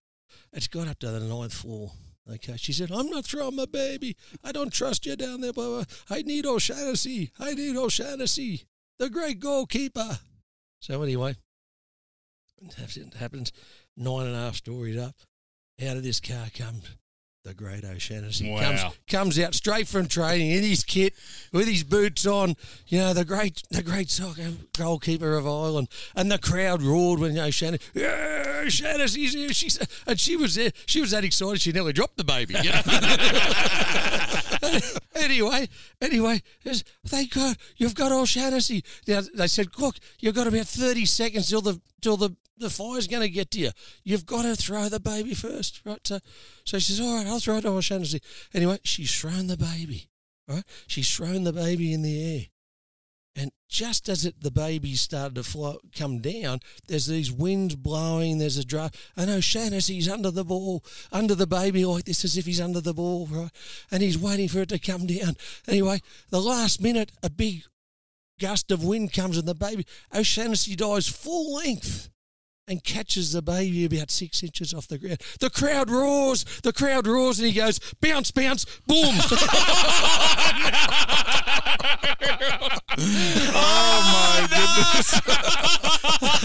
it's 0.53 0.67
got 0.67 0.87
up 0.87 0.99
to 0.99 1.11
the 1.11 1.19
ninth 1.19 1.53
floor. 1.53 1.91
Okay, 2.31 2.57
she 2.57 2.73
said, 2.73 2.91
I'm 2.91 3.09
not 3.09 3.25
throwing 3.25 3.55
my 3.55 3.65
baby. 3.65 4.15
I 4.43 4.51
don't 4.51 4.73
trust 4.73 5.05
you 5.05 5.15
down 5.15 5.41
there, 5.41 5.53
blah. 5.53 5.83
I 6.09 6.23
need 6.23 6.45
O'Shaughnessy. 6.45 7.31
I 7.39 7.53
need 7.53 7.77
O'Shaughnessy, 7.77 8.63
the 8.97 9.09
great 9.09 9.39
goalkeeper. 9.39 10.19
So 10.79 11.03
anyway, 11.03 11.35
it 12.61 13.13
happens. 13.13 13.51
Nine 13.95 14.25
and 14.25 14.35
a 14.35 14.39
half 14.39 14.55
stories 14.55 14.97
up. 14.97 15.15
Out 15.85 15.97
of 15.97 16.03
this 16.03 16.19
car 16.19 16.47
comes 16.55 16.89
the 17.45 17.53
great 17.53 17.85
O'Shaughnessy. 17.85 18.51
Wow. 18.51 18.59
Comes, 18.59 18.81
comes 19.07 19.39
out 19.39 19.53
straight 19.53 19.87
from 19.87 20.07
training 20.07 20.49
in 20.49 20.63
his 20.63 20.83
kit 20.83 21.13
with 21.53 21.67
his 21.67 21.83
boots 21.83 22.25
on. 22.25 22.55
You 22.87 22.97
know, 22.99 23.13
the 23.13 23.23
great 23.23 23.61
the 23.69 23.83
great 23.83 24.09
soccer 24.09 24.49
goalkeeper 24.75 25.37
of 25.37 25.45
Ireland. 25.45 25.89
And 26.15 26.31
the 26.31 26.39
crowd 26.39 26.81
roared 26.81 27.19
when 27.19 27.37
O'Shaughnessy, 27.37 27.83
yeah, 27.93 28.63
O'Shaughnessy's 28.65 29.33
here. 29.33 29.53
She 29.53 29.69
said, 29.69 29.87
and 30.07 30.19
she 30.19 30.35
was 30.35 30.55
there. 30.55 30.71
She 30.87 30.99
was 31.01 31.11
that 31.11 31.23
excited 31.23 31.61
she 31.61 31.71
nearly 31.71 31.93
dropped 31.93 32.17
the 32.17 32.23
baby. 32.23 32.55
You 32.55 32.71
know? 32.71 32.81
anyway, 35.15 35.69
anyway, 36.01 36.41
thank 37.05 37.33
God 37.33 37.57
you've 37.77 37.95
got 37.95 38.11
O'Shaughnessy. 38.11 38.83
Now, 39.07 39.21
they 39.35 39.47
said, 39.47 39.67
look, 39.77 39.97
you've 40.19 40.35
got 40.35 40.47
about 40.47 40.65
30 40.65 41.05
seconds 41.05 41.49
till 41.49 41.61
the 41.61 41.79
till 42.01 42.17
the 42.17 42.35
the 42.57 42.69
fire's 42.69 43.07
going 43.07 43.23
to 43.23 43.29
get 43.29 43.51
to 43.51 43.59
you. 43.59 43.71
You've 44.03 44.25
got 44.25 44.43
to 44.43 44.55
throw 44.55 44.89
the 44.89 44.99
baby 44.99 45.33
first, 45.33 45.81
right? 45.85 46.05
So, 46.05 46.19
so 46.65 46.79
she 46.79 46.93
says, 46.93 47.01
all 47.01 47.17
right, 47.17 47.27
I'll 47.27 47.39
throw 47.39 47.57
it 47.57 47.65
O'Shaughnessy. 47.65 48.21
Anyway, 48.53 48.79
she's 48.83 49.17
thrown 49.17 49.47
the 49.47 49.57
baby, 49.57 50.09
right? 50.47 50.63
She's 50.87 51.13
thrown 51.13 51.43
the 51.43 51.53
baby 51.53 51.93
in 51.93 52.01
the 52.01 52.35
air. 52.35 52.41
And 53.37 53.51
just 53.67 54.07
as 54.07 54.25
it, 54.25 54.41
the 54.41 54.51
baby 54.51 54.95
started 54.95 55.35
to 55.35 55.43
flow, 55.43 55.79
come 55.93 56.19
down, 56.19 56.59
there's 56.87 57.07
these 57.07 57.33
winds 57.33 57.75
blowing, 57.75 58.37
there's 58.37 58.57
a 58.57 58.63
draft. 58.63 58.95
And 59.17 59.29
O'Shaughnessy's 59.29 60.07
under 60.07 60.31
the 60.31 60.45
ball, 60.45 60.85
under 61.11 61.35
the 61.35 61.47
baby 61.47 61.83
like 61.83 62.05
this, 62.05 62.23
as 62.23 62.37
if 62.37 62.45
he's 62.45 62.61
under 62.61 62.79
the 62.79 62.93
ball, 62.93 63.27
right? 63.29 63.51
And 63.91 64.01
he's 64.01 64.17
waiting 64.17 64.47
for 64.47 64.59
it 64.59 64.69
to 64.69 64.79
come 64.79 65.05
down. 65.05 65.35
Anyway, 65.67 65.99
the 66.29 66.39
last 66.39 66.81
minute, 66.81 67.11
a 67.21 67.29
big 67.29 67.63
gust 68.39 68.71
of 68.71 68.85
wind 68.85 69.11
comes 69.11 69.37
and 69.37 69.47
the 69.47 69.55
baby, 69.55 69.85
O'Shaughnessy 70.15 70.77
dies 70.77 71.09
full 71.09 71.55
length 71.55 72.09
and 72.67 72.83
catches 72.83 73.31
the 73.31 73.41
baby 73.41 73.85
about 73.85 74.09
six 74.09 74.41
inches 74.43 74.73
off 74.73 74.87
the 74.87 74.97
ground. 74.97 75.21
The 75.39 75.49
crowd 75.49 75.89
roars, 75.89 76.43
the 76.63 76.73
crowd 76.73 77.05
roars, 77.07 77.39
and 77.39 77.47
he 77.47 77.53
goes, 77.53 77.79
bounce, 78.01 78.31
bounce, 78.31 78.65
boom. 78.87 79.15
Oh 82.97 84.01
my 84.11 84.47
goodness. 84.49 86.44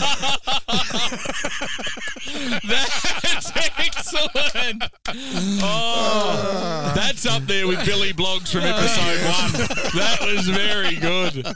That's 2.67 3.53
excellent. 3.57 4.85
Oh, 5.63 6.93
that's 6.95 7.27
up 7.27 7.43
there 7.45 7.67
with 7.67 7.85
Billy 7.85 8.13
Blogs 8.13 8.53
from 8.53 8.63
episode 8.63 9.21
one. 9.25 9.53
That 9.97 10.19
was 10.23 10.49
very 10.49 10.97
good. 10.97 11.47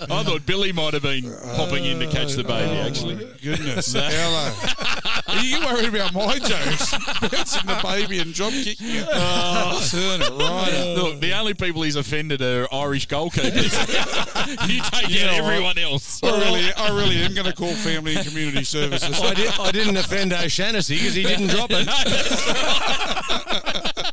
I 0.00 0.22
thought 0.22 0.46
Billy 0.46 0.72
might 0.72 0.94
have 0.94 1.02
been 1.02 1.24
popping 1.56 1.84
in 1.84 1.98
to 2.00 2.06
catch 2.06 2.34
the 2.34 2.44
baby, 2.44 2.78
oh, 2.78 2.86
actually. 2.86 3.16
Goodness, 3.42 3.92
hello. 3.96 5.42
you 5.42 5.58
get 5.58 5.72
worried 5.72 5.88
about 5.88 6.14
my 6.14 6.38
jokes. 6.38 6.90
Bouncing 7.20 7.66
the 7.66 7.80
baby 7.82 8.18
and 8.18 8.32
drop 8.34 8.52
kicking 8.52 8.86
it. 8.90 9.08
Oh. 9.12 9.86
Turn 9.90 10.22
it 10.22 10.30
right. 10.30 10.94
Look, 10.96 11.20
the 11.20 11.32
only 11.32 11.54
people 11.54 11.82
he's 11.82 11.96
offended 11.96 12.42
are 12.42 12.66
Irish 12.72 13.08
goalkeepers. 13.08 14.68
you 14.68 14.80
take 14.82 15.08
You 15.08 15.26
know 15.26 15.32
out 15.32 15.38
everyone 15.38 15.78
else. 15.78 16.22
I 16.22 16.30
really, 16.30 16.72
I 16.72 16.88
really 16.88 17.16
am 17.16 17.34
going 17.34 17.46
to 17.46 17.52
call 17.54 17.72
family 17.74 18.16
and 18.16 18.26
community 18.26 18.64
services. 18.64 19.20
I, 19.20 19.33
did, 19.34 19.50
I 19.60 19.70
didn't 19.72 19.96
offend 19.96 20.32
O'Shaughnessy 20.32 20.96
because 20.96 21.14
he 21.14 21.22
didn't 21.22 21.48
drop 21.48 21.70
it. 21.72 21.88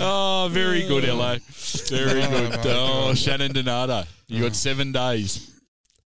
Oh, 0.00 0.48
very 0.50 0.82
good, 0.86 1.04
LA. 1.08 1.36
Very 1.88 2.22
Oh, 2.24 2.28
good. 2.30 2.50
my 2.50 2.56
Oh, 2.58 2.62
God. 3.08 3.18
Shannon 3.18 3.52
Donato. 3.52 4.04
You 4.26 4.42
got 4.42 4.54
seven 4.56 4.90
days. 4.92 5.50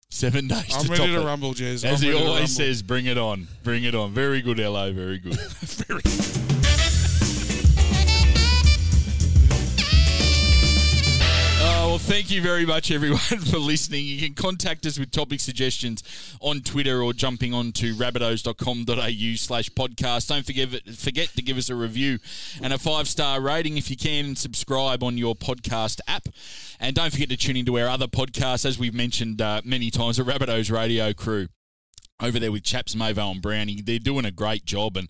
Seven 0.09 0.47
days 0.47 0.75
I'm 0.75 0.83
to 0.83 0.89
ready 0.91 1.03
top 1.03 1.11
to 1.15 1.21
it. 1.21 1.25
rumble, 1.25 1.53
Jez. 1.53 1.85
As 1.85 1.85
I'm 1.85 1.97
he 2.01 2.07
ready 2.09 2.19
to 2.19 2.25
always 2.25 2.41
rumble. 2.41 2.47
says, 2.73 2.81
bring 2.81 3.05
it 3.05 3.17
on. 3.17 3.47
Bring 3.63 3.83
it 3.85 3.95
on. 3.95 4.11
Very 4.11 4.41
good, 4.41 4.59
LA. 4.59 4.91
Very 4.91 5.19
good. 5.19 5.39
very 5.39 6.01
Oh, 6.05 6.58
thank 12.09 12.31
you 12.31 12.41
very 12.41 12.65
much, 12.65 12.89
everyone, 12.89 13.19
for 13.51 13.59
listening. 13.59 14.03
You 14.03 14.19
can 14.19 14.33
contact 14.33 14.83
us 14.87 14.97
with 14.97 15.11
topic 15.11 15.39
suggestions 15.39 16.01
on 16.41 16.61
Twitter 16.61 17.03
or 17.03 17.13
jumping 17.13 17.53
on 17.53 17.71
to 17.73 17.93
rabbitohs.com.au 17.93 19.35
slash 19.35 19.69
podcast. 19.69 20.27
Don't 20.27 20.43
forget, 20.43 20.69
forget 20.95 21.27
to 21.35 21.43
give 21.43 21.55
us 21.55 21.69
a 21.69 21.75
review 21.75 22.17
and 22.63 22.73
a 22.73 22.79
five-star 22.79 23.39
rating 23.39 23.77
if 23.77 23.91
you 23.91 23.95
can, 23.95 24.35
subscribe 24.35 25.03
on 25.03 25.19
your 25.19 25.35
podcast 25.35 25.99
app. 26.07 26.27
And 26.79 26.95
don't 26.95 27.11
forget 27.11 27.29
to 27.29 27.37
tune 27.37 27.57
into 27.57 27.77
our 27.77 27.87
other 27.87 28.07
podcasts, 28.07 28.65
as 28.65 28.79
we've 28.79 28.95
mentioned 28.95 29.39
uh, 29.39 29.61
many 29.63 29.91
times, 29.91 30.17
the 30.17 30.23
Rabbitohs 30.23 30.71
Radio 30.71 31.13
Crew 31.13 31.47
over 32.19 32.39
there 32.39 32.51
with 32.51 32.63
Chaps 32.63 32.95
Mavo 32.95 33.31
and 33.31 33.41
Brownie. 33.41 33.81
They're 33.81 33.99
doing 33.99 34.25
a 34.25 34.31
great 34.31 34.65
job. 34.65 34.97
And 34.97 35.09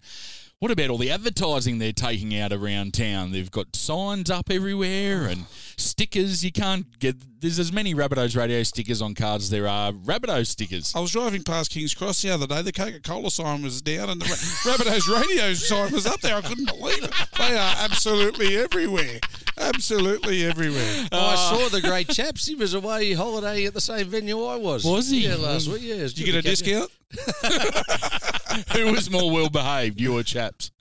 what 0.60 0.72
about 0.72 0.90
all 0.90 0.98
the 0.98 1.10
advertising 1.10 1.77
they're 1.77 1.94
taking 1.94 2.38
out 2.38 2.52
around 2.52 2.94
town? 2.94 3.31
They've 3.31 3.49
got 3.49 3.76
signs 3.77 4.30
up 4.30 4.49
everywhere 4.52 5.23
and 5.26 5.45
stickers. 5.77 6.44
You 6.44 6.52
can't 6.52 6.86
get. 6.99 7.15
There's 7.40 7.60
as 7.60 7.72
many 7.72 7.95
Rabbitohs 7.95 8.36
radio 8.36 8.64
stickers 8.64 9.02
on 9.02 9.15
cards 9.15 9.45
as 9.45 9.49
there 9.49 9.68
are 9.69 9.94
Rabbitohs 9.94 10.48
stickers. 10.48 10.94
I 10.94 10.99
was 10.99 11.11
driving 11.14 11.44
past 11.44 11.72
King's 11.72 11.94
Cross 11.94 12.22
the 12.23 12.31
other 12.31 12.45
day. 12.45 12.61
The 12.61 12.73
Coca 12.73 12.99
Cola 12.99 13.31
sign 13.31 13.61
was 13.61 13.81
down 13.81 14.10
and 14.10 14.22
the 14.22 14.26
Ra- 14.26 14.73
Rabbitohs 14.76 15.07
radio 15.22 15.53
sign 15.53 15.94
was 15.94 16.06
up 16.06 16.19
there. 16.19 16.36
I 16.36 16.41
couldn't 16.41 16.65
believe 16.65 17.02
it. 17.06 17.14
They 17.38 17.56
are 17.56 17.76
absolutely 17.80 18.57
everywhere. 18.57 19.19
Absolutely 19.57 20.45
everywhere. 20.45 21.07
Oh, 21.14 21.18
I 21.18 21.36
saw 21.36 21.69
the 21.69 21.80
great 21.81 22.10
chaps. 22.10 22.45
He 22.45 22.56
was 22.56 22.73
away 22.73 23.14
holidaying 23.14 23.65
at 23.65 23.73
the 23.73 23.81
same 23.81 24.07
venue 24.07 24.44
I 24.44 24.57
was. 24.57 24.84
Was 24.84 25.10
he? 25.10 25.26
Yeah, 25.27 25.36
last 25.36 25.69
week. 25.69 25.84
Yeah. 25.84 25.95
Did 25.95 26.19
you 26.19 26.26
get 26.26 26.36
a 26.36 26.41
discount? 26.41 26.91
Who 28.73 28.91
was 28.91 29.09
more 29.09 29.31
well 29.31 29.49
behaved, 29.49 29.99
you 29.99 30.17
or 30.17 30.23
Chaps? 30.23 30.71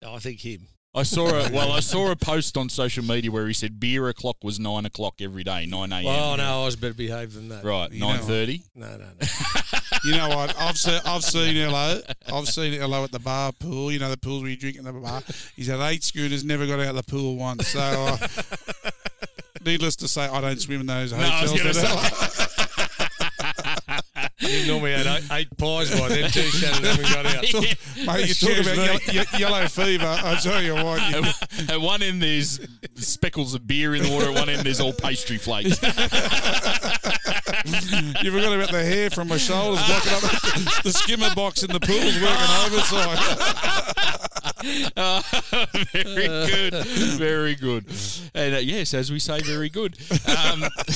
him. 0.00 0.08
I 0.10 0.18
think 0.18 0.40
him. 0.40 0.66
I 0.94 1.04
saw 1.04 1.26
a 1.28 1.50
well. 1.50 1.72
I 1.72 1.80
saw 1.92 2.10
a 2.10 2.16
post 2.16 2.56
on 2.58 2.68
social 2.68 3.02
media 3.04 3.30
where 3.30 3.46
he 3.46 3.54
said 3.54 3.80
beer 3.80 4.08
o'clock 4.08 4.36
was 4.42 4.60
nine 4.60 4.84
o'clock 4.84 5.14
every 5.20 5.42
day, 5.42 5.64
nine 5.64 5.90
a.m. 5.90 6.04
Oh 6.06 6.36
no, 6.36 6.62
I 6.62 6.64
was 6.66 6.76
better 6.76 6.92
behaved 6.92 7.32
than 7.34 7.48
that. 7.48 7.64
right, 7.64 7.90
nine 7.92 8.20
thirty. 8.20 8.62
No, 8.74 8.88
no, 8.90 8.98
no. 8.98 9.26
You 10.04 10.16
know 10.16 10.30
what? 10.30 10.54
I've 10.58 10.76
seen 10.76 11.00
I've 11.06 11.22
seen 11.22 11.54
Hello. 11.54 12.00
I've 12.32 12.48
seen 12.48 12.72
Hello 12.72 13.04
at 13.04 13.12
the 13.12 13.20
bar 13.20 13.52
pool. 13.52 13.92
You 13.92 14.00
know 14.00 14.10
the 14.10 14.16
pools 14.16 14.42
where 14.42 14.50
you 14.50 14.56
drink 14.56 14.76
in 14.76 14.84
the 14.84 14.92
bar. 14.92 15.22
He's 15.54 15.68
had 15.68 15.78
eight 15.80 16.02
scooters, 16.02 16.44
never 16.44 16.66
got 16.66 16.80
out 16.80 16.88
of 16.88 16.96
the 16.96 17.02
pool 17.04 17.36
once. 17.36 17.68
So, 17.68 17.78
uh, 17.80 18.16
needless 19.64 19.94
to 19.96 20.08
say, 20.08 20.22
I 20.22 20.40
don't 20.40 20.60
swim 20.60 20.80
in 20.80 20.86
those 20.86 21.12
I 21.12 21.42
was 21.42 21.52
hotels. 21.52 21.58
gonna 21.58 21.68
at 21.68 21.76
say. 21.76 22.88
all. 24.41 24.41
You 24.52 24.66
normally 24.66 24.92
had 24.92 25.06
eight, 25.06 25.22
eight 25.32 25.56
pies 25.56 25.90
by 25.98 26.08
then 26.08 26.30
too, 26.30 26.42
Shannon, 26.42 26.82
when 26.82 26.98
we 26.98 27.04
got 27.04 27.24
out. 27.26 27.42
Yeah. 27.52 27.74
Mate, 28.06 28.28
you 28.28 28.34
talk 28.34 28.50
Excuse 28.50 28.66
about 28.66 28.76
me. 28.78 28.84
yellow, 28.84 28.98
ye- 29.32 29.38
yellow 29.38 29.68
fever. 29.68 30.06
I 30.24 30.34
tell 30.36 30.62
you 30.62 30.74
what, 30.74 31.00
you, 31.10 31.22
At, 31.22 31.70
at 31.70 31.80
one 31.80 32.02
end, 32.02 32.22
there's 32.22 32.60
speckles 32.96 33.54
of 33.54 33.66
beer 33.66 33.94
in 33.94 34.02
the 34.02 34.10
water. 34.10 34.28
At 34.30 34.34
one 34.34 34.48
end, 34.48 34.62
there's 34.62 34.80
all 34.80 34.92
pastry 34.92 35.38
flakes. 35.38 35.80
you 35.82 35.88
forgot 38.32 38.52
about 38.52 38.70
the 38.70 38.82
hair 38.84 39.10
from 39.10 39.28
my 39.28 39.36
shoulders 39.36 39.84
blocking 39.86 40.12
up 40.12 40.20
the 40.82 40.92
skimmer 40.92 41.32
box 41.34 41.62
in 41.62 41.70
the 41.72 41.80
pool's 41.80 42.18
working 42.20 42.36
oversight. 44.66 45.68
very 45.92 46.26
good. 46.70 46.74
Very 46.84 47.54
good. 47.54 47.84
And 48.34 48.54
uh, 48.54 48.58
yes, 48.58 48.94
as 48.94 49.10
we 49.10 49.18
say, 49.18 49.40
very 49.40 49.68
good. 49.68 49.96
Um, 50.10 50.60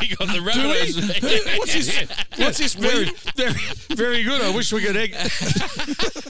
we 0.00 0.08
got 0.14 0.28
the 0.28 0.40
Rabbitohs. 0.42 1.58
What's 1.58 1.72
this? 1.74 2.08
What's 2.36 2.58
this? 2.58 2.74
Very, 2.74 3.10
Very, 3.36 3.54
very, 3.90 4.22
good. 4.22 4.40
I 4.42 4.54
wish 4.54 4.72
we 4.72 4.82
could 4.82 4.96
egg- 4.96 5.14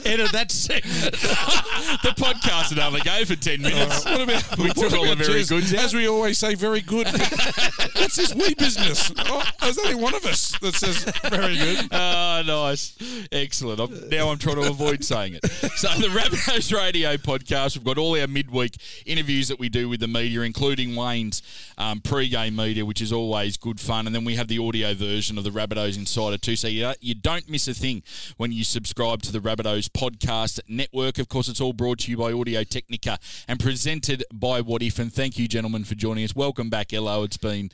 edit 0.05 0.31
that 0.31 0.47
segment. 0.51 1.11
the 1.13 2.13
podcast 2.17 2.77
only 2.81 3.01
go 3.01 3.25
for 3.25 3.35
10 3.35 3.61
minutes. 3.61 4.05
what 4.05 4.21
about 4.21 4.57
We 4.57 4.69
took 4.69 4.93
all 4.93 5.05
the 5.05 5.15
very 5.15 5.41
Jez? 5.41 5.49
goods. 5.49 5.73
As 5.73 5.93
we 5.93 6.07
always 6.07 6.37
say, 6.37 6.55
very 6.55 6.81
good. 6.81 7.07
What's 7.07 8.15
this 8.15 8.33
wee 8.33 8.53
business? 8.55 9.11
Oh, 9.19 9.43
there's 9.61 9.77
only 9.79 9.95
one 9.95 10.15
of 10.15 10.25
us 10.25 10.57
that 10.59 10.73
says 10.75 11.03
very 11.29 11.57
good. 11.57 11.87
Ah, 11.91 12.43
nice. 12.45 12.95
Excellent. 13.31 13.79
I'm, 13.79 14.09
now 14.09 14.29
I'm 14.29 14.37
trying 14.37 14.57
to 14.61 14.67
avoid 14.69 15.03
saying 15.03 15.35
it. 15.35 15.45
So, 15.77 15.87
the 15.99 16.09
Rabbitohs 16.51 16.77
Radio 16.77 17.15
podcast, 17.15 17.77
we've 17.77 17.85
got 17.85 17.97
all 17.97 18.19
our 18.19 18.27
midweek 18.27 18.75
interviews 19.05 19.47
that 19.47 19.57
we 19.57 19.69
do 19.69 19.87
with 19.87 20.01
the 20.01 20.07
media, 20.07 20.41
including 20.41 20.97
Wayne's 20.97 21.41
um, 21.77 22.01
pre-game 22.01 22.57
media, 22.57 22.85
which 22.85 22.99
is 22.99 23.13
always 23.13 23.55
good 23.55 23.79
fun. 23.79 24.05
And 24.05 24.13
then 24.13 24.25
we 24.25 24.35
have 24.35 24.49
the 24.49 24.59
audio 24.59 24.93
version 24.93 25.37
of 25.37 25.45
the 25.45 25.49
Rabbitohs 25.49 25.97
Insider 25.97 26.37
too. 26.37 26.57
So 26.57 26.67
you, 26.67 26.91
you 26.99 27.15
don't 27.15 27.49
miss 27.49 27.69
a 27.69 27.73
thing 27.73 28.03
when 28.35 28.51
you 28.51 28.65
subscribe 28.65 29.21
to 29.21 29.31
the 29.31 29.39
Rabbitohs 29.39 29.87
podcast 29.87 30.59
network. 30.67 31.19
Of 31.19 31.29
course, 31.29 31.47
it's 31.47 31.61
all 31.61 31.71
brought 31.71 31.99
to 31.99 32.11
you 32.11 32.17
by 32.17 32.33
Audio 32.33 32.65
Technica 32.65 33.17
and 33.47 33.57
presented 33.57 34.25
by 34.33 34.61
Wotif. 34.61 34.99
And 34.99 35.13
thank 35.13 35.39
you, 35.39 35.47
gentlemen, 35.47 35.85
for 35.85 35.95
joining 35.95 36.25
us. 36.25 36.35
Welcome 36.35 36.69
back, 36.69 36.91
Ello. 36.91 37.23
It's 37.23 37.37
been 37.37 37.69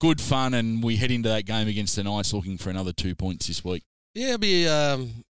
good 0.00 0.22
fun, 0.22 0.54
and 0.54 0.82
we 0.82 0.96
head 0.96 1.10
into 1.10 1.28
that 1.28 1.44
game 1.44 1.68
against 1.68 1.96
the 1.96 2.04
Knights 2.04 2.32
looking 2.32 2.56
for 2.56 2.70
another 2.70 2.92
two 2.92 3.14
points 3.14 3.48
this 3.48 3.62
week. 3.62 3.82
Yeah, 4.14 4.28
it'll 4.28 4.38
be 4.38 4.66
um, 4.68 5.24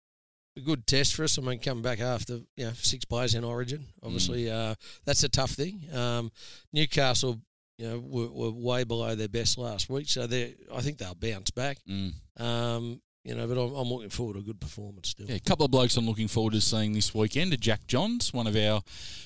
a 0.62 0.66
good 0.66 0.86
test 0.88 1.16
for 1.16 1.24
us. 1.24 1.38
I 1.38 1.42
mean, 1.42 1.60
coming 1.60 1.82
back 1.84 2.00
after 2.00 2.40
you 2.56 2.66
know 2.66 2.72
six 2.74 3.06
players 3.06 3.36
in 3.36 3.44
Origin, 3.44 3.86
obviously 4.04 4.44
Mm. 4.46 4.72
uh, 4.72 4.76
that's 5.06 5.24
a 5.24 5.30
tough 5.30 5.52
thing. 5.52 5.82
Um, 5.94 6.32
Newcastle, 6.74 7.42
you 7.78 7.88
know, 7.88 8.00
were, 8.00 8.28
were 8.28 8.52
way 8.52 8.84
below 8.84 9.16
their 9.16 9.28
best 9.30 9.58
last 9.58 9.90
week, 9.90 10.08
so 10.10 10.28
they 10.28 10.56
I 10.74 10.82
think 10.82 10.98
they'll 10.98 11.16
bounce 11.16 11.52
back. 11.52 11.78
Mm. 11.90 12.14
Um, 12.40 13.02
you 13.26 13.36
know, 13.36 13.46
but 13.48 13.58
I'm, 13.62 13.76
I'm 13.76 13.90
looking 13.90 14.10
forward 14.10 14.34
to 14.36 14.40
a 14.40 14.44
good 14.44 14.60
performance 14.62 15.10
still. 15.10 15.28
Yeah, 15.28 15.36
a 15.36 15.40
couple 15.40 15.66
of 15.66 15.72
blokes 15.72 15.98
I'm 15.98 16.06
looking 16.08 16.28
forward 16.30 16.54
to 16.54 16.62
seeing 16.62 16.94
this 16.94 17.14
weekend 17.14 17.54
are 17.54 17.58
Jack 17.58 17.86
Johns, 17.86 18.34
one 18.34 18.48
of 18.48 18.56
our 18.56 18.82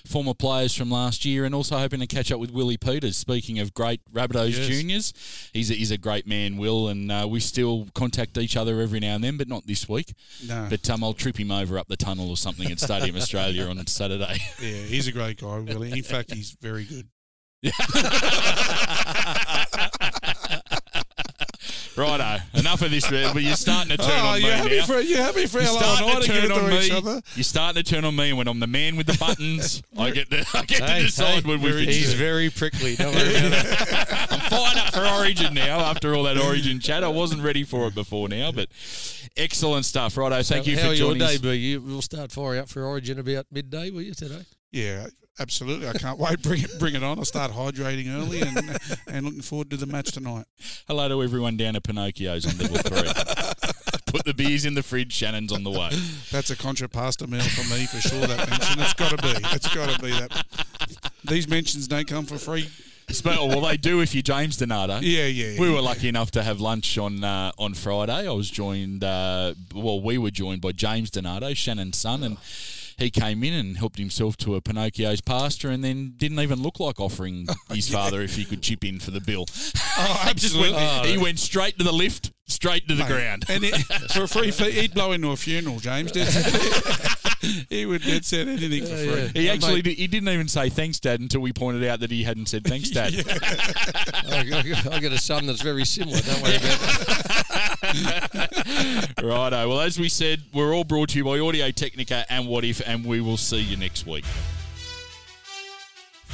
former 0.05 0.33
players 0.33 0.73
from 0.75 0.89
last 0.89 1.25
year, 1.25 1.45
and 1.45 1.53
also 1.53 1.77
hoping 1.77 1.99
to 1.99 2.07
catch 2.07 2.31
up 2.31 2.39
with 2.39 2.51
Willie 2.51 2.77
Peters. 2.77 3.15
Speaking 3.17 3.59
of 3.59 3.73
great 3.73 4.01
Rabbitohs 4.11 4.57
Yes. 4.57 4.67
juniors, 4.67 5.13
he's 5.53 5.69
a, 5.69 5.75
he's 5.75 5.91
a 5.91 5.97
great 5.97 6.25
man, 6.27 6.57
Will, 6.57 6.87
and 6.87 7.11
uh, 7.11 7.27
we 7.29 7.39
still 7.39 7.87
contact 7.93 8.37
each 8.37 8.57
other 8.57 8.81
every 8.81 8.99
now 8.99 9.15
and 9.15 9.23
then, 9.23 9.37
but 9.37 9.47
not 9.47 9.67
this 9.67 9.87
week. 9.87 10.13
No, 10.47 10.65
But 10.69 10.89
um, 10.89 11.03
I'll 11.03 11.13
trip 11.13 11.39
him 11.39 11.51
over 11.51 11.77
up 11.77 11.87
the 11.87 11.95
tunnel 11.97 12.29
or 12.29 12.37
something 12.37 12.71
at 12.71 12.79
Stadium 12.79 13.15
Australia 13.23 13.67
on 13.67 13.85
Saturday. 13.87 14.37
yeah, 14.59 14.69
he's 14.85 15.07
a 15.07 15.11
great 15.11 15.39
guy, 15.39 15.57
really. 15.57 15.91
In 15.91 16.03
fact, 16.03 16.33
he's 16.33 16.57
very 16.59 16.85
good. 16.85 17.07
Righto, 21.95 22.37
enough 22.55 22.81
of 22.81 22.89
this, 22.89 23.07
but 23.07 23.43
you're 23.43 23.55
starting 23.55 23.91
to 23.95 23.97
turn 23.97 24.09
Oh, 24.11 24.27
on 24.29 24.39
me 24.41 24.45
you 24.47 24.51
happy 24.51 24.77
now. 24.79 24.85
for 24.85 24.99
you 24.99 25.17
happy 25.17 25.45
for 25.45 25.59
You're 25.61 25.67
starting 25.67 26.07
to 26.09 26.21
to 26.21 26.27
turn 26.27 26.43
it 26.45 26.51
on 26.51 26.69
to 26.69 27.01
me. 27.15 27.21
You're 27.35 27.43
starting 27.43 27.83
to 27.83 27.89
turn 27.89 28.03
on 28.03 28.15
me, 28.15 28.33
when 28.33 28.47
I'm 28.47 28.59
the 28.59 28.65
man 28.67 28.95
with 28.95 29.05
the 29.05 29.17
buttons, 29.17 29.83
I 29.97 30.09
get 30.09 30.29
to 30.31 30.43
I 30.55 30.65
get 30.65 30.79
to 30.79 30.85
Hey, 30.87 31.01
decide 31.03 31.43
hey, 31.43 31.49
when 31.49 31.61
we're. 31.61 31.73
finish. 31.73 31.95
He's 31.95 32.13
very 32.15 32.49
prickly. 32.49 32.95
Don't 32.95 33.13
worry 33.13 33.35
about 33.35 33.65
it. 33.65 34.31
I'm 34.31 34.39
fired 34.49 34.77
up 34.79 34.93
for 34.93 35.05
Origin 35.21 35.53
now 35.53 35.81
after 35.81 36.15
all 36.15 36.23
that 36.23 36.37
Origin 36.39 36.79
chat. 36.79 37.03
I 37.03 37.09
wasn't 37.09 37.43
ready 37.43 37.63
for 37.63 37.85
it 37.87 37.93
before 37.95 38.27
now, 38.27 38.51
but 38.51 38.69
excellent 39.37 39.85
stuff. 39.85 40.17
Righto, 40.17 40.41
thank 40.41 40.65
you 40.65 40.75
How 40.77 40.87
for 40.87 40.93
your 40.93 41.09
joining 41.13 41.19
day 41.27 41.35
us. 41.35 41.37
be? 41.41 41.57
You 41.59 41.81
will 41.81 42.01
start 42.01 42.31
firing 42.31 42.59
up 42.59 42.69
for 42.69 42.83
Origin 42.83 43.19
about 43.19 43.45
midday, 43.51 43.91
will 43.91 44.01
you 44.01 44.13
today? 44.15 44.45
Yeah, 44.71 45.07
absolutely. 45.39 45.87
I 45.87 45.93
can't 45.93 46.19
wait. 46.19 46.41
Bring 46.41 46.61
it, 46.61 46.79
bring 46.79 46.95
it 46.95 47.03
on. 47.03 47.17
I'll 47.19 47.25
start 47.25 47.51
hydrating 47.51 48.13
early 48.13 48.41
and 48.41 48.77
and 49.07 49.25
looking 49.25 49.41
forward 49.41 49.69
to 49.71 49.77
the 49.77 49.85
match 49.85 50.11
tonight. 50.11 50.45
Hello 50.87 51.07
to 51.07 51.23
everyone 51.23 51.57
down 51.57 51.75
at 51.75 51.83
Pinocchio's 51.83 52.45
on 52.45 52.57
level 52.57 52.77
three. 52.77 53.09
Put 54.05 54.25
the 54.25 54.33
beers 54.33 54.65
in 54.65 54.75
the 54.75 54.83
fridge. 54.83 55.11
Shannon's 55.11 55.51
on 55.51 55.63
the 55.63 55.71
way. 55.71 55.89
That's 56.31 56.51
a 56.51 56.55
contra 56.55 56.87
pasta 56.87 57.25
meal 57.25 57.41
for 57.41 57.73
me 57.73 57.87
for 57.87 57.99
sure. 57.99 58.27
That 58.27 58.47
mention. 58.49 58.79
It's 58.81 58.93
got 58.93 59.09
to 59.09 59.17
be. 59.17 59.33
It's 59.55 59.73
got 59.73 59.89
to 59.89 60.01
be 60.01 60.11
that. 60.11 60.45
These 61.23 61.47
mentions 61.47 61.87
don't 61.87 62.07
come 62.07 62.25
for 62.25 62.37
free. 62.37 62.69
Spe- 63.09 63.25
well, 63.25 63.61
they 63.61 63.77
do 63.77 64.01
if 64.01 64.13
you're 64.15 64.21
James 64.21 64.57
Donato. 64.57 64.99
Yeah, 64.99 65.25
yeah. 65.25 65.59
We 65.59 65.69
were 65.69 65.81
lucky 65.81 66.07
enough 66.07 66.31
to 66.31 66.43
have 66.43 66.61
lunch 66.61 66.97
on 66.97 67.23
uh, 67.23 67.51
on 67.57 67.73
Friday. 67.73 68.27
I 68.27 68.31
was 68.31 68.49
joined, 68.49 69.03
uh, 69.03 69.53
well, 69.73 70.01
we 70.01 70.17
were 70.17 70.31
joined 70.31 70.61
by 70.61 70.71
James 70.71 71.09
Donato, 71.09 71.53
Shannon's 71.53 71.97
son, 71.97 72.23
and 72.23 72.37
he 72.97 73.09
came 73.11 73.43
in 73.43 73.53
and 73.53 73.77
helped 73.77 73.97
himself 73.97 74.37
to 74.37 74.55
a 74.55 74.61
Pinocchio's 74.61 75.21
pasta 75.21 75.69
and 75.69 75.83
then 75.83 76.13
didn't 76.17 76.39
even 76.39 76.61
look 76.61 76.79
like 76.79 76.99
offering 76.99 77.45
oh, 77.69 77.73
his 77.73 77.89
father 77.89 78.21
if 78.21 78.35
he 78.35 78.45
could 78.45 78.61
chip 78.61 78.83
in 78.83 78.99
for 78.99 79.11
the 79.11 79.21
bill. 79.21 79.45
Oh, 79.95 80.23
He 80.27 80.33
just 80.35 80.57
went- 80.59 80.73
absolutely. 80.75 81.11
he 81.11 81.17
went 81.19 81.37
straight 81.39 81.77
to 81.77 81.83
the 81.83 81.91
lift, 81.91 82.31
straight 82.47 82.87
to 82.87 82.95
the 82.95 83.03
Mate, 83.03 83.09
ground. 83.11 83.45
And 83.47 83.63
it, 83.63 83.75
for 84.11 84.23
a 84.23 84.27
free 84.27 84.49
fee, 84.49 84.71
he'd 84.71 84.95
blow 84.95 85.11
into 85.11 85.29
a 85.29 85.37
funeral, 85.37 85.77
James. 85.79 86.11
Dead 86.11 86.27
set. 86.27 87.65
he 87.69 87.85
would 87.85 88.01
dead 88.01 88.25
set 88.25 88.47
anything 88.47 88.81
for 88.87 88.95
free. 88.97 89.27
He 89.39 89.45
Yeah, 89.45 89.53
actually 89.53 89.75
mate. 89.75 89.83
did, 89.83 89.97
he 89.99 90.07
didn't 90.07 90.29
even 90.29 90.47
say 90.47 90.69
thanks, 90.69 90.99
Dad, 90.99 91.19
until 91.19 91.41
we 91.41 91.53
pointed 91.53 91.83
out 91.87 91.99
that 91.99 92.09
he 92.09 92.23
hadn't 92.23 92.47
said 92.47 92.63
thanks, 92.63 92.89
Dad. 92.89 93.13
I 93.13 94.43
got, 94.49 94.93
I 94.93 94.99
got 94.99 95.11
a 95.11 95.19
son 95.19 95.45
that's 95.45 95.61
very 95.61 95.85
similar. 95.85 96.19
Don't 96.21 96.41
worry 96.41 96.55
about 96.55 96.79
that. 96.79 97.42
Righto. 99.21 99.69
Well, 99.69 99.81
as 99.81 99.99
we 99.99 100.09
said, 100.09 100.41
we're 100.53 100.73
all 100.73 100.83
brought 100.83 101.09
to 101.09 101.17
you 101.17 101.23
by 101.23 101.39
Audio 101.39 101.69
Technica 101.71 102.25
and 102.29 102.45
Wotif, 102.47 102.81
and 102.85 103.05
we 103.05 103.21
will 103.21 103.37
see 103.37 103.61
you 103.61 103.77
next 103.77 104.07
week. 104.07 104.25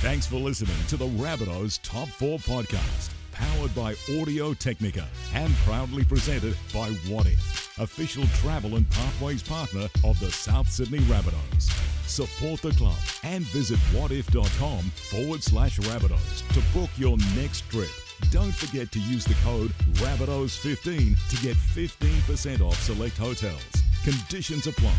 Thanks 0.01 0.25
for 0.25 0.37
listening 0.37 0.77
to 0.87 0.95
the 0.97 1.07
Rabbitohs 1.07 1.79
Top 1.83 2.07
4 2.07 2.39
podcast, 2.39 3.09
powered 3.33 3.75
by 3.75 3.95
Audio 4.21 4.53
Technica 4.53 5.05
and 5.33 5.53
proudly 5.65 6.05
presented 6.05 6.55
by 6.73 6.89
Wotif, 7.07 7.77
official 7.81 8.23
travel 8.41 8.77
and 8.77 8.89
pathways 8.89 9.43
partner 9.43 9.89
of 10.05 10.17
the 10.21 10.31
South 10.31 10.69
Sydney 10.71 10.99
Rabbitohs. 10.99 11.69
Support 12.07 12.61
the 12.61 12.71
club 12.71 12.95
and 13.23 13.43
visit 13.45 13.77
wotif.com 13.93 14.79
forward 15.11 15.43
slash 15.43 15.77
Rabbitohs 15.79 16.47
to 16.53 16.79
book 16.79 16.89
your 16.97 17.17
next 17.35 17.69
trip. 17.69 17.89
Don't 18.31 18.53
forget 18.53 18.91
to 18.91 18.99
use 18.99 19.25
the 19.25 19.35
code 19.43 19.71
Rabbitohs15 19.95 21.29
to 21.29 21.35
get 21.41 21.55
15% 21.55 22.61
off 22.61 22.79
select 22.81 23.17
hotels. 23.17 23.63
Conditions 24.03 24.67
apply. 24.67 24.93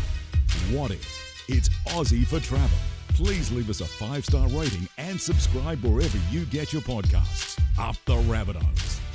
Wotif? 0.71 1.05
It's 1.47 1.69
Aussie 1.89 2.25
for 2.25 2.39
travel. 2.39 2.77
Please 3.13 3.51
leave 3.51 3.69
us 3.69 3.81
a 3.81 3.85
five 3.85 4.25
star 4.25 4.47
rating 4.49 4.87
and 4.97 5.19
subscribe 5.19 5.83
wherever 5.83 6.17
you 6.29 6.45
get 6.45 6.73
your 6.73 6.81
podcasts. 6.81 7.59
Up 7.77 7.95
the 8.05 8.15
Rabbitohs. 8.15 9.10